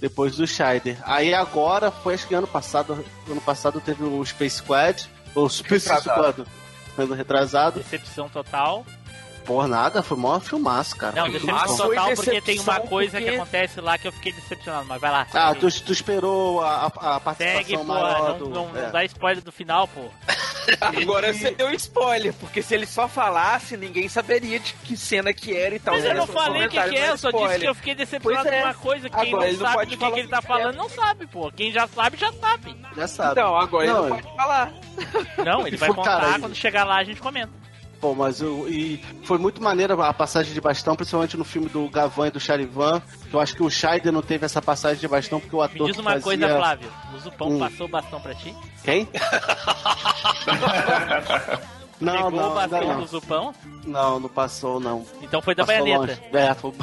Depois 0.00 0.36
do 0.36 0.46
Scheider. 0.46 0.96
Aí 1.04 1.34
agora, 1.34 1.90
foi 1.90 2.14
acho 2.14 2.26
que 2.26 2.34
ano 2.34 2.46
passado, 2.46 3.04
ano 3.28 3.40
passado 3.42 3.78
teve 3.80 4.02
o 4.04 4.24
Space 4.24 4.56
Squad, 4.56 5.06
ou 5.34 5.48
Space 5.48 5.88
Retrasado. 5.88 6.46
Sendo 6.96 7.14
retrasado. 7.14 7.78
Decepção 7.78 8.28
total. 8.28 8.84
Por 9.44 9.66
nada, 9.66 10.02
foi 10.02 10.16
mó 10.16 10.38
filmaço, 10.38 10.96
cara. 10.96 11.16
Não, 11.16 11.30
decepção 11.30 11.76
total 11.76 12.14
porque 12.14 12.40
tem 12.40 12.58
uma 12.60 12.80
coisa 12.80 13.12
porque- 13.12 13.24
que 13.30 13.34
acontece 13.36 13.80
lá 13.80 13.98
que 13.98 14.06
eu 14.08 14.12
fiquei 14.12 14.32
decepcionado. 14.32 14.86
Mas 14.86 15.00
vai 15.00 15.10
lá. 15.10 15.26
Ah, 15.34 15.54
tu, 15.54 15.68
tu 15.82 15.92
esperou 15.92 16.60
a, 16.62 16.86
a- 16.86 17.20
participação 17.20 17.56
Segue, 17.64 17.76
pô. 17.78 17.84
maior 17.84 18.28
Não, 18.30 18.38
do... 18.38 18.48
não, 18.50 18.76
é. 18.76 18.82
não 18.82 18.90
dá 18.92 19.04
spoiler 19.04 19.42
do 19.42 19.50
final, 19.52 19.88
pô. 19.88 20.02
Agora 20.80 21.32
você 21.32 21.50
deu 21.50 21.72
spoiler, 21.72 22.32
porque 22.34 22.62
se 22.62 22.74
ele 22.74 22.86
só 22.86 23.08
falasse, 23.08 23.76
ninguém 23.76 24.08
saberia 24.08 24.60
de 24.60 24.72
que 24.74 24.96
cena 24.96 25.32
que 25.32 25.56
era 25.56 25.74
e 25.74 25.78
tal. 25.80 25.94
Mas 25.94 26.04
eu 26.04 26.14
não 26.14 26.26
Seu 26.26 26.34
falei 26.34 26.66
o 26.66 26.68
que, 26.68 26.80
que 26.80 26.96
é, 26.96 27.00
não 27.06 27.08
eu 27.08 27.18
só 27.18 27.30
disse 27.30 27.58
que 27.58 27.66
eu 27.66 27.74
fiquei 27.74 27.94
decepcionado 27.94 28.48
é. 28.48 28.60
com 28.60 28.66
uma 28.68 28.74
coisa. 28.74 29.08
Quem 29.10 29.28
Agora 29.34 29.46
não 29.52 29.58
não 29.58 29.66
sabe 29.66 29.86
do 29.86 29.98
que, 29.98 30.12
que 30.12 30.18
ele 30.20 30.28
tá 30.28 30.38
é. 30.38 30.42
falando, 30.42 30.76
não 30.76 30.88
sabe, 30.88 31.26
pô. 31.26 31.50
Quem 31.50 31.72
já 31.72 31.88
sabe, 31.88 32.16
já 32.16 32.32
sabe. 32.34 32.76
Já 32.96 33.08
sabe. 33.08 33.32
Então, 33.32 33.56
agora 33.56 33.84
ele 33.84 33.92
Não, 33.94 34.08
não 34.08 34.16
pode 34.20 34.36
falar. 34.36 34.72
Não, 35.44 35.66
ele 35.66 35.76
vai 35.78 35.88
contar 35.88 36.20
cara, 36.20 36.38
quando 36.38 36.54
chegar 36.54 36.84
lá 36.84 36.96
a 36.98 37.04
gente 37.04 37.20
comenta. 37.20 37.50
Pô, 38.00 38.14
mas 38.14 38.40
eu, 38.40 38.66
e 38.66 38.98
foi 39.24 39.36
muito 39.36 39.62
maneira 39.62 39.92
a 40.06 40.12
passagem 40.14 40.54
de 40.54 40.60
bastão, 40.60 40.96
principalmente 40.96 41.36
no 41.36 41.44
filme 41.44 41.68
do 41.68 41.86
Gavan 41.90 42.28
e 42.28 42.30
do 42.30 42.40
Charivan. 42.40 43.02
Que 43.28 43.34
eu 43.34 43.40
acho 43.40 43.54
que 43.54 43.62
o 43.62 43.68
Scheider 43.68 44.10
não 44.10 44.22
teve 44.22 44.46
essa 44.46 44.62
passagem 44.62 44.98
de 44.98 45.06
bastão 45.06 45.38
porque 45.38 45.54
o 45.54 45.60
ator 45.60 45.86
Me 45.86 45.92
diz 45.92 45.98
uma 46.00 46.12
fazia... 46.12 46.24
coisa, 46.24 46.48
Flávio. 46.56 46.90
O 47.14 47.18
Zupão 47.18 47.48
Hum. 47.50 47.58
passou 47.58 47.86
o 47.86 47.90
bastão 47.90 48.18
pra 48.20 48.34
ti? 48.34 48.56
Quem? 48.82 49.06
não, 52.00 52.14
Pegou 52.14 52.30
não, 52.30 52.50
o 52.50 52.54
bastão 52.54 52.88
não. 52.88 53.00
do 53.00 53.06
Zupão? 53.06 53.54
Não, 53.84 54.18
não 54.20 54.28
passou, 54.30 54.80
não. 54.80 55.04
Então 55.20 55.42
foi 55.42 55.54
da 55.54 55.66
Passou 55.66 55.84
baioneta. 55.84 56.18
longe. 56.22 56.36
É, 56.36 56.54
foi... 56.54 56.72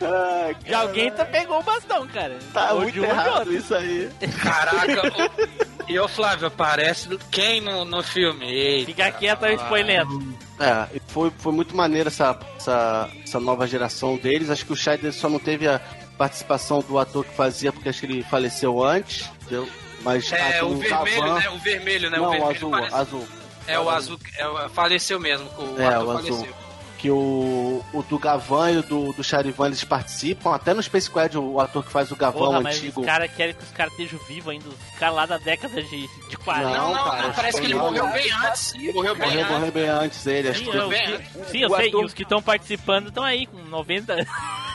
Ai, 0.00 0.56
E 0.66 0.74
alguém 0.74 1.10
tá 1.10 1.24
pegou 1.24 1.58
o 1.58 1.62
bastão, 1.62 2.06
cara. 2.08 2.38
Tá 2.52 2.72
Ou 2.72 2.82
muito 2.82 3.00
um 3.00 3.04
errado 3.04 3.38
outro. 3.38 3.54
isso 3.54 3.74
aí. 3.74 4.10
Caraca, 4.42 5.02
e 5.88 5.98
ô 5.98 6.06
Flávio, 6.08 6.46
aparece 6.48 7.08
quem 7.30 7.60
no, 7.60 7.84
no 7.84 8.02
filme? 8.02 8.44
Eita, 8.46 8.86
Fica 8.86 9.10
quieto 9.12 9.44
aí, 9.44 9.54
spoilendo. 9.56 10.34
É, 10.60 10.96
e 10.96 11.00
foi, 11.08 11.30
foi 11.38 11.52
muito 11.52 11.76
maneiro 11.76 12.08
essa, 12.08 12.38
essa, 12.56 13.08
essa 13.24 13.40
nova 13.40 13.66
geração 13.66 14.16
deles. 14.16 14.50
Acho 14.50 14.66
que 14.66 14.72
o 14.72 14.76
Scheider 14.76 15.12
só 15.12 15.28
não 15.28 15.38
teve 15.38 15.66
a 15.68 15.80
participação 16.18 16.80
do 16.80 16.98
ator 16.98 17.24
que 17.24 17.34
fazia, 17.34 17.72
porque 17.72 17.88
acho 17.88 18.00
que 18.00 18.06
ele 18.06 18.22
faleceu 18.24 18.82
antes, 18.82 19.30
entendeu? 19.42 19.68
Mas 20.02 20.30
É, 20.32 20.58
a 20.58 20.60
do 20.62 20.72
o 20.72 20.76
vermelho, 20.76 21.34
né? 21.34 21.48
O 21.50 21.58
vermelho, 21.58 22.10
né? 22.10 22.16
Não, 22.18 22.24
o 22.24 22.28
o 22.28 22.30
vermelho 22.32 22.50
azul, 22.56 22.70
parece- 22.70 22.94
azul. 22.94 23.28
É, 23.66 23.78
o 23.78 23.90
azul. 23.90 24.18
É, 24.36 24.48
o- 24.48 24.68
faleceu 24.70 25.20
mesmo. 25.20 25.48
O 25.58 25.80
É, 25.80 25.86
ator 25.86 26.06
o 26.06 26.10
azul. 26.10 26.36
faleceu. 26.36 26.54
Que 26.98 27.10
o, 27.10 27.82
o 27.92 28.02
do 28.02 28.18
Gavan 28.18 28.72
e 28.72 28.76
o 28.78 28.82
do, 28.82 29.12
do 29.12 29.22
Charivan 29.22 29.66
eles 29.68 29.84
participam. 29.84 30.54
Até 30.54 30.74
no 30.74 30.82
Space 30.82 31.08
Quad, 31.08 31.34
o, 31.36 31.52
o 31.52 31.60
ator 31.60 31.84
que 31.84 31.92
faz 31.92 32.10
o 32.10 32.16
Gavan 32.16 32.38
Porra, 32.38 32.60
mas 32.60 32.76
antigo. 32.78 33.00
os 33.00 33.06
caras 33.06 33.30
querem 33.34 33.54
que 33.54 33.62
os 33.62 33.70
caras 33.70 33.92
estejam 33.92 34.18
vivos 34.26 34.50
ainda. 34.52 34.68
Os 34.68 34.98
caras 34.98 35.14
lá 35.14 35.26
da 35.26 35.38
década 35.38 35.80
de, 35.82 36.08
de 36.28 36.36
40. 36.36 36.68
Não, 36.76 36.92
Não, 36.92 37.04
cara, 37.04 37.22
não, 37.28 37.32
parece 37.34 37.60
que 37.60 37.66
ele 37.66 37.74
morreu 37.76 38.04
não. 38.04 38.12
bem 38.12 38.30
antes. 38.32 38.74
Morreu 38.94 39.14
bem 39.14 39.26
Morreu, 39.28 39.40
antes. 39.42 39.52
morreu 39.56 39.72
bem 39.72 39.88
antes 39.88 40.26
ele, 40.26 40.48
acho 40.48 40.58
Sim, 40.58 40.70
que. 40.70 40.76
eu, 40.76 40.88
bem, 40.88 41.06
que- 41.18 41.44
sim, 41.50 41.58
eu 41.62 41.70
sei. 41.70 41.88
ator- 41.88 42.02
E 42.02 42.06
os 42.06 42.14
que 42.14 42.22
estão 42.24 42.42
participando 42.42 43.08
estão 43.08 43.22
aí 43.24 43.46
com 43.46 43.58
90. 43.58 44.14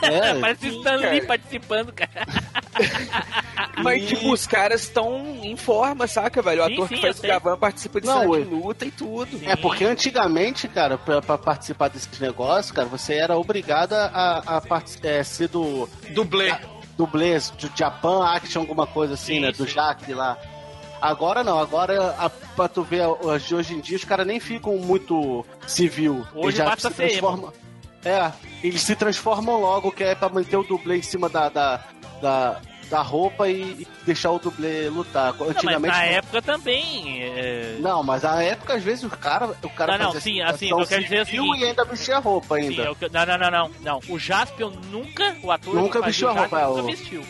É, 0.01 0.33
Parece 0.39 0.61
sim, 0.71 0.77
Stan 0.77 0.95
Lee 0.95 1.21
participando, 1.25 1.91
cara. 1.91 2.09
Mas, 3.83 4.03
E- 4.03 4.07
tipo, 4.07 4.31
os 4.31 4.45
caras 4.47 4.81
estão 4.83 5.19
em 5.43 5.55
forma, 5.55 6.07
saca, 6.07 6.41
velho? 6.41 6.63
O 6.63 6.67
Sim, 6.67 6.73
ator 6.73 6.87
sim, 6.87 6.95
que 6.95 7.01
faz 7.01 7.19
o. 7.19 7.21
Gavan 7.21 7.57
participa 7.57 8.01
de 8.01 8.07
Não, 8.07 8.31
de 8.31 8.43
luta 8.43 8.85
e 8.85 8.91
tudo. 8.91 9.39
É 9.43 9.55
porque 9.55 9.85
antigamente, 9.85 10.67
cara, 10.67 10.97
pra, 10.97 11.21
pra 11.21 11.37
participar 11.37 11.89
desses 11.89 12.19
negócios, 12.19 12.71
cara, 12.71 12.87
você 12.87 13.15
era 13.15 13.37
obrigado 13.37 13.93
a, 13.93 14.37
a 14.57 14.61
part- 14.61 14.99
é, 15.03 15.23
ser 15.23 15.47
do 15.49 15.87
Dublê. 16.11 16.55
dublê, 16.97 17.37
do 17.39 17.71
Japan 17.75 18.25
Action, 18.27 18.61
alguma 18.61 18.85
coisa 18.87 19.13
assim, 19.15 19.35
Sim, 19.35 19.39
né? 19.41 19.51
Do 19.51 19.67
sim. 19.67 19.73
Jack 19.73 20.13
lá. 20.13 20.37
Agora 21.01 21.43
não, 21.43 21.59
agora 21.59 22.15
a, 22.17 22.29
pra 22.29 22.67
tu 22.69 22.81
ver 22.83 23.01
a- 23.03 23.37
de 23.37 23.53
hoje 23.53 23.73
em 23.73 23.79
dia, 23.81 23.97
os 23.97 24.05
caras 24.05 24.25
nem 24.25 24.39
ficam 24.39 24.77
muito 24.77 25.45
civil. 25.67 26.25
Hoje 26.33 26.45
Eles 26.47 26.55
já 26.55 26.65
basta 26.65 26.89
se 26.89 26.95
ser 26.95 27.07
transformam. 27.09 27.53
É, 28.05 28.31
eles 28.63 28.81
se 28.81 28.95
transformam 28.95 29.59
logo, 29.59 29.91
que 29.91 30.03
é 30.03 30.15
pra 30.15 30.29
manter 30.29 30.55
o 30.57 30.63
dublê 30.63 30.97
em 30.97 31.01
cima 31.01 31.27
da, 31.29 31.49
da, 31.49 31.83
da, 32.21 32.61
da 32.93 33.01
roupa 33.01 33.49
e, 33.49 33.61
e 33.81 33.87
deixar 34.05 34.29
o 34.31 34.37
dublê 34.37 34.87
lutar. 34.87 35.33
Não, 35.33 35.39
mas 35.47 35.49
Antigamente. 35.57 35.91
na 35.95 35.97
não. 36.05 36.11
época 36.11 36.41
também. 36.43 37.23
é, 37.23 37.77
Não, 37.79 38.03
mas 38.03 38.21
na 38.21 38.43
época, 38.43 38.75
às 38.75 38.83
vezes, 38.83 39.03
o 39.03 39.09
cara, 39.09 39.47
o 39.63 39.69
cara 39.71 39.97
Não, 39.97 40.13
não, 40.13 40.21
sim, 40.21 40.39
assim, 40.41 40.69
eu 40.69 40.85
quero 40.85 41.01
dizer 41.01 41.15
é 41.17 41.25
seguinte. 41.25 41.59
e 41.59 41.65
ainda 41.65 41.83
vestia 41.85 42.17
a 42.17 42.19
roupa 42.19 42.55
Sim, 42.57 42.69
ainda. 42.69 42.83
é 42.83 42.89
o 42.91 42.95
que- 42.95 43.09
não, 43.09 43.25
não, 43.25 43.37
não, 43.39 43.49
não, 43.51 43.71
não. 43.81 43.99
O 44.09 44.19
Jaspion 44.19 44.69
nunca, 44.91 45.35
o 45.41 45.51
ator 45.51 45.73
Nunca 45.73 46.01
vestiu 46.03 46.29
a 46.29 46.33
roupa, 46.33 46.59
Jaspion 46.59 46.77
é, 46.77 46.81
nunca 46.81 46.95
vestiu. 46.95 47.25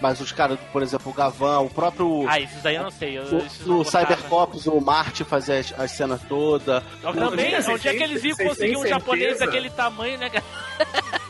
Mas 0.00 0.18
os 0.20 0.32
caras, 0.32 0.58
por 0.72 0.82
exemplo, 0.82 1.10
o 1.12 1.14
Gavan, 1.14 1.58
o 1.60 1.68
próprio. 1.70 2.26
Ah, 2.28 2.40
esses 2.40 2.62
daí 2.62 2.76
eu 2.76 2.84
não 2.84 2.90
sei. 2.90 3.18
Eu, 3.18 3.24
eu 3.24 3.44
não 3.66 3.76
no. 3.78 3.84
Cybercops, 3.84 4.66
o 4.66 4.80
Marty 4.80 5.24
fazia 5.24 5.58
as, 5.58 5.74
as 5.78 5.90
cenas 5.90 6.20
todas. 6.28 6.82
Que 6.82 7.12
Também, 7.12 7.50
Vocês 7.50 7.68
onde 7.68 7.88
é 7.88 7.94
que 7.94 8.02
eles 8.02 8.24
iam 8.24 8.36
conseguir 8.38 8.76
um 8.78 8.86
japonês 8.86 9.24
certeza? 9.36 9.46
daquele 9.46 9.70
tamanho, 9.70 10.18
né, 10.18 10.30
cara? 10.30 10.44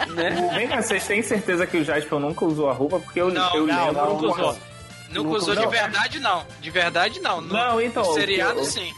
Vem 0.54 0.68
cá, 0.68 0.80
vocês 0.82 1.06
têm 1.06 1.22
certeza 1.22 1.66
que 1.66 1.76
o 1.78 1.84
Jaspion 1.84 2.20
nunca 2.20 2.44
usou 2.44 2.70
a 2.70 2.72
roupa? 2.72 2.98
Porque 3.00 3.20
eu, 3.20 3.30
Não, 3.30 3.54
eu 3.56 3.66
não, 3.66 3.86
lembro. 3.86 4.04
nunca 4.14 4.26
usou. 4.26 4.52
Nunca 4.52 4.70
Nunca 5.12 5.36
usou 5.38 5.56
de 5.56 5.66
verdade, 5.66 6.20
não. 6.20 6.44
De 6.60 6.70
verdade, 6.70 7.20
não. 7.20 7.40
No, 7.40 7.52
Não, 7.52 7.80
então, 7.80 8.04
no 8.04 8.10
o 8.10 8.14
seriado, 8.14 8.60
eu- 8.60 8.64
sim. 8.64 8.92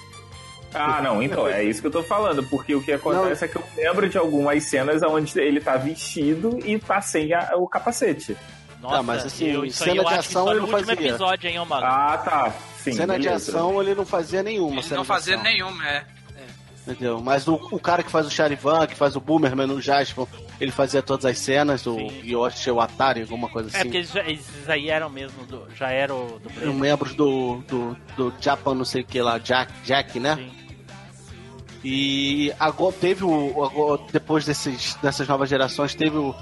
Ah, 0.74 1.03
não, 1.03 1.23
então, 1.23 1.47
é 1.47 1.62
isso 1.65 1.82
que 1.82 1.86
eu 1.86 1.90
tô 1.90 2.03
falando, 2.03 2.43
porque 2.44 2.74
o 2.74 2.82
que 2.82 2.93
acontece 2.93 3.44
é 3.44 3.49
que 3.49 3.57
eu 3.57 3.62
lembro 3.77 4.09
de 4.09 4.16
algumas 4.16 4.62
cenas 4.65 5.03
onde 5.03 5.39
ele 5.39 5.61
tá 5.61 5.77
vestido 5.77 6.59
e 6.65 6.78
tá 6.78 6.99
sem 7.01 7.32
a- 7.35 7.53
o 7.57 7.69
capacete. 7.69 8.35
Nossa, 8.82 8.96
Tá, 8.96 9.02
mas 9.02 9.24
assim, 9.24 9.46
eu, 9.46 9.64
isso 9.64 9.82
aí 9.84 9.90
cena 9.90 10.02
eu 10.02 10.09
de 10.09 10.14
ação 10.14 10.44
só 10.44 10.50
ele 10.50 10.60
não 10.60 10.66
fazia. 10.68 10.92
episódio, 10.94 11.48
hein? 11.48 11.56
Ah, 11.70 12.18
tá. 12.24 12.52
Sim, 12.78 12.92
cena 12.92 13.16
de 13.18 13.24
beleza. 13.26 13.50
ação 13.52 13.80
ele 13.80 13.94
não 13.94 14.04
fazia 14.04 14.42
nenhuma. 14.42 14.72
Ele 14.72 14.82
cena 14.82 14.96
não 14.96 15.02
de 15.02 15.09
fazia 15.09 15.36
nenhuma, 15.36 15.86
é. 15.88 16.04
Entendeu? 16.84 17.20
Mas 17.20 17.46
o, 17.46 17.54
o 17.70 17.78
cara 17.78 18.02
que 18.02 18.10
faz 18.10 18.26
o 18.26 18.30
Charivan, 18.30 18.88
que 18.88 18.96
faz 18.96 19.14
o 19.14 19.20
Boomerman 19.20 19.68
no 19.68 19.80
Jaspion, 19.80 20.26
ele 20.60 20.72
fazia 20.72 21.00
todas 21.00 21.24
as 21.24 21.38
cenas, 21.38 21.86
o 21.86 21.94
Sim. 21.94 22.22
Yoshi, 22.24 22.72
o 22.72 22.80
Atari, 22.80 23.20
alguma 23.22 23.48
coisa 23.48 23.68
É, 23.68 23.70
assim. 23.70 23.82
porque 23.84 23.98
eles, 23.98 24.16
esses 24.40 24.68
aí 24.68 24.90
eram 24.90 25.09
mesmo, 25.09 25.46
do- 25.46 25.68
já 25.76 25.90
eram 25.92 26.40
do 26.42 26.50
Eram 26.60 26.74
membros 26.74 27.14
do, 27.14 27.59
do, 27.68 27.96
do 28.16 28.34
Japan, 28.40 28.74
não 28.74 28.84
sei 28.84 29.02
o 29.02 29.04
que 29.06 29.22
lá, 29.22 29.38
Jack, 29.38 29.72
Jack 29.84 30.18
né? 30.18 30.34
Sim. 30.34 30.50
E 31.84 32.52
agora 32.60 32.92
teve 33.00 33.24
o. 33.24 33.64
agora, 33.64 34.02
depois 34.12 34.44
desses, 34.44 34.94
dessas 35.02 35.26
novas 35.26 35.48
gerações, 35.48 35.94
teve 35.94 36.16
o, 36.16 36.34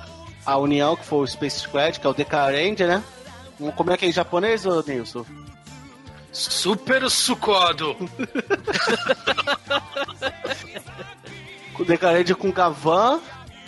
a 0.46 0.56
união, 0.56 0.96
que 0.96 1.04
foi 1.04 1.18
o 1.20 1.26
Space 1.26 1.60
Squad, 1.60 1.98
que 2.00 2.06
é 2.06 2.10
o 2.10 2.12
Ranger, 2.14 2.86
né? 2.88 3.02
Como 3.76 3.92
é 3.92 3.96
que 3.96 4.06
é 4.06 4.08
em 4.08 4.12
japonês, 4.12 4.64
ô 4.66 4.82
Nilson? 4.86 5.24
Super 6.32 7.08
sucodo. 7.10 7.96
O 11.78 11.84
Ranger 11.84 12.36
com 12.36 12.52
Gavan. 12.52 13.20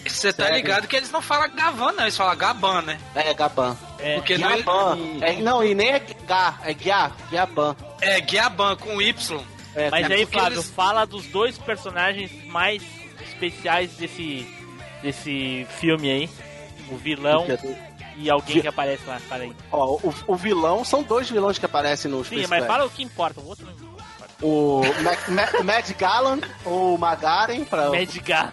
Você 0.06 0.32
tá 0.32 0.50
ligado 0.50 0.86
que 0.86 0.94
eles 0.96 1.10
não 1.10 1.22
falam 1.22 1.48
Gavan, 1.54 1.92
não. 1.92 2.02
Eles 2.04 2.16
falam 2.16 2.36
Gaban, 2.36 2.82
né? 2.82 2.98
É, 3.14 3.32
Gaban. 3.32 3.76
É, 3.98 4.16
Porque 4.16 4.36
não 4.36 4.48
Gaban. 4.58 4.98
é, 5.22 5.30
É, 5.34 5.40
não, 5.40 5.64
e 5.64 5.74
nem 5.74 5.92
é 5.92 5.98
Gá, 6.26 6.58
é 6.64 6.74
Gá, 6.74 7.12
Gaban. 7.30 7.74
é 8.00 8.20
Gaban 8.20 8.76
com 8.76 9.00
Y. 9.00 9.40
É, 9.74 9.88
Mas 9.90 10.10
aí, 10.10 10.26
Flávio, 10.26 10.58
eles- 10.58 10.70
fala 10.70 11.06
dos 11.06 11.24
dois 11.28 11.56
personagens 11.56 12.30
mais 12.46 12.82
especiais 13.26 13.92
desse, 13.96 14.46
desse 15.02 15.66
filme 15.78 16.10
aí. 16.10 16.30
O 16.93 16.97
vilão 16.97 17.47
e 18.16 18.28
alguém 18.31 18.60
que 18.60 18.69
aparece 18.69 19.02
lá. 19.06 19.19
Fala 19.20 19.44
aí. 19.44 19.52
Ó, 19.70 19.97
o, 20.02 20.14
o 20.28 20.36
vilão, 20.36 20.85
são 20.85 21.02
dois 21.02 21.28
vilões 21.31 21.59
que 21.59 21.64
aparecem 21.66 22.10
no 22.10 22.19
Sim, 22.24 22.36
Space 22.36 22.51
mas 22.51 22.66
fala 22.66 22.85
o 22.85 22.90
que 22.90 23.02
importa. 23.02 23.40
O 23.40 23.47
outro 23.48 23.64
não 23.66 23.73
importa. 23.73 23.93
O 24.43 24.82
Mac, 25.02 25.28
Mac, 25.28 25.60
Mad 25.62 25.90
Gallan, 25.97 26.40
ou 26.64 26.98
Magaren, 26.98 27.64
pra... 27.64 27.90
Medgar. 27.90 28.52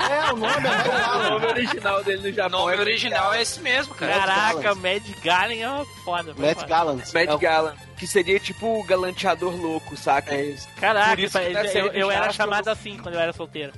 É, 0.00 0.32
o 0.32 0.36
nome 0.36 0.46
é 0.56 0.60
Mad 0.60 0.86
O 0.88 0.90
Gallan. 0.90 1.30
nome 1.30 1.46
original 1.46 2.02
dele 2.02 2.22
no 2.22 2.28
O 2.28 2.32
Japão 2.32 2.60
nome 2.60 2.74
é 2.74 2.80
original 2.80 3.34
é 3.34 3.42
esse 3.42 3.60
mesmo, 3.60 3.94
cara. 3.94 4.14
Caraca. 4.14 4.74
Mad 4.74 5.02
Galen 5.22 5.62
é 5.62 5.68
uma 5.68 5.84
foda. 6.04 6.34
Mad. 6.38 6.66
Gallan. 6.66 6.96
Mad 6.96 7.28
É 7.28 7.34
o- 7.34 7.38
Gallan, 7.38 7.74
que 7.98 8.06
seria 8.06 8.40
tipo 8.40 8.80
o 8.80 8.82
galanteador 8.82 9.54
louco, 9.54 9.94
saca? 9.96 10.34
É 10.34 10.42
isso. 10.46 10.66
Caraca, 10.80 11.10
Por 11.10 11.20
isso 11.20 11.38
que 11.38 11.78
eu, 11.78 11.86
eu, 11.92 12.10
era 12.10 12.32
chamado 12.32 12.68
assim 12.68 12.96
quando 12.96 13.14
eu 13.14 13.20
era 13.20 13.32
solteiro. 13.34 13.72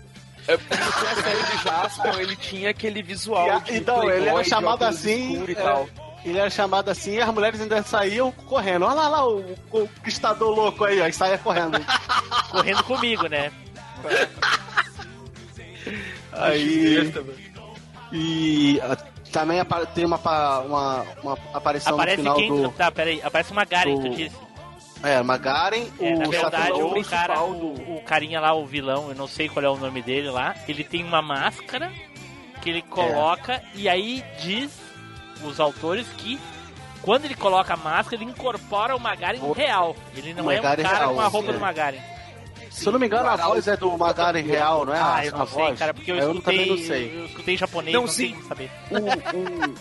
É 0.48 0.56
porque 0.56 0.74
na 0.77 1.14
série 1.23 1.43
do 1.43 1.62
Jasper 1.62 2.19
ele 2.19 2.36
tinha 2.36 2.70
aquele 2.70 3.02
visual 3.02 3.47
E 3.47 3.51
a- 3.51 3.59
de 3.59 3.77
então, 3.77 4.02
ele 4.02 4.12
era 4.12 4.20
playboy, 4.23 4.43
de 4.43 4.48
chamado 4.48 4.82
assim, 4.85 5.44
e 5.47 5.52
é. 5.52 5.55
tal. 5.55 5.89
Ele 6.24 6.39
era 6.39 6.51
chamado 6.51 6.89
assim 6.89 7.12
e 7.14 7.20
as 7.20 7.32
mulheres 7.35 7.60
ainda 7.60 7.82
saíam 7.82 8.31
correndo. 8.32 8.85
Olha 8.85 8.94
lá, 8.94 9.09
lá 9.09 9.28
o 9.28 9.56
conquistador 9.70 10.51
louco 10.55 10.85
aí, 10.85 11.01
ó, 11.01 11.06
e 11.06 11.12
saia 11.12 11.36
correndo. 11.39 11.78
Correndo 12.51 12.85
comigo, 12.85 13.27
né? 13.28 13.51
aí. 16.32 17.12
E 18.12 18.81
ah, 18.82 18.97
também 19.32 19.59
tem 19.94 20.05
uma, 20.05 20.16
uma, 20.19 21.06
uma 21.23 21.39
aparição 21.55 21.94
Aparece 21.94 22.19
no 22.19 22.23
final 22.23 22.36
quem? 22.36 22.48
do. 22.62 22.70
Tá, 22.73 22.90
peraí. 22.93 23.20
Aparece 23.23 23.52
uma 23.52 23.64
Garen, 23.64 23.94
do- 23.97 24.02
tu 24.02 24.14
disse. 24.16 24.36
É, 25.02 25.20
Magaren, 25.22 25.86
É, 26.00 26.14
na 26.14 26.26
o 26.28 26.30
verdade, 26.30 26.68
Satan 26.68 26.74
o 26.76 27.04
cara, 27.04 27.34
principal 27.34 27.50
o, 27.50 27.96
o 27.96 28.02
carinha 28.02 28.40
lá, 28.40 28.54
o 28.54 28.64
vilão, 28.64 29.08
eu 29.08 29.14
não 29.14 29.26
sei 29.26 29.48
qual 29.48 29.64
é 29.64 29.68
o 29.68 29.76
nome 29.76 30.00
dele 30.02 30.30
lá, 30.30 30.54
ele 30.68 30.84
tem 30.84 31.02
uma 31.04 31.20
máscara 31.20 31.92
que 32.60 32.70
ele 32.70 32.82
coloca 32.82 33.60
e 33.74 33.88
aí 33.88 34.24
diz 34.40 34.70
os 35.42 35.58
autores 35.58 36.06
que 36.18 36.38
quando 37.00 37.24
ele 37.24 37.34
coloca 37.34 37.74
a 37.74 37.76
máscara, 37.76 38.22
ele 38.22 38.30
incorpora 38.30 38.94
o 38.94 39.00
Magaren 39.00 39.40
O- 39.42 39.50
real. 39.52 39.96
Ele 40.16 40.32
não 40.34 40.48
é 40.48 40.60
um 40.60 40.62
cara 40.62 40.82
real, 40.88 41.14
com 41.14 41.20
a 41.20 41.26
roupa 41.26 41.50
é. 41.50 41.52
do 41.54 41.58
Magaren. 41.60 41.98
Se 42.70 42.86
eu 42.86 42.92
não 42.92 43.00
me 43.00 43.06
engano, 43.06 43.28
a 43.28 43.36
voz 43.36 43.66
é 43.66 43.76
do 43.76 43.98
Magaren 43.98 44.40
real, 44.40 44.86
não 44.86 44.94
é? 44.94 44.98
Ah, 45.00 45.16
A- 45.16 45.26
eu 45.26 45.34
a 45.34 45.38
não 45.38 45.46
sei, 45.48 45.54
voz? 45.64 45.78
cara, 45.80 45.92
porque 45.92 46.12
eu, 46.12 46.16
Eu 46.16 46.30
escutei, 46.32 46.58
também 46.58 46.70
não 46.70 46.86
sei. 46.86 47.18
eu 47.18 47.26
escutei 47.26 47.54
em 47.54 47.58
japonês, 47.58 47.92
Não, 47.94 48.02
não, 48.02 48.08
sim. 48.08 48.36
saber. 48.46 48.70
O, 48.90 48.96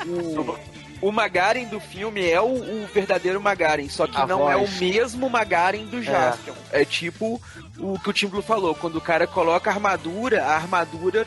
o, 0.10 0.52
o, 0.52 0.60
o 1.02 1.11
Magaren 1.11 1.65
do 1.65 1.80
filme 1.80 2.30
é 2.30 2.40
o, 2.40 2.45
o 2.84 2.88
verdadeiro 2.94 3.41
Magaren, 3.41 3.90
só 3.90 4.06
que 4.07 4.18
A 4.18 4.26
não 4.28 4.49
é 4.49 4.56
o 4.56 4.60
voz. 4.65 4.80
mesmo 4.80 5.30
Magaren 5.30 5.86
do 5.86 6.02
Jaspion. 6.02 6.53
É. 6.72 6.86
tipo 6.86 7.41
o 7.80 7.98
que 7.99 8.10
o 8.10 8.14
Tim 8.14 8.28
Blue 8.28 8.41
falou, 8.41 8.76
quando 8.76 8.98
o 8.98 9.02
cara 9.02 9.26
coloca 9.26 9.69
a 9.69 9.73
armadura, 9.73 10.44
a 10.45 10.56
armadura 10.56 11.26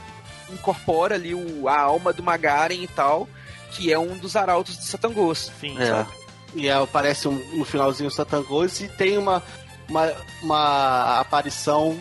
incorpora 0.51 1.17
ali 1.17 1.35
o, 1.35 1.69
a 1.69 1.81
alma 1.81 2.13
do 2.13 2.23
Magaren 2.23 2.75
e 2.83 2.87
tal, 2.87 3.29
que 3.73 3.93
é 3.93 3.99
um 3.99 4.17
dos 4.17 4.37
arautos 4.37 4.79
de 4.79 4.85
Satangos. 4.85 5.51
Sim. 5.61 5.77
É. 5.81 6.07
E 6.55 6.71
aí 6.71 6.83
aparece 6.83 7.27
um, 7.27 7.35
no 7.57 7.65
finalzinho 7.65 8.09
o 8.09 8.13
Satan 8.13 8.43
Ghost 8.43 8.85
e 8.85 8.89
tem 8.89 9.19
uma, 9.19 9.43
uma, 9.89 10.13
uma 10.41 11.21
aparição 11.21 11.99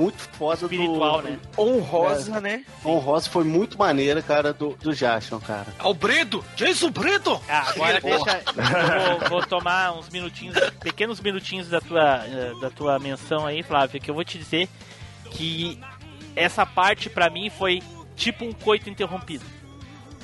muito 0.00 0.18
foda 0.32 0.62
Espiritual, 0.62 1.22
do. 1.22 1.28
né? 1.28 1.38
Honrosa, 1.58 2.40
né? 2.40 2.64
Honrosa 2.84 3.28
foi 3.28 3.44
muito 3.44 3.78
maneira, 3.78 4.22
cara, 4.22 4.52
do, 4.52 4.70
do 4.76 4.94
Jason, 4.94 5.38
cara. 5.40 5.66
É 5.78 5.86
o 5.86 5.94
Brito! 5.94 6.44
Jason 6.56 6.90
Brito! 6.90 7.40
Ah, 7.48 7.68
agora 7.70 8.00
deixa. 8.00 8.42
eu 8.46 9.18
Vou, 9.20 9.28
vou 9.28 9.46
tomar 9.46 9.92
uns 9.92 10.08
minutinhos, 10.08 10.56
pequenos 10.80 11.20
minutinhos 11.20 11.68
da 11.68 11.80
tua, 11.80 12.24
eh, 12.26 12.52
da 12.60 12.70
tua 12.70 12.98
menção 12.98 13.46
aí, 13.46 13.62
Flávio, 13.62 14.00
que 14.00 14.10
eu 14.10 14.14
vou 14.14 14.24
te 14.24 14.38
dizer 14.38 14.68
que 15.30 15.78
essa 16.34 16.64
parte 16.64 17.10
pra 17.10 17.28
mim 17.30 17.50
foi 17.50 17.82
tipo 18.16 18.44
um 18.44 18.52
coito 18.52 18.88
interrompido. 18.88 19.44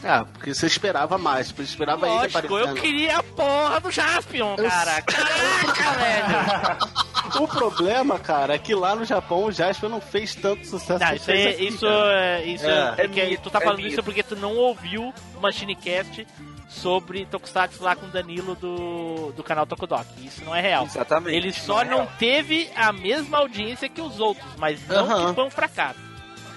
Ah, 0.04 0.24
porque 0.32 0.54
você 0.54 0.66
esperava 0.66 1.16
mais, 1.18 1.50
você 1.50 1.62
esperava 1.62 2.06
ele 2.06 2.14
Lógico, 2.16 2.38
eu 2.38 2.56
aparecendo. 2.56 2.80
queria 2.80 3.18
a 3.18 3.22
porra 3.22 3.80
do 3.80 3.90
Jaspion, 3.90 4.54
cara. 4.56 5.02
Caraca, 5.02 5.92
velho. 5.98 7.42
O 7.42 7.48
problema, 7.48 8.18
cara, 8.18 8.54
é 8.54 8.58
que 8.58 8.74
lá 8.74 8.94
no 8.94 9.04
Japão 9.04 9.44
o 9.44 9.52
Jasper 9.52 9.88
não 9.90 10.00
fez 10.00 10.34
tanto 10.34 10.64
sucesso 10.66 11.00
Não, 11.00 11.08
que 11.10 11.16
isso, 11.16 11.24
fez 11.24 11.46
é, 11.46 11.50
aqui, 11.50 11.66
isso, 11.68 11.86
cara. 11.86 12.20
é, 12.20 12.44
isso 12.44 12.66
É. 12.66 12.94
é, 12.98 13.08
que 13.08 13.24
mito, 13.26 13.42
tu 13.42 13.50
tá 13.50 13.58
é 13.58 13.62
falando 13.62 13.78
mito. 13.78 13.88
isso 13.90 14.02
porque 14.02 14.22
tu 14.22 14.36
não 14.36 14.54
ouviu 14.54 15.12
o 15.36 15.40
Machinecast 15.40 16.26
sobre 16.68 17.26
Tokusatsu 17.26 17.82
lá 17.82 17.96
com 17.96 18.06
o 18.06 18.10
Danilo 18.10 18.54
do, 18.54 19.32
do 19.32 19.42
canal 19.42 19.66
Tokudoki. 19.66 20.26
Isso 20.26 20.44
não 20.44 20.54
é 20.54 20.60
real. 20.60 20.84
Exatamente. 20.84 21.34
Ele 21.36 21.52
só 21.52 21.82
é 21.82 21.84
não 21.84 22.06
teve 22.18 22.70
a 22.76 22.92
mesma 22.92 23.38
audiência 23.38 23.88
que 23.88 24.00
os 24.00 24.20
outros, 24.20 24.46
mas 24.58 24.86
não 24.86 25.28
que 25.28 25.34
foi 25.34 25.44
um 25.44 25.50
fracasso. 25.50 25.98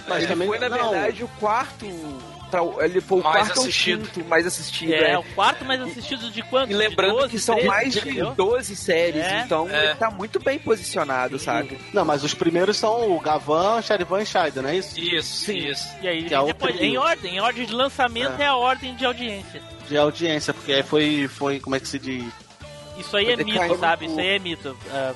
Mas 0.08 0.20
ele 0.20 0.28
também- 0.28 0.48
foi, 0.48 0.60
na 0.60 0.70
não. 0.70 0.92
verdade, 0.92 1.24
o 1.24 1.28
quarto. 1.40 1.86
Tra- 2.50 2.62
Ele 2.86 3.00
foi 3.02 3.20
o 3.20 3.24
Mais 3.24 3.48
quarto 3.48 3.60
assistido. 3.62 4.10
quinto 4.10 4.28
mais 4.30 4.46
assistido. 4.46 4.94
É, 4.94 5.12
é. 5.12 5.18
o 5.18 5.24
quarto 5.36 5.64
mais 5.66 5.82
assistido 5.82 6.30
de 6.32 6.42
quanto? 6.44 6.72
E 6.72 6.76
lembrando 6.76 7.14
De 7.14 7.20
12, 7.22 7.30
que 7.32 7.40
são 7.40 7.56
13, 7.56 7.68
mais 7.70 7.94
de 7.94 8.00
entendeu? 8.00 8.34
12 8.36 8.76
séries, 8.76 9.24
É, 9.24 9.42
então 9.46 9.70
é. 9.70 9.86
ele 9.86 9.96
tá 9.96 10.10
muito 10.12 10.40
bem 10.40 10.60
posicionado, 10.60 11.38
sabe? 11.40 11.78
Não, 11.94 12.04
mas 12.04 12.24
os 12.24 12.34
primeiros 12.34 12.78
são 12.78 13.12
o 13.16 13.20
Gavan, 13.20 13.82
Charivan 13.82 14.22
e 14.22 14.26
Scheider, 14.26 14.64
não 14.64 14.70
é 14.70 14.76
isso? 14.78 15.00
Isso, 15.00 15.46
Sim. 15.46 15.58
isso. 15.58 15.88
E 16.02 16.08
aí, 16.08 16.24
Que 16.24 16.34
é 16.36 16.44
depois, 16.44 16.80
em 16.82 16.98
ordem, 16.98 17.36
em 17.36 17.40
ordem 17.40 17.66
de 17.66 17.74
lançamento 17.74 18.42
é, 18.42 18.46
a 18.46 18.56
ordem 18.56 18.96
de 18.96 19.06
audiência. 19.06 19.62
De 19.88 19.98
audiência, 19.98 20.54
porque 20.54 20.74
aí 20.74 20.84
foi, 20.84 21.28
foi, 21.28 21.60
como 21.60 21.76
é 21.76 21.80
que 21.80 21.88
se 21.88 21.98
diz? 22.00 22.26
Isso 22.98 23.16
aí 23.16 23.32
é 23.32 23.36
mito, 23.38 23.78
sabe? 23.80 24.06
Isso 24.08 24.20
aí 24.20 24.28
é 24.36 24.40
mito. 24.40 24.78
Ah, 24.92 25.14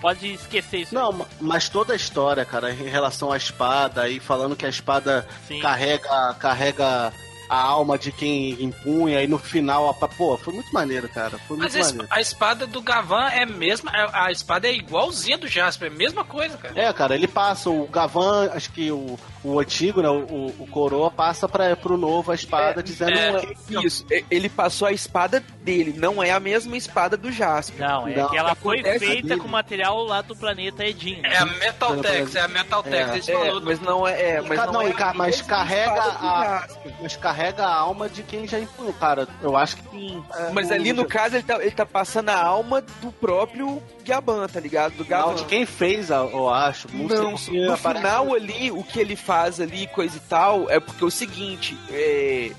pode 0.00 0.32
esquecer 0.34 0.80
isso. 0.80 0.94
Não, 0.94 1.12
ma- 1.12 1.26
mas 1.40 1.68
toda 1.68 1.92
a 1.92 1.96
história, 1.96 2.44
cara, 2.44 2.72
em 2.72 2.88
relação 2.88 3.30
à 3.32 3.36
espada, 3.36 4.02
aí 4.02 4.18
falando 4.20 4.56
que 4.56 4.66
a 4.66 4.68
espada 4.68 5.26
Sim. 5.46 5.60
carrega, 5.60 6.34
carrega 6.38 7.12
a 7.48 7.56
alma 7.60 7.98
de 7.98 8.12
quem 8.12 8.52
empunha, 8.62 9.20
e 9.22 9.26
no 9.26 9.36
final, 9.36 9.88
a, 9.90 9.94
pô, 10.08 10.38
foi 10.38 10.54
muito 10.54 10.72
maneiro, 10.72 11.08
cara. 11.08 11.36
Foi 11.48 11.56
muito 11.56 11.72
Mas 11.74 11.84
maneiro. 11.86 12.06
a 12.08 12.20
espada 12.20 12.64
do 12.64 12.80
Gavan 12.80 13.28
é 13.28 13.44
mesma. 13.44 13.90
A 13.90 14.26
a 14.26 14.30
espada 14.30 14.68
é 14.68 14.72
igualzinha 14.72 15.36
do 15.36 15.48
Jasper, 15.48 15.90
é 15.90 15.92
a 15.92 15.96
mesma 15.96 16.24
coisa, 16.24 16.56
cara. 16.56 16.80
É, 16.80 16.92
cara, 16.92 17.14
ele 17.16 17.26
passa, 17.26 17.68
o 17.68 17.88
Gavan, 17.88 18.50
acho 18.54 18.70
que 18.70 18.92
o, 18.92 19.18
o 19.42 19.58
antigo, 19.58 20.02
né, 20.02 20.08
o, 20.08 20.18
o, 20.24 20.46
o 20.60 20.66
Coroa 20.66 21.10
passa 21.10 21.48
pra, 21.48 21.74
pro 21.76 21.96
novo 21.96 22.30
a 22.30 22.34
espada, 22.34 22.80
É, 22.80 22.82
dizendo 22.82 23.12
é. 23.12 23.40
que 23.66 23.86
Isso, 23.86 24.04
e- 24.10 24.24
ele 24.30 24.48
passou 24.48 24.86
a 24.86 24.92
espada 24.92 25.42
dele, 25.62 25.94
não 25.96 26.22
é 26.22 26.30
a 26.30 26.38
mesma 26.40 26.76
espada 26.76 27.16
do 27.16 27.32
Jasper. 27.32 27.80
Não, 27.80 28.06
é 28.08 28.16
Não, 28.16 28.28
que 28.28 28.36
ela 28.36 28.54
foi 28.54 28.82
feita 28.82 29.28
dele. 29.28 29.40
com 29.40 29.48
material 29.48 30.02
lá 30.04 30.20
do 30.22 30.36
planeta 30.36 30.84
Edin. 30.84 31.20
É 31.24 31.38
a 31.38 31.46
Metaltex, 31.46 32.34
é 32.36 32.40
a 32.40 32.48
Metaltex. 32.48 33.08
É. 33.08 33.12
Eles 33.14 33.28
É, 33.28 33.32
falou 33.32 33.60
mas 33.62 33.80
não 33.80 34.06
é. 34.06 34.20
é, 34.36 34.40
mas 34.42 34.58
não, 34.66 34.72
não, 34.74 34.82
é 34.82 34.92
ca- 34.92 35.14
mas 35.14 35.40
carrega 35.42 36.02
a- 36.02 36.66
mas 37.00 37.16
carrega 37.16 37.64
a 37.64 37.74
alma 37.74 38.08
de 38.08 38.22
quem 38.22 38.46
já 38.46 38.58
empunhou, 38.58 38.92
cara. 38.94 39.26
Eu 39.42 39.56
acho 39.56 39.76
que 39.76 39.88
sim. 39.90 40.22
É, 40.36 40.50
Mas 40.52 40.68
o- 40.70 40.74
ali 40.74 40.92
no 40.92 41.04
caso 41.06 41.36
ele 41.36 41.42
tá, 41.44 41.56
ele 41.62 41.70
tá 41.70 41.86
passando 41.86 42.28
a 42.28 42.42
alma 42.42 42.82
do 43.00 43.10
próprio 43.12 43.82
Gaban, 44.10 44.46
tá 44.48 44.60
ligado? 44.60 44.92
Do 44.94 45.02
Não, 45.04 45.08
Gaban. 45.08 45.34
de 45.36 45.44
quem 45.44 45.64
fez, 45.64 46.10
a- 46.10 46.16
eu 46.32 46.48
acho. 46.48 46.88
Não, 46.92 47.06
Não, 47.08 47.32
no 47.32 47.72
aparece- 47.74 47.98
final 48.00 48.34
ali, 48.34 48.70
o 48.70 48.82
que 48.82 48.98
ele 49.00 49.14
faz 49.16 49.60
ali, 49.60 49.86
coisa 49.88 50.16
e 50.16 50.20
tal, 50.28 50.68
é 50.70 50.78
porque 50.80 51.02
é 51.04 51.06
o 51.06 51.10
seguinte, 51.10 51.76
é, 51.90 52.50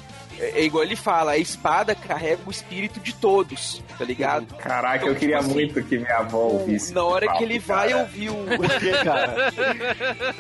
é 0.42 0.64
igual 0.64 0.84
ele 0.84 0.96
fala, 0.96 1.32
a 1.34 1.38
espada 1.38 1.94
carrega 1.96 2.42
o 2.46 2.52
espírito 2.52 3.00
de 3.00 3.14
todos, 3.14 3.82
tá 3.98 4.04
ligado? 4.04 4.54
Caraca, 4.56 4.98
Então, 4.98 5.10
eu 5.10 5.16
queria 5.16 5.38
tipo 5.38 5.46
assim, 5.50 5.54
muito 5.56 5.84
que 5.84 5.98
minha 5.98 6.18
avó 6.18 6.38
ouvisse. 6.40 6.94
Na 6.94 7.04
hora 7.04 7.32
que 7.34 7.44
ele 7.44 7.60
vai 7.60 7.90
cara. 7.90 8.02
ouvir 8.02 8.30
o. 8.30 8.46
Cara? 9.04 9.52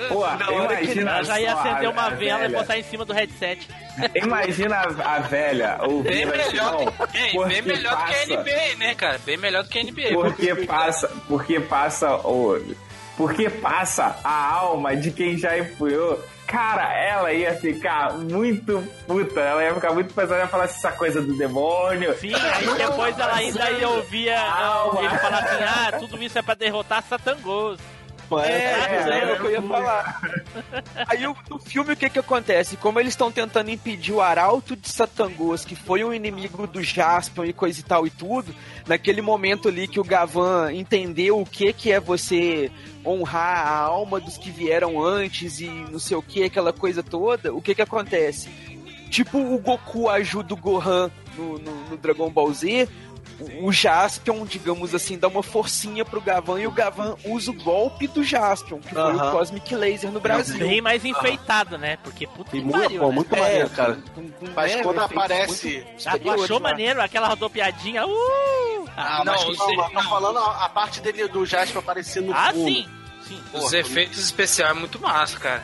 Pô, 0.09 0.25
na 0.27 0.49
hora 0.51 0.75
que 0.77 0.91
ele- 0.91 1.23
já 1.23 1.39
ia 1.39 1.53
acender 1.53 1.85
a- 1.87 1.89
uma 1.91 2.09
vela 2.09 2.39
e 2.39 2.47
velha. 2.47 2.59
botar 2.59 2.77
em 2.77 2.83
cima 2.83 3.05
do 3.05 3.13
headset. 3.13 3.67
Imagina 4.15 4.75
a, 4.77 5.15
a 5.15 5.19
velha 5.19 5.77
Bem 5.79 5.89
ouvindo 5.89 6.33
assim, 6.33 6.51
melhor, 6.51 6.91
porque 6.93 7.17
bem 7.47 7.61
melhor 7.61 7.95
do 7.97 8.05
que 8.05 8.13
a 8.13 8.17
passa- 8.17 8.33
NBA, 8.41 8.75
né, 8.77 8.95
cara? 8.95 9.19
Bem 9.25 9.37
melhor 9.37 9.63
do 9.63 9.69
que 9.69 9.79
a 9.79 9.83
NBA. 9.83 10.09
Porque 10.13 10.55
passa, 10.65 11.07
porque 11.27 11.59
passa 11.59 12.15
o, 12.27 12.59
porque 13.17 13.49
passa 13.49 14.15
a 14.23 14.53
alma 14.55 14.95
de 14.95 15.11
quem 15.11 15.37
já 15.37 15.57
empunhou. 15.57 16.19
Cara, 16.51 16.93
ela 16.93 17.31
ia 17.31 17.53
ficar 17.55 18.13
muito 18.17 18.85
puta, 19.07 19.39
ela 19.39 19.63
ia 19.63 19.73
ficar 19.73 19.93
muito 19.93 20.13
pesada, 20.13 20.41
ia 20.41 20.47
falar 20.47 20.65
essa 20.65 20.91
coisa 20.91 21.21
do 21.21 21.33
demônio. 21.37 22.13
Sim, 22.17 22.33
aí 22.35 22.77
depois 22.77 23.17
ela 23.17 23.35
ainda 23.35 23.71
ia 23.71 23.87
ouvir 23.87 24.27
ele 24.27 25.17
falar 25.17 25.39
assim: 25.39 25.63
ah, 25.63 25.91
tudo 25.97 26.21
isso 26.21 26.37
é 26.37 26.41
pra 26.41 26.53
derrotar 26.53 27.03
Satangos. 27.03 27.79
É, 28.39 28.51
É, 28.51 29.09
é, 29.09 29.29
é 29.29 29.33
o 29.33 29.39
que 29.39 29.45
eu 29.47 29.51
ia 29.51 29.61
falar. 29.61 30.21
Aí 31.07 31.27
o- 31.27 31.35
no 31.49 31.59
filme 31.59 31.93
o 31.93 31.97
que 31.97 32.09
que 32.09 32.19
acontece? 32.19 32.77
Como 32.77 32.99
eles 32.99 33.13
estão 33.13 33.31
tentando 33.31 33.69
impedir 33.69 34.13
o 34.13 34.21
Arauto 34.21 34.75
de 34.75 34.89
Satangos, 34.89 35.65
que 35.65 35.75
foi 35.75 36.03
um 36.03 36.13
inimigo 36.13 36.67
do 36.67 36.81
Jaspion 36.83 37.45
e 37.45 37.53
coisa 37.53 37.79
e 37.79 37.83
tal 37.83 38.05
e 38.05 38.09
tudo, 38.09 38.53
naquele 38.87 39.21
momento 39.21 39.67
ali 39.67 39.87
que 39.87 39.99
o 39.99 40.03
Gavan 40.03 40.71
entendeu 40.73 41.39
o 41.39 41.45
que 41.45 41.73
que 41.73 41.91
é 41.91 41.99
você 41.99 42.71
honrar 43.05 43.67
a 43.67 43.77
alma 43.79 44.19
dos 44.19 44.37
que 44.37 44.51
vieram 44.51 45.03
antes 45.03 45.59
e 45.59 45.67
não 45.67 45.99
sei 45.99 46.15
o 46.17 46.21
que, 46.21 46.43
aquela 46.43 46.71
coisa 46.71 47.01
toda, 47.01 47.53
o 47.53 47.61
que 47.61 47.73
que 47.75 47.81
acontece? 47.81 48.49
Tipo 49.09 49.37
o 49.39 49.57
Goku 49.57 50.07
ajuda 50.09 50.53
o 50.53 50.57
Gohan 50.57 51.11
no, 51.37 51.57
no, 51.59 51.71
no 51.89 51.97
Dragon 51.97 52.29
Ball 52.29 52.53
Z, 52.53 52.87
o- 53.61 53.71
Jaspion, 53.71 54.45
digamos 54.45 54.93
assim, 54.95 55.17
dá 55.17 55.27
uma 55.27 55.41
forcinha 55.43 56.03
pro 56.05 56.21
Gavan 56.21 56.59
e 56.59 56.67
o 56.67 56.71
Gavan 56.71 57.15
usa 57.25 57.51
o 57.51 57.53
golpe 57.53 58.07
do 58.07 58.23
Jaspion, 58.23 58.79
que 58.79 58.93
foi 58.93 59.15
o 59.15 59.31
Cosmic 59.31 59.75
Laser 59.75 60.11
no 60.11 60.19
Brasil. 60.19 60.59
Bem 60.59 60.81
mais 60.81 61.03
enfeitado, 61.05 61.77
né? 61.77 61.97
Porque 62.03 62.27
puta 62.27 62.55
E 62.55 62.59
que 62.59 62.65
muito, 62.65 62.79
pariu, 62.81 63.01
pô, 63.01 63.07
né? 63.09 63.15
muito 63.15 63.35
É, 63.35 63.39
maneiro, 63.39 63.69
cara. 63.71 63.97
com- 64.15 64.29
com- 64.29 64.45
Mas 64.55 64.75
né, 64.75 64.83
quando 64.83 64.97
efeitos 64.97 65.15
aparece. 65.17 65.85
muito 65.85 65.97
Ah, 66.07 66.17
achou 66.43 66.59
maneiro 66.59 67.01
aquela 67.01 67.27
rodopiadinha? 67.27 68.05
Uh! 68.05 68.89
Ah, 68.95 69.23
Não, 69.25 69.33
mas 69.33 69.57
não, 69.57 69.89
tô 69.89 70.03
falando 70.03 70.37
a, 70.39 70.65
parte 70.69 70.99
dele 71.01 71.27
do 71.27 71.45
Jasper 71.45 71.77
aparecendo 71.79 72.27
no 72.27 72.33
Ah, 72.35 72.51
fundo. 72.51 72.65
sim. 72.65 72.87
Sim. 73.27 73.41
Os 73.53 73.71
efeitos 73.71 74.19
especiais 74.19 74.75
é 74.75 74.79
muito 74.79 74.99
massa, 74.99 75.39
cara. 75.39 75.63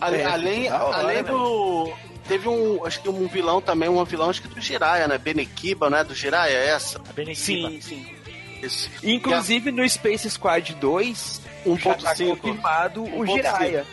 Ale- 0.00 0.16
É, 0.18 0.24
além 0.24 0.68
hora, 0.84 0.96
além 0.98 1.16
né, 1.16 1.22
do. 1.24 1.92
Teve 2.30 2.48
um. 2.48 2.86
Acho 2.86 3.02
que 3.02 3.08
um 3.08 3.26
vilão 3.26 3.60
também, 3.60 3.88
um 3.88 4.04
vilão, 4.04 4.30
acho 4.30 4.40
que 4.40 4.46
do 4.46 4.60
Jiraya, 4.60 5.08
né? 5.08 5.18
Benekiba, 5.18 5.90
né? 5.90 6.04
Do 6.04 6.14
Jiraya, 6.14 6.52
é 6.52 6.68
essa? 6.68 7.00
A 7.00 7.12
Benequiba. 7.12 7.70
Sim, 7.70 7.80
sim. 7.80 8.06
Isso. 8.62 8.88
Inclusive 9.02 9.72
no 9.72 9.88
Space 9.88 10.30
Squad 10.30 10.72
2, 10.76 11.40
já 11.76 11.94
tá 11.96 12.14
1.5. 12.14 12.36
confirmado 12.36 13.02
o 13.02 13.24
1.5. 13.24 13.34
Jiraya. 13.34 13.86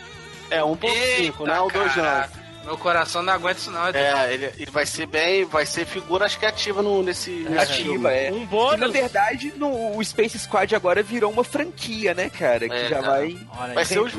É, 0.50 0.60
1.5, 0.60 1.46
né? 1.48 1.58
O 1.58 1.68
2 1.68 1.96
não. 1.96 2.37
Meu 2.68 2.76
coração 2.76 3.22
não 3.22 3.32
aguenta 3.32 3.58
isso 3.60 3.70
não. 3.70 3.86
É, 3.86 4.34
ele, 4.34 4.52
ele 4.58 4.70
vai 4.70 4.84
ser 4.84 5.06
bem. 5.06 5.46
Vai 5.46 5.64
ser 5.64 5.86
figura 5.86 6.26
acho 6.26 6.38
que 6.38 6.44
ativa 6.44 6.82
no, 6.82 7.02
nesse, 7.02 7.30
nesse 7.30 7.72
filme. 7.82 8.06
Ativa, 8.06 8.12
é. 8.12 8.30
Um 8.30 8.42
E, 8.42 8.46
bônus. 8.46 8.78
na 8.80 8.88
verdade, 8.88 9.54
no, 9.56 9.96
o 9.96 10.04
Space 10.04 10.38
Squad 10.38 10.74
agora 10.76 11.02
virou 11.02 11.32
uma 11.32 11.42
franquia, 11.42 12.12
né, 12.12 12.28
cara? 12.28 12.68
Que 12.68 12.74
É, 12.74 12.88
já 12.90 12.96
cara. 13.00 13.08
vai. 13.12 13.38
Olha 13.58 13.74
Vai 13.74 13.78
aí. 13.78 13.86
ser 13.86 14.00
os, 14.00 14.12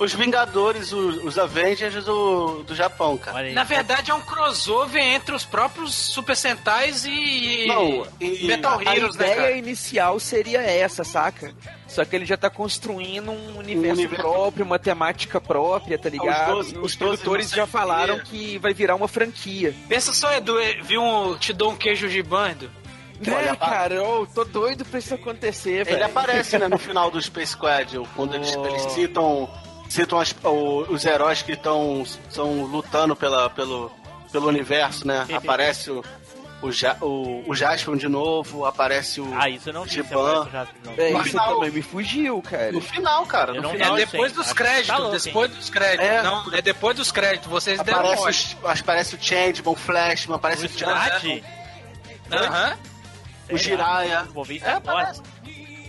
os 0.00 0.12
Vingadores, 0.14 0.92
os, 0.92 1.22
os 1.22 1.38
Avengers 1.38 2.04
do, 2.04 2.64
do 2.64 2.74
Japão, 2.74 3.16
cara. 3.16 3.38
Aí. 3.38 3.52
Na 3.52 3.62
verdade 3.62 4.10
é 4.10 4.14
um 4.14 4.20
crossover 4.20 5.00
entre 5.00 5.32
os 5.34 5.44
próprios 5.44 5.94
Super 5.94 6.36
Sentais 6.36 7.04
e 7.04 7.66
Não, 7.68 8.04
e- 8.20 8.46
Metal 8.48 8.80
A 8.84 8.96
Heroes, 8.96 9.14
né, 9.14 9.26
ideia 9.26 9.36
cara? 9.42 9.56
inicial 9.56 10.18
seria 10.18 10.60
essa, 10.60 11.04
saca? 11.04 11.54
Só 11.92 12.04
que 12.04 12.16
ele 12.16 12.24
já 12.24 12.36
tá 12.36 12.48
construindo 12.48 13.30
um 13.30 13.58
universo, 13.58 14.00
universo- 14.00 14.22
próprio, 14.22 14.64
uma 14.64 14.78
temática 14.78 15.40
própria, 15.40 15.98
tá 15.98 16.08
ligado? 16.08 16.54
doze- 16.54 16.74
E 16.74 16.78
os 16.78 16.84
os 16.84 16.96
produtores 16.96 17.50
já 17.50 17.66
falaram 17.66 18.18
que 18.20 18.56
vai 18.58 18.72
virar 18.72 18.94
uma 18.94 19.06
franquia. 19.08 19.74
Pensa 19.88 20.12
só, 20.14 20.32
Edu, 20.32 20.58
eh, 20.58 20.78
viu 20.82 21.02
um, 21.02 21.36
te 21.36 21.52
dou 21.52 21.72
um 21.72 21.76
queijo 21.76 22.08
de 22.08 22.22
bando? 22.22 22.70
Olha, 23.26 23.52
Né, 23.52 23.56
cara? 23.56 23.94
Eu 23.94 24.26
tô 24.34 24.42
doido 24.44 24.84
pra 24.84 24.98
isso 24.98 25.14
acontecer, 25.14 25.84
velho. 25.84 25.96
Ele 25.98 26.04
aparece, 26.04 26.58
né, 26.58 26.66
no 26.66 26.78
final 26.78 27.10
do 27.10 27.20
Space 27.22 27.52
Squad, 27.52 27.96
quando 28.16 28.34
eles, 28.34 28.56
Oh. 28.56 28.66
eles 28.66 28.82
citam, 28.92 29.48
citam 29.88 30.18
as- 30.18 30.34
o- 30.42 30.86
os 30.88 31.04
heróis 31.04 31.40
que 31.42 31.52
estão 31.52 32.04
lutando 32.70 33.14
pela, 33.14 33.48
pelo, 33.50 33.92
pelo 34.32 34.48
universo, 34.48 35.06
né? 35.06 35.24
Aparece 35.32 35.90
o, 35.92 36.02
o, 36.62 36.70
ja, 36.72 36.96
o, 37.00 37.42
o 37.46 37.54
Jaspion 37.54 37.96
de 37.96 38.08
novo, 38.08 38.64
aparece 38.64 39.20
o. 39.20 39.28
Ah, 39.38 39.48
isso 39.48 39.68
eu 39.68 39.72
não 39.72 39.82
aparece 39.82 40.14
o. 40.14 40.48
É, 40.96 41.10
No 41.10 41.20
isso 41.20 41.30
final- 41.30 41.54
também 41.54 41.70
me 41.72 41.82
fugiu, 41.82 42.40
cara. 42.42 42.72
No 42.72 42.80
final, 42.80 43.26
cara. 43.26 43.52
No 43.54 43.68
final. 43.70 43.94
É 43.94 43.96
sei. 43.96 44.06
depois 44.06 44.32
dos 44.32 44.48
que 44.48 44.54
créditos, 44.54 44.86
tá 44.86 44.96
louco, 44.98 45.18
depois 45.18 45.50
dos 45.50 45.70
créditos. 45.70 46.06
É. 46.06 46.22
Não, 46.22 46.54
é 46.54 46.62
depois 46.62 46.96
dos 46.96 47.10
créditos. 47.12 47.48
Vocês 47.50 47.80
deram 47.82 47.98
Aparece, 48.00 48.22
mole. 48.22 48.30
os, 48.30 48.80
aparece 48.80 49.14
o 49.14 49.18
Changeman, 49.22 49.72
o 49.72 49.76
Flashman, 49.76 50.36
aparece 50.36 50.62
O 50.62 50.66
o, 50.66 50.68
Scrat? 50.70 51.42
Aham. 52.30 52.78
o 53.50 53.56
Jiraiya. 53.58 54.22
Vou 54.32 54.44
ver 54.44 54.54
isso 54.56 54.64
É, 54.66 54.72
agora. 54.72 55.12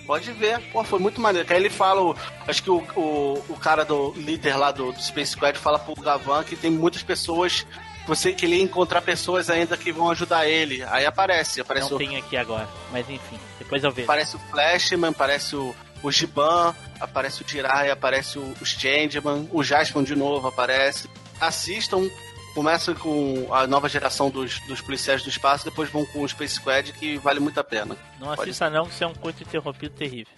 Pode 0.06 0.32
ver. 0.34 0.60
Pô, 0.72 0.84
foi 0.84 1.00
muito 1.00 1.22
maneiro. 1.22 1.48
Que 1.48 1.54
aí 1.54 1.60
ele 1.62 1.70
fala, 1.70 2.02
o- 2.02 2.16
acho 2.46 2.62
que 2.62 2.70
o, 2.70 2.84
o, 2.96 3.46
o 3.50 3.58
cara 3.58 3.86
do 3.86 4.12
líder 4.18 4.58
lá 4.58 4.70
do, 4.72 4.92
do 4.92 5.02
Space 5.02 5.32
Squad 5.32 5.58
fala 5.58 5.80
pro 5.80 5.96
Gavan 5.96 6.44
que 6.44 6.56
tem 6.58 6.70
muitas 6.70 7.02
pessoas. 7.04 7.66
Você 8.06 8.34
que 8.34 8.46
ele 8.46 8.62
encontrar 8.62 9.02
pessoas 9.02 9.50
ainda 9.50 9.78
que 9.78 9.92
vão 9.92 10.12
ajudar 10.12 10.48
ele. 10.48 10.84
Aí 10.84 11.06
aparece, 11.06 11.62
aparece 11.62 11.90
Não 11.90 11.96
o, 11.96 11.98
tem 11.98 12.18
aqui 12.18 12.36
agora. 12.36 12.68
Mas 12.92 13.10
enfim, 13.10 13.40
depois 13.58 13.84
eu 13.84 13.92
vejo. 13.92 14.06
aparece 14.06 14.36
o 14.36 14.40
Flashman, 14.40 15.10
aparece 15.10 15.56
o, 15.56 15.76
o 16.02 16.12
Giban, 16.12 16.76
aparece 17.00 17.44
o 17.44 17.48
Jiraiya, 17.48 17.94
aparece 17.94 18.38
o, 18.38 18.54
os 18.62 18.70
Changeman, 18.70 19.48
o 19.52 19.64
Jaspion 19.64 20.04
de 20.04 20.16
novo 20.16 20.48
aparece. 20.48 21.10
Assistam, 21.40 22.10
começam 22.54 22.94
com 22.94 23.48
a 23.52 23.66
nova 23.66 23.88
geração 23.88 24.30
dos, 24.30 24.60
dos 24.62 24.82
policiais 24.82 25.24
do 25.24 25.30
espaço, 25.30 25.66
depois 25.66 25.90
vão 25.90 26.06
com 26.06 26.22
o 26.22 26.28
Space 26.28 26.56
Squad, 26.56 26.92
que 26.94 27.18
vale 27.18 27.40
muito 27.40 27.60
a 27.60 27.64
pena. 27.64 27.98
Não 28.20 28.28
Pode 28.28 28.42
assista 28.42 28.70
não, 28.70 28.86
que 28.86 28.94
você 28.96 29.04
é 29.04 29.08
um 29.08 29.16
coito 29.16 29.44
interrompido 29.44 29.96
terrível. 29.96 30.34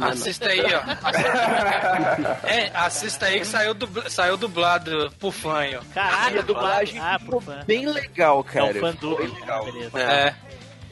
Assista 0.00 0.48
aí, 0.48 0.60
ó. 0.60 0.82
É, 2.48 2.70
assista 2.74 3.26
aí 3.26 3.40
que 3.40 3.46
saiu, 3.46 3.74
dubl... 3.74 4.08
saiu 4.08 4.36
dublado 4.36 5.12
por 5.18 5.32
fã, 5.32 5.64
ó. 5.78 5.82
Caralho, 5.92 6.40
a 6.40 6.42
dublagem 6.42 7.00
ah, 7.00 7.14
é 7.14 7.18
ficou 7.18 7.42
bem 7.66 7.86
legal, 7.86 8.42
cara. 8.42 8.66
É 8.66 8.70
um 8.70 8.80
fã 8.80 8.92
do... 8.94 9.18
legal. 9.18 9.66
É. 9.94 10.34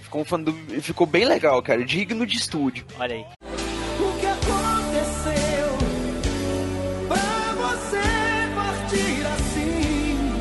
Ficou, 0.03 0.23
um 0.23 0.25
fã 0.25 0.41
do... 0.41 0.53
ficou 0.83 1.07
bem 1.07 1.25
legal, 1.25 1.63
cara. 1.63 1.85
Digno 1.85 2.27
de 2.27 2.37
estúdio. 2.37 2.87
Olha 2.99 3.15
aí. 3.15 3.27
O 3.99 4.19
que 4.19 4.27
aconteceu 4.27 5.79
pra 7.09 7.53
você 7.53 8.01
partir 8.55 9.27
assim? 9.27 10.33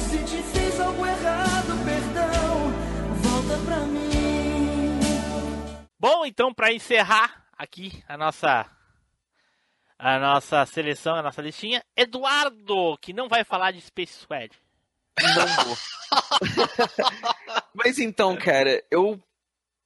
Se 0.00 0.18
te 0.18 0.82
algo 0.82 1.06
errado, 1.06 1.84
perdão, 1.84 2.72
volta 3.16 3.58
pra 3.64 3.76
mim. 3.78 5.00
Bom, 5.98 6.24
então, 6.24 6.52
para 6.52 6.72
encerrar 6.72 7.41
aqui 7.62 8.02
a 8.08 8.16
nossa 8.16 8.68
a 9.98 10.18
nossa 10.18 10.66
seleção, 10.66 11.14
a 11.14 11.22
nossa 11.22 11.40
listinha, 11.40 11.80
Eduardo, 11.96 12.98
que 13.00 13.12
não 13.12 13.28
vai 13.28 13.44
falar 13.44 13.70
de 13.70 13.80
Space 13.80 14.20
Squad. 14.20 14.50
Não 15.20 15.64
vou. 15.64 15.76
Mas 17.72 18.00
então, 18.00 18.36
cara, 18.36 18.82
eu 18.90 19.22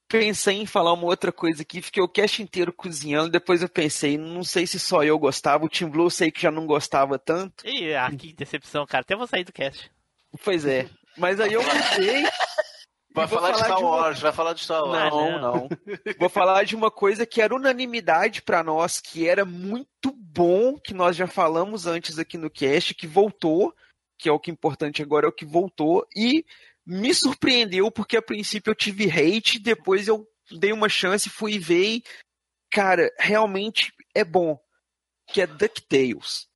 pensei 0.08 0.56
em 0.56 0.64
falar 0.64 0.94
uma 0.94 1.04
outra 1.04 1.30
coisa 1.30 1.60
aqui, 1.60 1.82
fiquei 1.82 2.02
o 2.02 2.08
cast 2.08 2.42
inteiro 2.42 2.72
cozinhando, 2.72 3.28
depois 3.28 3.60
eu 3.60 3.68
pensei, 3.68 4.16
não 4.16 4.42
sei 4.42 4.66
se 4.66 4.80
só 4.80 5.04
eu 5.04 5.18
gostava, 5.18 5.66
o 5.66 5.68
Tim 5.68 5.86
Blue 5.86 6.06
eu 6.06 6.10
sei 6.10 6.30
que 6.30 6.40
já 6.40 6.50
não 6.50 6.66
gostava 6.66 7.18
tanto. 7.18 7.66
Ih, 7.68 7.94
ah, 7.94 8.10
que 8.10 8.32
decepção, 8.32 8.86
cara. 8.86 9.02
Até 9.02 9.14
vou 9.14 9.26
sair 9.26 9.44
do 9.44 9.52
cast. 9.52 9.90
Pois 10.42 10.64
é. 10.64 10.88
Mas 11.18 11.40
aí 11.40 11.52
eu 11.52 11.62
mudei. 11.62 12.24
Vai 13.16 13.26
vou 13.26 13.38
falar 13.38 13.50
de 13.52 13.58
Star 13.58 13.76
de 13.76 13.82
uma- 13.82 13.90
Wars, 13.90 14.20
vai 14.20 14.32
falar 14.32 14.52
de 14.52 14.60
Star 14.62 14.84
Wars. 14.84 15.14
Não, 15.14 15.40
não. 15.40 15.68
Vou 16.18 16.28
falar 16.28 16.64
de 16.64 16.76
uma 16.76 16.90
coisa 16.90 17.24
que 17.26 17.40
era 17.40 17.54
unanimidade 17.54 18.42
pra 18.42 18.62
nós, 18.62 19.00
que 19.00 19.26
era 19.26 19.44
muito 19.44 20.12
bom, 20.12 20.78
que 20.78 20.92
nós 20.94 21.16
já 21.16 21.26
falamos 21.26 21.86
antes 21.86 22.18
aqui 22.18 22.36
no 22.36 22.50
cast, 22.50 22.94
que 22.94 23.06
voltou, 23.06 23.74
que 24.18 24.28
é 24.28 24.32
o 24.32 24.38
que 24.38 24.50
é 24.50 24.52
importante 24.52 25.02
agora, 25.02 25.26
é 25.26 25.28
o 25.28 25.32
que 25.32 25.44
voltou, 25.46 26.06
e 26.14 26.44
me 26.86 27.12
surpreendeu, 27.14 27.90
porque 27.90 28.16
a 28.16 28.22
princípio 28.22 28.70
eu 28.70 28.74
tive 28.74 29.10
hate, 29.10 29.58
depois 29.58 30.06
eu 30.08 30.28
dei 30.50 30.72
uma 30.72 30.88
chance, 30.88 31.28
fui 31.28 31.58
ver 31.58 31.84
e, 31.96 32.04
cara, 32.70 33.12
realmente 33.18 33.92
é 34.14 34.22
bom, 34.24 34.58
que 35.26 35.40
é 35.40 35.46
DuckTales. 35.46 36.46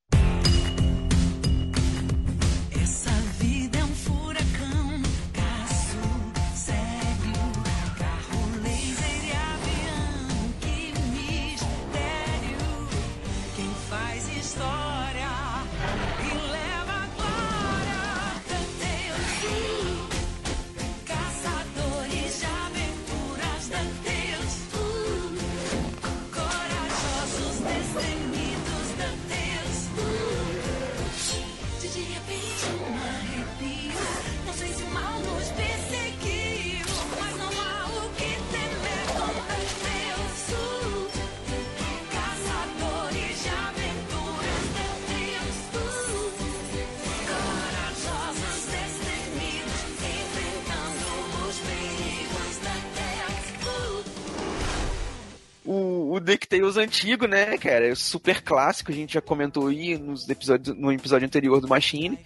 O, 56.21 56.25
DuckTales 56.25 56.77
antigo, 56.77 57.27
né, 57.27 57.57
cara? 57.59 57.89
É 57.89 57.95
super 57.95 58.43
clássico, 58.43 58.93
a 58.93 58.95
gente 58.95 59.15
já 59.15 59.21
comentou 59.21 59.69
aí 59.69 59.99
nos 59.99 60.29
episódios, 60.29 60.77
no 60.77 60.93
episódio 60.93 61.27
anterior 61.27 61.61
do 61.61 61.69
Machine. 61.69 62.19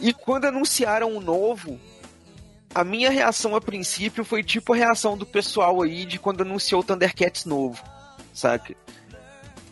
E 0.00 0.12
quando 0.12 0.46
anunciaram 0.46 1.14
o 1.16 1.20
novo, 1.20 1.78
a 2.74 2.82
minha 2.82 3.10
reação 3.10 3.54
a 3.54 3.60
princípio 3.60 4.24
foi 4.24 4.42
tipo 4.42 4.72
a 4.72 4.76
reação 4.76 5.16
do 5.16 5.26
pessoal 5.26 5.82
aí 5.82 6.04
de 6.04 6.18
quando 6.18 6.40
anunciou 6.40 6.80
o 6.80 6.84
Thundercats 6.84 7.44
novo, 7.44 7.82
saca? 8.32 8.74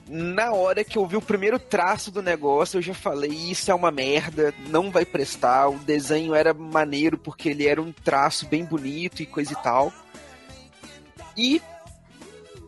Na 0.07 0.53
hora 0.53 0.83
que 0.83 0.99
eu 0.99 1.07
vi 1.07 1.17
o 1.17 1.23
primeiro 1.23 1.57
traço 1.57 2.11
do 2.11 2.21
negócio, 2.21 2.79
eu 2.79 2.83
já 2.83 2.93
falei, 2.93 3.31
isso 3.31 3.71
é 3.71 3.75
uma 3.75 3.93
merda, 3.93 4.53
não 4.69 4.91
vai 4.91 5.05
prestar. 5.05 5.69
O 5.69 5.79
desenho 5.79 6.35
era 6.35 6.53
maneiro 6.53 7.17
porque 7.17 7.51
ele 7.51 7.67
era 7.67 7.81
um 7.81 7.93
traço 7.93 8.45
bem 8.47 8.65
bonito 8.65 9.23
e 9.23 9.27
coisa 9.27 9.53
e 9.53 9.57
tal. 9.63 9.93
E 11.37 11.63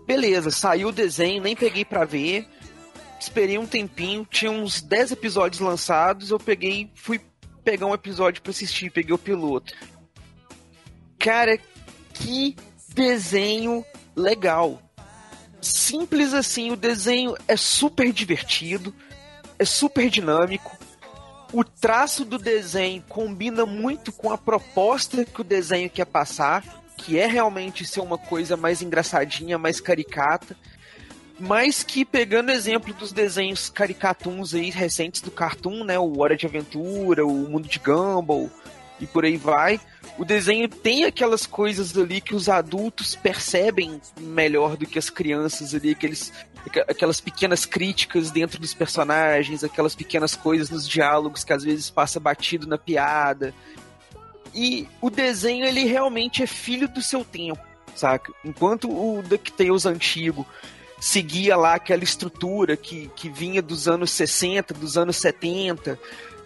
beleza, 0.07 0.51
saiu 0.51 0.89
o 0.89 0.93
desenho, 0.93 1.43
nem 1.43 1.57
peguei 1.57 1.85
pra 1.85 2.05
ver. 2.05 2.47
Esperei 3.19 3.57
um 3.57 3.67
tempinho, 3.67 4.27
tinha 4.29 4.51
uns 4.51 4.83
10 4.83 5.13
episódios 5.13 5.61
lançados, 5.61 6.31
eu 6.31 6.39
peguei, 6.39 6.91
fui 6.95 7.21
pegar 7.63 7.87
um 7.87 7.95
episódio 7.95 8.43
pra 8.43 8.51
assistir, 8.51 8.91
peguei 8.91 9.15
o 9.15 9.19
piloto. 9.19 9.73
Cara, 11.19 11.57
que 12.13 12.57
desenho 12.89 13.85
legal. 14.17 14.83
Simples 15.61 16.35
assim, 16.35 16.73
o 16.73 16.77
desenho 16.77 17.37
é 17.47 17.57
super 17.57 18.13
divertido, 18.13 18.93
é 19.59 19.65
super 19.65 20.11
dinâmico. 20.11 20.77
O 21.53 21.63
traço 21.63 22.25
do 22.25 22.39
desenho 22.39 23.05
combina 23.09 23.65
muito 23.65 24.11
com 24.11 24.33
a 24.33 24.39
proposta 24.39 25.25
que 25.25 25.41
o 25.41 25.45
desenho 25.45 25.89
quer 25.89 26.07
passar, 26.07 26.82
que 27.05 27.19
é 27.19 27.27
realmente 27.27 27.85
ser 27.85 28.01
uma 28.01 28.17
coisa 28.19 28.57
mais 28.57 28.81
engraçadinha, 28.83 29.59
mais 29.59 29.81
caricata, 29.81 30.57
mas 31.39 31.83
que 31.83 32.05
pegando 32.05 32.51
exemplo 32.53 32.95
dos 32.95 33.11
desenhos 33.13 33.69
caricatuns 33.69 34.55
aí 34.55 34.71
recentes 34.71 35.21
do 35.21 35.31
Cartoon, 35.31 35.83
né, 35.85 35.99
o 35.99 36.21
Hora 36.21 36.37
de 36.37 36.47
Aventura, 36.47 37.27
o 37.27 37.33
Mundo 37.51 37.69
de 37.69 37.79
Gumball 37.79 38.49
e 39.01 39.07
por 39.07 39.25
aí 39.25 39.37
vai, 39.37 39.81
o 40.17 40.25
desenho 40.25 40.69
tem 40.69 41.05
aquelas 41.05 41.45
coisas 41.45 41.97
ali 41.99 42.21
que 42.21 42.37
os 42.37 42.49
adultos 42.49 43.17
percebem 43.17 44.01
melhor 44.21 44.77
do 44.77 44.87
que 44.87 44.99
as 44.99 45.11
crianças 45.11 45.75
ali, 45.75 45.91
aqueles, 45.91 46.33
aqu- 46.65 46.85
aquelas 46.89 47.21
pequenas 47.21 47.65
críticas 47.67 48.31
dentro 48.31 48.61
dos 48.61 48.75
personagens, 48.75 49.65
aquelas 49.65 49.97
pequenas 49.97 50.37
coisas 50.37 50.71
nos 50.71 50.87
diálogos 50.89 51.43
que 51.43 51.53
às 51.53 51.65
vezes 51.65 51.91
passa 51.91 52.21
batido 52.21 52.69
na 52.69 52.79
piada. 52.79 53.53
E 54.55 54.87
o 55.01 55.09
desenho, 55.11 55.65
ele 55.65 55.85
realmente 55.85 56.43
é 56.43 56.47
filho 56.47 56.89
do 56.89 57.01
seu 57.03 57.25
tempo, 57.25 57.61
saca? 57.95 58.33
Enquanto 58.45 58.91
o 58.91 59.23
DuckTales 59.23 59.87
antigo 59.87 60.47
seguia 61.01 61.57
lá 61.57 61.75
aquela 61.75 62.05
estrutura 62.05 62.77
que, 62.77 63.11
que 63.17 63.29
vinha 63.29 63.61
dos 63.63 63.89
anos 63.89 64.11
60, 64.11 64.75
dos 64.75 64.97
anos 64.97 65.17
70, 65.17 65.99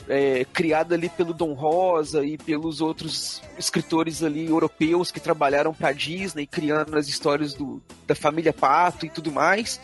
é, 0.08 0.46
criada 0.52 0.94
ali 0.94 1.08
pelo 1.08 1.34
Dom 1.34 1.52
Rosa 1.52 2.24
e 2.24 2.38
pelos 2.38 2.80
outros 2.80 3.42
escritores 3.58 4.22
ali 4.22 4.46
europeus 4.46 5.10
que 5.10 5.18
trabalharam 5.20 5.74
para 5.74 5.92
Disney, 5.92 6.46
criando 6.46 6.96
as 6.96 7.08
histórias 7.08 7.54
do, 7.54 7.82
da 8.06 8.14
família 8.14 8.52
Pato 8.52 9.04
e 9.04 9.10
tudo 9.10 9.32
mais, 9.32 9.80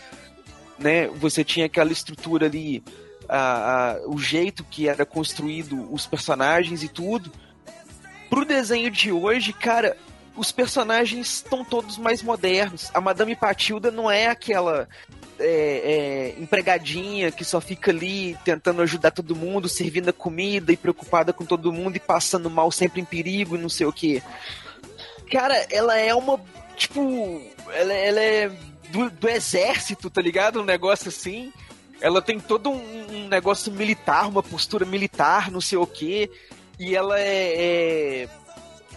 né? 0.78 1.08
Você 1.08 1.42
tinha 1.44 1.66
aquela 1.66 1.90
estrutura 1.92 2.46
ali, 2.46 2.82
a, 3.28 3.94
a- 3.94 4.00
o 4.06 4.16
jeito 4.18 4.62
que 4.64 4.88
era 4.88 5.04
construído 5.04 5.92
os 5.92 6.06
personagens 6.06 6.82
e 6.84 6.88
tudo. 6.88 7.30
Pro 8.32 8.46
desenho 8.46 8.90
de 8.90 9.12
hoje, 9.12 9.52
cara, 9.52 9.94
os 10.34 10.50
personagens 10.50 11.34
estão 11.34 11.62
todos 11.62 11.98
mais 11.98 12.22
modernos. 12.22 12.90
A 12.94 12.98
Madame 12.98 13.36
Patilda 13.36 13.90
não 13.90 14.10
é 14.10 14.28
aquela 14.28 14.88
é, 15.38 15.44
é, 16.38 16.42
empregadinha 16.42 17.30
que 17.30 17.44
só 17.44 17.60
fica 17.60 17.90
ali 17.90 18.34
tentando 18.42 18.80
ajudar 18.80 19.10
todo 19.10 19.36
mundo, 19.36 19.68
servindo 19.68 20.08
a 20.08 20.14
comida 20.14 20.72
e 20.72 20.78
preocupada 20.78 21.30
com 21.30 21.44
todo 21.44 21.74
mundo 21.74 21.96
e 21.96 22.00
passando 22.00 22.48
mal 22.48 22.72
sempre 22.72 23.02
em 23.02 23.04
perigo 23.04 23.54
e 23.54 23.60
não 23.60 23.68
sei 23.68 23.86
o 23.86 23.92
que. 23.92 24.22
Cara, 25.30 25.66
ela 25.70 25.98
é 25.98 26.14
uma. 26.14 26.40
Tipo. 26.74 27.38
Ela, 27.74 27.92
ela 27.92 28.20
é 28.22 28.50
do, 28.88 29.10
do 29.10 29.28
exército, 29.28 30.08
tá 30.08 30.22
ligado? 30.22 30.62
Um 30.62 30.64
negócio 30.64 31.10
assim. 31.10 31.52
Ela 32.00 32.22
tem 32.22 32.40
todo 32.40 32.70
um, 32.70 33.06
um 33.10 33.28
negócio 33.28 33.70
militar, 33.70 34.26
uma 34.26 34.42
postura 34.42 34.86
militar, 34.86 35.50
não 35.50 35.60
sei 35.60 35.76
o 35.76 35.86
que. 35.86 36.30
E 36.84 36.96
ela 36.96 37.18
é, 37.20 38.22
é- 38.24 38.28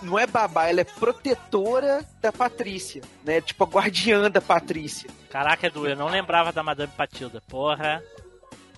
Não 0.02 0.18
é 0.18 0.26
babá, 0.26 0.68
ela 0.68 0.82
é 0.82 0.84
protetora 0.84 2.04
da 2.22 2.32
Patrícia, 2.32 3.02
né? 3.24 3.42
Tipo 3.42 3.64
a 3.64 3.68
guardiã 3.68 4.30
da 4.30 4.42
Patrícia. 4.42 5.10
Caraca, 5.30 5.68
Edu, 5.68 5.88
eu 5.88 5.96
não 5.96 6.08
lembrava 6.08 6.52
da 6.52 6.64
Madame 6.64 6.92
Patilda. 6.98 7.42
Porra. 7.48 8.04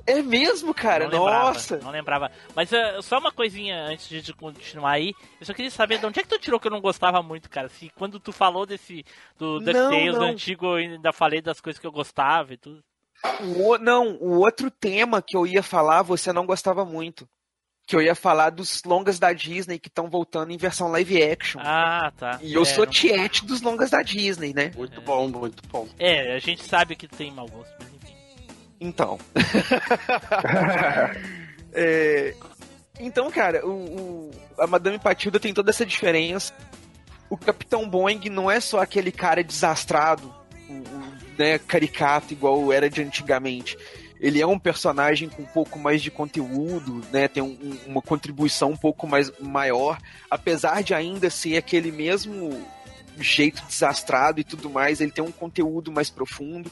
É 0.06 0.22
mesmo, 0.22 0.74
cara? 0.74 1.06
não 1.10 1.20
lembrava, 1.26 1.48
Nossa! 1.48 1.78
Não 1.78 1.92
lembrava. 1.92 2.32
Mas 2.56 2.72
ah, 2.72 3.02
só 3.02 3.18
uma 3.20 3.32
coisinha 3.32 3.78
antes 3.84 4.24
de 4.24 4.34
continuar 4.34 4.92
aí. 4.92 5.14
Eu 5.40 5.46
só 5.46 5.54
queria 5.54 5.70
saber 5.72 6.00
de 6.00 6.06
onde 6.06 6.20
é 6.20 6.24
que 6.24 6.30
tu 6.30 6.40
tirou 6.40 6.60
que 6.60 6.68
eu 6.68 6.72
não 6.72 6.80
gostava 6.80 7.22
muito, 7.22 7.50
cara. 7.50 7.68
Se 7.68 7.90
quando 7.96 8.18
tu 8.20 8.32
falou 8.32 8.66
desse. 8.66 9.04
Do 9.38 9.60
DuckTales, 9.60 10.16
antigo, 10.18 10.66
eu 10.66 10.74
ainda 10.76 11.12
falei 11.12 11.42
das 11.42 11.60
coisas 11.60 11.80
que 11.80 11.86
eu 11.86 11.92
gostava 11.92 12.54
e 12.54 12.58
tudo. 12.58 12.82
O- 13.58 13.78
não, 13.78 14.16
o 14.22 14.40
outro 14.40 14.70
tema 14.72 15.22
que 15.22 15.36
eu 15.36 15.46
ia 15.46 15.62
falar, 15.64 16.04
você 16.04 16.32
não 16.32 16.46
gostava 16.46 16.86
muito. 16.86 17.28
Que 17.88 17.96
eu 17.96 18.02
ia 18.02 18.14
falar 18.14 18.50
dos 18.50 18.84
longas 18.84 19.18
da 19.18 19.32
Disney 19.32 19.80
que 19.80 19.88
estão 19.88 20.10
voltando 20.10 20.52
em 20.52 20.58
versão 20.58 20.90
live 20.90 21.24
action. 21.24 21.62
Ah, 21.64 22.12
tá. 22.18 22.38
e 22.44 22.54
eu 22.54 22.64
É, 22.64 22.66
sou 22.66 22.84
não- 22.86 22.92
tiete 22.92 23.46
dos 23.46 23.62
longas 23.62 23.90
da 23.90 24.02
Disney, 24.04 24.54
né? 24.54 24.72
Muito 24.76 25.00
bom, 25.02 25.28
muito 25.30 25.64
bom. 25.70 25.88
É, 25.98 26.36
a 26.36 26.40
gente 26.40 26.64
sabe 26.66 26.96
que 26.98 27.08
tem 27.08 27.32
mau 27.32 27.48
gosto, 27.48 27.74
mas 27.80 27.88
enfim. 27.94 28.14
Então. 28.82 29.18
É, 31.80 32.34
Então, 33.00 33.30
cara, 33.30 33.64
o, 33.66 33.70
o- 33.72 34.32
a 34.58 34.66
Madame 34.66 34.98
Patilda 34.98 35.40
tem 35.40 35.54
toda 35.54 35.70
essa 35.70 35.86
diferença. 35.86 36.52
o 37.30 37.38
Capitão 37.38 37.88
Boeing 37.88 38.30
não 38.30 38.50
é 38.50 38.60
só 38.60 38.80
aquele 38.82 39.12
cara 39.12 39.44
desastrado, 39.44 40.34
um, 40.70 40.82
né, 41.38 41.60
caricato 41.60 42.34
igual 42.34 42.72
era 42.74 42.90
de 42.90 43.02
antigamente. 43.04 43.78
Ele 44.20 44.42
é 44.42 44.48
um 44.48 44.58
personagem 44.58 45.30
com 45.30 45.44
um 45.44 45.48
pouco 45.48 45.78
mais 45.78 46.02
de 46.02 46.10
conteúdo, 46.10 47.04
né? 47.12 47.28
Tem 47.28 47.44
um- 47.44 47.58
um- 47.62 47.92
uma 47.92 48.02
contribuição 48.02 48.72
um 48.72 48.76
pouco 48.78 49.06
mais 49.08 49.32
maior, 49.40 50.00
apesar 50.30 50.82
de 50.84 50.94
ainda 50.94 51.30
ser 51.30 51.58
aquele 51.58 51.92
mesmo 51.92 52.60
jeito 53.20 53.64
desastrado 53.68 54.40
e 54.40 54.44
tudo 54.44 54.70
mais, 54.70 55.02
ele 55.02 55.12
tem 55.12 55.24
um 55.24 55.32
conteúdo 55.32 55.92
mais 55.92 56.10
profundo. 56.10 56.72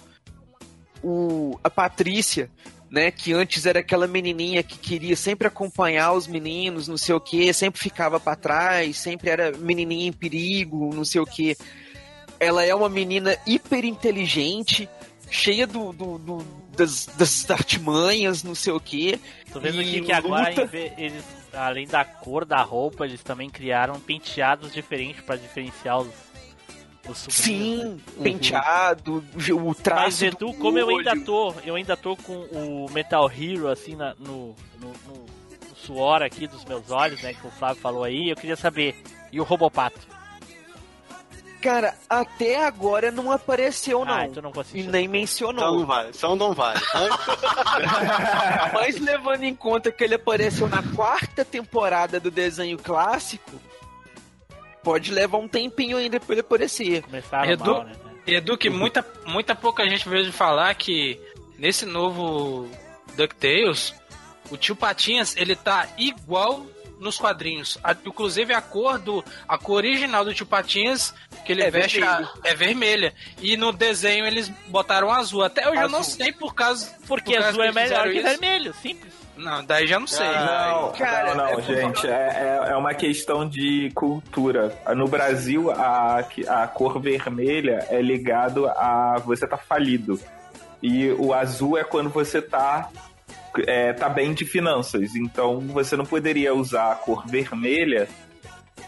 O, 1.04 1.60
a 1.64 1.70
Patrícia, 1.70 2.50
né, 2.90 3.12
que 3.12 3.32
antes 3.34 3.66
era 3.66 3.80
aquela 3.80 4.08
menininha 4.08 4.64
que 4.64 4.78
queria 4.78 5.16
sempre 5.16 5.48
acompanhar 5.48 6.14
os 6.14 6.28
meninos, 6.28 6.88
não 6.88 6.98
sei 6.98 7.14
o 7.14 7.20
que, 7.20 7.52
sempre 7.54 7.80
ficava 7.80 8.20
pra 8.20 8.36
trás, 8.36 8.98
sempre 8.98 9.30
era 9.30 9.52
menininha 9.58 10.08
em 10.08 10.14
perigo, 10.14 10.94
não 10.96 11.06
sei 11.06 11.22
o 11.22 11.26
que. 11.26 11.56
Ela 12.40 12.64
é 12.66 12.74
uma 12.74 12.90
menina 12.90 13.38
hiper 13.46 13.86
inteligente, 13.86 14.90
cheia 15.30 15.66
do, 15.68 15.92
do- 15.94 16.18
do- 16.18 16.46
das, 16.76 17.06
das 17.18 17.50
artimanhas, 17.50 18.44
não 18.44 18.54
sei 18.56 18.74
o 18.74 18.80
que. 18.80 19.20
Tô 19.52 19.60
vendo 19.60 19.80
aqui 19.80 20.02
que 20.02 20.12
agora, 20.12 20.66
vez- 20.66 20.94
eles, 20.98 21.24
além 21.54 21.88
da 21.88 22.04
cor 22.06 22.46
da 22.46 22.62
roupa, 22.62 23.06
eles 23.06 23.24
também 23.24 23.50
criaram 23.50 24.00
penteados 24.00 24.72
diferentes 24.74 25.22
pra 25.24 25.36
diferenciar 25.36 26.00
os. 26.02 26.10
Sim, 27.30 28.02
penteado, 28.24 29.24
o 29.54 29.68
Mas 29.68 29.78
traço. 29.78 30.26
Edu, 30.26 30.38
do 30.48 30.54
como 30.56 30.80
eu 30.80 30.90
ainda 30.90 31.16
tô, 31.24 31.54
eu 31.64 31.76
ainda 31.76 31.96
tô 31.96 32.16
com 32.18 32.34
o 32.34 32.88
Metal 32.92 33.30
Hero 33.32 33.68
assim 33.68 33.96
na- 33.96 34.16
no, 34.18 34.56
no, 34.82 34.88
no- 35.06 35.26
no 35.70 35.76
suor 35.76 36.24
aqui 36.24 36.48
dos 36.48 36.66
meus 36.66 36.90
olhos, 36.90 37.22
né? 37.22 37.34
Que 37.36 37.46
o 37.46 37.52
Flávio 37.52 37.80
falou 37.80 38.04
aí, 38.04 38.30
eu 38.32 38.36
queria 38.36 38.56
saber. 38.56 38.96
E 39.32 39.40
o 39.40 39.44
Robopato? 39.44 40.00
Cara, 41.66 41.96
até 42.08 42.64
agora 42.64 43.10
não 43.12 43.32
apareceu, 43.32 44.06
não. 44.06 44.14
Ah, 44.14 44.26
então 44.28 44.44
não 44.44 44.52
vou 44.52 44.64
E 44.72 44.84
nem 44.84 45.06
Então 45.06 45.12
mencionou. 45.12 45.78
não 45.80 45.86
vai, 45.86 46.10
então 46.10 46.36
não 46.36 46.54
vai. 46.54 46.76
Mas 48.74 49.00
levando 49.00 49.44
em 49.44 49.56
conta 49.56 49.92
que 49.92 50.04
ele 50.04 50.14
apareceu 50.14 50.68
na 50.68 50.84
quarta 50.96 51.44
temporada 51.44 52.20
do 52.20 52.30
desenho 52.30 52.78
clássico, 52.78 53.60
pode 54.84 55.12
levar 55.12 55.40
um 55.40 55.48
tempinho 55.48 55.98
ainda 55.98 56.20
pra 56.20 56.34
ele 56.34 56.42
aparecer. 56.42 57.02
Começaram 57.02 57.52
Edu- 57.52 57.74
mal, 57.74 57.84
né? 57.84 57.94
Edu, 58.28 58.58
que 58.58 58.70
muita, 58.70 59.04
muita 59.26 59.56
pouca 59.56 59.88
gente 59.90 60.08
veio 60.08 60.24
de 60.26 60.32
falar 60.32 60.74
que 60.76 61.20
nesse 61.58 61.86
novo 61.86 62.70
DuckTales, 63.16 63.94
o 64.52 64.58
tio 64.58 64.76
Patinhas, 64.76 65.36
ele 65.36 65.56
tá 65.56 65.88
igual 65.98 66.64
nos 67.00 67.18
quadrinhos. 67.18 67.78
A- 67.84 67.96
inclusive 68.06 68.54
a 68.54 68.62
cor 68.62 68.98
do 69.00 69.24
a 69.48 69.58
cor 69.58 69.78
original 69.78 70.24
do 70.26 70.34
tio 70.34 70.46
Patinhas 70.46 71.14
que 71.46 71.52
ele 71.52 71.64
É 71.64 71.70
veste 71.72 72.02
a- 72.04 72.30
é 72.44 72.56
vermelha 72.56 73.14
e 73.42 73.56
no 73.58 73.72
desenho 73.72 74.26
eles 74.26 74.50
botaram 74.68 75.12
azul. 75.12 75.44
Até 75.44 75.70
hoje 75.70 75.82
eu 75.82 75.90
não 75.90 76.00
Azul. 76.00 76.16
sei 76.16 76.32
por 76.32 76.54
causa 76.56 76.92
Porque 77.08 77.32
por 77.34 77.42
causa 77.42 77.50
azul 77.50 77.64
é 77.64 77.72
melhor 77.72 78.04
que 78.10 78.14
isso. 78.18 78.24
vermelho, 78.24 78.74
simples. 78.74 79.14
Não, 79.38 79.66
daí 79.66 79.86
já 79.86 80.00
não 80.00 80.08
sei. 80.08 80.26
Não, 80.26 80.94
Cara, 80.94 81.36
não, 81.36 81.52
não, 81.52 81.60
é 81.60 81.62
gente, 81.62 82.08
é, 82.08 82.10
é, 82.68 82.72
é 82.72 82.76
uma 82.78 82.94
questão 82.94 83.46
de 83.48 83.92
cultura. 83.94 84.74
No 84.96 85.10
Brasil, 85.10 85.70
a, 85.72 86.26
a 86.48 86.68
cor 86.68 87.02
vermelha 87.02 87.86
é 87.90 88.02
ligado 88.02 88.66
a 88.68 89.16
você 89.26 89.46
tá 89.46 89.58
falido. 89.58 90.18
E 90.82 91.10
o 91.20 91.34
azul 91.34 91.78
é 91.78 91.84
quando 91.84 92.10
você 92.10 92.42
tá, 92.42 92.90
é, 93.68 93.94
tá 93.94 94.10
bem 94.10 94.34
de 94.34 94.46
finanças. 94.46 95.16
Então 95.16 95.60
você 95.60 95.96
não 95.96 96.06
poderia 96.06 96.54
usar 96.54 96.92
a 96.92 96.96
cor 96.96 97.26
vermelha 97.28 98.08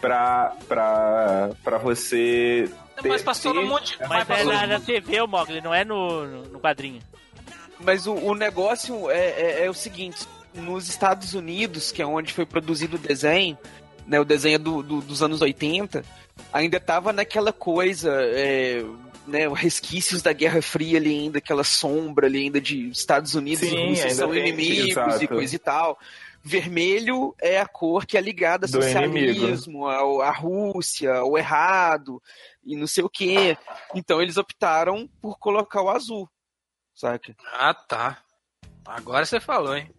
pra, 0.00 0.52
pra, 0.68 1.50
pra 1.62 1.78
você. 1.78 2.68
Mas 3.04 3.20
ter- 3.20 3.24
passou 3.24 3.54
no 3.54 3.62
ter- 3.62 3.66
monte. 3.68 3.96
Mas 4.00 4.08
Mas 4.08 4.22
é 4.22 4.24
passou 4.24 4.52
na, 4.52 4.66
na 4.66 4.80
TV, 4.80 5.20
o 5.20 5.26
Mogli, 5.26 5.60
não 5.60 5.72
é 5.74 5.84
no, 5.84 6.24
no, 6.26 6.42
no 6.48 6.60
quadrinho. 6.60 7.00
Mas 7.80 8.06
o, 8.06 8.14
o 8.14 8.34
negócio 8.34 9.10
é, 9.10 9.28
é- 9.30 9.64
é 9.66 9.70
o 9.70 9.74
seguinte: 9.74 10.26
nos 10.54 10.88
Estados 10.88 11.34
Unidos, 11.34 11.92
que 11.92 12.02
é 12.02 12.06
onde 12.06 12.32
foi 12.32 12.44
produzido 12.44 12.96
o 12.96 12.98
desenho, 12.98 13.56
né, 14.06 14.18
o 14.18 14.24
desenho 14.24 14.58
do, 14.58 14.82
do- 14.82 15.00
dos 15.00 15.22
anos 15.22 15.40
80, 15.40 16.04
ainda 16.52 16.80
tava 16.80 17.12
naquela 17.12 17.52
coisa, 17.52 18.10
é, 18.20 18.82
né, 19.28 19.48
resquícios 19.48 20.22
da 20.22 20.32
Guerra 20.32 20.62
Fria 20.62 20.98
ali 20.98 21.10
ainda, 21.10 21.38
aquela 21.38 21.64
sombra 21.64 22.26
ali 22.26 22.44
ainda 22.44 22.60
de 22.60 22.88
Estados 22.88 23.34
Unidos 23.34 23.68
Sim, 23.68 23.76
e 23.76 23.88
Rússia 23.88 24.10
são 24.10 24.30
tem, 24.30 24.40
inimigos 24.40 24.90
exato. 24.90 25.24
e 25.24 25.28
coisa 25.28 25.54
e 25.54 25.58
tal. 25.58 25.98
Vermelho 26.42 27.34
é 27.40 27.60
a 27.60 27.66
cor 27.66 28.06
que 28.06 28.16
é 28.16 28.20
ligada 28.20 28.66
ao 28.66 28.70
Do 28.70 28.82
socialismo, 28.82 29.86
ao, 29.86 30.22
à 30.22 30.30
Rússia, 30.30 31.14
ao 31.16 31.36
errado 31.36 32.22
e 32.64 32.76
não 32.76 32.86
sei 32.86 33.04
o 33.04 33.10
quê. 33.10 33.56
Então 33.94 34.22
eles 34.22 34.36
optaram 34.36 35.08
por 35.20 35.38
colocar 35.38 35.82
o 35.82 35.90
azul, 35.90 36.28
saca? 36.94 37.34
Ah, 37.52 37.74
tá. 37.74 38.22
Agora 38.86 39.26
você 39.26 39.38
falou, 39.38 39.76
hein? 39.76 39.92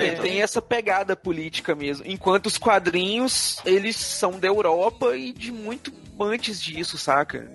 É, 0.00 0.12
tem 0.22 0.40
essa 0.42 0.62
pegada 0.62 1.16
política 1.16 1.74
mesmo. 1.74 2.04
Enquanto 2.06 2.46
os 2.46 2.56
quadrinhos, 2.56 3.58
eles 3.64 3.96
são 3.96 4.38
da 4.38 4.46
Europa 4.46 5.16
e 5.16 5.32
de 5.32 5.50
muito 5.50 5.92
antes 6.20 6.62
disso, 6.62 6.96
saca? 6.96 7.50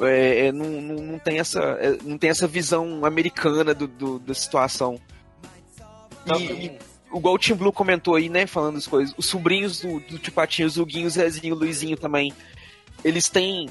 É, 0.00 0.46
é, 0.46 0.52
não, 0.52 0.66
não, 0.80 0.94
não 1.02 1.18
tem 1.18 1.38
essa, 1.38 1.60
é, 1.80 1.96
não 2.04 2.18
tem 2.18 2.30
essa 2.30 2.46
visão 2.46 3.04
americana 3.04 3.74
do, 3.74 3.86
do- 3.86 4.18
da 4.18 4.34
situação. 4.34 5.00
E, 6.38 6.42
e 6.66 6.78
igual 7.16 7.34
o 7.34 7.38
Tim 7.38 7.54
Blue 7.54 7.72
comentou 7.72 8.14
aí, 8.14 8.28
né, 8.28 8.46
falando 8.46 8.76
as 8.76 8.86
coisas, 8.86 9.14
os 9.16 9.26
sobrinhos 9.26 9.80
do, 9.80 9.98
do 10.00 10.18
Tio 10.18 10.32
Patinho, 10.32 10.68
o 10.76 10.86
Guinho, 10.86 11.06
o 11.06 11.10
Zezinho, 11.10 11.54
o 11.54 11.58
Luizinho 11.58 11.96
também, 11.96 12.32
eles 13.02 13.28
têm, 13.28 13.68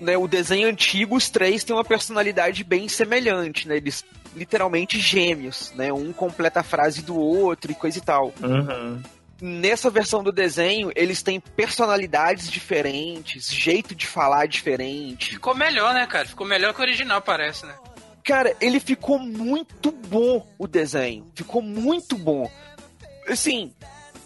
né, 0.00 0.16
o 0.16 0.28
desenho 0.28 0.68
antigo, 0.68 1.16
os 1.16 1.30
três 1.30 1.64
têm 1.64 1.74
uma 1.74 1.84
personalidade 1.84 2.62
bem 2.62 2.86
semelhante, 2.88 3.66
né, 3.66 3.78
eles 3.78 4.04
literalmente 4.34 4.98
gêmeos, 4.98 5.72
né, 5.74 5.92
um 5.92 6.12
completa 6.12 6.60
a 6.60 6.62
frase 6.62 7.02
do 7.02 7.16
outro 7.16 7.72
e 7.72 7.74
coisa 7.74 7.98
e 7.98 8.00
tal. 8.00 8.32
Uhum. 8.42 9.02
Nessa 9.40 9.90
versão 9.90 10.22
do 10.22 10.32
desenho, 10.32 10.92
eles 10.94 11.22
têm 11.22 11.40
personalidades 11.40 12.50
diferentes, 12.50 13.52
jeito 13.52 13.94
de 13.94 14.06
falar 14.06 14.46
diferente. 14.46 15.30
Ficou 15.30 15.54
melhor, 15.54 15.92
né, 15.92 16.06
cara? 16.06 16.26
Ficou 16.26 16.46
melhor 16.46 16.72
que 16.72 16.80
o 16.80 16.82
original, 16.82 17.20
parece, 17.20 17.66
né? 17.66 17.74
Cara, 18.24 18.56
ele 18.60 18.80
ficou 18.80 19.18
muito 19.18 19.92
bom 19.92 20.46
o 20.58 20.66
desenho. 20.66 21.30
Ficou 21.34 21.60
muito 21.60 22.16
bom. 22.16 22.50
Assim, 23.28 23.72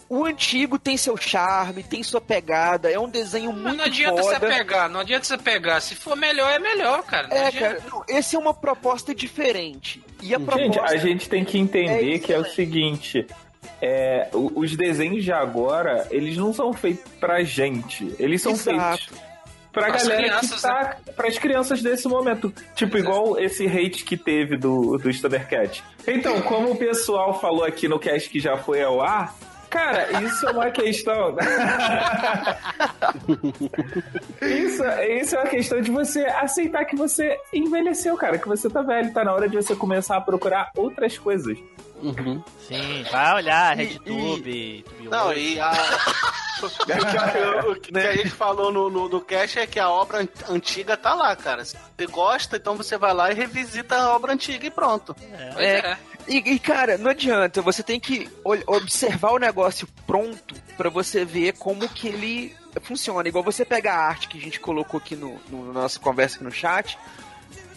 o 0.09 0.25
antigo 0.25 0.79
tem 0.79 0.97
seu 0.97 1.15
charme, 1.15 1.83
tem 1.83 2.01
sua 2.01 2.19
pegada, 2.19 2.89
é 2.91 2.99
um 2.99 3.07
desenho 3.07 3.53
Mas 3.53 3.61
muito 3.61 3.77
não 3.77 3.85
adianta 3.85 4.23
foda. 4.23 4.39
você 4.39 4.45
pegar, 4.47 4.89
não 4.89 4.99
adianta 5.01 5.23
você 5.25 5.37
pegar. 5.37 5.79
Se 5.81 5.95
for 5.95 6.17
melhor, 6.17 6.51
é 6.51 6.57
melhor, 6.59 7.03
cara. 7.03 7.27
Não 7.27 7.37
É, 7.37 7.47
adianta. 7.47 7.75
cara, 7.75 7.83
não, 7.91 8.03
esse 8.07 8.35
é 8.35 8.39
uma 8.39 8.53
proposta 8.53 9.13
diferente. 9.13 10.03
E 10.21 10.33
a 10.33 10.39
Gente, 10.39 10.47
proposta 10.47 10.93
a 10.93 10.97
gente 10.97 11.29
tem 11.29 11.45
que 11.45 11.57
entender 11.57 12.15
É 12.15 12.19
que 12.19 12.33
é 12.33 12.39
o 12.39 12.43
seguinte: 12.45 13.25
é, 13.81 14.29
os 14.33 14.75
desenhos 14.75 15.23
de 15.23 15.31
agora, 15.31 16.07
eles 16.11 16.35
não 16.37 16.51
são 16.53 16.73
feitos 16.73 17.03
pra 17.19 17.43
gente. 17.43 18.13
Eles 18.19 18.41
são 18.41 18.53
Exato. 18.53 18.97
feitos 19.05 19.29
pra 19.71 19.83
Pras 19.85 20.03
galera 20.07 20.21
crianças, 20.23 20.55
que 20.55 20.61
tá. 20.61 20.97
Pras 21.15 21.37
crianças 21.37 21.81
desse 21.83 22.07
momento. 22.07 22.51
Tipo, 22.75 22.97
igual 22.97 23.39
esse 23.39 23.65
hate 23.67 24.03
que 24.03 24.17
teve 24.17 24.57
do, 24.57 24.97
do 24.97 25.11
Thundercat. 25.21 25.83
Então, 26.07 26.41
como 26.41 26.71
o 26.71 26.75
pessoal 26.75 27.39
falou 27.39 27.63
aqui 27.63 27.87
no 27.87 27.99
cast 27.99 28.27
que 28.29 28.39
já 28.39 28.57
foi 28.57 28.81
ao 28.83 28.99
ar. 29.01 29.35
Cara, 29.69 30.21
isso 30.23 30.47
é 30.47 30.51
uma 30.51 30.71
questão. 30.71 31.35
isso, 34.41 34.83
isso 34.83 35.35
é 35.35 35.39
uma 35.39 35.49
questão 35.49 35.81
de 35.81 35.91
você 35.91 36.25
aceitar 36.25 36.85
que 36.85 36.95
você 36.95 37.37
envelheceu, 37.53 38.15
cara, 38.17 38.37
que 38.37 38.47
você 38.47 38.69
tá 38.69 38.81
velho, 38.81 39.13
tá 39.13 39.23
na 39.23 39.33
hora 39.33 39.47
de 39.49 39.55
você 39.55 39.75
começar 39.75 40.17
a 40.17 40.21
procurar 40.21 40.71
outras 40.75 41.17
coisas. 41.17 41.57
Uhum. 42.01 42.41
Sim, 42.59 43.03
vai 43.11 43.35
olhar, 43.35 43.77
E- 43.77 43.83
RedTube, 43.83 44.85
Não, 45.11 45.33
e 45.33 45.59
a. 45.59 45.71
o 47.67 47.75
que 47.75 47.97
a 47.97 48.11
gente 48.15 48.29
falou 48.29 48.71
no, 48.71 48.89
no, 48.89 49.09
no 49.09 49.19
cast 49.21 49.59
é 49.59 49.67
que 49.67 49.79
a 49.79 49.89
obra 49.89 50.21
an- 50.21 50.27
antiga 50.49 50.95
tá 50.95 51.13
lá, 51.13 51.35
cara. 51.35 51.65
Se 51.65 51.75
você 51.75 52.05
gosta, 52.07 52.55
então 52.55 52.77
você 52.77 52.97
vai 52.97 53.13
lá 53.13 53.31
e 53.31 53.35
revisita 53.35 53.97
a 53.97 54.15
obra 54.15 54.31
antiga 54.33 54.65
e 54.65 54.71
pronto. 54.71 55.13
Pois 55.53 55.65
é. 55.65 55.97
E, 56.29 56.37
e, 56.37 56.59
cara, 56.59 56.95
não 56.95 57.09
adianta, 57.09 57.59
você 57.59 57.81
tem 57.81 57.99
que 57.99 58.29
observar 58.67 59.31
o 59.31 59.39
negócio 59.39 59.87
pronto 60.05 60.53
pra 60.77 60.87
você 60.87 61.25
ver 61.25 61.53
como 61.53 61.89
que 61.89 62.07
ele 62.07 62.55
funciona. 62.83 63.27
Igual 63.27 63.43
você 63.43 63.65
pega 63.65 63.91
a 63.91 63.97
arte 63.97 64.27
que 64.27 64.37
a 64.37 64.41
gente 64.41 64.59
colocou 64.59 64.99
aqui 64.99 65.15
no, 65.15 65.39
no 65.49 65.73
nossa 65.73 65.99
conversa 65.99 66.35
aqui 66.35 66.43
no 66.43 66.51
chat, 66.51 66.99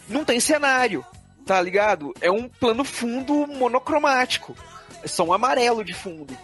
não 0.07 0.23
tem 0.23 0.39
cenário, 0.39 1.03
tá 1.47 1.63
ligado? 1.63 2.13
É 2.21 2.31
um 2.31 2.47
plano 2.47 2.85
fundo 2.85 3.47
monocromático. 3.47 4.55
É 5.03 5.09
só 5.09 5.25
um 5.25 5.33
amarelo 5.33 5.83
de 5.83 5.95
fundo. 5.95 6.37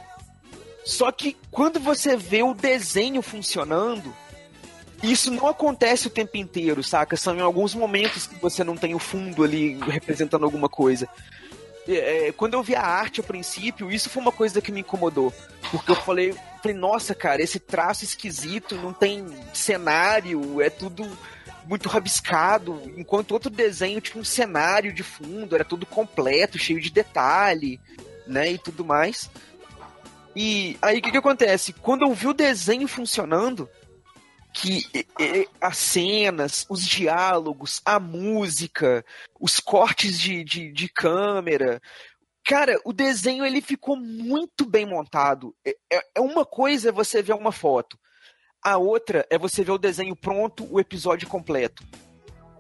Só 0.87 1.13
que 1.13 1.37
quando 1.51 1.79
você 1.79 2.17
vê 2.17 2.43
o 2.43 2.55
desenho 2.55 3.21
funcionando, 3.21 4.17
isso 5.03 5.31
não 5.31 5.47
acontece 5.47 6.07
o 6.07 6.11
tempo 6.11 6.39
inteiro, 6.39 6.83
saca? 6.83 7.19
São 7.19 7.37
em 7.37 7.43
alguns 7.43 7.75
momentos 7.75 8.27
que 8.27 8.37
você 8.37 8.65
não 8.65 8.79
tem 8.79 8.95
o 8.95 8.99
fundo 8.99 9.45
ali 9.45 9.79
representando 9.79 10.45
alguma 10.45 10.71
coisa. 10.71 11.07
É, 11.89 12.29
é, 12.29 12.33
quando 12.33 12.53
eu 12.53 12.63
vi 12.63 12.75
a 12.75 12.83
arte 12.83 13.21
a 13.21 13.25
princípio, 13.25 13.91
isso 13.91 14.11
foi 14.11 14.21
uma 14.21 14.31
coisa 14.31 14.61
que 14.61 14.71
me 14.71 14.81
incomodou. 14.81 15.33
Porque 15.71 15.91
eu 15.91 15.97
falei, 15.97 16.35
falei, 16.63 16.77
nossa, 16.77 17.15
cara, 17.15 17.43
esse 17.43 17.59
traço 17.59 18.05
esquisito, 18.05 18.77
não 18.77 18.93
tem 18.93 19.25
cenário, 19.55 20.61
é 20.61 20.69
tudo 20.69 21.09
muito 21.67 21.89
rabiscado, 21.89 22.81
enquanto 22.97 23.33
outro 23.33 23.51
desenho 23.51 24.01
tinha 24.01 24.21
um 24.21 24.25
cenário 24.25 24.93
de 24.93 25.03
fundo, 25.03 25.55
era 25.55 25.65
tudo 25.65 25.85
completo, 25.85 26.59
cheio 26.59 26.81
de 26.81 26.91
detalhe, 26.91 27.79
né, 28.27 28.53
e 28.53 28.59
tudo 28.59 28.85
mais. 28.85 29.31
E 30.35 30.79
aí 30.81 30.99
o 30.99 31.03
que, 31.03 31.11
que 31.11 31.17
acontece? 31.19 31.75
Quando 31.75 32.03
eu 32.03 32.15
vi 32.15 32.27
o 32.27 32.33
desenho 32.33 32.89
funcionando, 32.89 33.69
que 34.53 34.85
as 35.61 35.79
cenas, 35.79 36.67
os 36.69 36.85
diálogos, 36.85 37.81
a 37.85 38.01
música, 38.01 39.05
os 39.39 39.61
cortes 39.61 40.19
de, 40.19 40.43
de, 40.43 40.73
de 40.73 40.89
câmera, 40.89 41.81
cara, 42.45 42.81
o 42.85 42.93
desenho 42.93 43.45
ele 43.45 43.61
ficou 43.61 43.97
muito 43.97 44.65
bem 44.67 44.87
montado. 44.87 45.55
É, 45.65 45.77
é- 45.93 46.05
é 46.17 46.21
uma 46.21 46.45
coisa 46.45 46.89
é 46.89 46.93
você 46.93 47.23
ver 47.23 47.35
uma 47.35 47.53
foto, 47.53 47.99
a 48.63 48.77
outra 48.77 49.25
é 49.31 49.39
você 49.39 49.63
ver 49.63 49.73
o 49.73 49.79
desenho 49.79 50.17
pronto, 50.17 50.67
o 50.71 50.81
episódio 50.81 51.29
completo. 51.29 51.85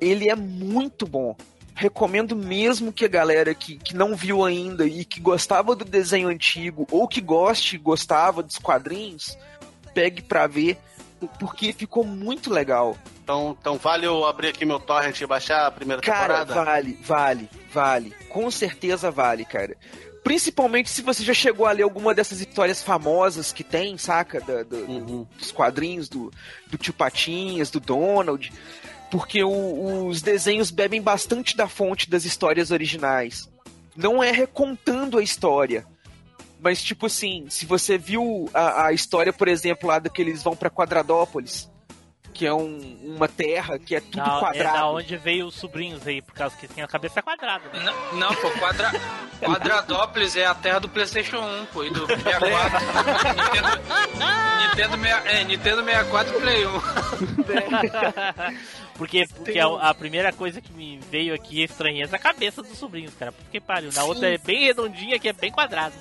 Ele 0.00 0.30
é 0.30 0.36
muito 0.36 1.06
bom. 1.06 1.36
Recomendo 1.74 2.34
mesmo 2.34 2.92
que 2.92 3.04
a 3.04 3.08
galera 3.08 3.54
que, 3.54 3.76
que 3.76 3.94
não 3.94 4.16
viu 4.16 4.44
ainda 4.44 4.84
e 4.84 5.04
que 5.04 5.20
gostava 5.20 5.74
do 5.76 5.84
desenho 5.84 6.28
antigo 6.28 6.86
ou 6.90 7.06
que 7.06 7.20
goste, 7.20 7.78
gostava 7.78 8.42
dos 8.42 8.58
quadrinhos, 8.58 9.38
pegue 9.94 10.22
pra 10.22 10.46
ver, 10.46 10.76
porque 11.38 11.72
ficou 11.72 12.04
muito 12.04 12.50
legal. 12.50 12.96
Então, 13.22 13.56
então 13.60 13.76
vale 13.76 14.06
eu 14.06 14.24
abrir 14.26 14.48
aqui 14.48 14.64
meu 14.64 14.78
torrent 14.80 15.20
e 15.20 15.26
baixar 15.26 15.66
a 15.66 15.70
primeira 15.70 16.00
Cara, 16.02 16.38
temporada? 16.44 16.54
vale, 16.64 16.98
vale, 17.02 17.50
vale. 17.72 18.14
Com 18.28 18.50
certeza 18.50 19.10
vale, 19.10 19.44
cara. 19.44 19.76
Principalmente 20.24 20.90
se 20.90 21.00
você 21.02 21.22
já 21.22 21.32
chegou 21.32 21.64
a 21.66 21.72
ler 21.72 21.82
alguma 21.84 22.14
dessas 22.14 22.40
histórias 22.40 22.82
famosas 22.82 23.52
que 23.52 23.64
tem, 23.64 23.96
saca? 23.96 24.40
Da- 24.40 24.62
do- 24.62 24.76
Uhum. 24.76 25.26
dos 25.38 25.50
quadrinhos 25.52 26.08
do, 26.08 26.30
do 26.66 26.76
Tio 26.76 26.92
Patinhas, 26.92 27.70
do 27.70 27.80
Donald. 27.80 28.52
Porque 29.10 29.42
o- 29.42 30.06
os 30.06 30.20
desenhos 30.20 30.70
bebem 30.70 31.00
bastante 31.00 31.56
da 31.56 31.66
fonte 31.68 32.10
das 32.10 32.24
histórias 32.26 32.70
originais. 32.70 33.48
Não 33.96 34.22
é 34.22 34.30
recontando 34.30 35.18
a 35.18 35.22
história. 35.22 35.86
Mas, 36.60 36.82
tipo 36.82 37.06
assim, 37.06 37.46
se 37.48 37.64
você 37.66 37.96
viu 37.96 38.50
a, 38.52 38.86
a 38.86 38.92
história, 38.92 39.32
por 39.32 39.46
exemplo, 39.48 39.88
lá 39.88 39.98
do 39.98 40.10
que 40.10 40.20
eles 40.20 40.42
vão 40.42 40.56
pra 40.56 40.68
Quadradópolis, 40.70 41.70
que 42.34 42.46
é 42.46 42.52
um- 42.54 42.98
uma 43.16 43.26
terra 43.28 43.78
que 43.78 43.94
é 43.96 44.00
tudo 44.00 44.16
Da, 44.24 44.36
é 44.36 44.40
quadrado. 44.40 44.76
da 44.78 44.90
onde 44.90 45.16
veio 45.16 45.46
os 45.46 45.54
sobrinhos 45.56 46.06
aí, 46.06 46.22
por 46.22 46.34
causa 46.34 46.56
que 46.56 46.68
tem 46.68 46.84
a 46.84 46.86
cabeça 46.88 47.20
quadrada. 47.22 47.64
Né? 47.72 47.84
Não, 47.84 48.18
não, 48.18 48.34
pô, 48.34 48.50
quadra... 48.58 48.90
Quadradópolis 49.40 50.34
é 50.36 50.46
a 50.46 50.54
terra 50.54 50.80
do 50.80 50.88
PlayStation 50.88 51.38
1, 51.38 51.66
pô, 51.66 51.84
e 51.84 51.90
do 51.90 52.06
64. 52.08 52.78
Nintendo, 53.36 54.68
Nintendo, 54.68 54.98
meia- 54.98 55.22
é, 55.26 55.44
Nintendo 55.44 55.84
64 55.84 56.36
e 56.36 56.40
Play 56.40 56.66
1. 56.66 56.70
Porque, 58.98 59.26
porque 59.36 59.58
a, 59.60 59.66
a 59.90 59.94
primeira 59.94 60.32
coisa 60.32 60.60
que 60.60 60.72
me 60.72 60.98
veio 61.08 61.32
aqui 61.32 61.62
estranheza 61.62 62.16
é 62.16 62.18
a 62.18 62.20
cabeça 62.20 62.62
dos 62.64 62.76
sobrinhos, 62.76 63.14
cara. 63.14 63.30
Porque 63.30 63.60
pariu. 63.60 63.90
Na 63.94 64.02
Sim. 64.02 64.08
outra 64.08 64.28
é 64.34 64.38
bem 64.38 64.64
redondinha, 64.64 65.20
que 65.20 65.28
é 65.28 65.32
bem 65.32 65.52
quadrada. 65.52 65.94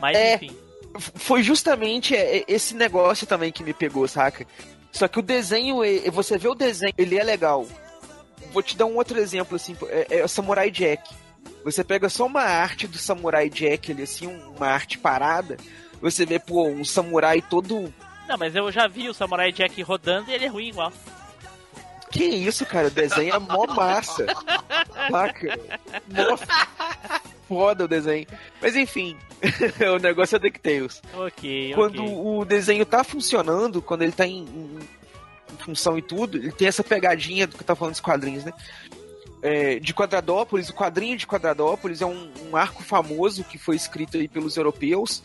Mas 0.00 0.16
É. 0.16 0.34
enfim. 0.36 0.56
foi 0.98 1.42
justamente 1.42 2.14
é, 2.16 2.38
é, 2.38 2.44
esse 2.48 2.74
negócio 2.74 3.26
também 3.26 3.52
que 3.52 3.62
me 3.62 3.74
pegou, 3.74 4.06
saca? 4.08 4.46
Só 4.92 5.06
que 5.08 5.18
o 5.18 5.22
desenho, 5.22 5.76
você 6.10 6.38
vê 6.38 6.48
o 6.48 6.54
desenho, 6.54 6.94
ele 6.96 7.18
é 7.18 7.22
legal. 7.22 7.66
Vou 8.52 8.62
te 8.62 8.76
dar 8.76 8.86
um 8.86 8.96
outro 8.96 9.18
exemplo, 9.18 9.56
assim, 9.56 9.76
é, 9.88 10.18
é 10.20 10.24
o 10.24 10.28
Samurai 10.28 10.70
Jack. 10.70 11.14
Você 11.64 11.84
pega 11.84 12.08
só 12.08 12.24
uma 12.26 12.42
arte 12.42 12.86
do 12.86 12.96
Samurai 12.96 13.50
Jack, 13.50 13.92
ali, 13.92 14.04
assim, 14.04 14.26
uma 14.56 14.68
arte 14.68 14.96
parada, 14.98 15.58
você 16.00 16.24
vê, 16.24 16.38
pô, 16.38 16.66
um 16.66 16.84
samurai 16.84 17.42
todo... 17.42 17.92
Não, 18.28 18.38
mas 18.38 18.54
eu 18.54 18.70
já 18.72 18.86
vi 18.86 19.08
o 19.08 19.14
Samurai 19.14 19.52
Jack 19.52 19.80
rodando 19.82 20.30
e 20.30 20.34
ele 20.34 20.46
é 20.46 20.48
ruim 20.48 20.68
igual. 20.68 20.92
Que 22.10 22.24
isso, 22.24 22.64
cara, 22.64 22.88
o 22.88 22.90
desenho 22.90 23.34
é 23.34 23.38
mó 23.38 23.66
massa. 23.66 24.26
Saca? 25.10 25.58
Mó 26.08 26.36
foda 27.48 27.84
o 27.84 27.88
desenho. 27.88 28.26
Mas 28.60 28.76
enfim, 28.76 29.16
o 29.94 29.98
negócio 29.98 30.36
é 30.36 30.38
DuckTales. 30.38 31.02
Ok, 31.14 31.72
quando 31.74 32.02
ok. 32.02 32.14
o 32.18 32.44
desenho 32.44 32.84
tá 32.86 33.02
funcionando, 33.04 33.80
quando 33.82 34.02
ele 34.02 34.12
tá 34.12 34.26
em, 34.26 34.40
em- 34.44 34.78
em 35.52 35.56
função 35.58 35.96
e 35.96 36.02
tudo, 36.02 36.36
ele 36.38 36.52
tem 36.52 36.68
essa 36.68 36.82
pegadinha 36.84 37.46
do 37.46 37.56
que 37.56 37.62
eu 37.62 37.66
tava 37.66 37.78
falando 37.78 37.92
dos 37.92 38.00
quadrinhos, 38.00 38.44
né? 38.44 38.52
É, 39.42 39.78
de 39.78 39.94
Quadradópolis, 39.94 40.70
o 40.70 40.74
quadrinho 40.74 41.16
de 41.16 41.26
Quadradópolis 41.26 42.00
é 42.02 42.06
um, 42.06 42.30
um 42.50 42.56
arco 42.56 42.82
famoso 42.82 43.44
que 43.44 43.58
foi 43.58 43.76
escrito 43.76 44.16
aí 44.16 44.26
pelos 44.26 44.56
europeus. 44.56 45.22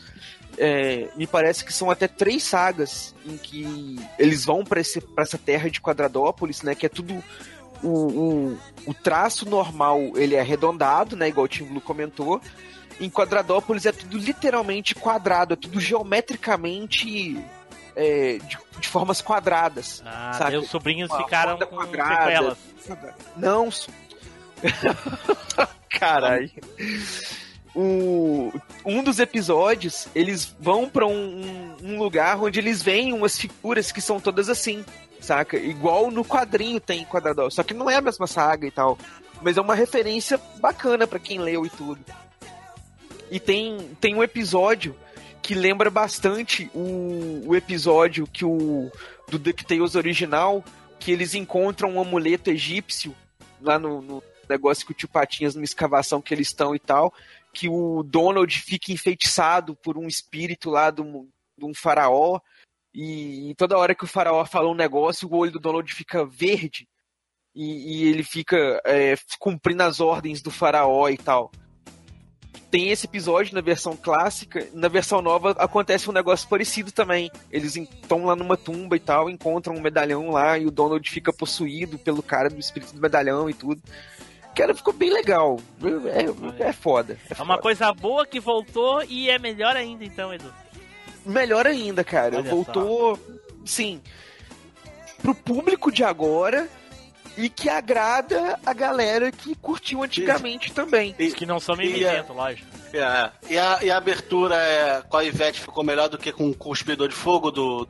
É, 0.58 1.08
me 1.16 1.26
parece 1.26 1.64
que 1.66 1.74
são 1.74 1.90
até 1.90 2.08
três 2.08 2.44
sagas 2.44 3.16
em 3.26 3.38
que 3.38 3.96
eles 4.20 4.44
vão 4.46 4.64
para 4.66 4.80
essa 4.82 5.38
terra 5.44 5.70
de 5.72 5.82
Quadradópolis, 5.82 6.62
né? 6.62 6.76
Que 6.76 6.86
é 6.86 6.90
tudo 6.90 7.24
o, 7.84 7.88
o, 7.88 8.58
o 8.88 8.94
traço 8.94 9.50
normal, 9.50 10.00
ele 10.16 10.36
é 10.36 10.40
arredondado, 10.42 11.16
né? 11.16 11.28
Igual 11.30 11.46
o 11.46 11.50
Tim 11.50 11.64
Blue 11.66 11.82
comentou. 11.82 12.42
Em 13.00 13.10
Quadradópolis 13.10 13.86
é 13.86 13.92
tudo 13.92 14.18
literalmente 14.18 14.94
quadrado, 14.94 15.54
é 15.54 15.58
tudo 15.58 15.80
geometricamente 15.80 17.44
é, 17.96 18.38
de, 18.38 18.58
de 18.80 18.88
formas 18.88 19.22
quadradas. 19.22 20.04
Ah, 20.06 20.38
daí 20.40 20.58
os 20.58 20.70
sobrinhos 20.70 21.10
Uma 21.10 21.24
ficaram 21.24 21.58
com 21.58 21.66
quadrada. 21.78 22.56
sequelas. 22.80 23.08
Não. 23.36 23.70
Caralho. 25.90 26.50
O, 27.74 28.52
um 28.86 29.02
dos 29.04 29.20
episódios, 29.20 30.08
eles 30.14 30.54
vão 30.60 30.90
pra 30.90 31.06
um, 31.08 31.42
um- 31.42 31.76
um 31.94 31.98
lugar 32.00 32.38
onde 32.42 32.60
eles 32.60 32.82
veem 32.84 33.14
umas 33.14 33.38
figuras 33.38 33.92
que 33.92 34.02
são 34.02 34.20
todas 34.20 34.50
assim, 34.50 34.84
saca? 35.22 35.58
Igual 35.58 36.12
no 36.12 36.26
quadrinho 36.26 36.80
tem 36.80 37.06
quadrador. 37.06 37.52
Só 37.52 37.64
que 37.64 37.74
não 37.74 37.90
é 37.90 37.96
a 37.96 38.02
mesma 38.02 38.28
saga 38.28 38.68
e 38.68 38.72
tal. 38.72 38.98
Mas 39.42 39.58
é 39.58 39.62
uma 39.62 39.76
referência 39.76 40.40
bacana 40.60 41.08
pra 41.08 41.20
quem 41.20 41.40
leu 41.40 41.66
e 41.66 41.70
tudo. 41.70 42.04
E 43.30 43.40
tem, 43.40 43.96
tem 44.00 44.14
um 44.14 44.24
episódio 44.24 44.96
que 45.42 45.56
lembra 45.56 45.90
bastante 45.90 46.70
o, 46.74 47.44
o 47.46 47.56
episódio 47.56 48.28
que 48.28 48.46
o 48.46 48.92
do 49.30 49.40
DuckTales 49.40 49.96
original, 49.96 50.64
que 51.00 51.12
eles 51.12 51.34
encontram 51.34 51.92
um 51.92 52.02
amuleto 52.02 52.50
egípcio 52.50 53.16
lá 53.62 53.80
no, 53.80 54.02
no 54.02 54.24
negócio 54.50 54.86
que 54.86 54.92
o 54.92 54.96
tio 54.96 55.08
Patinhas, 55.08 55.56
numa 55.56 55.64
escavação 55.64 56.22
que 56.22 56.34
eles 56.34 56.48
estão 56.48 56.76
e 56.76 56.80
tal, 56.80 57.14
que 57.54 57.70
o 57.70 58.04
Donald 58.04 58.54
fica 58.62 58.92
enfeitiçado 58.92 59.76
por 59.76 59.98
um 59.98 60.08
espírito 60.08 60.70
lá 60.70 60.92
de 60.92 61.02
um 61.02 61.74
faraó, 61.74 62.40
e, 62.94 63.52
e 63.52 63.56
toda 63.56 63.78
hora 63.78 63.96
que 63.96 64.04
o 64.04 64.08
faraó 64.08 64.46
fala 64.46 64.70
um 64.70 64.76
negócio, 64.76 65.28
o 65.28 65.36
olho 65.36 65.52
do 65.52 65.60
Donald 65.60 65.94
fica 65.94 66.26
verde, 66.26 66.88
e, 67.56 68.06
e 68.06 68.08
ele 68.10 68.24
fica 68.24 68.82
é, 68.86 69.16
cumprindo 69.40 69.84
as 69.84 70.00
ordens 70.00 70.42
do 70.42 70.52
faraó 70.52 71.10
e 71.10 71.18
tal. 71.18 71.52
Tem 72.70 72.90
esse 72.90 73.06
episódio 73.06 73.54
na 73.54 73.60
versão 73.60 73.98
clássica, 73.98 74.66
na 74.74 74.88
versão 74.88 75.22
nova 75.22 75.52
acontece 75.52 76.10
um 76.10 76.14
negócio 76.14 76.48
parecido 76.48 76.90
também. 76.90 77.30
Eles 77.52 77.76
estão 77.76 78.24
lá 78.24 78.34
numa 78.34 78.56
tumba 78.56 78.96
e 78.96 79.00
tal, 79.00 79.30
encontram 79.30 79.76
um 79.76 79.82
medalhão 79.82 80.30
lá 80.32 80.58
e 80.58 80.66
o 80.66 80.72
Donald 80.72 81.10
fica 81.10 81.34
possuído 81.34 82.00
pelo 82.00 82.24
cara 82.24 82.50
do 82.50 82.60
espírito 82.60 82.94
do 82.94 83.02
medalhão 83.02 83.50
e 83.50 83.54
tudo. 83.54 83.82
Cara, 84.56 84.74
ficou 84.74 84.94
bem 84.94 85.10
legal. 85.12 85.60
É, 86.60 86.70
é 86.70 86.74
foda. 86.74 87.18
É, 87.30 87.34
É 87.34 87.44
uma 87.44 87.56
foda. 87.56 87.62
coisa 87.62 87.94
boa 87.94 88.26
que 88.26 88.40
voltou 88.40 89.04
e 89.04 89.30
é 89.30 89.38
melhor 89.38 89.76
ainda, 89.76 90.06
então, 90.06 90.34
Edu. 90.34 90.54
Melhor 91.26 91.68
ainda, 91.68 92.04
cara. 92.04 92.38
Olha 92.38 92.50
Voltou, 92.50 93.20
sim, 93.66 94.02
pro 95.22 95.36
público 95.36 95.92
de 95.92 96.04
agora 96.04 96.68
e 97.38 97.50
que 97.50 97.70
agrada 97.70 98.60
a 98.66 98.74
galera 98.74 99.32
que 99.32 99.56
curtiu 99.56 100.04
antigamente 100.04 100.72
também. 100.72 101.16
Os 101.18 101.34
que 101.34 101.46
não 101.46 101.60
são 101.60 101.76
E, 101.76 101.78
mimizento, 101.80 102.34
lógico. 102.34 102.68
É. 102.94 103.32
E, 103.50 103.58
a, 103.58 103.80
e 103.82 103.90
a 103.90 103.98
abertura 103.98 104.56
é, 104.56 105.02
com 105.02 105.18
a 105.18 105.24
Ivete 105.24 105.62
ficou 105.62 105.84
melhor 105.84 106.10
do 106.10 106.18
que 106.18 106.32
com 106.32 106.50
o 106.50 106.56
cuspidor 106.56 107.08
de 107.08 107.16
fogo 107.16 107.52
do. 107.52 107.88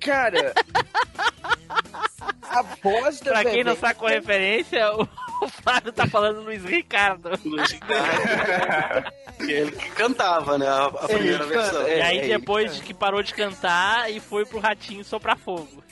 Cara, 0.00 0.52
a 2.42 2.62
voz 2.82 3.20
da 3.20 3.32
Pra 3.32 3.44
quem 3.44 3.62
não 3.64 3.76
sacou 3.76 4.08
a 4.08 4.12
referência, 4.12 4.92
o, 4.94 5.02
o 5.44 5.48
Flávio 5.48 5.92
tá 5.92 6.06
falando 6.06 6.40
Luiz 6.42 6.64
Ricardo. 6.64 7.30
Luiz 7.44 7.70
Ricardo. 7.72 9.12
Que 9.38 9.52
ele 9.52 9.72
que 9.72 9.90
cantava, 9.90 10.58
né? 10.58 10.66
A, 10.68 10.86
a 10.86 10.90
primeira 11.08 11.44
Ele 11.44 11.54
canta, 11.54 11.62
versão. 11.62 11.86
é. 11.86 11.98
e 11.98 12.02
aí, 12.02 12.18
ele 12.18 12.38
depois 12.38 12.74
de 12.76 12.82
que 12.82 12.92
parou 12.94 13.22
de 13.22 13.32
cantar 13.34 14.10
e 14.10 14.18
foi 14.20 14.44
pro 14.44 14.58
ratinho 14.58 15.04
soprar 15.04 15.36
fogo. 15.38 15.82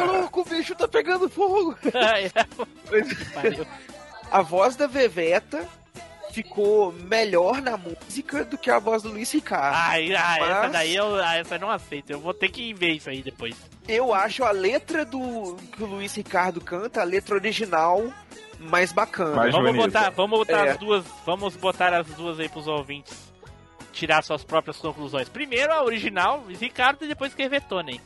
Ô 0.00 0.04
louco, 0.04 0.40
o 0.40 0.44
bicho 0.44 0.74
tá 0.74 0.88
pegando 0.88 1.28
fogo. 1.28 1.76
Pariu. 3.34 3.66
A 4.30 4.40
voz 4.40 4.76
da 4.76 4.86
Veveta 4.86 5.68
ficou 6.32 6.92
melhor 6.92 7.60
na 7.60 7.76
música 7.76 8.44
do 8.44 8.56
que 8.56 8.70
a 8.70 8.78
voz 8.78 9.02
do 9.02 9.10
Luiz 9.10 9.30
Ricardo. 9.30 9.76
Ai, 9.76 10.14
ah, 10.14 10.36
essa 10.38 10.62
Mas- 10.62 10.72
daí 10.72 10.96
eu, 10.96 11.14
ah, 11.16 11.36
essa 11.36 11.56
eu 11.56 11.60
não 11.60 11.70
aceito. 11.70 12.10
Eu 12.10 12.20
vou 12.20 12.32
ter 12.32 12.48
que 12.48 12.72
ver 12.72 12.92
isso 12.92 13.10
aí 13.10 13.22
depois. 13.22 13.54
Eu 13.88 14.14
acho 14.14 14.44
a 14.44 14.50
letra 14.52 15.04
do 15.04 15.56
que 15.76 15.82
o 15.82 15.86
Luiz 15.86 16.14
Ricardo 16.14 16.60
canta, 16.60 17.00
a 17.00 17.04
letra 17.04 17.34
original, 17.34 18.12
mais 18.60 18.92
bacana. 18.92 19.34
Mais 19.36 19.52
Vamos 19.52 19.74
botar, 19.76 20.10
vamos 20.10 20.38
botar 20.38 20.66
É. 20.66 20.70
as 20.70 20.78
duas, 20.78 21.04
vamos 21.26 21.56
botar 21.56 21.92
as 21.92 22.06
duas 22.08 22.38
aí 22.40 22.48
pros 22.48 22.66
ouvintes. 22.68 23.30
tirar 23.92 24.22
suas 24.22 24.42
próprias 24.42 24.78
conclusões. 24.78 25.28
Primeiro 25.28 25.70
a 25.70 25.82
original, 25.84 26.42
Luiz 26.46 26.58
Ricardo, 26.60 27.04
e 27.04 27.08
depois 27.08 27.30
escrever 27.32 27.60
Tony. 27.62 28.00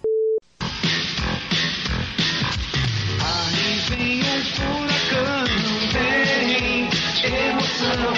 Aí 3.20 3.78
vem 3.88 4.20
um 4.20 4.44
furacão, 4.44 5.44
vem 5.92 6.88
emoção, 7.48 8.14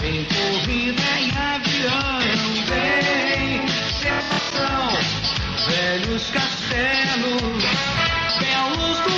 vem 0.00 0.24
corrida 0.24 1.02
em 1.20 1.30
avião, 1.30 2.18
vem 2.66 3.68
sensação, 4.00 4.90
velhos 5.66 6.30
castelos, 6.30 7.64
belos 8.40 9.11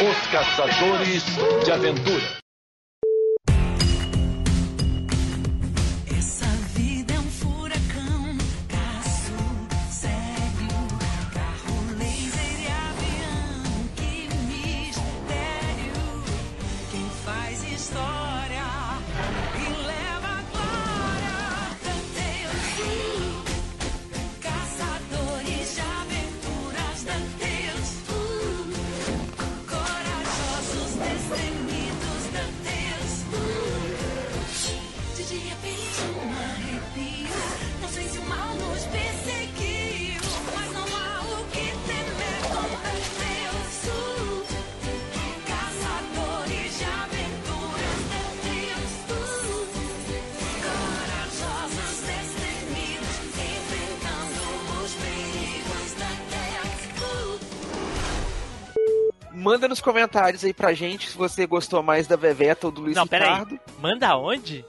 Os 0.00 0.26
Caçadores 0.28 1.24
de 1.64 1.72
Aventura. 1.72 2.47
Manda 59.48 59.66
nos 59.66 59.80
comentários 59.80 60.44
aí 60.44 60.52
pra 60.52 60.74
gente 60.74 61.08
se 61.08 61.16
você 61.16 61.46
gostou 61.46 61.82
mais 61.82 62.06
da 62.06 62.16
Veveta 62.16 62.66
ou 62.66 62.70
do 62.70 62.82
Luiz 62.82 62.94
Não. 62.94 63.04
Ricardo. 63.04 63.58
Manda 63.80 64.14
onde? 64.14 64.62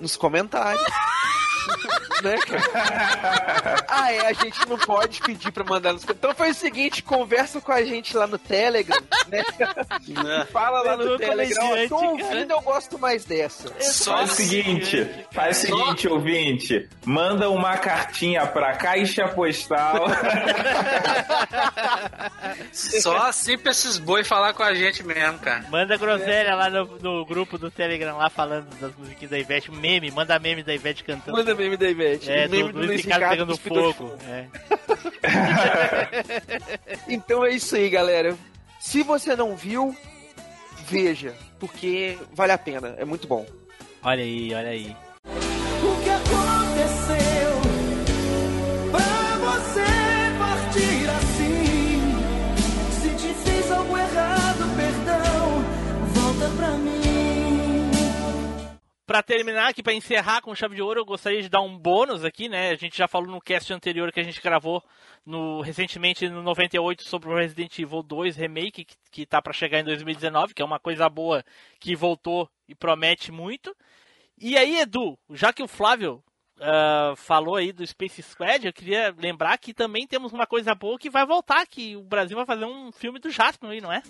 Nos 0.00 0.16
comentários. 0.16 0.80
né, 2.22 2.36
cara? 2.38 3.84
Ah, 3.88 4.12
é, 4.12 4.26
a 4.26 4.32
gente 4.32 4.68
não 4.68 4.78
pode 4.78 5.20
pedir 5.20 5.50
pra 5.52 5.64
mandar 5.64 5.92
nos. 5.92 6.04
Então 6.04 6.34
foi 6.34 6.50
o 6.50 6.54
seguinte, 6.54 7.02
conversa 7.02 7.60
com 7.60 7.72
a 7.72 7.82
gente 7.82 8.16
lá 8.16 8.26
no 8.26 8.38
Telegram, 8.38 9.00
né? 9.28 9.42
Fala 10.52 10.82
lá 10.82 10.96
no 10.96 11.18
Telegram, 11.18 11.64
ó, 11.64 11.88
tô 11.88 11.96
ouvindo, 11.96 12.50
eu 12.50 12.60
gosto 12.60 12.98
mais 12.98 13.24
dessa. 13.24 13.68
Faz 14.04 14.32
o 14.32 14.34
seguinte, 14.34 15.08
faz 15.32 15.58
o 15.58 15.60
seguinte, 15.60 16.08
ouvinte. 16.08 16.88
Manda 17.04 17.50
uma 17.50 17.76
cartinha 17.76 18.46
pra 18.46 18.76
caixa 18.76 19.28
postal. 19.28 20.06
Só 22.72 23.26
assim 23.26 23.58
pra 23.58 23.72
esses 23.72 23.98
boi 23.98 24.24
falar 24.24 24.54
com 24.54 24.62
a 24.62 24.74
gente 24.74 25.02
mesmo, 25.02 25.38
cara. 25.38 25.64
Manda 25.68 25.96
groselha 25.96 26.54
lá 26.54 26.70
no, 26.70 26.98
no 26.98 27.24
grupo 27.24 27.58
do 27.58 27.70
Telegram 27.70 28.16
lá 28.16 28.30
falando 28.30 28.68
das 28.80 28.94
musiquinhas 28.96 29.30
da 29.30 29.38
Ivete. 29.38 29.70
Meme, 29.70 30.10
manda 30.10 30.38
meme 30.38 30.62
da 30.62 30.74
Ivete 30.74 31.04
cantando. 31.04 31.36
Manda 31.36 31.49
meme 31.54 31.76
da 31.76 31.88
Ivete. 31.88 32.30
É, 32.30 32.48
meme 32.48 32.72
do, 32.72 32.80
do 32.80 32.86
Luiz 32.86 33.04
Ricardo 33.04 33.30
pegando 33.30 33.58
Pitochos. 33.58 33.96
fogo. 33.96 34.18
É. 34.28 34.46
Então 37.08 37.44
é 37.44 37.50
isso 37.50 37.76
aí, 37.76 37.88
galera. 37.90 38.36
Se 38.80 39.02
você 39.02 39.36
não 39.36 39.56
viu, 39.56 39.94
veja, 40.86 41.34
porque 41.58 42.16
vale 42.32 42.52
a 42.52 42.58
pena, 42.58 42.94
é 42.98 43.04
muito 43.04 43.26
bom. 43.28 43.44
Olha 44.02 44.22
aí, 44.22 44.54
olha 44.54 44.68
aí. 44.70 44.96
O 45.26 46.02
que 46.02 46.10
aconteceu 46.10 46.59
Pra 59.10 59.24
terminar 59.24 59.66
aqui, 59.70 59.82
pra 59.82 59.92
encerrar 59.92 60.40
com 60.40 60.54
chave 60.54 60.76
de 60.76 60.82
ouro, 60.82 61.00
eu 61.00 61.04
gostaria 61.04 61.42
de 61.42 61.48
dar 61.48 61.60
um 61.62 61.76
bônus 61.76 62.24
aqui, 62.24 62.48
né? 62.48 62.70
A 62.70 62.76
gente 62.76 62.96
já 62.96 63.08
falou 63.08 63.28
no 63.28 63.40
cast 63.40 63.72
anterior 63.72 64.12
que 64.12 64.20
a 64.20 64.22
gente 64.22 64.40
gravou 64.40 64.80
no, 65.26 65.62
recentemente 65.62 66.28
no 66.28 66.44
98 66.44 67.02
sobre 67.02 67.28
o 67.28 67.34
Resident 67.34 67.76
Evil 67.76 68.04
2 68.04 68.36
Remake, 68.36 68.84
que, 68.84 68.94
que 69.10 69.26
tá 69.26 69.42
pra 69.42 69.52
chegar 69.52 69.80
em 69.80 69.84
2019, 69.84 70.54
que 70.54 70.62
é 70.62 70.64
uma 70.64 70.78
coisa 70.78 71.08
boa 71.08 71.44
que 71.80 71.96
voltou 71.96 72.48
e 72.68 72.74
promete 72.76 73.32
muito. 73.32 73.76
E 74.38 74.56
aí, 74.56 74.78
Edu, 74.78 75.18
já 75.30 75.52
que 75.52 75.64
o 75.64 75.66
Flávio 75.66 76.22
ah, 76.60 77.14
falou 77.16 77.56
aí 77.56 77.72
do 77.72 77.86
Space 77.86 78.22
Squad, 78.22 78.66
eu 78.66 78.72
queria 78.72 79.14
lembrar 79.18 79.56
que 79.58 79.72
também 79.74 80.06
temos 80.06 80.32
uma 80.32 80.46
coisa 80.46 80.74
boa 80.74 80.98
que 80.98 81.08
vai 81.10 81.24
voltar, 81.26 81.66
que 81.66 81.96
o 81.96 82.02
Brasil 82.02 82.36
vai 82.36 82.46
fazer 82.46 82.64
um 82.64 82.90
filme 82.92 83.18
do 83.18 83.30
Jasper 83.30 83.70
aí, 83.70 83.80
não 83.80 83.92
é? 83.92 84.02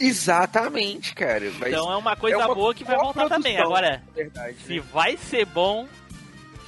Exatamente, 0.00 1.14
cara. 1.14 1.50
Mas 1.58 1.68
Então 1.72 1.90
é 1.92 1.96
uma 1.96 2.16
coisa 2.16 2.36
é 2.36 2.38
uma 2.46 2.54
boa 2.54 2.74
que 2.74 2.84
vai 2.84 2.96
voltar 2.96 3.22
coprodução, 3.22 3.42
também. 3.42 3.58
Agora, 3.58 4.02
verdade, 4.14 4.56
se 4.64 4.74
né? 4.76 4.84
vai 4.92 5.16
ser 5.16 5.44
bom, 5.46 5.86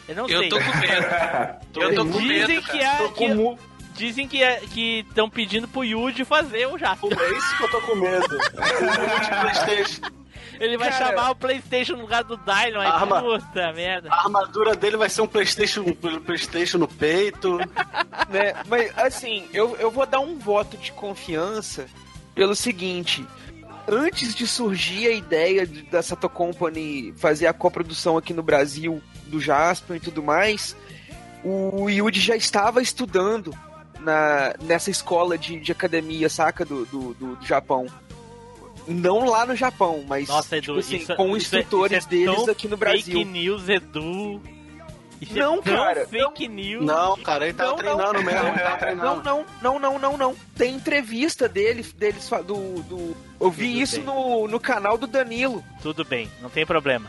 eu 0.09 0.15
não 0.17 0.29
Eu 0.29 0.41
sei. 0.41 0.49
tô 0.49 0.57
com 0.59 0.79
medo. 0.79 1.07
Eu 1.81 1.95
tô 1.95 2.05
com 2.07 2.19
Dizem 2.21 2.29
medo, 2.57 2.63
que 2.63 2.79
cara. 2.81 3.05
é, 3.05 3.09
com 3.09 3.13
que- 3.15 3.35
mu- 3.35 3.59
dizem 3.95 4.27
que 4.29 4.43
é- 4.43 4.61
que 4.61 5.01
estão 5.09 5.31
pedindo 5.31 5.69
pro 5.69 5.85
Yuji 5.85 6.25
fazer 6.25 6.67
o 6.67 6.77
Jasper. 6.79 7.11
É 7.13 7.31
isso 7.39 7.57
que 7.57 7.63
eu 7.65 7.71
tô 7.71 7.81
com 7.83 7.95
medo. 7.97 8.27
Ele 10.61 10.77
vai 10.77 10.91
Cara- 10.91 11.07
chamar 11.07 11.31
o 11.31 11.35
PlayStation 11.35 11.95
no 11.95 12.03
lugar 12.03 12.23
do 12.23 12.37
Dino. 12.37 12.81
Aí, 12.81 12.87
Arma. 12.87 13.21
puta 13.23 13.73
merda. 13.73 14.09
A 14.13 14.25
armadura 14.25 14.77
dele 14.77 14.97
vai 14.99 15.09
ser 15.09 15.23
um 15.23 15.27
PlayStation, 15.27 15.81
um 15.83 16.21
PlayStation 16.21 16.77
no 16.79 16.87
peito. 16.87 17.57
né? 18.29 18.53
Mas 18.69 18.93
assim, 18.99 19.49
eu, 19.55 19.75
eu 19.79 19.91
vou 19.91 20.05
dar 20.07 20.21
um 20.21 20.39
voto 20.39 20.77
de 20.77 20.93
confiança 20.93 21.87
pelo 22.35 22.55
seguinte. 22.55 23.27
Antes 23.89 24.35
de 24.35 24.47
surgir 24.47 25.09
a 25.09 25.13
ideia 25.13 25.67
de- 25.67 25.83
da 25.83 26.03
Sato 26.03 26.29
Company 26.29 27.13
fazer 27.17 27.47
a 27.47 27.53
coprodução 27.53 28.17
aqui 28.19 28.33
no 28.35 28.43
Brasil 28.43 29.03
do 29.27 29.41
Jasper 29.41 29.97
e 29.97 30.01
tudo 30.01 30.23
mais, 30.23 30.77
o 31.43 31.89
Yuji 31.89 32.21
já 32.21 32.37
estava 32.37 32.83
estudando 32.83 33.53
na, 33.99 34.55
nessa 34.63 34.91
escola 34.91 35.37
de, 35.39 35.59
de 35.59 35.73
academia, 35.73 36.29
saca? 36.29 36.65
Do, 36.65 36.85
do, 36.87 37.15
do- 37.15 37.37
do 37.37 37.47
Japão. 37.47 37.87
Não 38.91 39.25
lá 39.25 39.47
no 39.47 39.55
Japão, 39.55 40.05
mas 40.07 40.29
Nossa, 40.29 40.57
Edu, 40.57 40.65
tipo 40.67 40.79
assim, 40.79 40.97
isso, 40.97 41.15
com 41.17 41.37
isso 41.37 41.55
é- 41.55 41.59
instrutores 41.61 41.99
isso 41.99 42.07
é 42.07 42.11
deles 42.11 42.35
tão 42.37 42.51
aqui 42.51 42.69
no 42.69 42.77
Fake 42.77 42.91
Brasil. 43.05 43.25
news, 43.27 43.69
Edu. 43.69 44.41
Isso 45.21 45.35
Não, 45.39 45.59
é 45.59 45.61
tão 45.63 45.77
cara, 45.77 46.07
fake 46.09 46.49
news. 46.49 46.83
Não, 46.85 47.15
cara, 47.19 47.45
ele 47.45 47.53
tá 47.53 47.65
Não, 47.65 47.71
não. 47.73 47.77
treinando 47.79 48.23
mesmo. 48.25 48.49
Ele 48.49 48.59
tá 48.59 48.71
Não, 48.71 48.79
treinando. 48.79 49.23
não, 49.23 49.47
não, 49.63 49.79
não, 49.79 49.99
não, 49.99 50.17
não. 50.17 50.37
Tem 50.57 50.75
entrevista 50.75 51.47
dele, 51.47 51.83
deles 51.95 52.29
do, 52.47 52.83
do. 52.85 53.17
Eu 53.39 53.51
vi 53.51 53.69
Tudo 53.73 53.83
isso 53.83 53.97
bem. 53.97 54.05
no, 54.07 54.49
no 54.49 54.59
canal 54.59 54.97
do 54.97 55.07
Danilo. 55.07 55.63
Tudo 55.83 56.07
bem, 56.07 56.31
não 56.41 56.49
tem 56.49 56.65
problema. 56.65 57.07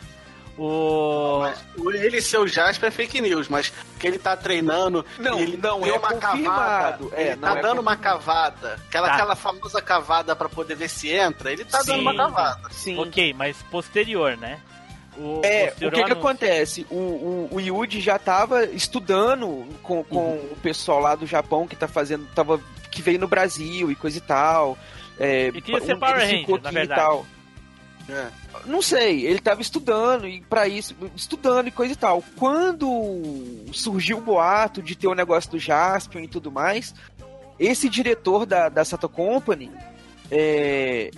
O... 0.57 1.41
Mas 1.77 2.01
ele 2.01 2.21
ser 2.21 2.37
o 2.37 2.47
Jasper 2.47 2.87
é 2.89 2.91
fake 2.91 3.21
news, 3.21 3.47
mas 3.47 3.71
que 3.99 4.05
ele 4.07 4.19
tá 4.19 4.35
treinando. 4.37 5.05
Não, 5.17 5.39
ele 5.39 5.57
não, 5.57 5.81
deu 5.81 5.95
é 5.95 5.97
uma 5.97 6.09
confirmado. 6.13 7.09
cavada. 7.09 7.21
É, 7.21 7.35
tá 7.35 7.57
é 7.57 7.61
dando 7.61 7.79
uma 7.81 7.95
cavada. 7.95 8.79
Aquela, 8.87 9.07
Tá. 9.07 9.13
aquela 9.15 9.35
famosa 9.35 9.81
cavada 9.81 10.35
pra 10.35 10.47
poder 10.49 10.75
ver 10.75 10.89
se 10.89 11.09
entra. 11.09 11.51
Ele 11.51 11.65
tá 11.65 11.79
Sim. 11.81 11.87
dando 11.87 12.01
uma 12.01 12.15
cavada. 12.15 12.69
Sim. 12.71 12.99
Ok, 12.99 13.33
mas 13.33 13.57
posterior, 13.71 14.37
né? 14.37 14.59
O, 15.17 15.41
É, 15.43 15.73
o 15.81 15.91
que 15.91 16.03
que 16.05 16.11
acontece? 16.13 16.85
O, 16.89 16.95
o, 16.95 17.49
o 17.53 17.59
Yuji 17.59 17.99
já 17.99 18.17
tava 18.17 18.63
estudando 18.65 19.65
com, 19.83 20.03
com 20.03 20.17
Uhum. 20.17 20.49
o 20.51 20.55
pessoal 20.61 20.99
lá 20.99 21.15
do 21.15 21.25
Japão 21.27 21.67
que 21.67 21.75
tá 21.75 21.87
fazendo, 21.87 22.25
tava, 22.33 22.61
que 22.89 23.01
veio 23.01 23.19
no 23.19 23.27
Brasil 23.27 23.91
e 23.91 23.95
coisa 23.95 24.17
e 24.17 24.21
tal. 24.21 24.77
É, 25.19 25.49
E 25.53 25.61
tinha 25.61 25.77
um 25.77 25.85
ser 25.85 25.97
Power 25.97 26.15
Ranger, 26.17 26.49
na 26.49 26.55
aqui 26.57 26.67
e 26.67 26.71
verdade. 26.71 27.01
tal. 27.01 27.25
É. 28.09 28.27
Não 28.65 28.81
sei, 28.81 29.25
ele 29.25 29.39
tava 29.39 29.61
estudando 29.61 30.27
e 30.27 30.41
para 30.41 30.67
isso, 30.67 30.95
estudando 31.15 31.67
e 31.67 31.71
coisa 31.71 31.93
e 31.93 31.95
tal. 31.95 32.23
Quando 32.35 33.65
surgiu 33.71 34.17
o 34.17 34.21
boato 34.21 34.81
de 34.81 34.95
ter 34.95 35.07
o 35.07 35.15
negócio 35.15 35.51
do 35.51 35.59
Jaspion 35.59 36.21
e 36.21 36.27
tudo 36.27 36.51
mais, 36.51 36.93
esse 37.59 37.87
diretor 37.87 38.45
da, 38.45 38.69
da 38.69 38.83
Sato 38.83 39.07
Company, 39.07 39.71
é, 40.29 41.11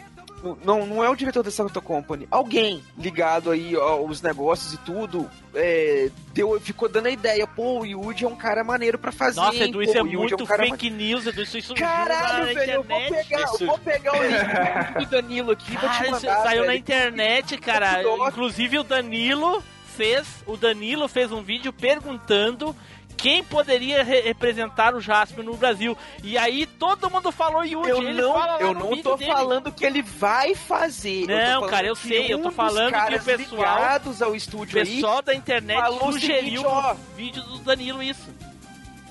não, 0.63 0.85
não 0.85 1.03
é 1.03 1.09
o 1.09 1.15
diretor 1.15 1.43
da 1.43 1.51
Sato 1.51 1.81
Company, 1.81 2.27
alguém 2.29 2.83
ligado 2.97 3.51
aí 3.51 3.75
aos 3.75 4.21
negócios 4.21 4.73
e 4.73 4.77
tudo, 4.77 5.29
é, 5.55 6.09
deu, 6.33 6.59
ficou 6.59 6.89
dando 6.89 7.07
a 7.07 7.11
ideia, 7.11 7.47
pô, 7.47 7.79
o 7.79 7.85
Yuji 7.85 8.25
é 8.25 8.27
um 8.27 8.35
cara 8.35 8.63
maneiro 8.63 8.97
pra 8.97 9.11
fazer. 9.11 9.39
Nossa, 9.39 9.63
Edu, 9.63 9.73
pô, 9.73 9.81
isso 9.81 9.97
é 9.97 10.03
muito 10.03 10.43
um 10.43 10.45
cara 10.45 10.63
fake 10.63 10.89
news, 10.89 11.25
Edu. 11.25 11.41
Isso 11.43 11.61
surgiu 11.61 11.85
Caralho, 11.85 12.47
na 12.47 12.53
velho, 12.53 12.71
eu 12.71 12.83
vou 12.83 12.99
pegar, 12.99 13.39
eu 13.41 13.67
vou 13.67 13.77
pegar 13.79 14.19
o 14.19 14.23
link 14.23 15.05
do 15.05 15.05
Danilo 15.11 15.51
aqui 15.51 15.73
e 15.73 15.77
vou 15.77 15.89
te 15.89 16.01
isso 16.01 16.11
mandar. 16.11 16.43
saiu 16.43 16.61
na 16.61 16.67
velho. 16.67 16.79
internet, 16.79 17.57
cara. 17.57 18.03
Inclusive 18.27 18.79
o 18.79 18.83
Danilo 18.83 19.63
fez, 19.95 20.43
o 20.45 20.57
Danilo 20.57 21.07
fez 21.07 21.31
um 21.31 21.41
vídeo 21.43 21.71
perguntando 21.71 22.75
quem 23.15 23.43
poderia 23.43 24.03
re- 24.03 24.21
representar 24.21 24.93
o 24.95 24.99
Jasper 25.01 25.43
no 25.43 25.55
Brasil. 25.55 25.97
E 26.23 26.37
aí 26.37 26.65
todo 26.65 27.09
mundo 27.09 27.31
falou 27.31 27.63
Yuji. 27.63 27.89
Eu 27.89 27.97
ele 28.03 28.21
não, 28.21 28.33
fala 28.33 28.59
eu 28.59 28.73
não 28.73 29.01
tô 29.01 29.15
dele. 29.15 29.31
falando 29.31 29.71
que 29.71 29.85
ele 29.85 30.01
vai 30.01 30.55
fazer. 30.55 31.21
eu 31.23 31.27
Não, 31.27 31.45
falando 31.61 31.69
cara, 31.69 31.87
eu 31.87 31.95
sei, 31.95 32.33
eu 32.33 32.39
tô 32.41 32.49
um 32.49 32.51
falando 32.51 32.91
que 32.93 33.15
o 33.15 33.21
pessoal- 33.23 33.75
ligados 33.77 34.21
ao 34.21 34.31
O 34.31 34.35
estúdio 34.35 34.79
aí 34.79 34.85
pessoal 34.95 35.21
da 35.21 35.33
internet 35.33 35.79
o 35.89 36.11
sugeriu 36.11 36.61
seguinte, 36.61 36.65
ó. 36.65 36.93
no 36.93 36.99
vídeo 37.15 37.43
do 37.43 37.59
Danilo 37.59 38.03
isso. 38.03 38.29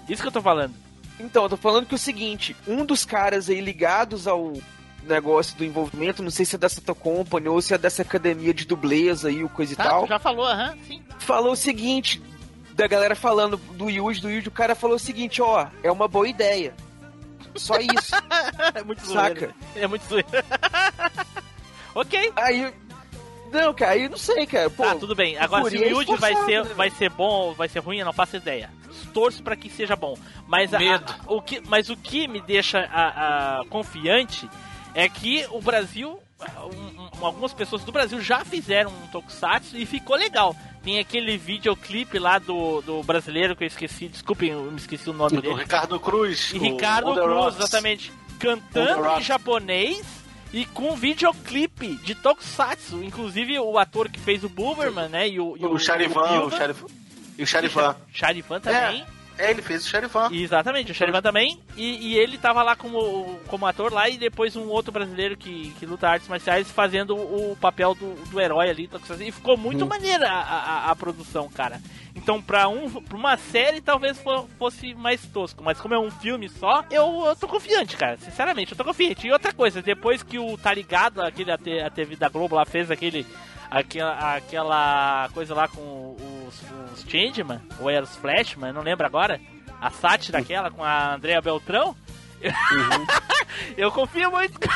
Isso 0.09 0.20
que 0.23 0.29
eu 0.29 0.33
tô 0.33 0.43
falando. 0.43 0.74
Então, 1.20 1.45
eu 1.45 1.49
tô 1.49 1.57
falando 1.57 1.87
que 1.87 1.95
é 1.95 1.97
o 1.97 1.99
seguinte, 1.99 2.57
um 2.66 2.85
dos 2.85 3.05
caras 3.05 3.49
aí 3.49 3.61
ligados 3.61 4.27
ao 4.27 4.53
negócio 5.05 5.57
do 5.57 5.65
envolvimento, 5.65 6.23
não 6.23 6.31
sei 6.31 6.45
se 6.45 6.55
é 6.55 6.59
da 6.59 6.69
Santa 6.69 6.95
Company 6.95 7.49
ou 7.49 7.61
se 7.61 7.74
é 7.74 7.79
dessa 7.79 8.03
academia 8.03 8.53
de 8.55 8.65
dublês 8.65 9.24
aí, 9.24 9.43
o 9.45 9.49
coisa 9.49 9.74
Tá, 9.77 9.85
e 9.85 9.89
tal, 9.89 10.07
já 10.07 10.19
falou, 10.19 10.47
aham, 10.47 10.77
sim. 10.87 11.03
falou 11.19 11.53
o 11.53 11.57
seguinte, 11.57 12.23
da 12.74 12.86
galera 12.86 13.15
falando 13.15 13.57
do 13.57 13.89
Yuji, 13.90 14.20
do 14.20 14.31
Yuji, 14.31 14.49
o 14.49 14.53
cara 14.53 14.74
falou 14.74 14.97
o 14.97 15.01
seguinte, 15.01 15.40
ó, 15.43 15.66
é 15.82 15.90
uma 15.93 16.09
boa 16.09 16.28
ideia. 16.28 16.74
Só 17.55 17.77
isso, 17.77 18.15
É 18.74 18.82
muito 18.82 19.05
zoeira. 19.05 19.40
saca? 19.40 19.55
É 19.77 19.86
muito 19.86 20.05
zoeira. 20.09 20.28
ok. 21.94 22.32
Aí, 22.36 22.73
não, 23.53 23.74
cara, 23.74 23.93
aí 23.93 24.05
eu 24.05 24.11
não 24.11 24.16
sei, 24.16 24.47
cara, 24.47 24.70
pô, 24.70 24.82
tá, 24.82 24.94
tudo 24.94 25.15
bem. 25.15 25.36
Agora, 25.36 25.69
se 25.69 25.77
o 25.77 25.85
Yuji 25.85 26.16
vai 26.16 26.35
ser, 26.44 26.65
né, 26.65 26.74
vai 26.74 26.90
ser 26.90 27.11
bom 27.11 27.28
ou 27.49 27.55
vai 27.55 27.69
ser 27.69 27.81
ruim, 27.81 27.99
eu 27.99 28.07
não 28.07 28.12
faço 28.12 28.36
ideia. 28.36 28.70
Torço 29.12 29.43
pra 29.43 29.57
que 29.57 29.69
seja 29.69 29.94
bom. 29.97 30.16
Mas, 30.47 30.73
a- 30.73 30.78
a- 30.78 31.01
o, 31.27 31.43
que, 31.43 31.61
mas 31.66 31.90
o 31.90 31.97
que 31.97 32.27
me 32.27 32.40
deixa 32.40 32.78
a- 32.90 33.61
a 33.61 33.65
confiante 33.66 34.49
é 34.94 35.09
que 35.09 35.47
o 35.51 35.61
Brasil, 35.61 36.19
um- 36.73 37.03
um- 37.20 37.27
algumas 37.27 37.53
pessoas 37.53 37.85
do 37.85 37.93
Brasil 37.93 38.20
já 38.23 38.44
fizeram 38.44 38.90
um 38.90 39.07
tokusatsu 39.09 39.77
e 39.77 39.85
ficou 39.85 40.16
legal. 40.16 40.57
Tem 40.83 40.99
aquele 40.99 41.37
videoclipe 41.39 42.19
lá 42.19 42.39
do, 42.39 42.81
do 42.83 43.03
brasileiro 43.03 43.55
que 43.55 43.63
eu 43.63 43.69
esqueci, 43.69 44.09
desculpem, 44.09 44.51
eu 44.51 44.63
me 44.63 44.77
esqueci 44.77 45.09
o 45.09 45.13
nome 45.13 45.37
Do 45.37 45.43
dele. 45.43 45.55
Ricardo 45.55 45.99
Cruz. 46.01 46.51
E 46.53 46.59
o 46.59 46.61
Ricardo 46.63 47.15
Cruz, 47.15 47.29
Rocks. 47.29 47.57
exatamente. 47.61 48.13
Cantando 48.41 49.07
em 49.19 49.23
japonês 49.23 50.05
e 50.53 50.67
com 50.67 50.97
videoclipe 50.97 51.95
de 51.97 52.15
Tokusatsu. 52.17 53.03
Inclusive 53.03 53.59
o 53.61 53.79
ator 53.79 54.09
que 54.09 54.19
fez 54.19 54.43
o 54.43 54.49
Boomerman, 54.49 55.09
né? 55.09 55.29
E 55.29 55.39
o, 55.39 55.57
e 55.57 55.65
O 55.65 55.79
Charivan, 55.79 56.23
o 56.23 56.29
Bilba. 56.29 56.57
Charivan. 56.57 56.87
E 57.39 57.43
o 57.43 57.47
Charivan. 57.47 57.97
Charivan 58.13 58.61
também. 58.61 59.03
É, 59.03 59.07
ele 59.51 59.62
fez 59.62 59.85
o 59.85 59.89
Charivan. 59.89 60.28
Exatamente, 60.32 60.93
o 60.93 60.94
Charivan 60.94 61.23
também. 61.23 61.59
E, 61.77 62.12
e 62.12 62.19
ele 62.19 62.39
tava 62.39 62.62
lá 62.62 62.77
como, 62.77 63.39
como 63.48 63.66
ator 63.66 63.93
lá 63.93 64.09
e 64.09 64.16
depois 64.19 64.55
um 64.56 64.69
outro 64.69 64.93
brasileiro 64.93 65.36
que, 65.36 65.70
que 65.78 65.86
luta 65.86 66.09
artes 66.09 66.28
marciais 66.28 66.70
fazendo 66.70 67.16
o 67.16 67.56
papel 67.60 67.94
do, 67.94 68.14
do 68.31 68.40
herói 68.40 68.70
ali. 68.70 68.86
Tokusatsu. 68.89 69.23
E 69.23 69.32
ficou 69.32 69.56
muito 69.56 69.86
maneira 69.86 70.28
a, 70.28 70.40
a, 70.86 70.90
a 70.90 70.97
produção, 70.97 71.48
cara. 71.48 71.81
Então, 72.14 72.43
pra, 72.43 72.69
um, 72.69 72.90
pra 72.90 73.16
uma 73.16 73.36
série, 73.39 73.81
talvez 73.81 74.19
fo- 74.19 74.47
fosse 74.59 74.93
mais 74.94 75.24
tosco. 75.27 75.64
Mas 75.64 75.81
como 75.81 75.94
é 75.94 75.98
um 75.98 76.10
filme 76.10 76.48
só, 76.48 76.85
eu, 76.90 77.24
eu 77.27 77.35
tô 77.36 77.48
confiante, 77.48 77.97
cara. 77.97 78.19
Sinceramente, 78.19 78.73
eu 78.73 78.77
tô 78.77 78.85
confiante. 78.85 79.27
E 79.27 79.32
outra 79.32 79.52
coisa, 79.52 79.81
depois 79.81 80.23
que 80.23 80.39
o 80.39 80.59
Tá 80.59 80.74
Ligado, 80.74 81.23
aquele, 81.23 81.51
a 81.51 81.90
TV 81.90 82.16
da 82.16 82.28
Globo 82.28 82.55
lá 82.55 82.64
fez 82.66 82.90
aquele... 82.90 83.27
Aquela, 83.73 84.36
aquela 84.36 85.31
coisa 85.32 85.55
lá 85.55 85.66
com 85.66 86.15
os, 86.47 86.62
os 86.93 87.11
Changeman, 87.11 87.59
ou 87.81 87.89
era 87.89 88.05
os 88.05 88.15
Flashman, 88.16 88.70
não 88.70 88.82
lembro 88.82 89.07
agora. 89.07 89.40
A 89.81 89.90
sátira 89.90 90.40
aquela 90.40 90.70
com 90.70 90.85
a 90.85 91.15
Andrea 91.15 91.40
Beltrão. 91.40 91.97
eu 93.74 93.90
confio 93.90 94.31
muito. 94.31 94.61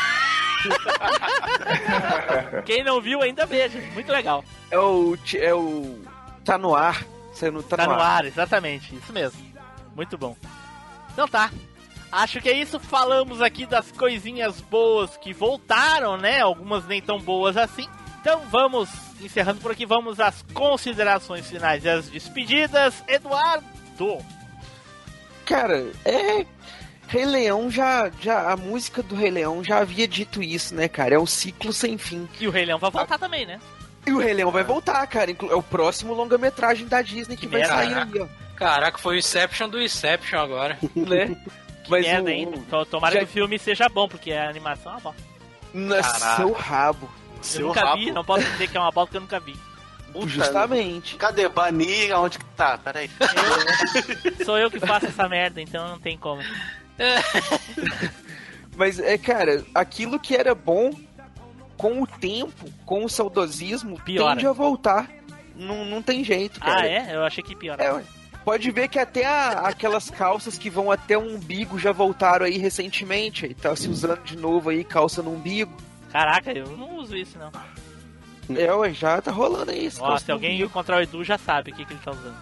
Quem 2.64 2.82
não 2.82 3.02
viu 3.02 3.20
ainda 3.20 3.44
veja. 3.44 3.78
Muito 3.92 4.10
legal. 4.10 4.42
é 4.70 4.78
o, 4.78 5.14
é 5.34 5.54
o, 5.54 6.00
tá 6.42 6.56
no 6.56 6.74
ar, 6.74 7.04
saindo, 7.34 7.62
tá, 7.62 7.76
Tá 7.76 7.86
no 7.86 8.00
ar, 8.00 8.24
exatamente, 8.24 8.96
isso 8.96 9.12
mesmo. 9.12 9.38
Muito 9.94 10.16
bom. 10.16 10.34
Então 11.12 11.28
tá. 11.28 11.50
Acho 12.10 12.40
que 12.40 12.48
é 12.48 12.58
isso. 12.58 12.80
Falamos 12.80 13.42
aqui 13.42 13.66
das 13.66 13.92
coisinhas 13.92 14.58
boas 14.62 15.18
que 15.18 15.34
voltaram, 15.34 16.16
né? 16.16 16.40
Algumas 16.40 16.86
nem 16.86 17.02
tão 17.02 17.20
boas 17.20 17.58
assim. 17.58 17.86
Então 18.26 18.40
vamos, 18.50 18.90
encerrando 19.20 19.60
por 19.60 19.70
aqui, 19.70 19.86
vamos 19.86 20.18
às 20.18 20.42
considerações 20.52 21.46
finais 21.48 21.84
e 21.84 21.88
as 21.88 22.08
despedidas. 22.08 23.04
Eduardo! 23.06 24.18
Cara, 25.44 25.86
é. 26.04 26.44
Rei 27.06 27.24
Leão 27.24 27.70
já, 27.70 28.10
já. 28.20 28.50
A 28.50 28.56
música 28.56 29.00
do 29.00 29.14
Rei 29.14 29.30
Leão 29.30 29.62
já 29.62 29.78
havia 29.78 30.08
dito 30.08 30.42
isso, 30.42 30.74
né, 30.74 30.88
cara? 30.88 31.14
É 31.14 31.18
um 31.20 31.24
ciclo 31.24 31.72
sem 31.72 31.96
fim. 31.96 32.28
E 32.40 32.48
o 32.48 32.50
Rei 32.50 32.64
Leão 32.64 32.80
vai 32.80 32.90
voltar 32.90 33.16
também, 33.16 33.46
né? 33.46 33.60
E 34.04 34.10
o 34.12 34.18
Rei 34.18 34.34
Leão 34.34 34.50
vai 34.50 34.64
voltar, 34.64 35.06
cara. 35.06 35.30
É 35.30 35.54
o 35.54 35.62
próximo 35.62 36.12
longa-metragem 36.12 36.88
da 36.88 37.02
Disney 37.02 37.36
que, 37.36 37.46
Que 37.46 37.52
vai 37.52 37.60
merda. 37.60 37.74
sair 37.76 37.94
aí, 37.94 38.20
ó. 38.20 38.26
Caraca, 38.56 38.98
foi 38.98 39.14
o 39.14 39.18
Inception 39.20 39.68
do 39.68 39.80
Inception 39.80 40.40
agora. 40.40 40.76
Né? 40.96 41.36
Mas 41.88 42.04
Merda 42.04 42.28
o- 42.28 42.32
ainda. 42.32 42.58
To- 42.68 42.86
Tomara 42.86 43.12
já- 43.14 43.18
que 43.20 43.24
o 43.26 43.28
filme 43.28 43.56
seja 43.56 43.88
bom, 43.88 44.08
porque 44.08 44.32
a 44.32 44.48
animação 44.48 44.90
é 44.90 44.94
uma 44.96 45.00
bosta. 45.00 45.22
Na 45.72 46.02
Caraca. 46.02 46.36
Seu. 47.46 47.60
Eu 47.62 47.66
nunca 47.68 47.80
rabo. 47.80 47.96
vi, 47.96 48.10
não 48.10 48.24
posso 48.24 48.44
dizer 48.50 48.68
que 48.68 48.76
é 48.76 48.80
uma 48.80 48.90
bosta 48.92 49.10
que 49.12 49.16
eu 49.16 49.20
nunca 49.22 49.40
vi. 49.40 49.56
Puta, 50.12 50.28
Justamente. 50.28 51.16
Cadê 51.16 51.48
Bani? 51.48 52.10
Onde 52.12 52.38
que 52.38 52.44
tá? 52.56 52.78
Peraí. 52.78 53.10
Sou 54.44 54.56
eu 54.58 54.70
que 54.70 54.80
faço 54.80 55.06
essa 55.06 55.28
merda, 55.28 55.60
então 55.60 55.86
não 55.88 55.98
tem 55.98 56.16
como. 56.16 56.40
Mas 58.76 58.98
é, 58.98 59.16
cara, 59.16 59.64
aquilo 59.74 60.18
que 60.18 60.34
era 60.36 60.54
bom, 60.54 60.90
com 61.76 62.02
o 62.02 62.06
tempo, 62.06 62.70
com 62.84 63.04
o 63.04 63.08
saudosismo, 63.08 63.98
Piora. 64.00 64.34
tende 64.34 64.46
a 64.46 64.52
voltar. 64.52 65.08
Não, 65.54 65.84
não 65.86 66.02
tem 66.02 66.22
jeito, 66.22 66.60
cara. 66.60 66.82
Ah, 66.82 66.86
é? 66.86 67.14
Eu 67.14 67.24
achei 67.24 67.42
que 67.42 67.56
pior. 67.56 67.80
É. 67.80 68.02
Pode 68.44 68.70
ver 68.70 68.88
que 68.88 68.98
até 68.98 69.24
a- 69.24 69.60
aquelas 69.66 70.08
calças 70.10 70.56
que 70.58 70.70
vão 70.70 70.90
até 70.90 71.16
o 71.18 71.22
umbigo 71.34 71.78
já 71.78 71.90
voltaram 71.92 72.46
aí 72.46 72.58
recentemente. 72.58 73.46
Aí 73.46 73.54
tá 73.54 73.74
se 73.74 73.88
usando 73.88 74.22
de 74.22 74.36
novo 74.36 74.68
aí, 74.70 74.84
calça 74.84 75.22
no 75.22 75.32
umbigo. 75.34 75.72
Caraca, 76.16 76.50
eu 76.50 76.66
não 76.78 76.96
uso 76.96 77.14
isso, 77.14 77.38
não. 77.38 77.50
É, 78.56 78.72
ué, 78.72 78.90
já 78.94 79.20
tá 79.20 79.30
rolando 79.30 79.70
aí. 79.70 79.84
esse 79.84 80.00
Ó, 80.00 80.16
se 80.16 80.32
alguém 80.32 80.62
encontrar 80.62 80.96
o 80.96 81.02
Edu 81.02 81.22
já 81.22 81.36
sabe 81.36 81.72
o 81.72 81.74
que, 81.74 81.84
que 81.84 81.92
ele 81.92 82.00
tá 82.02 82.12
usando. 82.12 82.34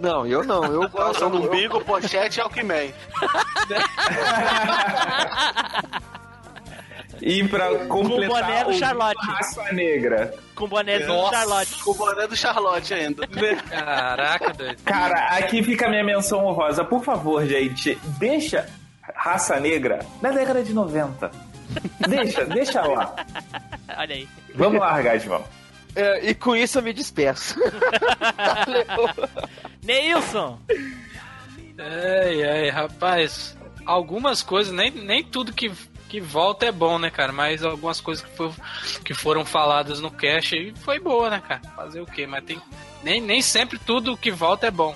Não, 0.00 0.26
eu 0.26 0.42
não. 0.42 0.64
Eu 0.64 0.88
gosto 0.88 1.22
eu- 1.22 1.28
umbigo, 1.28 1.80
pochete 1.84 2.38
e 2.38 2.42
Alckmin. 2.42 2.92
E 7.22 7.46
pra 7.48 7.68
boné 7.70 7.86
completar 7.86 8.64
do 8.64 8.70
o 8.70 8.74
Charlotte. 8.74 9.26
raça 9.26 9.72
negra. 9.72 10.34
Com 10.54 10.66
boné 10.68 10.98
do 10.98 11.06
Nossa, 11.06 11.36
Charlotte. 11.36 11.76
O 11.86 11.94
boné 11.94 12.26
do 12.26 12.36
Charlotte 12.36 12.92
ainda. 12.92 13.26
Caraca, 13.70 14.52
doido. 14.52 14.82
Cara, 14.84 15.28
aqui 15.38 15.62
fica 15.62 15.86
a 15.86 15.88
minha 15.88 16.04
menção 16.04 16.44
honrosa. 16.44 16.84
Por 16.84 17.04
favor, 17.04 17.46
gente, 17.46 17.96
deixa 18.18 18.66
raça 19.14 19.58
negra 19.60 20.00
na 20.20 20.30
década 20.32 20.62
de 20.62 20.74
90. 20.74 21.30
Deixa, 22.08 22.44
deixa 22.46 22.82
lá. 22.82 23.14
Olha 23.96 24.14
aí. 24.14 24.28
Vamos 24.54 24.80
largar, 24.80 25.18
João. 25.18 25.44
É, 25.94 26.30
e 26.30 26.34
com 26.34 26.54
isso 26.54 26.78
eu 26.78 26.82
me 26.82 26.92
despeço. 26.92 27.56
Valeu. 27.58 29.28
Neilson! 29.82 30.58
Ai, 31.78 32.42
ai, 32.44 32.68
rapaz. 32.70 33.56
Algumas 33.84 34.42
coisas, 34.42 34.72
nem, 34.74 34.90
nem 34.90 35.22
tudo 35.24 35.52
que, 35.52 35.70
que 36.08 36.20
volta 36.20 36.66
é 36.66 36.72
bom, 36.72 36.98
né, 36.98 37.10
cara? 37.10 37.32
Mas 37.32 37.62
algumas 37.64 38.00
coisas 38.00 38.24
que, 38.24 38.36
foi- 38.36 38.52
que 39.04 39.14
foram 39.14 39.44
faladas 39.44 40.00
no 40.00 40.10
cast 40.10 40.54
aí 40.56 40.74
foi 40.76 40.98
boa, 40.98 41.30
né, 41.30 41.40
cara? 41.46 41.60
Fazer 41.74 42.00
o 42.00 42.06
quê? 42.06 42.26
Mas 42.26 42.44
tem. 42.44 42.60
Nem, 43.02 43.20
nem 43.20 43.40
sempre 43.40 43.78
tudo 43.78 44.16
que 44.16 44.30
volta 44.30 44.66
é 44.66 44.70
bom. 44.70 44.94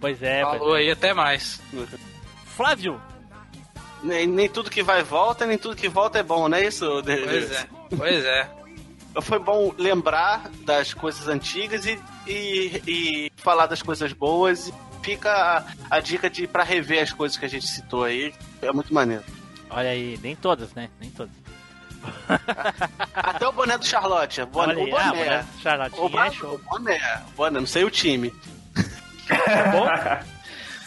Pois 0.00 0.22
é, 0.22 0.44
pois 0.44 0.58
Falou 0.58 0.74
aí, 0.74 0.90
até 0.90 1.12
mais. 1.14 1.60
é. 1.74 1.98
Flávio! 2.46 3.00
Nem, 4.02 4.26
nem 4.26 4.48
tudo 4.48 4.70
que 4.70 4.82
vai 4.82 5.02
volta, 5.02 5.46
nem 5.46 5.58
tudo 5.58 5.76
que 5.76 5.88
volta 5.88 6.18
é 6.18 6.22
bom, 6.22 6.48
não 6.48 6.56
é 6.56 6.66
isso? 6.66 7.02
Pois 7.04 7.50
é, 7.50 7.66
pois 7.96 8.24
é. 8.24 8.50
Foi 9.20 9.38
bom 9.38 9.74
lembrar 9.76 10.48
das 10.64 10.94
coisas 10.94 11.26
antigas 11.26 11.84
e, 11.86 11.98
e, 12.26 12.82
e 12.86 13.32
falar 13.36 13.66
das 13.66 13.82
coisas 13.82 14.12
boas. 14.12 14.68
E 14.68 14.74
fica 15.02 15.30
a, 15.32 15.96
a 15.96 16.00
dica 16.00 16.28
de 16.30 16.46
para 16.46 16.62
rever 16.62 17.02
as 17.02 17.12
coisas 17.12 17.36
que 17.36 17.44
a 17.44 17.48
gente 17.48 17.66
citou 17.66 18.04
aí. 18.04 18.34
É 18.62 18.70
muito 18.72 18.92
maneiro. 18.92 19.24
Olha 19.70 19.90
aí, 19.90 20.18
nem 20.22 20.36
todas, 20.36 20.72
né? 20.74 20.88
Nem 21.00 21.10
todas. 21.10 21.32
Até 23.14 23.48
o 23.48 23.52
boné 23.52 23.76
do 23.76 23.86
Charlotte. 23.86 24.42
O 24.42 24.46
boné. 24.46 24.74
Aí, 24.74 24.92
o 24.92 24.96
ah, 24.96 25.10
boné. 25.10 25.24
boné 25.24 25.42
do 25.42 25.62
Charlotte, 25.62 25.98
o 25.98 26.06
é 26.06 26.08
boné, 26.08 26.30
show. 26.32 26.54
o 26.54 26.58
boné. 26.58 27.22
Boné, 27.36 27.60
não 27.60 27.66
sei 27.66 27.84
o 27.84 27.90
time. 27.90 28.30
Bom, 29.72 29.86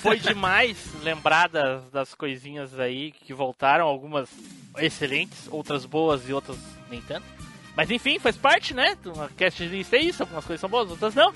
foi 0.02 0.19
demais 0.19 0.78
lembrar 1.03 1.48
das, 1.48 1.90
das 1.91 2.15
coisinhas 2.15 2.80
aí 2.80 3.11
que 3.11 3.34
voltaram, 3.34 3.86
algumas 3.86 4.30
excelentes, 4.78 5.48
outras 5.52 5.86
boas 5.86 6.28
e 6.28 6.34
outras 6.34 6.57
nem 6.90 7.02
tanto. 7.02 7.26
Mas 7.76 7.90
enfim, 7.90 8.19
faz 8.19 8.36
parte, 8.36 8.73
né? 8.73 8.98
Uma 9.06 9.30
cast 9.30 9.64
list 9.65 9.94
é 9.94 9.99
isso, 9.99 10.23
algumas 10.23 10.45
coisas 10.45 10.60
são 10.60 10.69
boas, 10.69 10.90
outras 10.90 11.15
não. 11.15 11.34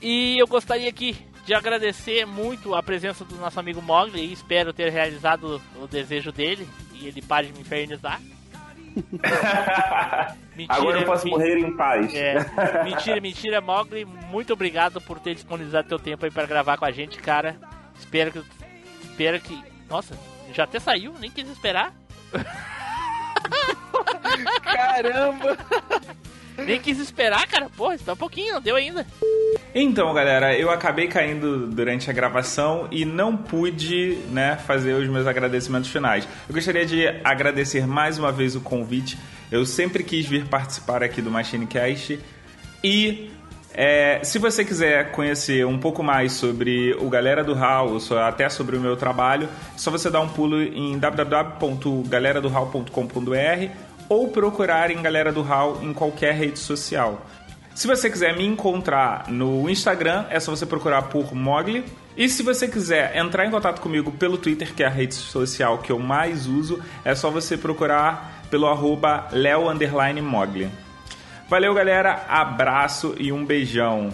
E 0.00 0.38
eu 0.38 0.46
gostaria 0.46 0.88
aqui 0.88 1.16
de 1.44 1.54
agradecer 1.54 2.26
muito 2.26 2.74
a 2.74 2.82
presença 2.82 3.24
do 3.24 3.36
nosso 3.36 3.58
amigo 3.58 3.82
Mogli 3.82 4.20
e 4.20 4.32
espero 4.32 4.72
ter 4.72 4.90
realizado 4.90 5.60
o 5.76 5.86
desejo 5.86 6.30
dele 6.32 6.68
e 6.94 7.06
ele 7.06 7.20
pare 7.20 7.48
de 7.48 7.52
me 7.54 7.60
infernizar. 7.60 8.20
Mentira, 10.54 10.78
Agora 10.78 11.00
eu 11.00 11.04
posso 11.04 11.26
morrer 11.26 11.58
em 11.58 11.76
paz. 11.76 12.14
É, 12.14 12.36
mentira, 12.84 13.20
mentira, 13.20 13.60
Mogli. 13.60 14.04
Muito 14.04 14.52
obrigado 14.52 15.00
por 15.00 15.18
ter 15.18 15.34
disponibilizado 15.34 15.88
teu 15.88 15.98
tempo 15.98 16.24
aí 16.24 16.30
pra 16.30 16.46
gravar 16.46 16.76
com 16.76 16.84
a 16.84 16.92
gente, 16.92 17.18
cara. 17.18 17.56
Espero 17.98 18.32
que. 18.32 18.42
Espero 19.02 19.40
que. 19.40 19.62
Nossa, 19.88 20.18
já 20.52 20.64
até 20.64 20.80
saiu, 20.80 21.14
nem 21.20 21.30
quis 21.30 21.48
esperar. 21.48 21.94
Caramba! 24.62 25.56
Nem 26.56 26.80
quis 26.80 26.98
esperar, 26.98 27.46
cara. 27.48 27.68
Porra, 27.76 27.96
espera 27.96 28.14
um 28.14 28.16
pouquinho, 28.16 28.54
não 28.54 28.60
deu 28.60 28.76
ainda. 28.76 29.06
Então, 29.74 30.12
galera, 30.14 30.56
eu 30.56 30.70
acabei 30.70 31.08
caindo 31.08 31.66
durante 31.66 32.08
a 32.08 32.12
gravação 32.12 32.86
e 32.90 33.04
não 33.04 33.36
pude, 33.36 34.18
né, 34.30 34.56
fazer 34.56 34.94
os 34.94 35.08
meus 35.08 35.26
agradecimentos 35.26 35.90
finais. 35.90 36.28
Eu 36.48 36.54
gostaria 36.54 36.86
de 36.86 37.06
agradecer 37.24 37.86
mais 37.86 38.18
uma 38.18 38.30
vez 38.30 38.54
o 38.54 38.60
convite. 38.60 39.18
Eu 39.50 39.66
sempre 39.66 40.04
quis 40.04 40.26
vir 40.26 40.46
participar 40.46 41.02
aqui 41.02 41.20
do 41.20 41.30
MachineCast 41.30 42.20
e 42.82 43.30
é, 43.74 44.20
se 44.22 44.38
você 44.38 44.64
quiser 44.64 45.10
conhecer 45.10 45.66
um 45.66 45.78
pouco 45.78 46.02
mais 46.02 46.32
sobre 46.32 46.94
o 47.00 47.08
Galera 47.10 47.42
do 47.42 47.54
HAL, 47.54 47.88
ou 47.90 48.00
só- 48.00 48.22
até 48.22 48.48
sobre 48.48 48.76
o 48.76 48.80
meu 48.80 48.96
trabalho, 48.96 49.48
é 49.74 49.78
só 49.78 49.90
você 49.90 50.08
dar 50.08 50.20
um 50.20 50.28
pulo 50.28 50.62
em 50.62 50.96
www.galeradohal.com.br 50.98 53.70
ou 54.08 54.28
procurar 54.28 54.90
em 54.90 55.02
Galera 55.02 55.32
do 55.32 55.42
HAL 55.42 55.80
em 55.82 55.92
qualquer 55.92 56.34
rede 56.34 56.58
social. 56.58 57.26
Se 57.74 57.86
você 57.88 58.08
quiser 58.08 58.36
me 58.36 58.46
encontrar 58.46 59.24
no 59.28 59.68
Instagram, 59.68 60.26
é 60.30 60.38
só 60.38 60.54
você 60.54 60.64
procurar 60.64 61.02
por 61.02 61.34
Mogli. 61.34 61.84
E 62.16 62.28
se 62.28 62.44
você 62.44 62.68
quiser 62.68 63.16
entrar 63.16 63.44
em 63.44 63.50
contato 63.50 63.80
comigo 63.80 64.12
pelo 64.12 64.38
Twitter, 64.38 64.72
que 64.72 64.84
é 64.84 64.86
a 64.86 64.90
rede 64.90 65.14
social 65.14 65.78
que 65.78 65.90
eu 65.90 65.98
mais 65.98 66.46
uso, 66.46 66.80
é 67.04 67.12
só 67.16 67.28
você 67.30 67.56
procurar 67.56 68.44
pelo 68.48 68.68
arroba 68.68 69.26
Leo 69.32 69.68
underline 69.68 70.22
Mogli. 70.22 70.70
Valeu, 71.48 71.74
galera. 71.74 72.24
Abraço 72.28 73.14
e 73.18 73.32
um 73.32 73.44
beijão. 73.44 74.12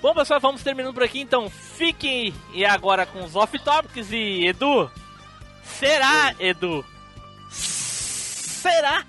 Bom, 0.00 0.14
pessoal, 0.14 0.40
vamos 0.40 0.62
terminando 0.62 0.94
por 0.94 1.02
aqui, 1.02 1.20
então 1.20 1.50
fiquem 1.50 2.32
e 2.54 2.64
agora 2.64 3.04
com 3.04 3.24
os 3.24 3.34
off-topics 3.34 4.12
e 4.12 4.46
Edu. 4.46 4.90
Será, 5.64 6.34
Edu? 6.38 6.84
Será 7.50 9.04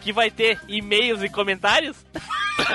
que 0.00 0.12
vai 0.12 0.30
ter 0.30 0.58
e-mails 0.68 1.22
e 1.22 1.28
comentários? 1.28 1.96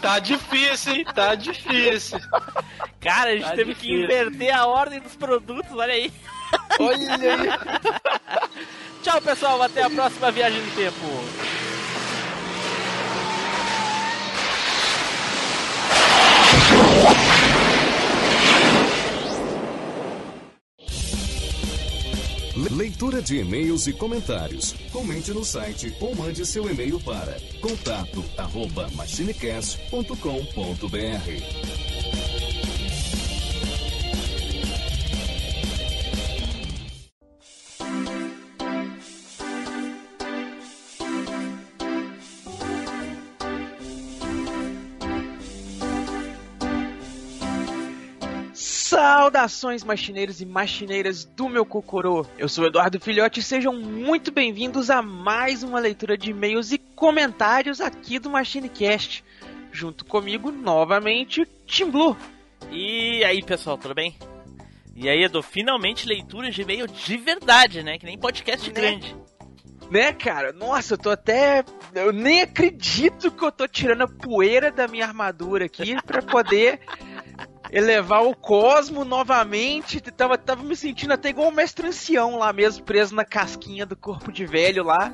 Tá 0.00 0.20
difícil, 0.20 0.94
hein? 0.94 1.04
Tá 1.12 1.34
difícil. 1.34 2.18
Cara, 3.00 3.30
a 3.30 3.34
gente 3.34 3.44
Tá 3.44 3.50
teve 3.56 3.74
que 3.74 3.88
difícil. 3.88 4.04
inverter 4.04 4.56
a 4.56 4.64
ordem 4.64 5.00
dos 5.00 5.16
produtos, 5.16 5.70
olha 5.72 5.92
aí. 5.92 6.12
Olha 6.78 7.14
aí! 7.14 8.48
Tchau, 9.08 9.22
pessoal, 9.22 9.62
até 9.62 9.82
a 9.84 9.88
próxima 9.88 10.30
viagem 10.30 10.60
no 10.60 10.70
tempo. 10.72 11.06
Le- 22.56 22.74
Leitura 22.76 23.22
de 23.22 23.38
e-mails 23.38 23.86
e 23.86 23.92
comentários. 23.92 24.74
Comente 24.92 25.32
no 25.32 25.44
site 25.44 25.94
ou 26.00 26.14
mande 26.14 26.44
seu 26.44 26.68
e-mail 26.68 26.98
para 27.00 27.36
contato 27.60 28.24
Saudações 49.28 49.84
machineiros 49.84 50.40
e 50.40 50.46
machineiras 50.46 51.22
do 51.22 51.50
meu 51.50 51.66
Cocorô. 51.66 52.24
Eu 52.38 52.48
sou 52.48 52.64
o 52.64 52.66
Eduardo 52.66 52.98
Filhote 52.98 53.40
e 53.40 53.42
sejam 53.42 53.74
muito 53.74 54.32
bem-vindos 54.32 54.88
a 54.88 55.02
mais 55.02 55.62
uma 55.62 55.78
leitura 55.78 56.16
de 56.16 56.30
e-mails 56.30 56.72
e 56.72 56.78
comentários 56.78 57.78
aqui 57.78 58.18
do 58.18 58.30
MachineCast. 58.30 59.22
Junto 59.70 60.06
comigo, 60.06 60.50
novamente, 60.50 61.46
Tim 61.66 61.90
Blue. 61.90 62.16
E 62.70 63.22
aí, 63.22 63.42
pessoal, 63.42 63.76
tudo 63.76 63.94
bem? 63.94 64.16
E 64.96 65.10
aí, 65.10 65.22
Edu, 65.24 65.42
finalmente 65.42 66.08
leitura 66.08 66.50
de 66.50 66.62
e-mail 66.62 66.86
de 66.86 67.16
verdade, 67.18 67.82
né? 67.82 67.98
Que 67.98 68.06
nem 68.06 68.16
podcast 68.16 68.66
Né? 68.66 68.72
grande. 68.74 69.14
Né, 69.90 70.12
cara? 70.12 70.52
Nossa, 70.54 70.94
eu 70.94 70.98
tô 70.98 71.10
até. 71.10 71.64
Eu 71.94 72.12
nem 72.12 72.42
acredito 72.42 73.30
que 73.30 73.44
eu 73.44 73.52
tô 73.52 73.66
tirando 73.66 74.02
a 74.02 74.08
poeira 74.08 74.70
da 74.70 74.88
minha 74.88 75.06
armadura 75.06 75.66
aqui 75.66 75.96
pra 76.02 76.20
poder 76.20 76.80
elevar 77.70 78.24
o 78.24 78.34
cosmo 78.34 79.04
novamente. 79.04 80.00
Tava, 80.00 80.38
tava 80.38 80.62
me 80.62 80.76
sentindo 80.76 81.12
até 81.12 81.30
igual 81.30 81.48
o 81.48 81.54
mestre 81.54 81.88
ancião 81.88 82.38
lá 82.38 82.52
mesmo, 82.52 82.84
preso 82.84 83.14
na 83.14 83.24
casquinha 83.24 83.84
do 83.84 83.96
corpo 83.96 84.32
de 84.32 84.46
velho 84.46 84.84
lá. 84.84 85.12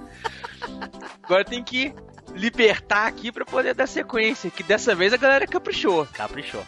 Agora 1.22 1.44
tem 1.44 1.62
que 1.62 1.94
libertar 2.34 3.06
aqui 3.06 3.30
pra 3.30 3.44
poder 3.44 3.74
dar 3.74 3.86
sequência, 3.86 4.50
que 4.50 4.62
dessa 4.62 4.94
vez 4.94 5.12
a 5.12 5.16
galera 5.16 5.46
caprichou. 5.46 6.06
Caprichou. 6.12 6.64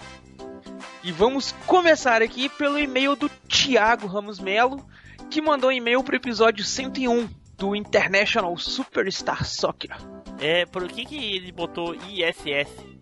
E 1.03 1.13
vamos 1.13 1.53
começar 1.67 2.21
aqui 2.23 2.49
pelo 2.49 2.79
e-mail 2.79 3.15
do 3.15 3.29
Thiago 3.29 4.07
Ramos 4.07 4.41
Melo, 4.41 4.85
que 5.31 5.41
mandou 5.41 5.71
um 5.71 5.73
e-mail 5.73 6.03
pro 6.03 6.17
episódio 6.17 6.65
101 6.65 7.29
do 7.57 7.75
International 7.75 8.57
Superstar 8.59 9.45
Soccer. 9.45 9.97
É, 10.39 10.67
por 10.67 10.87
que 10.89 11.05
que 11.05 11.37
ele 11.37 11.51
botou 11.53 11.95
ISS? 11.95 12.95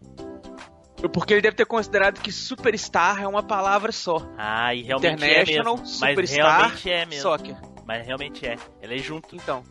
Porque 1.08 1.34
ele 1.34 1.42
deve 1.42 1.56
ter 1.56 1.66
considerado 1.66 2.20
que 2.20 2.32
Superstar 2.32 3.22
é 3.22 3.26
uma 3.26 3.42
palavra 3.42 3.92
só. 3.92 4.26
Ah, 4.38 4.74
e 4.74 4.82
realmente 4.82 5.14
International 5.14 5.74
é 5.74 5.80
mesmo. 5.80 6.00
Mas 6.00 6.10
Superstar 6.10 6.58
realmente 6.58 6.90
é 6.90 7.06
mesmo. 7.06 7.22
Soccer. 7.22 7.56
Mas 7.86 8.06
realmente 8.06 8.46
é. 8.46 8.56
Ele 8.80 8.94
é 8.94 8.98
junto. 8.98 9.34
Então. 9.34 9.62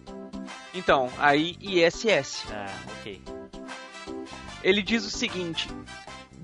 Então, 0.73 1.09
aí 1.17 1.55
ISS. 1.59 2.45
Ah, 2.51 2.65
ok. 2.99 3.21
Ele 4.63 4.81
diz 4.81 5.05
o 5.05 5.09
seguinte: 5.09 5.67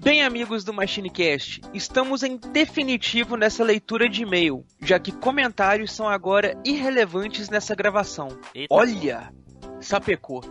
Bem, 0.02 0.24
amigos 0.24 0.64
do 0.64 0.74
MachineCast, 0.74 1.62
estamos 1.74 2.24
em 2.24 2.38
definitivo 2.38 3.36
nessa 3.36 3.66
leitura 3.66 4.08
de 4.08 4.24
e-mail, 4.24 4.66
já 4.82 4.98
que 4.98 5.12
comentários 5.12 5.92
são 5.92 6.08
agora 6.08 6.58
irrelevantes 6.64 7.50
nessa 7.50 7.76
gravação. 7.76 8.30
Eita. 8.56 8.74
Olha, 8.74 9.34
sapecou. 9.82 10.42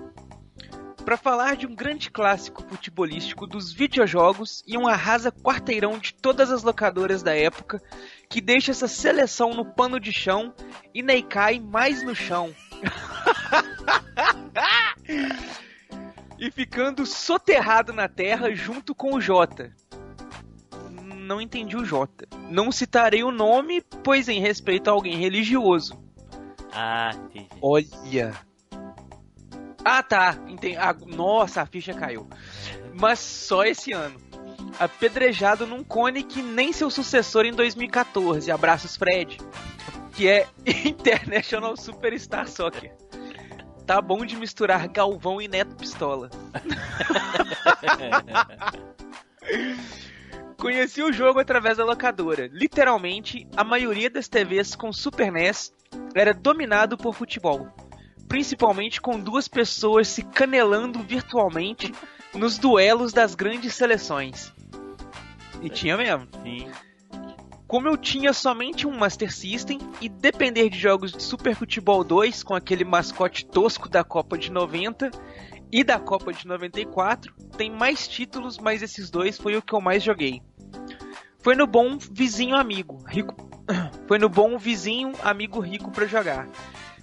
Para 1.08 1.16
falar 1.16 1.56
de 1.56 1.66
um 1.66 1.74
grande 1.74 2.10
clássico 2.10 2.62
futebolístico 2.62 3.46
dos 3.46 3.72
videojogos 3.72 4.62
e 4.66 4.76
um 4.76 4.86
arrasa 4.86 5.32
quarteirão 5.32 5.98
de 5.98 6.12
todas 6.12 6.50
as 6.50 6.62
locadoras 6.62 7.22
da 7.22 7.34
época, 7.34 7.80
que 8.28 8.42
deixa 8.42 8.72
essa 8.72 8.86
seleção 8.86 9.54
no 9.54 9.64
pano 9.64 9.98
de 9.98 10.12
chão 10.12 10.52
e 10.92 11.02
Neikai 11.02 11.60
mais 11.60 12.02
no 12.02 12.14
chão. 12.14 12.54
e 16.38 16.50
ficando 16.50 17.06
soterrado 17.06 17.94
na 17.94 18.06
terra 18.06 18.54
junto 18.54 18.94
com 18.94 19.14
o 19.14 19.20
Jota. 19.20 19.74
Não 21.16 21.40
entendi 21.40 21.74
o 21.74 21.86
Jota. 21.86 22.28
Não 22.50 22.70
citarei 22.70 23.24
o 23.24 23.30
nome, 23.30 23.80
pois 24.04 24.28
em 24.28 24.40
respeito 24.40 24.88
a 24.88 24.92
alguém 24.92 25.16
religioso. 25.16 25.98
Ah, 26.70 27.12
entendi. 27.14 27.48
Olha. 27.62 28.47
Ah, 29.84 30.02
tá. 30.02 30.36
Entendi. 30.48 30.76
Ah, 30.76 30.94
nossa, 31.06 31.62
a 31.62 31.66
ficha 31.66 31.94
caiu. 31.94 32.28
Mas 32.98 33.18
só 33.18 33.64
esse 33.64 33.92
ano. 33.92 34.18
Apedrejado 34.78 35.66
num 35.66 35.82
cone 35.82 36.22
que 36.22 36.42
nem 36.42 36.72
seu 36.72 36.90
sucessor 36.90 37.44
em 37.46 37.52
2014. 37.52 38.50
Abraços, 38.50 38.96
Fred. 38.96 39.38
Que 40.12 40.28
é 40.28 40.46
International 40.84 41.76
Superstar 41.76 42.48
Soccer. 42.48 42.94
Tá 43.86 44.02
bom 44.02 44.24
de 44.26 44.36
misturar 44.36 44.86
Galvão 44.88 45.40
e 45.40 45.48
Neto 45.48 45.74
Pistola. 45.76 46.28
Conheci 50.58 51.02
o 51.02 51.12
jogo 51.12 51.38
através 51.38 51.78
da 51.78 51.84
locadora. 51.84 52.50
Literalmente, 52.52 53.46
a 53.56 53.64
maioria 53.64 54.10
das 54.10 54.28
TVs 54.28 54.74
com 54.74 54.92
Super 54.92 55.32
NES 55.32 55.72
era 56.14 56.34
dominado 56.34 56.98
por 56.98 57.14
futebol. 57.14 57.68
Principalmente 58.28 59.00
com 59.00 59.18
duas 59.18 59.48
pessoas 59.48 60.08
se 60.08 60.22
canelando 60.22 61.02
virtualmente 61.02 61.92
nos 62.34 62.58
duelos 62.58 63.12
das 63.12 63.34
grandes 63.34 63.74
seleções. 63.74 64.52
E 65.62 65.68
tinha 65.68 65.96
mesmo. 65.96 66.28
Sim. 66.42 66.70
Como 67.66 67.86
eu 67.86 67.96
tinha 67.96 68.32
somente 68.32 68.86
um 68.86 68.96
Master 68.96 69.32
System 69.32 69.78
e 70.00 70.08
depender 70.08 70.70
de 70.70 70.78
jogos 70.78 71.12
de 71.12 71.22
Super 71.22 71.54
Futebol 71.54 72.02
2 72.02 72.42
com 72.42 72.54
aquele 72.54 72.84
mascote 72.84 73.44
tosco 73.44 73.88
da 73.88 74.02
Copa 74.02 74.38
de 74.38 74.50
90 74.50 75.10
e 75.70 75.84
da 75.84 75.98
Copa 75.98 76.32
de 76.32 76.46
94, 76.46 77.34
tem 77.58 77.70
mais 77.70 78.08
títulos, 78.08 78.56
mas 78.58 78.82
esses 78.82 79.10
dois 79.10 79.36
foi 79.36 79.54
o 79.56 79.60
que 79.60 79.74
eu 79.74 79.82
mais 79.82 80.02
joguei. 80.02 80.42
Foi 81.40 81.54
no 81.54 81.66
bom 81.66 81.98
vizinho 81.98 82.56
amigo, 82.56 83.04
rico. 83.06 83.48
Foi 84.08 84.18
no 84.18 84.30
bom 84.30 84.56
vizinho 84.56 85.12
amigo 85.22 85.60
rico 85.60 85.90
pra 85.90 86.06
jogar. 86.06 86.48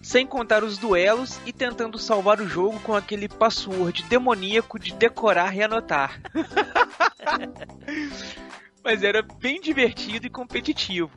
Sem 0.05 0.25
contar 0.27 0.63
os 0.63 0.77
duelos 0.77 1.39
e 1.47 1.51
tentando 1.51 1.97
salvar 1.97 2.39
o 2.39 2.47
jogo 2.47 2.79
com 2.81 2.95
aquele 2.95 3.27
password 3.27 4.03
demoníaco 4.03 4.77
de 4.77 4.93
decorar 4.93 5.55
e 5.55 5.63
anotar. 5.63 6.21
Mas 8.85 9.01
era 9.01 9.23
bem 9.23 9.59
divertido 9.59 10.27
e 10.27 10.29
competitivo. 10.29 11.09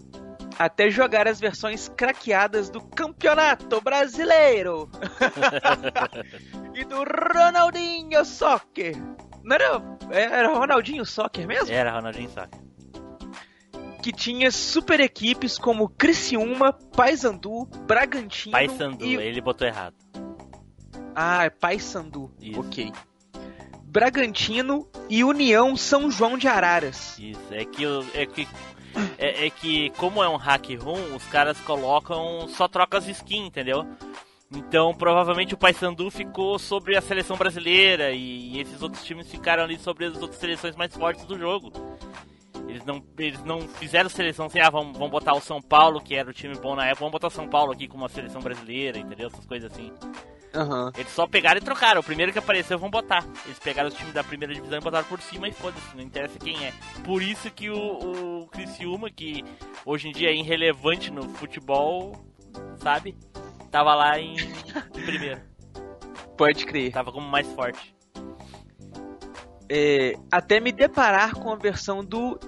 Até 0.58 0.88
jogar 0.88 1.28
as 1.28 1.38
versões 1.38 1.92
craqueadas 1.94 2.70
do 2.70 2.80
Campeonato 2.80 3.78
Brasileiro 3.82 4.90
e 6.74 6.82
do 6.82 7.04
Ronaldinho 7.04 8.24
Soccer. 8.24 8.96
Não 9.44 9.54
era, 9.54 9.82
era 10.10 10.48
Ronaldinho 10.48 11.04
Soccer 11.04 11.46
mesmo? 11.46 11.70
Era 11.70 11.92
Ronaldinho 11.92 12.30
Soccer. 12.30 12.67
Que 14.02 14.12
tinha 14.12 14.50
super 14.50 15.00
equipes 15.00 15.58
como 15.58 15.88
Criciúma, 15.88 16.72
Paysandu, 16.72 17.66
Bragantino 17.86 18.52
Paysandu, 18.52 19.04
e... 19.04 19.16
ele 19.16 19.40
botou 19.40 19.66
errado. 19.66 19.96
Ah, 21.14 21.44
é 21.44 21.50
Paysandu. 21.50 22.32
Isso. 22.40 22.60
Ok. 22.60 22.92
Bragantino 23.82 24.86
e 25.08 25.24
União 25.24 25.74
São 25.76 26.10
João 26.10 26.36
de 26.36 26.46
Araras. 26.46 27.18
Isso, 27.18 27.40
é 27.50 27.64
que, 27.64 27.84
é 28.14 28.26
que 28.26 28.46
é, 29.18 29.46
é 29.46 29.50
que 29.50 29.90
como 29.96 30.22
é 30.22 30.28
um 30.28 30.36
hack 30.36 30.66
room, 30.80 31.16
os 31.16 31.24
caras 31.24 31.58
colocam 31.60 32.46
só 32.48 32.68
trocas 32.68 33.04
de 33.04 33.12
skin, 33.12 33.46
entendeu? 33.46 33.86
Então 34.50 34.94
provavelmente 34.94 35.54
o 35.54 35.58
Paysandu 35.58 36.10
ficou 36.10 36.58
sobre 36.58 36.96
a 36.96 37.00
seleção 37.00 37.36
brasileira 37.36 38.12
e, 38.12 38.54
e 38.54 38.60
esses 38.60 38.80
outros 38.82 39.04
times 39.04 39.28
ficaram 39.30 39.64
ali 39.64 39.78
sobre 39.78 40.06
as 40.06 40.14
outras 40.20 40.40
seleções 40.40 40.76
mais 40.76 40.94
fortes 40.94 41.24
do 41.24 41.38
jogo. 41.38 41.72
Eles 42.66 42.84
não, 42.84 43.02
eles 43.18 43.42
não 43.44 43.60
fizeram 43.60 44.08
seleção 44.08 44.46
assim, 44.46 44.60
ah, 44.60 44.70
vamos, 44.70 44.96
vamos 44.96 45.10
botar 45.10 45.34
o 45.34 45.40
São 45.40 45.60
Paulo, 45.60 46.00
que 46.00 46.14
era 46.14 46.28
o 46.28 46.32
time 46.32 46.54
bom 46.56 46.74
na 46.74 46.86
época, 46.86 47.00
vamos 47.00 47.12
botar 47.12 47.28
o 47.28 47.30
São 47.30 47.48
Paulo 47.48 47.72
aqui 47.72 47.86
como 47.86 48.02
uma 48.02 48.08
seleção 48.08 48.40
brasileira, 48.40 48.98
entendeu? 48.98 49.28
Essas 49.28 49.46
coisas 49.46 49.70
assim. 49.72 49.92
Aham. 50.54 50.90
Eles 50.96 51.12
só 51.12 51.26
pegaram 51.26 51.58
e 51.58 51.64
trocaram. 51.64 52.00
O 52.00 52.04
primeiro 52.04 52.32
que 52.32 52.38
apareceu, 52.38 52.78
vão 52.78 52.90
botar. 52.90 53.24
Eles 53.44 53.58
pegaram 53.58 53.88
os 53.88 53.94
times 53.94 54.14
da 54.14 54.24
primeira 54.24 54.54
divisão 54.54 54.78
e 54.78 54.82
botaram 54.82 55.06
por 55.06 55.20
cima 55.20 55.48
e 55.48 55.52
foda-se, 55.52 55.94
não 55.94 56.02
interessa 56.02 56.38
quem 56.38 56.64
é. 56.64 56.72
Por 57.04 57.22
isso 57.22 57.50
que 57.50 57.70
o, 57.70 58.42
o 58.42 58.46
Criciúma, 58.48 59.10
que 59.10 59.44
hoje 59.84 60.08
em 60.08 60.12
dia 60.12 60.30
é 60.30 60.34
irrelevante 60.34 61.10
no 61.10 61.28
futebol, 61.34 62.16
sabe? 62.78 63.14
Tava 63.70 63.94
lá 63.94 64.18
em, 64.18 64.36
em 64.36 65.02
primeiro. 65.04 65.40
Pode 66.36 66.64
crer. 66.64 66.92
Tava 66.92 67.12
como 67.12 67.28
mais 67.28 67.46
forte. 67.52 67.94
É, 69.70 70.14
até 70.32 70.60
me 70.60 70.72
deparar 70.72 71.34
com 71.34 71.52
a 71.52 71.56
versão 71.56 72.04
do 72.04 72.38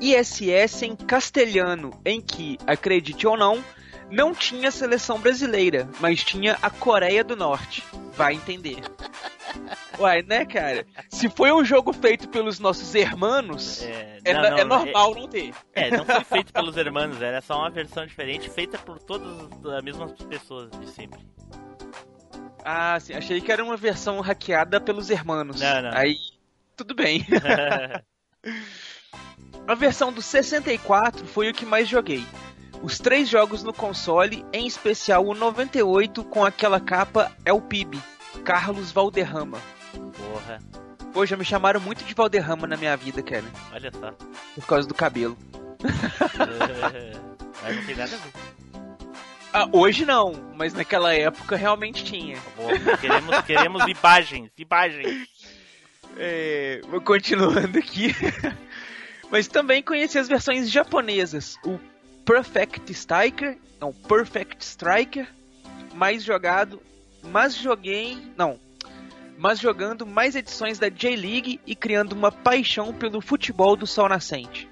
ISS 0.00 0.82
em 0.82 0.96
castelhano, 0.96 1.90
em 2.04 2.20
que, 2.20 2.58
acredite 2.66 3.26
ou 3.26 3.36
não, 3.36 3.64
não 4.10 4.34
tinha 4.34 4.70
seleção 4.70 5.18
brasileira, 5.18 5.88
mas 6.00 6.22
tinha 6.22 6.58
a 6.62 6.70
Coreia 6.70 7.24
do 7.24 7.36
Norte. 7.36 7.82
Vai 8.12 8.34
entender. 8.34 8.78
Uai, 9.98 10.22
né, 10.22 10.44
cara? 10.44 10.86
Se 11.08 11.28
foi 11.30 11.52
um 11.52 11.64
jogo 11.64 11.92
feito 11.92 12.28
pelos 12.28 12.58
nossos 12.58 12.94
hermanos, 12.94 13.82
É, 13.82 14.18
é, 14.24 14.30
é 14.30 14.64
normal 14.64 15.14
não 15.14 15.28
ter. 15.28 15.54
É, 15.74 15.90
não 15.90 16.04
foi 16.04 16.22
feito 16.24 16.52
pelos 16.52 16.76
hermanos, 16.76 17.20
era 17.22 17.40
só 17.40 17.58
uma 17.58 17.70
versão 17.70 18.06
diferente, 18.06 18.50
feita 18.50 18.76
por 18.78 18.98
todas 18.98 19.48
as 19.64 19.82
mesmas 19.82 20.12
pessoas 20.12 20.70
de 20.78 20.88
sempre. 20.90 21.20
Ah, 22.62 22.98
sim, 23.00 23.14
achei 23.14 23.40
que 23.40 23.50
era 23.50 23.64
uma 23.64 23.76
versão 23.76 24.20
hackeada 24.20 24.80
pelos 24.80 25.08
hermanos. 25.08 25.60
Não, 25.60 25.82
não. 25.82 25.90
Aí, 25.94 26.16
tudo 26.76 26.94
bem. 26.94 27.26
A 29.66 29.74
versão 29.74 30.12
do 30.12 30.22
64 30.22 31.26
foi 31.26 31.50
o 31.50 31.54
que 31.54 31.66
mais 31.66 31.88
joguei. 31.88 32.24
Os 32.82 32.98
três 32.98 33.28
jogos 33.28 33.64
no 33.64 33.72
console, 33.72 34.44
em 34.52 34.66
especial 34.66 35.26
o 35.26 35.34
98 35.34 36.22
com 36.24 36.44
aquela 36.44 36.78
capa 36.78 37.32
é 37.44 37.52
o 37.52 37.60
PIB, 37.60 38.00
Carlos 38.44 38.92
Valderrama. 38.92 39.58
Porra, 39.92 40.60
Pô, 41.12 41.24
já 41.24 41.36
me 41.36 41.44
chamaram 41.44 41.80
muito 41.80 42.04
de 42.04 42.12
Valderrama 42.14 42.66
na 42.66 42.76
minha 42.76 42.94
vida, 42.94 43.22
cara, 43.22 43.44
olha 43.72 43.90
só. 43.90 44.12
por 44.54 44.66
causa 44.66 44.86
do 44.86 44.94
cabelo. 44.94 45.36
Mas 47.62 47.76
não 47.76 47.86
tem 47.86 47.96
nada 47.96 48.14
a 48.14 48.18
ver. 48.18 48.32
Ah, 49.52 49.68
hoje 49.72 50.04
não, 50.04 50.34
mas 50.54 50.74
naquela 50.74 51.14
época 51.14 51.56
realmente 51.56 52.04
tinha. 52.04 52.36
Boa, 52.54 52.98
queremos, 52.98 53.40
queremos 53.46 53.86
imagens, 53.88 54.50
imagens. 54.58 55.26
É, 56.16 56.80
vou 56.88 57.00
continuando 57.00 57.78
aqui. 57.78 58.14
Mas 59.30 59.48
também 59.48 59.82
conheci 59.82 60.18
as 60.18 60.28
versões 60.28 60.70
japonesas. 60.70 61.58
O 61.64 61.78
Perfect 62.24 62.90
Striker, 62.92 63.58
não, 63.80 63.92
Perfect 63.92 64.64
Striker, 64.64 65.28
mais 65.94 66.22
jogado, 66.22 66.80
mas 67.22 67.56
joguei, 67.56 68.18
não, 68.36 68.58
mas 69.38 69.58
jogando 69.58 70.06
mais 70.06 70.34
edições 70.34 70.78
da 70.78 70.88
J-League 70.88 71.60
e 71.66 71.74
criando 71.74 72.12
uma 72.12 72.30
paixão 72.32 72.92
pelo 72.92 73.20
futebol 73.20 73.76
do 73.76 73.86
sol 73.86 74.08
nascente. 74.08 74.68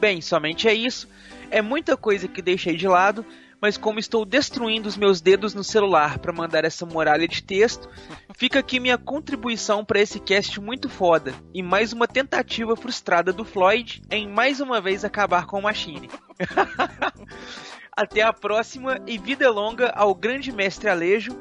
Bem, 0.00 0.20
somente 0.20 0.68
é 0.68 0.74
isso. 0.74 1.08
É 1.50 1.60
muita 1.60 1.96
coisa 1.96 2.26
que 2.28 2.42
deixei 2.42 2.76
de 2.76 2.88
lado, 2.88 3.24
mas 3.62 3.78
como 3.78 4.00
estou 4.00 4.24
destruindo 4.24 4.88
os 4.88 4.96
meus 4.96 5.20
dedos 5.20 5.54
no 5.54 5.62
celular 5.62 6.18
para 6.18 6.32
mandar 6.32 6.64
essa 6.64 6.84
muralha 6.84 7.28
de 7.28 7.40
texto, 7.40 7.88
fica 8.36 8.58
aqui 8.58 8.80
minha 8.80 8.98
contribuição 8.98 9.84
para 9.84 10.00
esse 10.00 10.18
cast 10.18 10.60
muito 10.60 10.88
foda 10.88 11.32
e 11.54 11.62
mais 11.62 11.92
uma 11.92 12.08
tentativa 12.08 12.74
frustrada 12.74 13.32
do 13.32 13.44
Floyd 13.44 14.02
em 14.10 14.28
mais 14.28 14.60
uma 14.60 14.80
vez 14.80 15.04
acabar 15.04 15.46
com 15.46 15.60
o 15.60 15.62
Machine. 15.62 16.10
Até 17.94 18.22
a 18.22 18.32
próxima 18.32 18.98
e 19.06 19.16
vida 19.16 19.48
longa 19.48 19.90
ao 19.90 20.12
grande 20.12 20.50
mestre 20.50 20.88
Alejo 20.88 21.38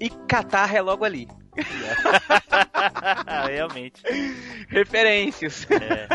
e 0.00 0.10
Catar 0.10 0.74
é 0.74 0.80
logo 0.80 1.04
ali. 1.04 1.28
Realmente. 3.46 4.02
Referências. 4.68 5.66
É. 5.70 6.08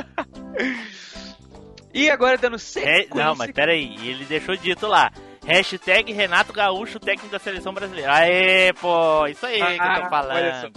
E 1.93 2.09
agora 2.09 2.39
dando 2.39 2.57
sequência... 2.57 3.13
Não, 3.13 3.35
mas 3.35 3.51
peraí, 3.51 3.95
ele 4.03 4.25
deixou 4.25 4.57
dito 4.57 4.87
lá. 4.87 5.11
Hashtag 5.47 6.11
Renato 6.11 6.51
Gaúcho, 6.51 6.99
técnico 6.99 7.31
da 7.31 7.39
seleção 7.39 7.73
brasileira. 7.73 8.11
Aê, 8.13 8.73
pô, 8.73 9.25
isso 9.27 9.45
aí 9.45 9.57
que 9.57 9.63
eu 9.63 9.77
tô 9.77 9.83
Ah, 9.83 9.97
olha 10.01 10.09
falando. 10.09 10.73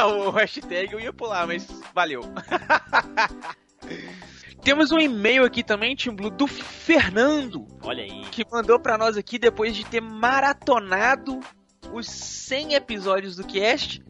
só. 0.00 0.14
o 0.28 0.30
hashtag 0.30 0.92
eu 0.92 1.00
ia 1.00 1.12
pular, 1.12 1.44
mas 1.46 1.66
valeu. 1.92 2.20
Temos 4.62 4.92
um 4.92 4.98
e-mail 4.98 5.44
aqui 5.44 5.62
também, 5.62 5.94
Tim 5.96 6.10
Blue, 6.14 6.30
do 6.30 6.46
Fernando, 6.46 7.66
Olha 7.82 8.04
aí. 8.04 8.22
que 8.30 8.46
mandou 8.50 8.78
pra 8.78 8.96
nós 8.96 9.16
aqui 9.16 9.38
depois 9.38 9.74
de 9.76 9.84
ter 9.84 10.00
maratonado 10.00 11.40
os 11.92 12.08
100 12.08 12.74
episódios 12.74 13.36
do 13.36 13.44
cast. 13.44 14.02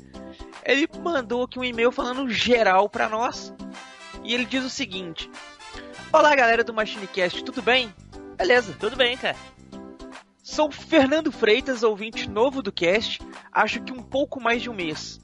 Ele 0.65 0.89
mandou 1.03 1.43
aqui 1.45 1.59
um 1.59 1.65
e-mail 1.65 1.91
falando 1.91 2.29
geral 2.31 2.89
pra 2.89 3.09
nós. 3.09 3.53
E 4.23 4.33
ele 4.33 4.45
diz 4.45 4.65
o 4.65 4.71
seguinte: 4.71 5.29
Olá, 6.13 6.35
galera 6.37 6.63
do 6.63 6.73
MachineCast, 6.73 7.43
tudo 7.45 7.61
bem? 7.63 7.93
Beleza. 8.37 8.77
Tudo 8.79 8.95
bem, 8.97 9.17
cara. 9.17 9.37
Sou 10.45 10.71
Fernando 10.71 11.33
Freitas, 11.33 11.83
ouvinte 11.83 12.29
novo 12.29 12.61
do 12.61 12.71
cast, 12.71 13.19
acho 13.51 13.83
que 13.83 13.95
um 13.95 14.03
pouco 14.03 14.39
mais 14.39 14.61
de 14.61 14.69
um 14.69 14.75
mês. 14.75 15.19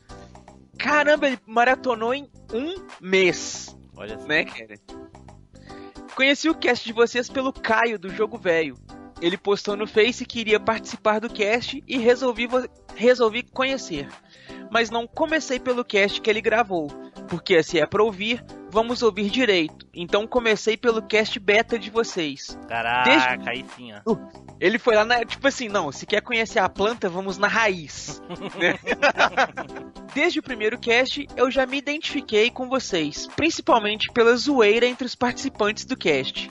Caramba, 0.78 1.26
ele 1.26 1.38
maratonou 1.46 2.14
em 2.14 2.30
um 2.54 2.74
mês, 3.02 3.76
Olha 3.94 4.18
só. 4.18 4.26
né, 4.26 4.46
cara? 4.46 4.76
Conheci 6.16 6.48
o 6.48 6.54
cast 6.54 6.86
de 6.86 6.94
vocês 6.94 7.28
pelo 7.28 7.52
Caio 7.52 7.98
do 7.98 8.08
Jogo 8.08 8.38
Velho. 8.38 8.78
Ele 9.20 9.36
postou 9.36 9.76
no 9.76 9.86
Face 9.86 10.24
que 10.24 10.40
iria 10.40 10.58
participar 10.58 11.20
do 11.20 11.28
cast 11.28 11.84
e 11.86 11.98
resolvi, 11.98 12.48
resolvi 12.96 13.42
conhecer. 13.42 14.08
Mas 14.70 14.88
não 14.88 15.06
comecei 15.06 15.60
pelo 15.60 15.84
cast 15.84 16.18
que 16.22 16.30
ele 16.30 16.40
gravou, 16.40 16.88
porque 17.30 17.62
se 17.62 17.78
é 17.78 17.86
pra 17.86 18.02
ouvir, 18.02 18.44
vamos 18.70 19.02
ouvir 19.02 19.30
direito. 19.30 19.86
Então 19.94 20.26
comecei 20.26 20.76
pelo 20.76 21.00
cast 21.00 21.38
beta 21.38 21.78
de 21.78 21.88
vocês. 21.88 22.58
Caraca, 22.68 23.50
aí 23.50 23.64
sim, 23.76 23.92
ó. 23.92 24.00
Ele 24.58 24.80
foi 24.80 24.96
lá 24.96 25.04
na. 25.04 25.24
Tipo 25.24 25.46
assim, 25.46 25.68
não, 25.68 25.92
se 25.92 26.04
quer 26.04 26.20
conhecer 26.22 26.58
a 26.58 26.68
planta, 26.68 27.08
vamos 27.08 27.38
na 27.38 27.46
raiz. 27.46 28.20
né? 28.58 28.76
Desde 30.12 30.40
o 30.40 30.42
primeiro 30.42 30.76
cast, 30.76 31.24
eu 31.36 31.48
já 31.52 31.64
me 31.64 31.78
identifiquei 31.78 32.50
com 32.50 32.68
vocês, 32.68 33.28
principalmente 33.28 34.10
pela 34.12 34.36
zoeira 34.36 34.84
entre 34.84 35.06
os 35.06 35.14
participantes 35.14 35.84
do 35.84 35.96
cast. 35.96 36.50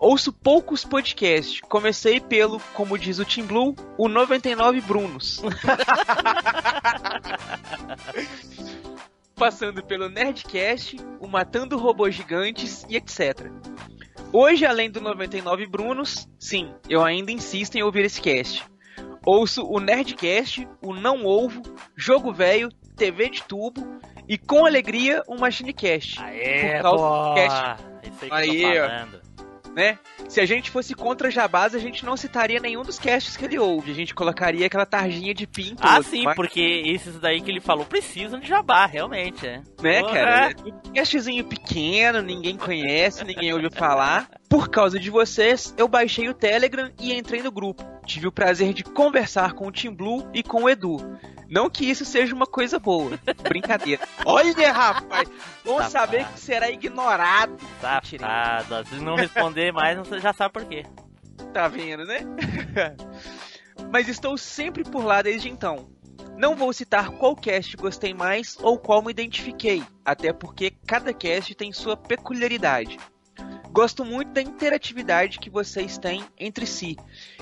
Ouço 0.00 0.32
poucos 0.32 0.84
podcasts. 0.84 1.60
Comecei 1.60 2.18
pelo, 2.18 2.58
como 2.74 2.98
diz 2.98 3.20
o 3.20 3.24
Team 3.24 3.46
Blue, 3.46 3.76
o 3.96 4.08
99 4.08 4.80
Brunos. 4.80 5.40
Passando 9.38 9.84
pelo 9.84 10.08
Nerdcast, 10.08 10.96
o 11.20 11.28
Matando 11.28 11.78
Robôs 11.78 12.12
Gigantes 12.12 12.84
e 12.88 12.96
etc. 12.96 13.48
Hoje, 14.32 14.66
além 14.66 14.90
do 14.90 15.00
99 15.00 15.64
Brunos, 15.66 16.28
sim, 16.40 16.74
eu 16.88 17.04
ainda 17.04 17.30
insisto 17.30 17.76
em 17.76 17.82
ouvir 17.82 18.04
esse 18.04 18.20
cast. 18.20 18.64
Ouço 19.24 19.64
o 19.64 19.78
Nerdcast, 19.78 20.68
o 20.82 20.92
Não 20.92 21.24
Ovo, 21.24 21.62
Jogo 21.96 22.32
Velho, 22.32 22.68
TV 22.96 23.30
de 23.30 23.42
Tubo 23.44 24.00
e 24.28 24.36
com 24.36 24.66
alegria 24.66 25.22
o 25.28 25.38
Machinecast. 25.38 26.20
Aê, 26.20 26.74
Por 26.74 26.82
causa 26.82 27.04
do 27.04 27.34
cast 27.34 27.84
Isso 28.02 28.24
aí 28.24 28.28
que 28.28 28.34
Aí, 28.34 28.76
eu 28.76 28.88
tô 28.88 29.18
ó. 29.18 29.27
Né? 29.78 29.96
Se 30.28 30.40
a 30.40 30.44
gente 30.44 30.72
fosse 30.72 30.92
contra 30.92 31.30
Jabás, 31.30 31.72
a 31.72 31.78
gente 31.78 32.04
não 32.04 32.16
citaria 32.16 32.58
nenhum 32.58 32.82
dos 32.82 32.98
casts 32.98 33.36
que 33.36 33.44
ele 33.44 33.60
ouve. 33.60 33.92
A 33.92 33.94
gente 33.94 34.12
colocaria 34.12 34.66
aquela 34.66 34.84
tarjinha 34.84 35.32
de 35.32 35.46
pin 35.46 35.76
Ah, 35.80 36.02
sim, 36.02 36.24
mas, 36.24 36.34
porque 36.34 36.82
esses 36.84 37.20
daí 37.20 37.40
que 37.40 37.48
ele 37.48 37.60
falou 37.60 37.86
precisam 37.86 38.40
de 38.40 38.48
jabá, 38.48 38.86
realmente, 38.86 39.46
é. 39.46 39.62
Né, 39.80 40.00
Porra. 40.00 40.12
cara? 40.12 40.54
Um 40.66 40.92
castzinho 40.92 41.44
pequeno, 41.44 42.20
ninguém 42.20 42.56
conhece, 42.56 43.24
ninguém 43.24 43.52
ouviu 43.52 43.70
falar. 43.70 44.28
Por 44.50 44.68
causa 44.68 44.98
de 44.98 45.10
vocês, 45.10 45.72
eu 45.78 45.86
baixei 45.86 46.28
o 46.28 46.34
Telegram 46.34 46.90
e 46.98 47.12
entrei 47.12 47.40
no 47.40 47.52
grupo. 47.52 47.84
Tive 48.08 48.26
o 48.26 48.32
prazer 48.32 48.72
de 48.72 48.82
conversar 48.82 49.52
com 49.52 49.66
o 49.66 49.70
Team 49.70 49.94
Blue 49.94 50.26
e 50.32 50.42
com 50.42 50.62
o 50.62 50.68
Edu. 50.70 50.96
Não 51.46 51.68
que 51.68 51.84
isso 51.84 52.06
seja 52.06 52.34
uma 52.34 52.46
coisa 52.46 52.78
boa. 52.78 53.20
Brincadeira. 53.42 54.02
Olha, 54.24 54.72
rapaz! 54.72 55.28
Vamos 55.62 55.84
Safado. 55.84 55.90
saber 55.90 56.24
que 56.28 56.40
será 56.40 56.70
ignorado. 56.70 57.54
Safado. 57.82 58.88
Se 58.88 58.94
não 58.94 59.14
responder 59.14 59.72
mais, 59.74 59.98
você 59.98 60.18
já 60.20 60.32
sabe 60.32 60.54
por 60.54 60.64
quê. 60.64 60.86
Tá 61.52 61.68
vendo, 61.68 62.06
né? 62.06 62.20
Mas 63.92 64.08
estou 64.08 64.38
sempre 64.38 64.84
por 64.84 65.04
lá 65.04 65.20
desde 65.20 65.50
então. 65.50 65.90
Não 66.34 66.56
vou 66.56 66.72
citar 66.72 67.10
qual 67.10 67.36
cast 67.36 67.76
gostei 67.76 68.14
mais 68.14 68.56
ou 68.62 68.78
qual 68.78 69.02
me 69.02 69.10
identifiquei, 69.10 69.82
até 70.02 70.32
porque 70.32 70.70
cada 70.86 71.12
cast 71.12 71.54
tem 71.54 71.74
sua 71.74 71.94
peculiaridade. 71.94 72.98
Gosto 73.70 74.04
muito 74.04 74.32
da 74.32 74.42
interatividade 74.42 75.38
que 75.38 75.50
vocês 75.50 75.98
têm 75.98 76.24
entre 76.38 76.66
si 76.66 76.96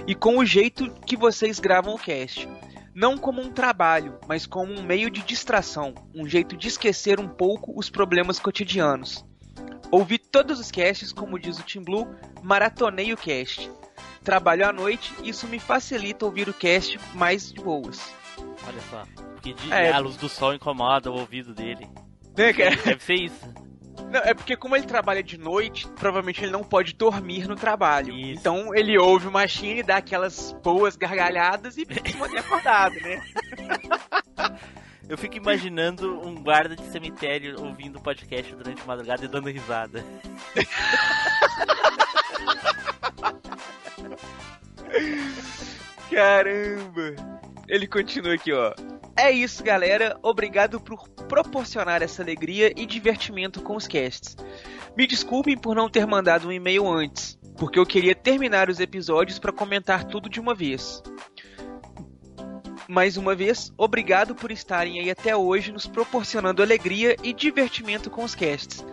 e 0.07 0.15
com 0.15 0.39
o 0.39 0.45
jeito 0.45 0.91
que 1.07 1.17
vocês 1.17 1.59
gravam 1.59 1.95
o 1.95 1.99
cast. 1.99 2.49
Não 2.95 3.17
como 3.19 3.43
um 3.43 3.51
trabalho, 3.53 4.19
mas 4.27 4.47
como 4.47 4.73
um 4.73 4.83
meio 4.83 5.11
de 5.11 5.23
distração, 5.23 5.95
um 6.15 6.27
jeito 6.27 6.57
de 6.57 6.69
esquecer 6.69 7.21
um 7.21 7.29
pouco 7.29 7.79
os 7.79 7.91
problemas 7.91 8.39
cotidianos. 8.39 9.25
Ouvi 9.91 10.19
todos 10.19 10.59
os 10.59 10.71
casts, 10.71 11.13
como 11.13 11.39
diz 11.39 11.59
o 11.59 11.63
Team 11.63 11.85
Blue, 11.85 12.09
maratonei 12.43 13.13
o 13.13 13.17
cast. 13.17 13.71
Trabalho 14.25 14.67
à 14.69 14.73
noite, 14.73 15.15
isso 15.23 15.47
me 15.47 15.59
facilita 15.61 16.25
ouvir 16.25 16.49
o 16.49 16.55
cast 16.55 16.99
mais 17.15 17.53
de 17.53 17.61
boas. 17.63 18.13
Olha 18.67 18.81
só. 18.91 19.05
Porque 19.35 19.55
de, 19.55 19.73
É. 19.73 19.93
a 19.93 19.99
luz 19.99 20.17
do 20.17 20.29
sol 20.29 20.55
incomoda 20.55 21.11
o 21.11 21.19
ouvido 21.19 21.55
dele. 21.55 21.89
Cara? 22.35 22.77
Deve 22.85 23.03
ser 23.03 23.15
isso. 23.15 23.55
Não, 24.11 24.21
é 24.21 24.35
porque 24.35 24.57
como 24.57 24.77
ele 24.77 24.87
trabalha 24.87 25.23
de 25.23 25.37
noite, 25.37 25.89
provavelmente 25.97 26.43
ele 26.43 26.53
não 26.53 26.63
pode 26.63 26.95
dormir 26.95 27.49
no 27.49 27.57
trabalho. 27.57 28.13
Então 28.13 28.75
ele 28.75 28.97
ouve 28.99 29.29
o 29.29 29.33
Machine, 29.33 29.83
dá 29.83 29.97
aquelas 29.97 30.53
boas 30.63 30.97
gargalhadas 30.97 31.77
e 31.77 31.85
se 31.85 32.17
mantém 32.17 32.39
acordado, 32.39 32.95
né? 33.01 33.23
Eu 35.09 35.17
fico 35.17 35.37
imaginando 35.37 36.21
um 36.27 36.43
guarda 36.43 36.75
de 36.75 36.85
cemitério 36.87 37.63
ouvindo 37.63 37.99
o 37.99 38.03
podcast 38.03 38.53
durante 38.57 38.83
a 38.83 38.87
madrugada 38.87 39.25
e 39.25 39.29
dando 39.29 39.49
risada. 39.49 40.05
Caramba! 46.11 47.15
Ele 47.69 47.87
continua 47.87 48.35
aqui, 48.35 48.53
ó. 48.53 48.75
É 49.19 49.31
isso, 49.31 49.65
galera. 49.65 50.19
Obrigado 50.23 50.79
por 50.79 51.09
proporcionar 51.27 52.03
essa 52.03 52.23
alegria 52.23 52.73
e 52.77 52.85
divertimento 52.85 53.63
com 53.63 53.75
os 53.75 53.89
casts. 53.89 54.37
Me 54.97 55.07
desculpem 55.07 55.57
por 55.57 55.75
não 55.75 55.89
ter 55.89 56.07
mandado 56.07 56.49
um 56.49 56.53
e-mail 56.53 56.87
antes, 56.87 57.39
porque 57.57 57.79
eu 57.79 57.87
queria 57.87 58.15
terminar 58.15 58.69
os 58.69 58.79
episódios 58.79 59.39
para 59.39 59.53
comentar 59.53 60.05
tudo 60.05 60.29
de 60.29 60.39
uma 60.39 60.55
vez. 60.55 61.03
Mais 62.89 63.17
uma 63.17 63.35
vez, 63.35 63.73
obrigado 63.77 64.35
por 64.35 64.53
estarem 64.53 65.01
aí 65.01 65.11
até 65.11 65.35
hoje 65.35 65.73
nos 65.73 65.87
proporcionando 65.87 66.63
alegria 66.63 67.17
e 67.23 67.33
divertimento 67.33 68.11
com 68.11 68.23
os 68.23 68.35
casts. 68.35 68.85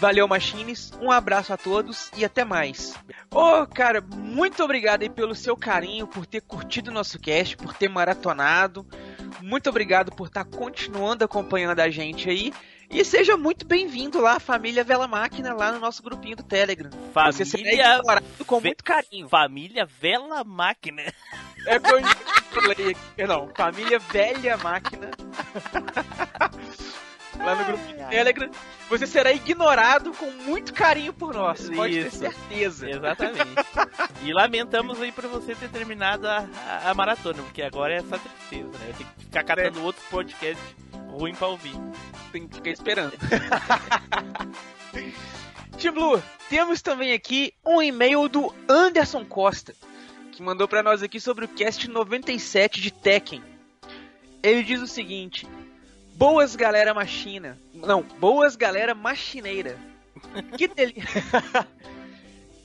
Valeu, 0.00 0.26
Machines, 0.26 0.90
um 0.98 1.10
abraço 1.10 1.52
a 1.52 1.58
todos 1.58 2.10
e 2.16 2.24
até 2.24 2.42
mais. 2.42 2.94
Ô, 3.30 3.66
cara, 3.66 4.00
muito 4.00 4.64
obrigado 4.64 5.02
aí 5.02 5.10
pelo 5.10 5.34
seu 5.34 5.54
carinho, 5.54 6.06
por 6.06 6.24
ter 6.24 6.40
curtido 6.40 6.90
o 6.90 6.94
nosso 6.94 7.18
cast, 7.18 7.54
por 7.54 7.74
ter 7.74 7.90
maratonado. 7.90 8.86
Muito 9.42 9.68
obrigado 9.68 10.10
por 10.10 10.28
estar 10.28 10.46
continuando 10.46 11.22
acompanhando 11.22 11.80
a 11.80 11.90
gente 11.90 12.30
aí. 12.30 12.50
E 12.90 13.04
seja 13.04 13.36
muito 13.36 13.66
bem-vindo 13.66 14.22
lá, 14.22 14.40
família 14.40 14.82
Vela 14.82 15.06
Máquina, 15.06 15.52
lá 15.52 15.70
no 15.70 15.78
nosso 15.78 16.02
grupinho 16.02 16.36
do 16.36 16.42
Telegram. 16.42 16.88
Você 17.26 17.44
será 17.44 17.62
Família 17.62 17.98
ignorado 17.98 18.44
com 18.46 18.58
muito 18.58 18.82
carinho. 18.82 19.28
Família 19.28 19.84
Vela 19.84 20.42
Máquina. 20.44 21.02
É 21.66 21.78
que 21.78 21.90
eu 21.90 22.00
falei 22.62 22.92
aqui. 22.92 23.26
Não, 23.28 23.50
família 23.54 23.98
Velha 23.98 24.56
Máquina. 24.56 25.10
Lá 27.38 27.54
no 27.54 27.64
grupo 27.64 27.84
do 27.84 28.08
Telegram. 28.08 28.50
Você 28.88 29.06
será 29.06 29.32
ignorado 29.32 30.12
com 30.12 30.30
muito 30.30 30.74
carinho 30.74 31.12
por 31.12 31.32
nós. 31.32 31.70
Pode 31.70 31.94
ter 31.94 32.06
Isso. 32.08 32.18
certeza. 32.18 32.90
Exatamente. 32.90 33.54
e 34.22 34.32
lamentamos 34.32 35.00
aí 35.00 35.12
por 35.12 35.26
você 35.28 35.54
ter 35.54 35.68
terminado 35.68 36.26
a, 36.26 36.44
a, 36.66 36.90
a 36.90 36.94
maratona, 36.94 37.42
porque 37.42 37.62
agora 37.62 37.94
é 37.94 38.00
só 38.00 38.18
tristeza, 38.18 38.76
né? 38.78 38.94
Tem 38.98 39.06
que 39.06 39.24
ficar 39.24 39.44
catando 39.44 39.82
outro 39.82 40.02
podcast 40.10 40.62
ruim 41.08 41.34
pra 41.34 41.48
ouvir. 41.48 41.74
Tem 42.32 42.48
que 42.48 42.56
ficar 42.56 42.70
esperando. 42.70 43.12
Tim 45.78 45.90
Blue, 45.92 46.22
temos 46.48 46.82
também 46.82 47.12
aqui 47.12 47.54
um 47.64 47.80
e-mail 47.80 48.28
do 48.28 48.54
Anderson 48.68 49.24
Costa, 49.24 49.74
que 50.32 50.42
mandou 50.42 50.68
pra 50.68 50.82
nós 50.82 51.02
aqui 51.02 51.18
sobre 51.18 51.46
o 51.46 51.48
cast 51.48 51.88
97 51.88 52.80
de 52.80 52.90
Tekken. 52.90 53.42
Ele 54.42 54.62
diz 54.62 54.82
o 54.82 54.86
seguinte: 54.86 55.46
Boas 56.20 56.54
galera 56.54 56.92
machina. 56.92 57.58
Não, 57.72 58.02
boas 58.02 58.54
galera 58.54 58.94
machineira. 58.94 59.78
Que 60.54 60.68
delícia. 60.68 61.02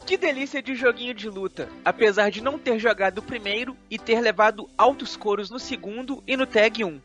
Que 0.06 0.18
delícia 0.18 0.61
de 0.61 0.76
joguinho 0.76 1.15
de 1.15 1.27
luta, 1.27 1.68
apesar 1.84 2.30
de 2.30 2.40
não 2.40 2.60
ter 2.60 2.77
jogado 2.77 3.18
o 3.18 3.23
primeiro 3.23 3.76
e 3.90 3.98
ter 3.98 4.22
levado 4.22 4.69
altos 4.77 5.18
coros 5.18 5.49
no 5.49 5.57
segundo 5.57 6.23
e 6.27 6.38
no 6.38 6.45
Tag 6.45 6.84
1. 6.84 7.02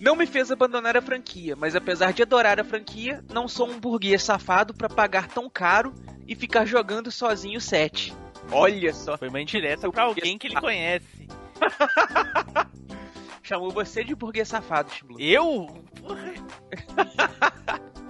Não 0.00 0.16
me 0.16 0.24
fez 0.24 0.50
abandonar 0.50 0.96
a 0.96 1.02
franquia, 1.02 1.54
mas 1.54 1.76
apesar 1.76 2.14
de 2.14 2.22
adorar 2.22 2.58
a 2.58 2.64
franquia, 2.64 3.22
não 3.30 3.46
sou 3.46 3.68
um 3.68 3.78
burguês 3.78 4.22
safado 4.22 4.72
pra 4.72 4.88
pagar 4.88 5.28
tão 5.28 5.50
caro 5.50 5.92
e 6.26 6.34
ficar 6.34 6.64
jogando 6.64 7.10
sozinho 7.10 7.60
7. 7.60 8.14
Olha 8.50 8.94
só. 8.94 9.18
Foi 9.18 9.28
uma 9.28 9.42
indireta 9.42 9.90
pra 9.90 10.04
alguém 10.04 10.38
que 10.38 10.46
ele 10.46 10.58
conhece. 10.58 11.28
Chamou 13.46 13.70
você 13.70 14.02
de 14.02 14.12
burguês 14.12 14.48
safado, 14.48 14.90
Chimblu. 14.90 15.20
Eu? 15.20 15.68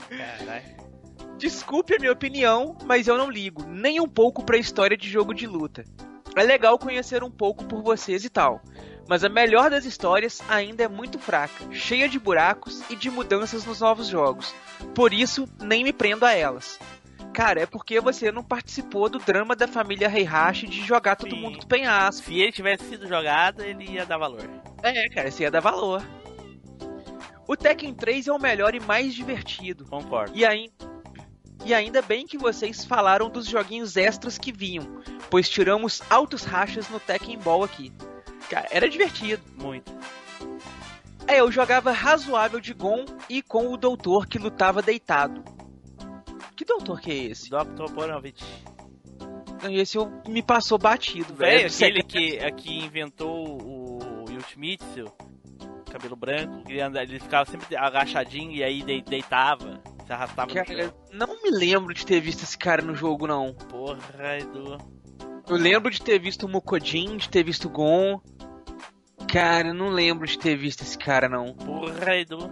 Caralho. 0.09 0.77
Desculpe 1.37 1.95
a 1.95 1.99
minha 1.99 2.13
opinião, 2.13 2.75
mas 2.87 3.07
eu 3.07 3.19
não 3.19 3.31
ligo 3.31 3.63
nem 3.69 4.01
um 4.01 4.09
pouco 4.09 4.43
pra 4.43 4.57
história 4.57 4.97
de 4.97 5.11
jogo 5.11 5.35
de 5.35 5.47
luta. 5.47 5.85
É 6.35 6.43
legal 6.43 6.79
conhecer 6.79 7.23
um 7.23 7.31
pouco 7.31 7.67
por 7.67 7.83
vocês 7.83 8.25
e 8.25 8.31
tal, 8.31 8.63
mas 9.07 9.25
a 9.25 9.29
melhor 9.29 9.69
das 9.69 9.85
histórias 9.85 10.41
ainda 10.49 10.85
é 10.85 10.89
muito 10.89 11.19
fraca, 11.19 11.71
cheia 11.71 12.09
de 12.09 12.19
buracos 12.19 12.83
e 12.89 12.97
de 12.97 13.11
mudanças 13.11 13.67
nos 13.67 13.81
novos 13.81 14.07
jogos. 14.07 14.55
Por 14.95 15.13
isso, 15.13 15.47
nem 15.61 15.85
me 15.85 15.93
prendo 15.93 16.25
a 16.25 16.33
elas. 16.33 16.79
Cara, 17.35 17.61
é 17.61 17.67
porque 17.67 18.01
você 18.01 18.33
não 18.33 18.43
participou 18.43 19.11
do 19.11 19.19
drama 19.19 19.55
da 19.55 19.69
família 19.69 20.09
Heihachi 20.09 20.67
de 20.67 20.83
jogar 20.83 21.17
todo 21.17 21.35
Sim. 21.35 21.43
mundo 21.43 21.59
do 21.59 21.67
penhasco. 21.67 22.25
Se 22.25 22.41
ele 22.41 22.53
tivesse 22.53 22.85
sido 22.89 23.07
jogado, 23.07 23.61
ele 23.61 23.85
ia 23.85 24.07
dar 24.07 24.17
valor. 24.17 24.49
É, 24.89 25.09
cara, 25.09 25.29
isso 25.29 25.43
ia 25.43 25.51
dar 25.51 25.61
valor. 25.61 26.03
O 27.49 27.57
Tekken 27.57 27.95
3 27.95 28.29
é 28.29 28.33
o 28.33 28.39
melhor 28.39 28.75
e 28.75 28.81
mais 28.81 29.15
divertido. 29.15 29.85
Concordo. 29.87 30.37
E, 30.37 30.45
aí, 30.45 30.71
e 31.65 31.73
ainda 31.73 32.03
bem 32.03 32.27
que 32.27 32.37
vocês 32.37 32.85
falaram 32.85 33.29
dos 33.31 33.47
joguinhos 33.47 33.97
extras 33.97 34.37
que 34.37 34.53
vinham, 34.53 35.01
pois 35.31 35.49
tiramos 35.49 36.03
altos 36.11 36.45
rachas 36.45 36.89
no 36.89 36.99
Tekken 36.99 37.39
Ball 37.39 37.63
aqui. 37.63 37.93
Cara, 38.51 38.67
era 38.71 38.89
divertido. 38.89 39.43
Muito. 39.57 39.93
É, 41.27 41.41
eu 41.41 41.51
jogava 41.51 41.91
razoável 41.91 42.61
de 42.61 42.73
Gon 42.73 43.05
e 43.29 43.43
com 43.43 43.73
o 43.73 43.77
doutor 43.77 44.27
que 44.27 44.39
lutava 44.39 44.81
deitado. 44.81 45.43
Que 46.57 46.65
doutor 46.65 47.01
que 47.01 47.11
é 47.11 47.15
esse? 47.17 47.51
Dr. 47.51 47.91
Borovich. 47.93 48.45
Esse 49.71 49.99
eu, 49.99 50.13
me 50.29 50.43
passou 50.43 50.79
batido, 50.79 51.35
Velho, 51.35 51.69
velho. 51.69 51.75
aquele 51.75 52.03
que, 52.03 52.39
aqui 52.39 52.79
inventou 52.79 53.61
o 53.61 53.76
Yoshimitsu. 54.39 55.07
cabelo 55.91 56.17
branco, 56.17 56.63
ele, 56.69 56.81
anda, 56.81 57.03
ele 57.03 57.19
ficava 57.19 57.49
sempre 57.51 57.75
agachadinho 57.77 58.51
e 58.53 58.63
aí 58.63 58.83
de- 58.83 59.01
deitava, 59.03 59.81
se 60.05 60.13
arrastava 60.13 60.53
Cara, 60.53 60.95
não 61.13 61.43
me 61.43 61.51
lembro 61.51 61.95
de 61.95 62.05
ter 62.05 62.21
visto 62.21 62.43
esse 62.43 62.59
cara 62.59 62.83
no 62.83 62.95
jogo, 62.95 63.27
não. 63.27 63.55
Porra, 63.55 64.39
Edu. 64.39 64.77
Eu 65.49 65.57
lembro 65.57 65.91
de 65.91 66.03
ter 66.03 66.19
visto 66.19 66.45
o 66.45 66.49
Mokodin, 66.49 67.17
de 67.17 67.29
ter 67.29 67.43
visto 67.45 67.67
o 67.67 67.71
Gon. 67.71 68.21
Cara, 69.33 69.73
não 69.73 69.89
lembro 69.89 70.27
de 70.27 70.39
ter 70.39 70.57
visto 70.57 70.83
esse 70.83 70.99
cara, 70.99 71.29
não. 71.29 71.55
Porra, 71.55 72.17
Edu. 72.17 72.51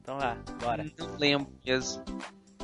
Então 0.00 0.16
lá, 0.16 0.36
bora. 0.62 0.84
Não 0.98 1.16
lembro 1.18 1.48
mesmo. 1.64 2.02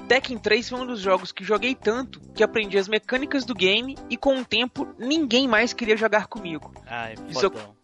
Tekken 0.09 0.39
3 0.39 0.69
foi 0.69 0.81
um 0.81 0.87
dos 0.87 1.01
jogos 1.01 1.31
que 1.33 1.45
joguei 1.45 1.75
tanto 1.75 2.21
que 2.35 2.43
aprendi 2.43 2.77
as 2.79 2.89
mecânicas 2.89 3.45
do 3.45 3.55
game 3.55 3.97
e 4.11 4.17
com 4.17 4.37
o 4.39 4.45
tempo 4.45 4.87
ninguém 4.99 5.47
mais 5.49 5.73
queria 5.73 5.97
jogar 5.97 6.27
comigo, 6.27 6.73
Ai, 6.87 7.15
Isso 7.29 7.41
fodão. 7.51 7.75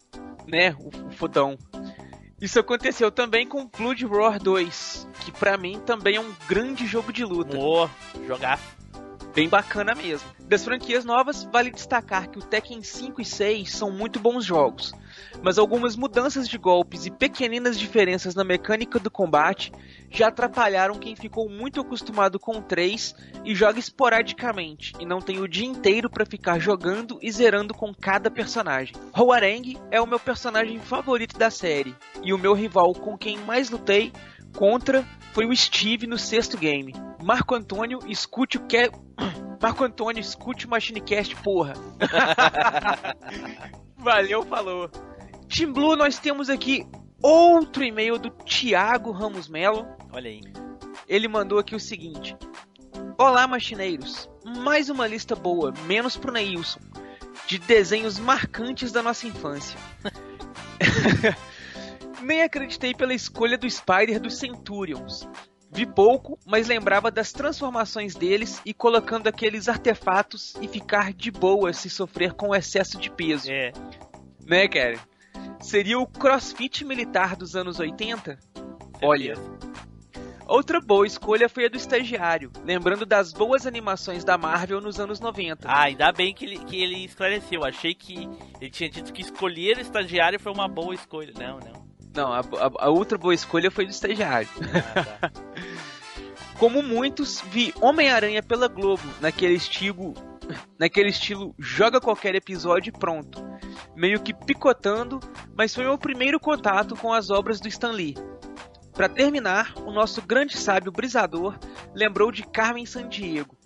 Né? 0.49 0.75
O, 0.79 1.07
o 1.07 1.11
fodão. 1.11 1.57
Isso 2.41 2.59
aconteceu 2.59 3.11
também 3.11 3.45
com 3.45 3.67
Blood 3.67 4.05
Roar 4.05 4.39
2, 4.39 5.07
que 5.21 5.31
pra 5.31 5.57
mim 5.57 5.79
também 5.85 6.15
é 6.15 6.21
um 6.21 6.33
grande 6.47 6.87
jogo 6.87 7.11
de 7.11 7.25
luta. 7.25 7.57
Ô, 7.57 7.89
jogar. 8.25 8.59
Bem 9.35 9.49
bacana 9.49 9.93
mesmo. 9.93 10.27
Das 10.39 10.63
franquias 10.63 11.05
novas, 11.05 11.43
vale 11.43 11.69
destacar 11.69 12.29
que 12.29 12.39
o 12.39 12.41
Tekken 12.41 12.81
5 12.81 13.21
e 13.21 13.25
6 13.25 13.71
são 13.71 13.91
muito 13.91 14.19
bons 14.19 14.45
jogos, 14.45 14.93
mas 15.41 15.57
algumas 15.57 15.95
mudanças 15.95 16.47
de 16.47 16.57
golpes 16.57 17.05
e 17.05 17.11
pequeninas 17.11 17.77
diferenças 17.79 18.35
na 18.35 18.43
mecânica 18.43 18.99
do 18.99 19.11
combate 19.11 19.71
já 20.09 20.27
atrapalharam 20.27 20.95
quem 20.95 21.15
ficou 21.15 21.49
muito 21.49 21.79
acostumado 21.81 22.39
com 22.39 22.57
o 22.57 22.61
3 22.61 23.15
e 23.45 23.53
joga 23.53 23.79
esporadicamente 23.79 24.93
e 24.99 25.05
não 25.05 25.19
tem 25.19 25.39
o 25.39 25.47
dia 25.47 25.67
inteiro 25.67 26.09
pra 26.09 26.25
ficar 26.25 26.59
jogando 26.59 27.19
e 27.21 27.31
zerando 27.31 27.73
com 27.73 27.93
cada 27.93 28.31
personagem. 28.31 28.95
Hoarang 29.15 29.77
é 29.91 30.01
o 30.01 30.07
meu 30.07 30.19
personagem 30.19 30.79
favorito 30.79 31.37
da 31.37 31.49
série 31.49 31.95
e 32.23 32.33
o 32.33 32.37
meu 32.37 32.53
rival 32.53 32.93
com 32.93 33.17
quem 33.17 33.37
mais 33.37 33.69
lutei 33.69 34.11
contra 34.55 35.05
foi 35.33 35.45
o 35.45 35.55
Steve 35.55 36.07
no 36.07 36.17
sexto 36.17 36.57
game. 36.57 36.93
Marco 37.23 37.53
Antônio, 37.53 37.99
escute 38.07 38.57
o 38.57 38.65
que 38.65 38.89
Marco 39.61 39.83
Antônio, 39.83 40.21
escute 40.21 40.65
o 40.65 40.69
MachineCast, 40.69 41.35
porra. 41.37 41.73
Valeu, 43.99 44.43
falou. 44.43 44.89
Team 45.47 45.73
Blue, 45.73 45.95
nós 45.95 46.17
temos 46.17 46.49
aqui 46.49 46.87
outro 47.21 47.83
e-mail 47.83 48.17
do 48.17 48.29
Thiago 48.29 49.11
Ramos 49.11 49.47
Melo. 49.49 49.85
Olha 50.11 50.29
aí. 50.29 50.41
Ele 51.07 51.27
mandou 51.27 51.59
aqui 51.59 51.75
o 51.75 51.79
seguinte: 51.79 52.35
Olá, 53.17 53.45
machineiros. 53.45 54.29
Mais 54.63 54.89
uma 54.89 55.05
lista 55.05 55.35
boa, 55.35 55.73
menos 55.85 56.15
pro 56.17 56.31
Neilson, 56.31 56.79
de 57.45 57.59
desenhos 57.59 58.17
marcantes 58.17 58.91
da 58.91 59.03
nossa 59.03 59.27
infância. 59.27 59.77
Nem 62.21 62.41
acreditei 62.41 62.93
pela 62.93 63.13
escolha 63.13 63.57
do 63.57 63.69
Spider 63.69 64.19
dos 64.19 64.37
Centurions. 64.37 65.27
Vi 65.71 65.85
pouco, 65.85 66.39
mas 66.45 66.67
lembrava 66.67 67.11
das 67.11 67.31
transformações 67.31 68.15
deles 68.15 68.61
e 68.65 68.73
colocando 68.73 69.27
aqueles 69.27 69.69
artefatos 69.69 70.55
e 70.61 70.67
ficar 70.67 71.13
de 71.13 71.29
boa 71.29 71.71
se 71.73 71.89
sofrer 71.89 72.33
com 72.33 72.55
excesso 72.55 72.97
de 72.97 73.11
peso. 73.11 73.51
É. 73.51 73.71
Né, 74.45 74.67
cara? 74.67 74.99
Seria 75.61 75.99
o 75.99 76.07
crossfit 76.07 76.83
militar 76.83 77.35
dos 77.35 77.55
anos 77.55 77.79
80? 77.79 78.39
Olha. 79.01 79.35
Outra 80.47 80.81
boa 80.81 81.05
escolha 81.05 81.47
foi 81.47 81.65
a 81.65 81.69
do 81.69 81.77
estagiário, 81.77 82.51
lembrando 82.65 83.05
das 83.05 83.31
boas 83.31 83.67
animações 83.67 84.23
da 84.23 84.35
Marvel 84.35 84.81
nos 84.81 84.99
anos 84.99 85.19
90. 85.19 85.69
Ah, 85.69 85.83
ainda 85.83 86.11
bem 86.11 86.33
que 86.33 86.43
ele, 86.43 86.57
que 86.65 86.81
ele 86.81 87.05
esclareceu. 87.05 87.63
Achei 87.63 87.93
que 87.93 88.27
ele 88.59 88.71
tinha 88.71 88.89
dito 88.89 89.13
que 89.13 89.21
escolher 89.21 89.77
o 89.77 89.81
estagiário 89.81 90.39
foi 90.39 90.51
uma 90.51 90.67
boa 90.67 90.95
escolha. 90.95 91.31
Não, 91.37 91.59
não. 91.59 91.88
Não, 92.15 92.31
a, 92.33 92.39
a- 92.39 92.85
a 92.85 92.89
outra 92.89 93.17
boa 93.17 93.33
escolha 93.33 93.69
foi 93.71 93.85
do 93.85 93.91
estagiário. 93.91 94.49
Ah, 94.95 95.03
tá. 95.03 95.31
Como 96.57 96.83
muitos, 96.83 97.41
vi 97.49 97.73
Homem-Aranha 97.79 98.43
pela 98.43 98.67
Globo, 98.67 99.01
naquele 99.21 99.53
estilo, 99.53 100.13
naquele 100.77 101.09
estilo 101.09 101.55
joga 101.57 102.01
qualquer 102.01 102.35
episódio 102.35 102.89
e 102.89 102.97
pronto. 102.99 103.41
Meio 103.95 104.19
que 104.21 104.33
picotando, 104.33 105.19
mas 105.55 105.73
foi 105.73 105.85
o 105.85 105.89
meu 105.89 105.97
primeiro 105.97 106.37
contato 106.39 106.95
com 106.97 107.13
as 107.13 107.29
obras 107.29 107.61
do 107.61 107.67
Stan 107.69 107.91
Lee. 107.91 108.15
Para 108.93 109.07
terminar, 109.07 109.73
o 109.85 109.91
nosso 109.91 110.21
grande 110.21 110.57
sábio 110.57 110.91
brisador 110.91 111.57
lembrou 111.95 112.29
de 112.29 112.43
Carmen 112.43 112.85
Sandiego. 112.85 113.57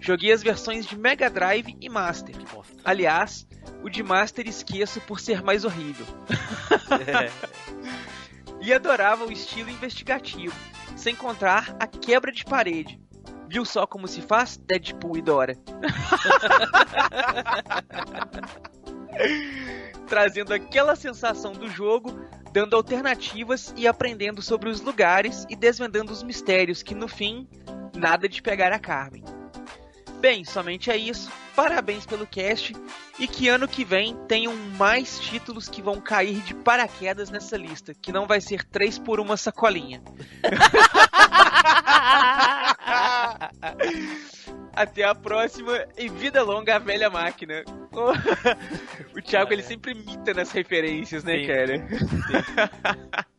Joguei 0.00 0.32
as 0.32 0.42
versões 0.42 0.86
de 0.86 0.98
Mega 0.98 1.30
Drive 1.30 1.76
e 1.80 1.88
Master. 1.88 2.34
Aliás, 2.84 3.46
o 3.82 3.88
de 3.88 4.02
Master 4.02 4.46
esqueço 4.48 5.00
por 5.00 5.20
ser 5.20 5.42
mais 5.42 5.64
horrível. 5.64 6.04
É. 7.06 7.30
e 8.60 8.72
adorava 8.72 9.24
o 9.24 9.32
estilo 9.32 9.70
investigativo, 9.70 10.54
sem 10.96 11.14
contar 11.14 11.76
a 11.80 11.86
quebra 11.86 12.30
de 12.30 12.44
parede. 12.44 13.00
Viu 13.48 13.64
só 13.64 13.86
como 13.86 14.06
se 14.06 14.20
faz 14.22 14.56
Deadpool 14.56 15.16
e 15.16 15.22
Dora? 15.22 15.56
Trazendo 20.06 20.54
aquela 20.54 20.94
sensação 20.94 21.52
do 21.52 21.68
jogo, 21.68 22.16
dando 22.52 22.76
alternativas 22.76 23.74
e 23.76 23.88
aprendendo 23.88 24.40
sobre 24.40 24.68
os 24.68 24.80
lugares 24.80 25.46
e 25.48 25.56
desvendando 25.56 26.12
os 26.12 26.22
mistérios 26.22 26.82
que 26.82 26.94
no 26.94 27.08
fim, 27.08 27.48
nada 27.96 28.28
de 28.28 28.40
pegar 28.40 28.72
a 28.72 28.78
Carmen. 28.78 29.24
Bem, 30.20 30.44
somente 30.44 30.90
é 30.90 30.96
isso. 30.96 31.30
Parabéns 31.54 32.06
pelo 32.06 32.26
cast 32.26 32.74
e 33.18 33.26
que 33.26 33.48
ano 33.48 33.68
que 33.68 33.84
vem 33.84 34.16
tenham 34.26 34.54
mais 34.54 35.18
títulos 35.18 35.68
que 35.68 35.82
vão 35.82 36.00
cair 36.00 36.40
de 36.42 36.54
paraquedas 36.54 37.28
nessa 37.30 37.56
lista, 37.56 37.92
que 37.94 38.12
não 38.12 38.26
vai 38.26 38.40
ser 38.40 38.64
três 38.64 38.98
por 38.98 39.20
uma 39.20 39.36
sacolinha. 39.36 40.02
Até 44.72 45.04
a 45.04 45.14
próxima 45.14 45.86
e 45.98 46.08
vida 46.08 46.42
longa 46.42 46.76
à 46.76 46.78
velha 46.78 47.10
máquina. 47.10 47.62
o 49.14 49.20
Thiago 49.20 49.52
ele 49.52 49.62
sempre 49.62 49.92
imita 49.92 50.32
nas 50.32 50.50
referências, 50.52 51.22
né, 51.24 51.38
Sim. 51.38 51.46
cara? 51.46 51.88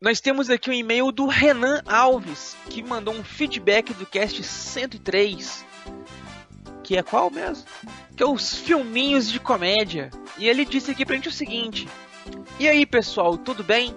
Nós 0.00 0.20
temos 0.20 0.48
aqui 0.48 0.70
um 0.70 0.74
e-mail 0.74 1.10
do 1.10 1.26
Renan 1.26 1.82
Alves, 1.84 2.56
que 2.70 2.84
mandou 2.84 3.12
um 3.12 3.24
feedback 3.24 3.92
do 3.94 4.06
cast 4.06 4.44
103. 4.44 5.66
Que 6.88 6.96
é 6.96 7.02
qual 7.02 7.30
mesmo? 7.30 7.66
Que 8.16 8.22
é 8.22 8.26
os 8.26 8.54
filminhos 8.54 9.30
de 9.30 9.38
comédia. 9.38 10.10
E 10.38 10.48
ele 10.48 10.64
disse 10.64 10.90
aqui 10.90 11.04
pra 11.04 11.16
gente 11.16 11.28
o 11.28 11.32
seguinte: 11.32 11.86
E 12.58 12.66
aí, 12.66 12.86
pessoal, 12.86 13.36
tudo 13.36 13.62
bem? 13.62 13.94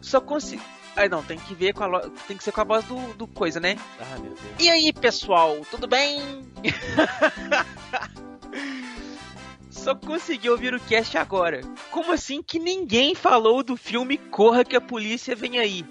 Só 0.00 0.20
consegui. 0.20 0.62
Ah, 0.94 1.08
não, 1.08 1.20
tem 1.20 1.36
que 1.36 1.52
ver 1.52 1.72
com 1.74 1.82
a 1.82 1.86
lo- 1.88 2.10
tem 2.28 2.36
que 2.36 2.44
ser 2.44 2.52
com 2.52 2.60
a 2.60 2.64
voz 2.64 2.84
do, 2.84 2.96
do 3.14 3.26
coisa, 3.26 3.58
né? 3.58 3.76
Ah, 4.00 4.18
meu 4.20 4.30
Deus. 4.30 4.40
E 4.60 4.70
aí, 4.70 4.92
pessoal, 4.92 5.58
tudo 5.68 5.88
bem? 5.88 6.22
Só 9.68 9.96
consegui 9.96 10.48
ouvir 10.48 10.72
o 10.72 10.78
cast 10.80 11.18
agora. 11.18 11.62
Como 11.90 12.12
assim 12.12 12.40
que 12.40 12.60
ninguém 12.60 13.16
falou 13.16 13.64
do 13.64 13.76
filme 13.76 14.16
Corra 14.16 14.64
que 14.64 14.76
a 14.76 14.80
Polícia 14.80 15.34
Vem 15.34 15.58
Aí? 15.58 15.84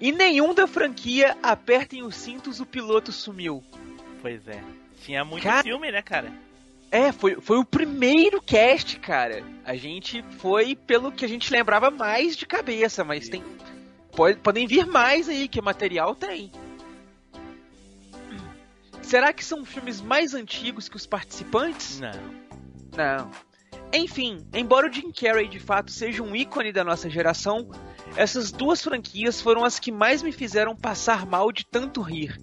E 0.00 0.10
nenhum 0.12 0.54
da 0.54 0.66
franquia 0.66 1.36
Apertem 1.42 2.02
os 2.02 2.16
Cintos, 2.16 2.58
o 2.58 2.64
piloto 2.64 3.12
sumiu. 3.12 3.62
Pois 4.22 4.48
é. 4.48 4.62
Tinha 5.04 5.24
muito 5.24 5.42
Cara- 5.42 5.62
filme, 5.62 5.90
né, 5.92 6.00
cara? 6.02 6.32
É, 6.90 7.12
foi, 7.12 7.40
foi 7.40 7.58
o 7.58 7.64
primeiro 7.64 8.40
cast, 8.40 8.98
cara. 9.00 9.42
A 9.64 9.74
gente 9.74 10.22
foi 10.38 10.74
pelo 10.76 11.10
que 11.12 11.24
a 11.24 11.28
gente 11.28 11.52
lembrava 11.52 11.90
mais 11.90 12.36
de 12.36 12.46
cabeça, 12.46 13.04
mas 13.04 13.28
tem. 13.28 13.42
pode- 14.14 14.38
podem 14.38 14.66
vir 14.66 14.86
mais 14.86 15.28
aí, 15.28 15.48
que 15.48 15.60
material 15.60 16.14
tem. 16.14 16.52
Será 19.02 19.32
que 19.32 19.44
são 19.44 19.64
filmes 19.64 20.00
mais 20.00 20.34
antigos 20.34 20.88
que 20.88 20.96
os 20.96 21.06
participantes? 21.06 22.00
Não. 22.00 22.12
Não. 22.96 23.30
Enfim, 23.92 24.44
embora 24.52 24.88
o 24.88 24.92
Jim 24.92 25.12
Carrey 25.12 25.46
de 25.48 25.60
fato 25.60 25.90
seja 25.90 26.22
um 26.22 26.34
ícone 26.34 26.72
da 26.72 26.82
nossa 26.82 27.10
geração, 27.10 27.68
essas 28.16 28.50
duas 28.50 28.82
franquias 28.82 29.40
foram 29.40 29.64
as 29.64 29.78
que 29.78 29.92
mais 29.92 30.22
me 30.22 30.32
fizeram 30.32 30.74
passar 30.74 31.26
mal 31.26 31.52
de 31.52 31.64
tanto 31.66 32.00
rir. 32.00 32.40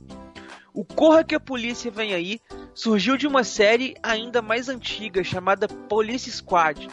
O 0.73 0.85
Corra 0.85 1.23
que 1.23 1.35
a 1.35 1.39
Polícia 1.39 1.91
Vem 1.91 2.13
Aí 2.13 2.39
surgiu 2.73 3.17
de 3.17 3.27
uma 3.27 3.43
série 3.43 3.95
ainda 4.01 4.41
mais 4.41 4.69
antiga 4.69 5.23
chamada 5.23 5.67
Police 5.67 6.31
Squad, 6.31 6.87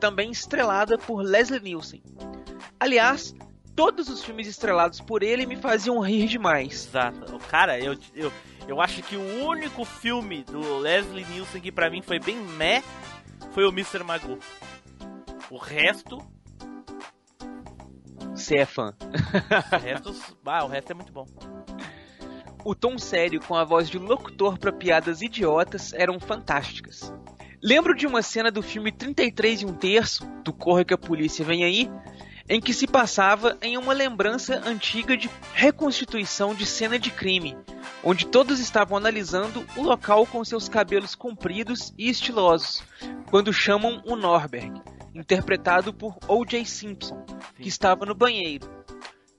também 0.00 0.30
estrelada 0.30 0.98
por 0.98 1.22
Leslie 1.22 1.60
Nielsen. 1.60 2.02
Aliás, 2.80 3.32
todos 3.76 4.08
os 4.08 4.24
filmes 4.24 4.48
estrelados 4.48 5.00
por 5.00 5.22
ele 5.22 5.46
me 5.46 5.56
faziam 5.56 6.00
rir 6.00 6.26
demais. 6.26 6.88
Exato. 6.88 7.38
Cara, 7.48 7.78
eu, 7.78 7.96
eu, 8.14 8.32
eu 8.66 8.80
acho 8.80 9.02
que 9.02 9.16
o 9.16 9.44
único 9.46 9.84
filme 9.84 10.42
do 10.42 10.78
Leslie 10.78 11.24
Nielsen 11.26 11.60
que 11.60 11.70
pra 11.70 11.88
mim 11.88 12.02
foi 12.02 12.18
bem 12.18 12.36
meh 12.36 12.82
foi 13.52 13.64
o 13.64 13.68
Mr. 13.70 14.02
Magoo. 14.02 14.38
O 15.48 15.58
resto, 15.58 16.18
Você 18.34 18.56
é 18.56 18.66
fã. 18.66 18.94
o 19.00 19.76
resto, 19.76 20.16
ah, 20.44 20.64
o 20.64 20.68
resto 20.68 20.90
é 20.90 20.94
muito 20.94 21.12
bom. 21.12 21.26
O 22.64 22.74
tom 22.74 22.98
sério 22.98 23.40
com 23.40 23.54
a 23.54 23.64
voz 23.64 23.88
de 23.88 23.98
locutor 23.98 24.58
para 24.58 24.72
piadas 24.72 25.22
idiotas 25.22 25.92
eram 25.92 26.20
fantásticas. 26.20 27.12
Lembro 27.62 27.94
de 27.94 28.06
uma 28.06 28.22
cena 28.22 28.50
do 28.50 28.62
filme 28.62 28.90
33 28.90 29.62
e 29.62 29.66
um 29.66 29.72
terço, 29.72 30.26
do 30.44 30.52
Corre 30.52 30.84
que 30.84 30.94
a 30.94 30.98
Polícia 30.98 31.44
Vem 31.44 31.64
Aí, 31.64 31.90
em 32.48 32.60
que 32.60 32.74
se 32.74 32.86
passava 32.86 33.56
em 33.62 33.78
uma 33.78 33.92
lembrança 33.92 34.60
antiga 34.66 35.16
de 35.16 35.30
reconstituição 35.54 36.54
de 36.54 36.66
cena 36.66 36.98
de 36.98 37.10
crime, 37.10 37.56
onde 38.02 38.26
todos 38.26 38.58
estavam 38.58 38.96
analisando 38.96 39.64
o 39.76 39.82
local 39.82 40.26
com 40.26 40.44
seus 40.44 40.68
cabelos 40.68 41.14
compridos 41.14 41.94
e 41.96 42.10
estilosos, 42.10 42.82
quando 43.30 43.52
chamam 43.52 44.02
o 44.04 44.16
Norberg, 44.16 44.82
interpretado 45.14 45.94
por 45.94 46.16
O.J. 46.26 46.64
Simpson, 46.64 47.24
que 47.56 47.68
estava 47.68 48.04
no 48.04 48.14
banheiro. 48.14 48.68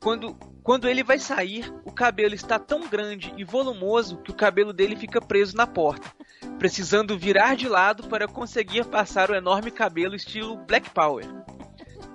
Quando, 0.03 0.35
quando 0.61 0.89
ele 0.89 1.01
vai 1.01 1.17
sair, 1.17 1.73
o 1.85 1.91
cabelo 1.91 2.35
está 2.35 2.59
tão 2.59 2.89
grande 2.89 3.33
e 3.37 3.45
volumoso 3.45 4.17
que 4.17 4.31
o 4.31 4.35
cabelo 4.35 4.73
dele 4.73 4.97
fica 4.97 5.21
preso 5.21 5.55
na 5.55 5.65
porta, 5.65 6.11
precisando 6.59 7.17
virar 7.17 7.55
de 7.55 7.69
lado 7.69 8.09
para 8.09 8.27
conseguir 8.27 8.83
passar 8.85 9.31
o 9.31 9.35
enorme 9.35 9.71
cabelo 9.71 10.13
estilo 10.13 10.57
Black 10.57 10.89
Power. 10.89 11.25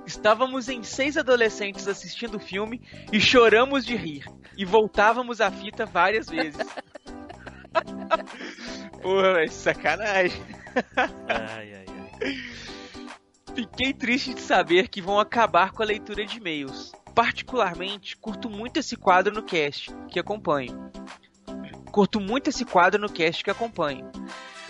Estávamos 0.07 0.69
em 0.69 0.83
seis 0.83 1.17
adolescentes 1.17 1.89
assistindo 1.89 2.37
o 2.37 2.41
filme 2.41 2.83
e 3.11 3.19
choramos 3.19 3.87
de 3.87 3.97
rir. 3.97 4.27
E 4.57 4.67
voltávamos 4.67 5.41
a 5.41 5.51
fita 5.51 5.87
várias 5.87 6.29
vezes. 6.29 6.61
Porra, 9.01 9.33
mas 9.33 9.55
sacanagem. 9.55 10.43
Ai, 11.27 11.75
ai, 11.75 11.87
ai. 12.21 12.37
Fiquei 13.55 13.93
triste 13.93 14.35
de 14.35 14.41
saber 14.41 14.89
que 14.89 15.01
vão 15.01 15.19
acabar 15.19 15.73
com 15.73 15.83
a 15.83 15.87
leitura 15.87 16.25
de 16.25 16.39
e-mails. 16.39 16.93
Particularmente, 17.19 18.17
curto 18.17 18.49
muito 18.49 18.79
esse 18.79 18.95
quadro 18.95 19.35
no 19.35 19.43
cast 19.43 19.93
que 20.09 20.21
acompanho. 20.21 20.89
Curto 21.91 22.21
muito 22.21 22.49
esse 22.49 22.65
quadro 22.65 23.03
no 23.03 23.13
cast 23.13 23.43
que 23.43 23.51
acompanho. 23.51 24.09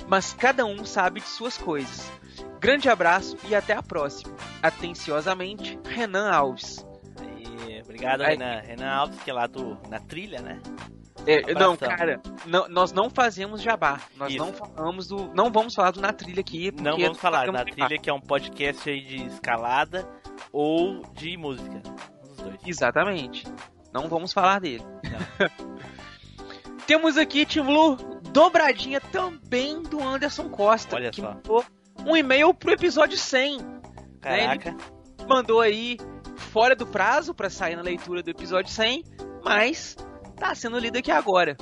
Mas 0.09 0.33
cada 0.33 0.65
um 0.65 0.83
sabe 0.83 1.21
de 1.21 1.27
suas 1.27 1.59
coisas. 1.59 2.11
Grande 2.59 2.89
abraço 2.89 3.37
e 3.51 3.55
até 3.55 3.75
a 3.75 3.83
próxima. 3.83 4.35
Atenciosamente, 4.63 5.79
Renan 5.85 6.31
Alves. 6.31 6.87
Obrigado, 7.85 8.23
Aí. 8.23 8.31
Renan. 8.31 8.61
Renan 8.63 8.95
Alves, 8.95 9.23
que 9.23 9.29
é 9.31 9.35
lá 9.35 9.47
do, 9.47 9.77
na 9.87 10.01
trilha, 10.01 10.41
né? 10.41 10.59
É, 11.27 11.53
não, 11.53 11.77
cara, 11.77 12.19
não- 12.47 12.67
nós 12.67 12.93
não 12.93 13.11
fazemos 13.11 13.61
jabá. 13.61 14.01
Nós 14.17 14.33
Isso. 14.33 14.43
não 14.43 14.55
falamos 14.55 15.07
do. 15.09 15.35
Não 15.35 15.53
vamos 15.53 15.75
falar 15.75 15.91
do 15.91 16.01
Na 16.01 16.15
Trilha 16.15 16.41
aqui. 16.41 16.73
Não 16.81 16.97
vamos 16.97 17.19
falar 17.19 17.53
na 17.53 17.63
trilha, 17.67 17.99
que 17.99 18.09
é 18.09 18.13
um 18.15 18.21
podcast 18.21 18.89
aí 18.89 19.03
de 19.03 19.27
escalada 19.27 20.09
ou 20.51 21.03
de 21.13 21.37
música. 21.37 21.83
Dois. 22.43 22.59
Exatamente. 22.67 23.45
Não 23.93 24.09
vamos 24.09 24.33
falar 24.33 24.61
dele. 24.61 24.85
Temos 26.87 27.19
aqui, 27.19 27.45
Tim 27.45 27.63
Blue, 27.63 27.97
dobradinha 28.33 29.01
também 29.01 29.83
do 29.83 30.03
Anderson 30.03 30.49
Costa. 30.49 30.97
Olha 30.97 31.11
que 31.11 31.21
só. 31.21 31.35
mandou 31.35 31.65
um 32.07 32.17
e-mail 32.17 32.55
pro 32.55 32.73
episódio 32.73 33.19
100. 33.19 33.59
Caraca. 34.21 34.77
Mandou 35.29 35.61
aí 35.61 35.99
fora 36.37 36.75
do 36.75 36.87
prazo 36.87 37.35
pra 37.35 37.51
sair 37.51 37.77
na 37.77 37.83
leitura 37.83 38.23
do 38.23 38.31
episódio 38.31 38.73
100, 38.73 39.05
mas 39.45 39.97
tá 40.37 40.55
sendo 40.55 40.79
lido 40.79 40.97
aqui 40.97 41.11
agora. 41.11 41.57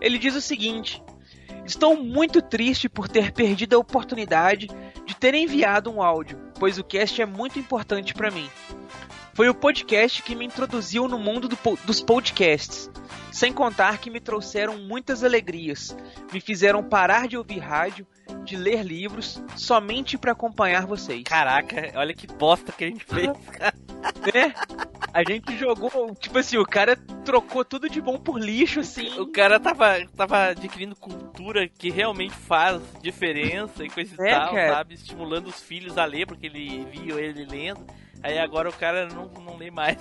Ele 0.00 0.18
diz 0.18 0.34
o 0.34 0.40
seguinte: 0.40 1.02
Estou 1.64 1.96
muito 1.96 2.40
triste 2.40 2.88
por 2.88 3.08
ter 3.08 3.32
perdido 3.32 3.74
a 3.74 3.78
oportunidade 3.78 4.68
de 5.04 5.16
ter 5.16 5.34
enviado 5.34 5.90
um 5.90 6.02
áudio, 6.02 6.38
pois 6.58 6.78
o 6.78 6.84
cast 6.84 7.20
é 7.20 7.26
muito 7.26 7.58
importante 7.58 8.14
pra 8.14 8.30
mim. 8.30 8.48
Foi 9.38 9.48
o 9.48 9.54
podcast 9.54 10.20
que 10.20 10.34
me 10.34 10.44
introduziu 10.44 11.06
no 11.06 11.16
mundo 11.16 11.46
do 11.46 11.56
dos 11.84 12.00
podcasts, 12.02 12.90
sem 13.30 13.52
contar 13.52 13.98
que 13.98 14.10
me 14.10 14.18
trouxeram 14.18 14.76
muitas 14.78 15.22
alegrias, 15.22 15.96
me 16.32 16.40
fizeram 16.40 16.82
parar 16.82 17.28
de 17.28 17.36
ouvir 17.36 17.60
rádio, 17.60 18.04
de 18.42 18.56
ler 18.56 18.82
livros, 18.82 19.40
somente 19.56 20.18
pra 20.18 20.32
acompanhar 20.32 20.86
vocês. 20.86 21.22
Caraca, 21.22 21.92
olha 21.94 22.12
que 22.12 22.26
bosta 22.26 22.72
que 22.72 22.82
a 22.82 22.88
gente 22.88 23.04
fez, 23.04 23.30
cara. 23.52 23.74
né? 24.34 24.52
A 25.14 25.22
gente 25.22 25.56
jogou, 25.56 26.16
tipo 26.16 26.36
assim, 26.36 26.56
o 26.56 26.66
cara 26.66 26.96
trocou 27.24 27.64
tudo 27.64 27.88
de 27.88 28.00
bom 28.00 28.18
por 28.18 28.40
lixo, 28.40 28.80
assim. 28.80 29.20
O 29.20 29.28
cara 29.28 29.60
tava, 29.60 30.04
tava 30.16 30.46
adquirindo 30.48 30.96
cultura 30.96 31.68
que 31.68 31.90
realmente 31.90 32.34
faz 32.34 32.82
diferença 33.00 33.84
e 33.84 33.88
coisa 33.88 34.16
e 34.20 34.28
É, 34.28 34.34
tal, 34.34 34.52
cara. 34.52 34.74
sabe? 34.74 34.94
Estimulando 34.94 35.46
os 35.46 35.62
filhos 35.62 35.96
a 35.96 36.04
ler, 36.04 36.26
porque 36.26 36.46
ele 36.46 36.84
viu 36.90 37.20
ele 37.20 37.44
lendo. 37.44 37.86
Aí 38.22 38.38
agora 38.38 38.68
o 38.68 38.72
cara 38.72 39.08
não, 39.08 39.26
não 39.26 39.56
lê 39.56 39.70
mais. 39.70 39.98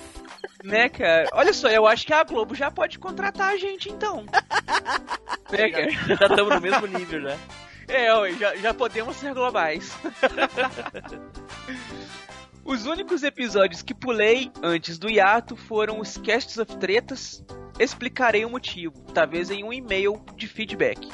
Né, 0.63 0.89
cara? 0.89 1.29
Olha 1.33 1.53
só, 1.53 1.69
eu 1.69 1.85
acho 1.85 2.05
que 2.05 2.13
a 2.13 2.23
Globo 2.23 2.55
já 2.55 2.71
pode 2.71 2.97
contratar 2.97 3.53
a 3.53 3.57
gente, 3.57 3.89
então. 3.89 4.25
né, 5.51 5.69
cara? 5.69 5.91
Já 5.91 6.27
estamos 6.27 6.55
no 6.55 6.61
mesmo 6.61 6.87
nível 6.87 7.21
já. 7.21 7.37
É, 7.87 8.13
ó, 8.13 8.27
já, 8.29 8.55
já 8.57 8.73
podemos 8.73 9.15
ser 9.15 9.33
globais. 9.33 9.95
Os 12.65 12.85
únicos 12.85 13.23
episódios 13.23 13.81
que 13.81 13.93
pulei 13.93 14.51
antes 14.61 14.97
do 14.97 15.09
hiato 15.09 15.55
foram 15.55 16.01
os 16.01 16.17
Casts 16.17 16.57
of 16.57 16.75
Tretas. 16.75 17.41
Explicarei 17.79 18.43
o 18.43 18.49
motivo, 18.49 18.93
talvez 19.13 19.49
em 19.49 19.63
um 19.63 19.71
e-mail 19.71 20.21
de 20.35 20.49
feedback. 20.49 21.07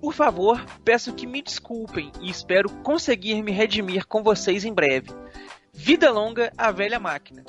Por 0.00 0.12
favor, 0.12 0.64
peço 0.84 1.14
que 1.14 1.24
me 1.24 1.40
desculpem 1.40 2.10
e 2.20 2.28
espero 2.28 2.68
conseguir 2.82 3.42
me 3.42 3.52
redimir 3.52 4.06
com 4.06 4.24
vocês 4.24 4.64
em 4.64 4.72
breve. 4.74 5.10
Vida 5.76 6.10
longa 6.10 6.52
à 6.56 6.72
velha 6.72 6.98
máquina. 6.98 7.44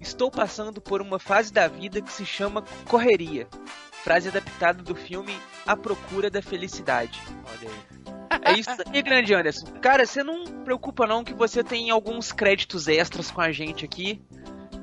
Estou 0.00 0.30
passando 0.30 0.82
por 0.82 1.00
uma 1.00 1.18
fase 1.18 1.52
da 1.52 1.68
vida 1.68 2.02
que 2.02 2.12
se 2.12 2.26
chama 2.26 2.62
correria. 2.88 3.48
Frase 4.02 4.28
adaptada 4.28 4.82
do 4.82 4.94
filme 4.94 5.34
A 5.64 5.74
Procura 5.76 6.28
da 6.28 6.42
Felicidade. 6.42 7.22
Olha 7.46 7.70
aí. 7.70 7.94
É 8.44 8.52
isso 8.58 8.70
aí, 8.92 9.00
grande 9.00 9.32
Anderson. 9.32 9.66
Cara, 9.80 10.04
você 10.04 10.22
não 10.22 10.44
preocupa 10.64 11.06
não 11.06 11.24
que 11.24 11.32
você 11.32 11.64
tem 11.64 11.90
alguns 11.90 12.32
créditos 12.32 12.88
extras 12.88 13.30
com 13.30 13.40
a 13.40 13.52
gente 13.52 13.84
aqui. 13.84 14.20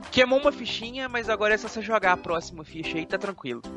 Queimou 0.09 0.39
uma 0.39 0.51
fichinha, 0.51 1.07
mas 1.07 1.29
agora 1.29 1.53
é 1.53 1.57
só 1.57 1.67
você 1.67 1.81
jogar 1.81 2.13
a 2.13 2.17
próxima 2.17 2.63
ficha 2.63 2.97
aí, 2.97 3.05
tá 3.05 3.17
tranquilo. 3.17 3.61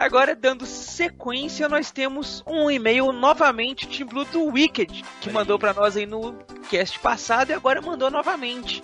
Agora, 0.00 0.34
dando 0.34 0.64
sequência, 0.64 1.68
nós 1.68 1.90
temos 1.90 2.42
um 2.46 2.70
e-mail 2.70 3.12
novamente, 3.12 3.86
Team 3.86 4.08
Blue 4.08 4.24
do 4.24 4.46
Wicked, 4.46 5.04
que 5.20 5.28
mandou 5.28 5.58
pra 5.58 5.74
nós 5.74 5.94
aí 5.94 6.06
no 6.06 6.32
cast 6.70 6.98
passado 7.00 7.50
e 7.50 7.52
agora 7.52 7.82
mandou 7.82 8.10
novamente. 8.10 8.82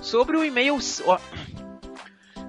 Sobre 0.00 0.36
o 0.36 0.44
e-mail. 0.44 0.78
ó, 1.06 1.18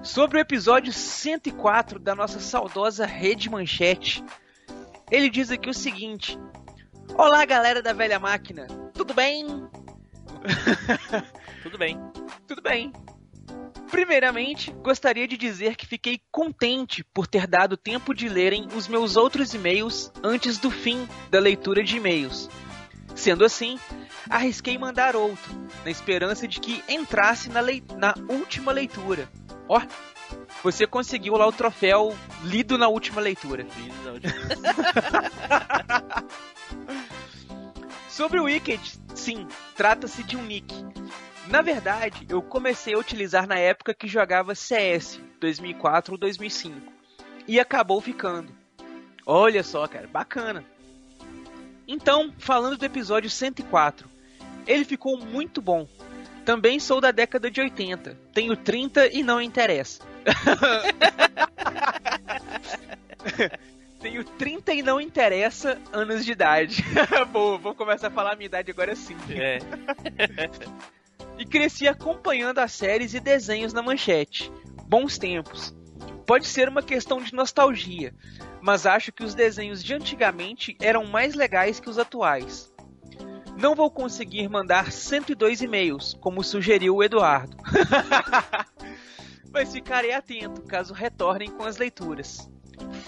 sobre 0.04 0.38
o 0.38 0.40
episódio 0.40 0.92
104 0.92 1.98
da 1.98 2.14
nossa 2.14 2.38
saudosa 2.38 3.04
Rede 3.04 3.50
Manchete. 3.50 4.24
Ele 5.10 5.28
diz 5.28 5.50
aqui 5.50 5.68
o 5.68 5.74
seguinte: 5.74 6.38
Olá, 7.16 7.44
galera 7.44 7.82
da 7.82 7.92
velha 7.92 8.20
máquina, 8.20 8.68
tudo 8.94 9.12
bem? 9.14 9.68
Tudo 11.64 11.76
bem. 11.76 11.98
Tudo 12.46 12.62
bem. 12.62 12.92
Primeiramente, 13.90 14.72
gostaria 14.82 15.26
de 15.28 15.36
dizer 15.36 15.76
que 15.76 15.86
fiquei 15.86 16.20
contente 16.30 17.04
por 17.04 17.26
ter 17.26 17.46
dado 17.46 17.76
tempo 17.76 18.14
de 18.14 18.28
lerem 18.28 18.66
os 18.74 18.88
meus 18.88 19.16
outros 19.16 19.54
e-mails 19.54 20.10
antes 20.22 20.58
do 20.58 20.70
fim 20.70 21.08
da 21.30 21.38
leitura 21.38 21.82
de 21.82 21.96
e-mails. 21.96 22.48
Sendo 23.14 23.44
assim, 23.44 23.78
arrisquei 24.28 24.76
mandar 24.76 25.14
outro, 25.16 25.68
na 25.84 25.90
esperança 25.90 26.46
de 26.46 26.60
que 26.60 26.82
entrasse 26.88 27.48
na, 27.48 27.60
lei- 27.60 27.82
na 27.96 28.14
última 28.28 28.72
leitura. 28.72 29.28
Ó, 29.68 29.80
você 30.62 30.86
conseguiu 30.86 31.34
lá 31.36 31.46
o 31.46 31.52
troféu 31.52 32.14
lido 32.44 32.76
na 32.76 32.88
última 32.88 33.20
leitura. 33.20 33.66
Sobre 38.08 38.40
o 38.40 38.44
Wicked, 38.44 38.80
sim, 39.14 39.46
trata-se 39.76 40.22
de 40.22 40.36
um 40.36 40.42
nick. 40.42 40.74
Na 41.48 41.62
verdade, 41.62 42.26
eu 42.28 42.42
comecei 42.42 42.94
a 42.94 42.98
utilizar 42.98 43.46
na 43.46 43.58
época 43.58 43.94
que 43.94 44.08
jogava 44.08 44.54
CS, 44.54 45.20
2004 45.40 46.14
ou 46.14 46.18
2005. 46.18 46.92
E 47.46 47.60
acabou 47.60 48.00
ficando. 48.00 48.52
Olha 49.24 49.62
só, 49.62 49.86
cara, 49.86 50.08
bacana. 50.08 50.64
Então, 51.86 52.34
falando 52.38 52.76
do 52.76 52.84
episódio 52.84 53.30
104, 53.30 54.08
ele 54.66 54.84
ficou 54.84 55.16
muito 55.18 55.62
bom. 55.62 55.86
Também 56.44 56.80
sou 56.80 57.00
da 57.00 57.12
década 57.12 57.50
de 57.50 57.60
80. 57.60 58.18
Tenho 58.32 58.56
30 58.56 59.06
e 59.12 59.22
não 59.22 59.40
interessa. 59.40 60.02
Tenho 64.00 64.24
30 64.24 64.74
e 64.74 64.82
não 64.82 65.00
interessa 65.00 65.80
anos 65.92 66.24
de 66.24 66.32
idade. 66.32 66.84
Boa, 67.32 67.58
vou 67.58 67.74
começar 67.74 68.08
a 68.08 68.10
falar 68.10 68.32
a 68.32 68.36
minha 68.36 68.46
idade 68.46 68.70
agora 68.70 68.94
sim. 68.94 69.16
É. 69.30 69.58
e 71.38 71.44
cresci 71.44 71.86
acompanhando 71.86 72.58
as 72.58 72.72
séries 72.72 73.14
e 73.14 73.20
desenhos 73.20 73.72
na 73.72 73.82
manchete. 73.82 74.50
Bons 74.86 75.18
tempos. 75.18 75.74
Pode 76.26 76.46
ser 76.46 76.68
uma 76.68 76.82
questão 76.82 77.22
de 77.22 77.32
nostalgia, 77.32 78.14
mas 78.60 78.86
acho 78.86 79.12
que 79.12 79.22
os 79.22 79.34
desenhos 79.34 79.82
de 79.82 79.94
antigamente 79.94 80.76
eram 80.80 81.04
mais 81.04 81.34
legais 81.34 81.78
que 81.78 81.88
os 81.88 81.98
atuais. 81.98 82.72
Não 83.56 83.74
vou 83.74 83.90
conseguir 83.90 84.48
mandar 84.48 84.92
102 84.92 85.62
e-mails, 85.62 86.14
como 86.20 86.42
sugeriu 86.42 86.96
o 86.96 87.02
Eduardo. 87.02 87.56
mas 89.50 89.72
ficarei 89.72 90.12
atento 90.12 90.62
caso 90.62 90.92
retornem 90.92 91.50
com 91.50 91.64
as 91.64 91.78
leituras. 91.78 92.50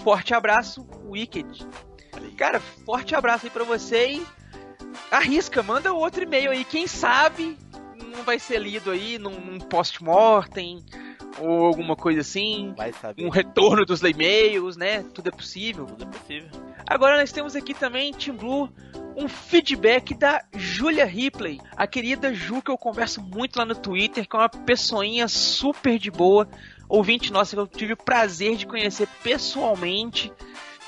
Forte 0.03 0.33
abraço, 0.33 0.87
Wicked. 1.05 1.67
Cara, 2.37 2.59
forte 2.85 3.13
abraço 3.13 3.45
aí 3.45 3.51
pra 3.51 3.63
você 3.63 4.13
e 4.13 4.27
arrisca, 5.11 5.61
manda 5.61 5.93
outro 5.93 6.23
e-mail 6.23 6.51
aí. 6.51 6.65
Quem 6.65 6.87
sabe 6.87 7.57
não 8.03 8.23
vai 8.23 8.39
ser 8.39 8.59
lido 8.59 8.91
aí 8.91 9.17
num, 9.17 9.39
num 9.39 9.59
post-mortem 9.59 10.83
ou 11.39 11.65
alguma 11.65 11.95
coisa 11.95 12.21
assim. 12.21 12.73
Um 13.25 13.29
retorno 13.29 13.85
dos 13.85 14.01
e-mails, 14.01 14.77
né? 14.77 15.03
Tudo 15.13 15.29
é 15.29 15.31
possível. 15.31 15.85
Tudo 15.85 16.03
é 16.03 16.07
possível. 16.07 16.49
Agora 16.85 17.17
nós 17.17 17.31
temos 17.31 17.55
aqui 17.55 17.73
também, 17.73 18.11
Team 18.13 18.35
Blue, 18.35 18.69
um 19.15 19.27
feedback 19.27 20.13
da 20.15 20.43
Julia 20.53 21.05
Ripley, 21.05 21.59
a 21.75 21.85
querida 21.85 22.33
Ju 22.33 22.61
que 22.61 22.71
eu 22.71 22.77
converso 22.77 23.21
muito 23.21 23.57
lá 23.57 23.65
no 23.65 23.75
Twitter, 23.75 24.27
que 24.27 24.35
é 24.35 24.39
uma 24.39 24.49
pessoinha 24.49 25.27
super 25.27 25.99
de 25.99 26.09
boa, 26.09 26.47
ouvinte 26.87 27.31
nossa 27.31 27.55
que 27.55 27.61
eu 27.61 27.67
tive 27.67 27.93
o 27.93 27.97
prazer 27.97 28.55
de 28.55 28.65
conhecer 28.65 29.07
pessoalmente. 29.21 30.31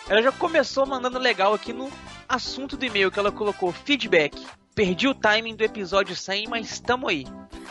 Ela 0.10 0.22
já 0.22 0.32
começou 0.32 0.86
mandando 0.86 1.20
legal 1.20 1.54
aqui 1.54 1.72
no 1.72 1.92
assunto 2.28 2.76
do 2.76 2.86
e-mail 2.86 3.12
que 3.12 3.20
ela 3.20 3.32
colocou 3.32 3.72
feedback. 3.72 4.36
Perdi 4.74 5.08
o 5.08 5.14
timing 5.14 5.56
do 5.56 5.64
episódio 5.64 6.16
100, 6.16 6.48
mas 6.48 6.80
tamo 6.80 7.10
aí. 7.10 7.26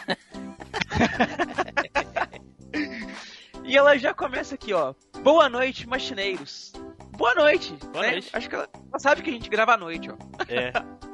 e 3.64 3.76
ela 3.76 3.98
já 3.98 4.12
começa 4.12 4.54
aqui, 4.54 4.72
ó. 4.72 4.94
Boa 5.22 5.48
noite, 5.48 5.88
machineiros. 5.88 6.72
Boa 7.16 7.34
noite. 7.34 7.72
Boa 7.92 8.04
né? 8.04 8.12
noite. 8.12 8.30
Acho 8.32 8.48
que 8.48 8.54
ela, 8.54 8.68
ela 8.72 8.98
sabe 8.98 9.22
que 9.22 9.30
a 9.30 9.32
gente 9.32 9.48
grava 9.48 9.74
à 9.74 9.76
noite, 9.76 10.10
ó. 10.10 10.16
É. 10.48 10.72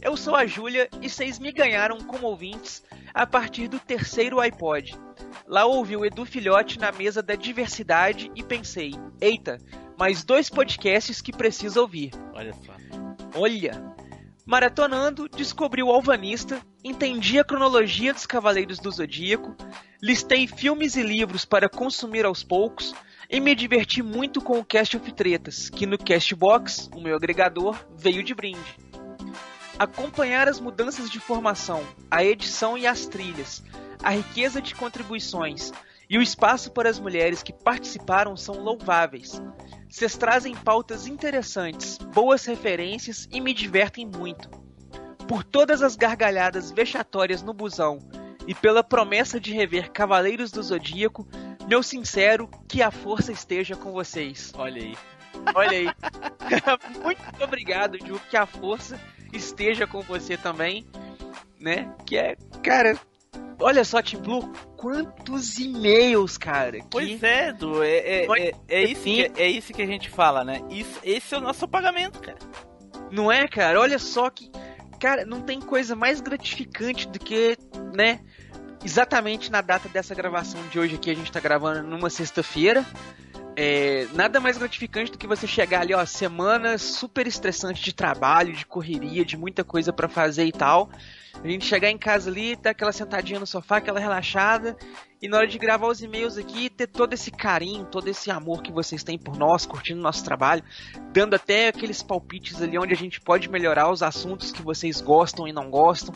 Eu 0.00 0.16
sou 0.16 0.36
a 0.36 0.46
Júlia 0.46 0.88
e 1.02 1.10
vocês 1.10 1.40
me 1.40 1.50
ganharam 1.50 1.98
como 1.98 2.28
ouvintes 2.28 2.84
a 3.12 3.26
partir 3.26 3.66
do 3.66 3.80
terceiro 3.80 4.38
iPod. 4.38 4.96
Lá 5.44 5.66
ouvi 5.66 5.96
o 5.96 6.04
Edu 6.04 6.24
Filhote 6.24 6.78
na 6.78 6.92
mesa 6.92 7.20
da 7.20 7.34
diversidade 7.34 8.30
e 8.36 8.42
pensei: 8.42 8.92
eita, 9.20 9.58
mais 9.98 10.22
dois 10.22 10.48
podcasts 10.48 11.20
que 11.20 11.32
preciso 11.32 11.80
ouvir. 11.80 12.12
Olha 12.32 12.54
só. 12.54 12.74
Olha! 13.34 13.97
Maratonando, 14.48 15.28
descobri 15.28 15.82
o 15.82 15.92
Alvanista, 15.92 16.58
entendi 16.82 17.38
a 17.38 17.44
cronologia 17.44 18.14
dos 18.14 18.24
Cavaleiros 18.24 18.78
do 18.78 18.90
Zodíaco, 18.90 19.54
listei 20.02 20.46
filmes 20.46 20.96
e 20.96 21.02
livros 21.02 21.44
para 21.44 21.68
consumir 21.68 22.24
aos 22.24 22.42
poucos 22.42 22.94
e 23.28 23.40
me 23.40 23.54
diverti 23.54 24.02
muito 24.02 24.40
com 24.40 24.58
o 24.58 24.64
Cast 24.64 24.96
of 24.96 25.12
Tretas, 25.12 25.68
que 25.68 25.84
no 25.84 25.98
Castbox, 25.98 26.88
o 26.94 27.00
meu 27.02 27.14
agregador, 27.14 27.78
veio 27.94 28.24
de 28.24 28.34
brinde. 28.34 28.78
Acompanhar 29.78 30.48
as 30.48 30.58
mudanças 30.58 31.10
de 31.10 31.20
formação, 31.20 31.86
a 32.10 32.24
edição 32.24 32.78
e 32.78 32.86
as 32.86 33.04
trilhas, 33.04 33.62
a 34.02 34.12
riqueza 34.12 34.62
de 34.62 34.74
contribuições 34.74 35.72
e 36.08 36.16
o 36.16 36.22
espaço 36.22 36.70
para 36.72 36.88
as 36.88 36.98
mulheres 36.98 37.42
que 37.42 37.52
participaram 37.52 38.36
são 38.36 38.56
louváveis. 38.56 39.42
Vocês 39.88 40.16
trazem 40.16 40.54
pautas 40.54 41.06
interessantes, 41.06 41.98
boas 41.98 42.44
referências 42.44 43.28
e 43.30 43.40
me 43.40 43.52
divertem 43.52 44.06
muito. 44.06 44.48
Por 45.26 45.44
todas 45.44 45.82
as 45.82 45.96
gargalhadas 45.96 46.70
vexatórias 46.70 47.42
no 47.42 47.52
busão 47.52 47.98
e 48.46 48.54
pela 48.54 48.82
promessa 48.82 49.38
de 49.38 49.52
rever 49.52 49.92
Cavaleiros 49.92 50.50
do 50.50 50.62
Zodíaco, 50.62 51.28
meu 51.68 51.82
sincero, 51.82 52.48
que 52.66 52.82
a 52.82 52.90
força 52.90 53.30
esteja 53.30 53.76
com 53.76 53.92
vocês. 53.92 54.52
Olha 54.56 54.82
aí. 54.82 54.96
Olha 55.54 55.78
aí. 55.78 55.86
Muito 57.04 57.44
obrigado, 57.44 57.98
Ju, 57.98 58.18
que 58.30 58.36
a 58.36 58.46
força 58.46 58.98
esteja 59.32 59.86
com 59.86 60.00
você 60.00 60.36
também, 60.36 60.86
né? 61.60 61.94
Que 62.06 62.16
é, 62.16 62.36
cara, 62.62 62.98
olha 63.60 63.84
só, 63.84 64.00
Team 64.02 64.22
Blue, 64.22 64.52
quantos 64.76 65.58
e-mails, 65.58 66.36
cara. 66.38 66.80
que- 66.80 66.86
Pois 66.90 67.22
é, 67.22 67.52
Du, 67.52 67.82
é, 67.82 67.96
é, 67.96 68.26
é, 68.26 68.52
é 68.68 68.82
isso 68.84 69.02
que, 69.02 69.32
é 69.36 69.48
isso 69.48 69.72
que 69.72 69.82
a 69.82 69.86
gente 69.86 70.08
fala, 70.08 70.44
né? 70.44 70.62
Isso, 70.70 70.98
esse 71.02 71.34
é 71.34 71.38
o 71.38 71.40
nosso 71.40 71.66
pagamento, 71.68 72.20
cara. 72.20 72.38
Não 73.10 73.30
é, 73.32 73.46
cara? 73.48 73.80
Olha 73.80 73.98
só 73.98 74.28
que. 74.30 74.50
Cara, 75.00 75.24
não 75.24 75.40
tem 75.40 75.60
coisa 75.60 75.94
mais 75.94 76.20
gratificante 76.20 77.06
do 77.08 77.18
que, 77.20 77.56
né? 77.94 78.20
Exatamente 78.84 79.50
na 79.50 79.60
data 79.60 79.88
dessa 79.88 80.14
gravação 80.14 80.60
de 80.70 80.78
hoje 80.78 80.96
aqui, 80.96 81.10
a 81.10 81.14
gente 81.14 81.30
tá 81.32 81.40
gravando 81.40 81.82
numa 81.88 82.10
sexta-feira. 82.10 82.84
É, 83.56 84.06
nada 84.14 84.38
mais 84.38 84.56
gratificante 84.56 85.10
do 85.10 85.18
que 85.18 85.26
você 85.26 85.46
chegar 85.46 85.80
ali, 85.80 85.92
ó, 85.92 86.04
semana 86.06 86.78
super 86.78 87.26
estressante 87.26 87.82
de 87.82 87.92
trabalho, 87.92 88.52
de 88.52 88.64
correria, 88.64 89.24
de 89.24 89.36
muita 89.36 89.64
coisa 89.64 89.92
pra 89.92 90.08
fazer 90.08 90.44
e 90.44 90.52
tal. 90.52 90.88
A 91.42 91.48
gente 91.48 91.64
chegar 91.64 91.90
em 91.90 91.98
casa 91.98 92.30
ali, 92.30 92.56
dar 92.56 92.70
aquela 92.70 92.92
sentadinha 92.92 93.38
no 93.38 93.46
sofá, 93.46 93.76
aquela 93.76 94.00
relaxada, 94.00 94.76
e 95.22 95.28
na 95.28 95.38
hora 95.38 95.46
de 95.46 95.58
gravar 95.58 95.88
os 95.88 96.02
e-mails 96.02 96.36
aqui, 96.36 96.68
ter 96.68 96.86
todo 96.86 97.12
esse 97.12 97.30
carinho, 97.30 97.84
todo 97.84 98.08
esse 98.08 98.30
amor 98.30 98.62
que 98.62 98.72
vocês 98.72 99.04
têm 99.04 99.18
por 99.18 99.36
nós, 99.36 99.64
curtindo 99.64 100.00
nosso 100.00 100.24
trabalho, 100.24 100.62
dando 101.12 101.34
até 101.34 101.68
aqueles 101.68 102.02
palpites 102.02 102.60
ali 102.60 102.78
onde 102.78 102.92
a 102.92 102.96
gente 102.96 103.20
pode 103.20 103.48
melhorar 103.48 103.90
os 103.90 104.02
assuntos 104.02 104.50
que 104.50 104.62
vocês 104.62 105.00
gostam 105.00 105.46
e 105.46 105.52
não 105.52 105.70
gostam. 105.70 106.14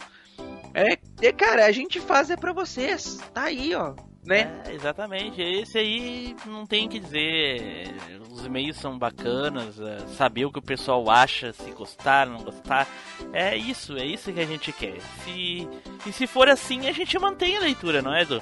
É, 0.74 0.98
é, 1.20 1.32
cara, 1.32 1.66
a 1.66 1.72
gente 1.72 2.00
faz 2.00 2.30
é 2.30 2.36
pra 2.36 2.52
vocês. 2.52 3.18
Tá 3.32 3.44
aí, 3.44 3.74
ó, 3.74 3.94
né? 4.24 4.62
É, 4.66 4.72
exatamente. 4.72 5.40
Esse 5.42 5.78
aí 5.78 6.36
não 6.46 6.66
tem 6.66 6.86
o 6.86 6.88
que 6.88 6.98
dizer. 7.00 7.94
Os 8.30 8.44
e-mails 8.44 8.76
são 8.76 8.98
bacanas, 8.98 9.78
é, 9.80 9.98
saber 10.16 10.44
o 10.46 10.52
que 10.52 10.58
o 10.58 10.62
pessoal 10.62 11.08
acha, 11.10 11.52
se 11.52 11.70
gostar, 11.72 12.26
não 12.26 12.42
gostar. 12.42 12.86
É 13.32 13.56
isso, 13.56 13.96
é 13.96 14.04
isso 14.06 14.32
que 14.32 14.40
a 14.40 14.46
gente 14.46 14.72
quer. 14.72 15.00
Se, 15.24 15.68
e 16.06 16.12
se 16.12 16.26
for 16.26 16.48
assim, 16.48 16.88
a 16.88 16.92
gente 16.92 17.18
mantém 17.18 17.56
a 17.56 17.60
leitura, 17.60 18.00
não 18.02 18.14
é, 18.14 18.22
Edu? 18.22 18.40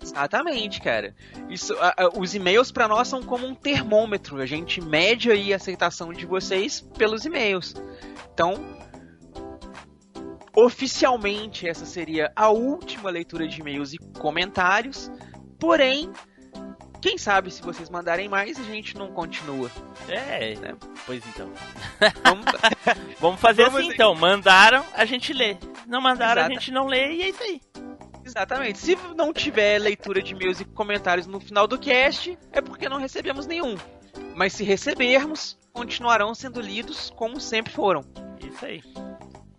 Exatamente, 0.00 0.80
cara. 0.80 1.14
Isso, 1.50 1.74
a- 1.80 1.94
a- 2.04 2.08
os 2.18 2.34
e-mails 2.34 2.70
pra 2.70 2.86
nós 2.88 3.08
são 3.08 3.22
como 3.22 3.46
um 3.46 3.54
termômetro. 3.54 4.40
A 4.40 4.46
gente 4.46 4.80
mede 4.80 5.30
aí 5.30 5.52
a 5.52 5.56
aceitação 5.56 6.12
de 6.12 6.24
vocês 6.24 6.80
pelos 6.96 7.24
e-mails. 7.26 7.74
Então, 8.32 8.54
oficialmente 10.64 11.68
essa 11.68 11.86
seria 11.86 12.32
a 12.34 12.48
última 12.48 13.10
leitura 13.10 13.46
de 13.46 13.60
e-mails 13.60 13.92
e 13.92 13.98
comentários. 14.18 15.10
Porém, 15.58 16.10
quem 17.00 17.16
sabe 17.16 17.50
se 17.50 17.62
vocês 17.62 17.88
mandarem 17.88 18.28
mais 18.28 18.58
a 18.58 18.64
gente 18.64 18.96
não 18.96 19.12
continua. 19.12 19.70
É, 20.08 20.54
pois 21.06 21.22
então. 21.28 21.50
Vamos, 22.24 22.44
Vamos 23.20 23.40
fazer 23.40 23.64
Vamos 23.64 23.80
assim 23.80 23.88
aí. 23.90 23.94
então. 23.94 24.14
Mandaram, 24.14 24.84
a 24.94 25.04
gente 25.04 25.32
lê. 25.32 25.56
Não 25.86 26.00
mandaram, 26.00 26.42
a 26.42 26.46
Exato. 26.46 26.60
gente 26.60 26.72
não 26.72 26.86
lê 26.86 27.12
e 27.14 27.22
é 27.22 27.28
isso 27.28 27.42
aí. 27.42 27.60
Exatamente. 28.24 28.78
Se 28.78 28.98
não 29.16 29.32
tiver 29.32 29.78
leitura 29.78 30.20
de 30.20 30.34
e-mails 30.34 30.60
e 30.60 30.64
comentários 30.64 31.26
no 31.26 31.38
final 31.40 31.66
do 31.66 31.78
cast, 31.78 32.36
é 32.52 32.60
porque 32.60 32.88
não 32.88 32.98
recebemos 32.98 33.46
nenhum. 33.46 33.76
Mas 34.34 34.52
se 34.52 34.64
recebermos, 34.64 35.56
continuarão 35.72 36.34
sendo 36.34 36.60
lidos 36.60 37.10
como 37.16 37.40
sempre 37.40 37.72
foram. 37.72 38.02
Isso 38.40 38.64
aí. 38.66 38.82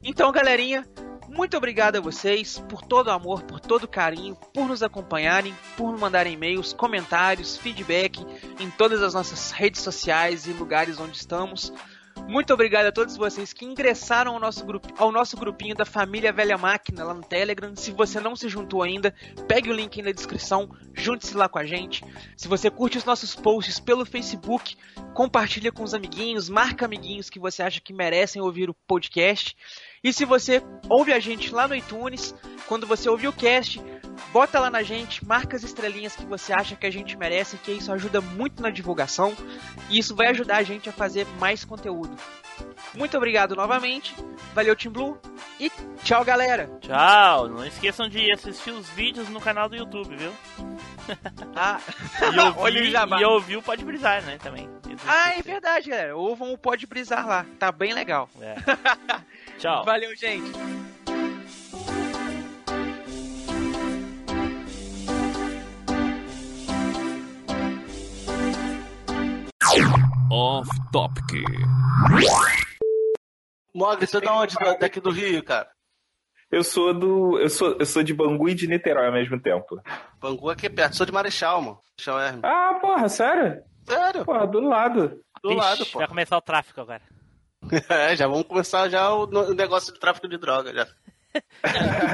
Então, 0.02 0.32
galerinha, 0.32 0.88
muito 1.28 1.58
obrigado 1.58 1.98
a 1.98 2.02
vocês 2.02 2.58
por 2.70 2.82
todo 2.82 3.08
o 3.08 3.12
amor, 3.12 3.44
por 3.44 3.60
todo 3.60 3.84
o 3.84 3.88
carinho, 3.88 4.36
por 4.54 4.68
nos 4.68 4.82
acompanharem, 4.82 5.54
por 5.76 5.98
mandarem 5.98 6.34
e-mails, 6.34 6.74
comentários, 6.74 7.58
feedback 7.58 8.26
em 8.60 8.70
todas 8.72 9.04
as 9.04 9.14
nossas 9.14 9.52
redes 9.52 9.82
sociais 9.82 10.48
e 10.48 10.54
lugares 10.54 11.00
onde 11.00 11.18
estamos. 11.18 11.74
Muito 12.28 12.54
obrigado 12.54 12.86
a 12.86 12.92
todos 12.92 13.18
vocês 13.18 13.54
que 13.54 13.66
ingressaram 13.66 14.34
ao 14.34 14.40
nosso, 14.40 14.64
grupo, 14.64 14.88
ao 14.98 15.12
nosso 15.12 15.36
grupinho 15.36 15.76
da 15.76 15.86
família 15.86 16.32
Velha 16.32 16.58
Máquina 16.58 17.04
lá 17.04 17.14
no 17.14 17.24
Telegram. 17.24 17.76
Se 17.76 17.92
você 17.92 18.20
não 18.20 18.36
se 18.36 18.48
juntou 18.48 18.84
ainda, 18.84 19.14
pegue 19.48 19.70
o 19.70 19.74
link 19.74 20.00
aí 20.00 20.06
na 20.06 20.12
descrição, 20.12 20.70
junte-se 20.94 21.36
lá 21.36 21.50
com 21.50 21.58
a 21.58 21.66
gente. 21.66 22.06
Se 22.38 22.48
você 22.48 22.70
curte 22.70 22.98
os 22.98 23.06
nossos 23.06 23.36
posts 23.36 23.80
pelo 23.80 24.06
Facebook, 24.06 24.76
compartilha 25.14 25.72
com 25.72 25.84
os 25.84 25.94
amiguinhos, 25.94 26.50
marca 26.50 26.86
amiguinhos 26.86 27.30
que 27.30 27.40
você 27.40 27.64
acha 27.64 27.82
que 27.82 27.94
merecem 27.94 28.42
ouvir 28.42 28.70
o 28.70 28.76
podcast. 28.88 29.56
E 30.04 30.14
se 30.14 30.26
você 30.26 30.62
ouve 30.88 31.12
a 31.14 31.20
gente 31.20 31.54
lá 31.54 31.68
no 31.68 31.76
iTunes, 31.76 32.34
quando 32.68 32.88
você 32.88 33.10
ouvir 33.10 33.28
o 33.28 33.34
cast, 33.34 33.82
bota 34.32 34.60
lá 34.60 34.70
na 34.70 34.82
gente, 34.84 35.26
marca 35.26 35.56
as 35.58 35.64
estrelinhas 35.64 36.16
que 36.16 36.26
você 36.26 36.54
acha 36.54 36.76
que 36.76 36.86
a 36.86 36.92
gente 36.92 37.18
merece, 37.18 37.58
que 37.58 37.72
isso 37.72 37.92
ajuda 37.92 38.22
muito 38.22 38.62
na 38.62 38.70
divulgação 38.70 39.36
e 39.90 40.00
isso 40.00 40.16
vai 40.16 40.28
ajudar 40.28 40.58
a 40.58 40.64
gente 40.64 40.90
a 40.90 40.94
fazer 40.94 41.26
mais 41.40 41.66
conteúdo. 41.66 42.16
Muito 42.96 43.16
obrigado 43.18 43.56
novamente, 43.56 44.16
valeu 44.54 44.76
Team 44.76 44.92
Blue 44.92 45.18
e 45.60 45.72
tchau 46.04 46.24
galera! 46.26 46.70
Tchau. 46.82 47.48
Não 47.50 47.66
esqueçam 47.66 48.10
de 48.10 48.32
assistir 48.32 48.72
os 48.72 48.88
vídeos 48.90 49.30
no 49.30 49.40
canal 49.40 49.70
do 49.70 49.76
YouTube, 49.76 50.16
viu? 50.16 50.32
Ah, 51.56 51.80
E 52.22 52.26
Olha 52.40 52.52
o 52.54 52.58
ouvir, 52.60 52.92
jabá. 52.92 53.20
e 53.22 53.26
ouvir 53.26 53.58
o 53.58 53.62
Pode 53.62 53.84
Brisar, 53.86 54.22
né, 54.24 54.38
também. 54.42 54.70
ah, 55.08 55.34
é 55.38 55.42
verdade 55.42 55.90
galera, 55.90 56.16
ouvam 56.16 56.52
o 56.54 56.58
Pode 56.58 56.86
Brisar 56.88 57.28
lá, 57.28 57.46
tá 57.58 57.72
bem 57.72 57.94
legal. 57.94 58.30
É. 58.42 58.56
Tchau. 59.60 59.84
Valeu 59.86 60.16
gente! 60.16 60.52
Off 70.32 70.70
Topic. 70.92 71.44
Mogli, 73.74 74.08
você 74.08 74.18
é 74.18 74.22
da 74.22 74.34
onde? 74.36 74.56
Da- 74.56 74.74
Daqui 74.76 75.00
do 75.00 75.12
Rio, 75.12 75.44
cara. 75.44 75.70
Eu 76.52 76.64
sou 76.64 76.94
do. 76.94 77.40
Eu 77.40 77.50
sou, 77.50 77.76
eu 77.80 77.86
sou 77.86 78.02
de 78.04 78.14
Bangu 78.14 78.50
e 78.50 78.56
de 78.56 78.68
Niterói 78.68 79.06
ao 79.08 79.14
mesmo 79.14 79.40
tempo. 79.40 79.80
Bangu 80.20 80.50
aqui 80.50 80.66
é 80.66 80.70
perto. 80.70 80.96
Sou 80.96 81.06
de 81.06 81.12
Marechal, 81.12 81.62
mano. 81.62 81.80
Marechal 82.00 82.20
Hermes. 82.20 82.44
Ah, 82.44 82.78
porra, 82.82 83.08
sério? 83.10 83.62
Sério? 83.88 84.26
Porra, 84.26 84.48
do 84.48 84.60
lado. 84.60 85.20
Do 85.44 85.50
Vixe, 85.50 85.60
lado, 85.62 85.86
pô. 85.86 86.00
Vai 86.00 86.08
começar 86.08 86.38
o 86.38 86.42
tráfico 86.42 86.82
agora. 86.82 87.02
É, 87.90 88.16
já 88.16 88.28
vamos 88.28 88.48
começar 88.48 88.90
já 88.90 89.14
o, 89.14 89.54
negócio 89.54 89.94
do 89.94 90.00
tráfico 90.00 90.28
de 90.28 90.38
droga 90.38 90.74
já. 90.74 90.88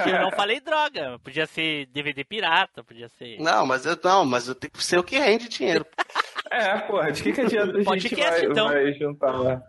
Eu 0.06 0.22
não 0.22 0.32
falei 0.32 0.60
droga. 0.60 1.18
Podia 1.19 1.48
ser 1.48 1.86
DVD 1.88 2.23
pirata, 2.23 2.84
podia 2.84 3.07
ser. 3.10 3.40
Não, 3.40 3.65
mas 3.65 3.86
eu 3.86 3.98
não, 4.03 4.26
mas 4.26 4.48
eu 4.48 4.56
tenho 4.56 4.72
que 4.72 4.84
ser 4.84 4.98
o 4.98 5.03
que 5.03 5.18
rende 5.18 5.48
dinheiro. 5.48 5.86
É, 6.52 6.77
porra, 6.80 7.11
de 7.11 7.23
que, 7.23 7.34
que 7.34 7.41
adianta 7.41 7.72
a 7.72 7.76
gente 7.76 7.86
Podcast, 7.86 8.41
vai, 8.41 8.52
então. 8.52 8.68
vai 8.68 8.94
juntar 8.94 9.32
lá? 9.32 9.61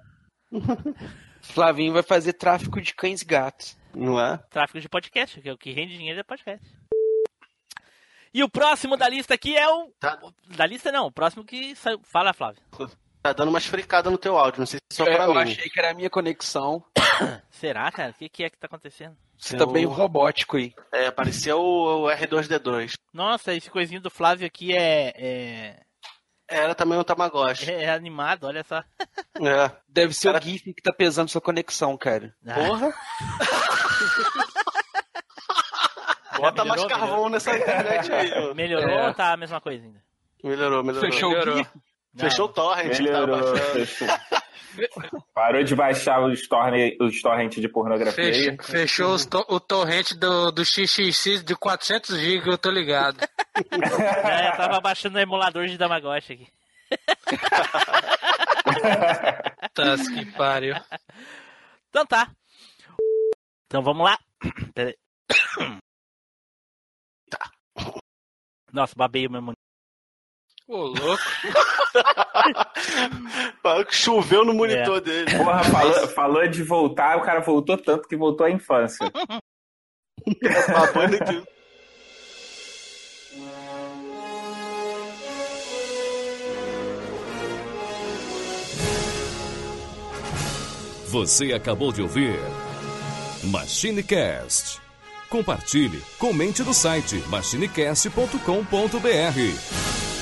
Flavinho 1.40 1.92
vai 1.92 2.02
fazer 2.02 2.32
tráfico 2.32 2.80
de 2.80 2.94
cães 2.94 3.22
e 3.22 3.24
gatos. 3.24 3.76
Não 3.94 4.20
é? 4.20 4.36
Tráfico 4.50 4.80
de 4.80 4.88
podcast, 4.88 5.40
que 5.40 5.48
é 5.48 5.52
o 5.52 5.58
que 5.58 5.70
rende 5.70 5.96
dinheiro 5.96 6.20
é 6.20 6.24
podcast. 6.24 6.66
E 8.34 8.44
o 8.44 8.50
próximo 8.50 8.96
da 8.96 9.08
lista 9.08 9.32
aqui 9.32 9.56
é 9.56 9.66
o. 9.66 9.90
Tá. 9.98 10.18
Da 10.56 10.66
lista 10.66 10.92
não, 10.92 11.06
o 11.06 11.12
próximo 11.12 11.44
que 11.44 11.74
saiu. 11.76 12.00
Fala, 12.02 12.34
Flávio. 12.34 12.62
Tá 13.26 13.32
dando 13.32 13.48
umas 13.48 13.66
fricadas 13.66 14.12
no 14.12 14.16
teu 14.18 14.38
áudio, 14.38 14.60
não 14.60 14.66
sei 14.66 14.78
se 14.92 14.98
só 14.98 15.04
É, 15.04 15.16
pra 15.16 15.24
eu 15.24 15.34
mim. 15.34 15.40
achei 15.42 15.68
que 15.68 15.80
era 15.80 15.90
a 15.90 15.94
minha 15.94 16.08
conexão. 16.08 16.84
Será, 17.50 17.90
cara? 17.90 18.12
O 18.12 18.14
que, 18.14 18.28
que 18.28 18.44
é 18.44 18.50
que 18.50 18.56
tá 18.56 18.68
acontecendo? 18.68 19.16
Você 19.36 19.56
tá 19.56 19.64
Eu- 19.64 19.72
bem 19.72 19.84
robótico 19.84 20.56
aí. 20.56 20.72
É, 20.92 21.10
parecia 21.10 21.56
o, 21.56 22.04
o 22.04 22.08
R2D2. 22.08 22.92
Nossa, 23.12 23.52
esse 23.52 23.68
coisinho 23.68 24.00
do 24.00 24.10
Flávio 24.10 24.46
aqui 24.46 24.72
é. 24.76 25.12
É, 25.16 25.80
Era 26.48 26.72
também 26.74 26.96
um 26.96 27.02
Tamagotchi. 27.02 27.68
é 27.68 27.90
animado, 27.90 28.44
olha 28.44 28.62
só. 28.62 28.84
É. 29.44 29.72
Deve 29.88 30.14
ser 30.14 30.28
Cara- 30.32 30.38
o 30.38 30.42
GIF 30.48 30.72
que 30.72 30.80
tá 30.82 30.92
pesando 30.92 31.28
sua 31.28 31.40
conexão, 31.40 31.96
cara. 31.98 32.32
Porra. 32.54 32.94
Bota 36.38 36.64
mais 36.64 36.82
melhorou, 36.82 36.88
carvão 37.08 37.28
nessa 37.28 37.56
internet 37.56 38.12
aí. 38.12 38.30
Melhorou 38.54 38.88
É. 38.88 39.08
ou 39.08 39.14
tá 39.14 39.32
a 39.32 39.36
mesma 39.36 39.60
coisa 39.60 39.84
ainda? 39.84 40.00
Melhorou, 40.44 40.84
melhorou. 40.84 41.10
Fechou 41.10 41.30
Melhorou. 41.30 41.54
o 41.54 41.58
GIF? 41.58 41.70
Fechou 42.18 42.46
o 42.46 42.48
torrent. 42.48 42.98
Melhorou. 42.98 43.38
Parou 45.34 45.64
de 45.64 45.74
baixar 45.74 46.20
os, 46.22 46.46
torne, 46.46 46.96
os 47.00 47.22
torrent 47.22 47.54
de 47.56 47.66
pornografia. 47.68 48.24
Fechou, 48.24 48.62
fechou 48.62 49.14
os 49.14 49.24
to- 49.24 49.46
o 49.48 49.58
torrente 49.58 50.14
do, 50.14 50.50
do 50.52 50.62
XXX 50.64 51.42
de 51.42 51.56
400 51.56 52.18
GB, 52.18 52.50
eu 52.50 52.58
tô 52.58 52.70
ligado. 52.70 53.18
É, 53.56 54.48
eu 54.48 54.56
tava 54.58 54.78
baixando 54.82 55.16
o 55.16 55.20
emulador 55.20 55.66
de 55.66 55.78
Tamagotchi 55.78 56.34
aqui. 56.34 56.46
Tá, 59.74 59.96
que 59.96 60.24
pariu. 60.32 60.74
Então 61.88 62.04
tá. 62.06 62.30
Então 63.66 63.82
vamos 63.82 64.04
lá. 64.04 64.18
Pera 64.74 64.90
aí. 64.90 65.78
Nossa, 68.72 68.92
babei 68.96 69.26
o 69.26 69.30
meu 69.30 69.40
monitor. 69.42 69.55
Ô, 70.68 70.86
louco. 70.86 71.22
Choveu 73.90 74.44
no 74.44 74.52
monitor 74.52 75.00
dele. 75.00 75.36
Porra, 75.36 75.64
falou, 75.64 76.08
falou 76.08 76.48
de 76.48 76.62
voltar, 76.62 77.16
o 77.16 77.22
cara 77.22 77.40
voltou 77.40 77.78
tanto 77.78 78.08
que 78.08 78.16
voltou 78.16 78.46
à 78.46 78.50
infância. 78.50 79.10
Babando 80.72 81.16
aqui. 81.16 81.42
Você 91.08 91.52
acabou 91.52 91.92
de 91.92 92.02
ouvir 92.02 92.38
MachineCast. 93.44 94.80
Compartilhe, 95.30 96.02
comente 96.18 96.62
no 96.62 96.74
site 96.74 97.16
machinecast.com.br. 97.28 100.15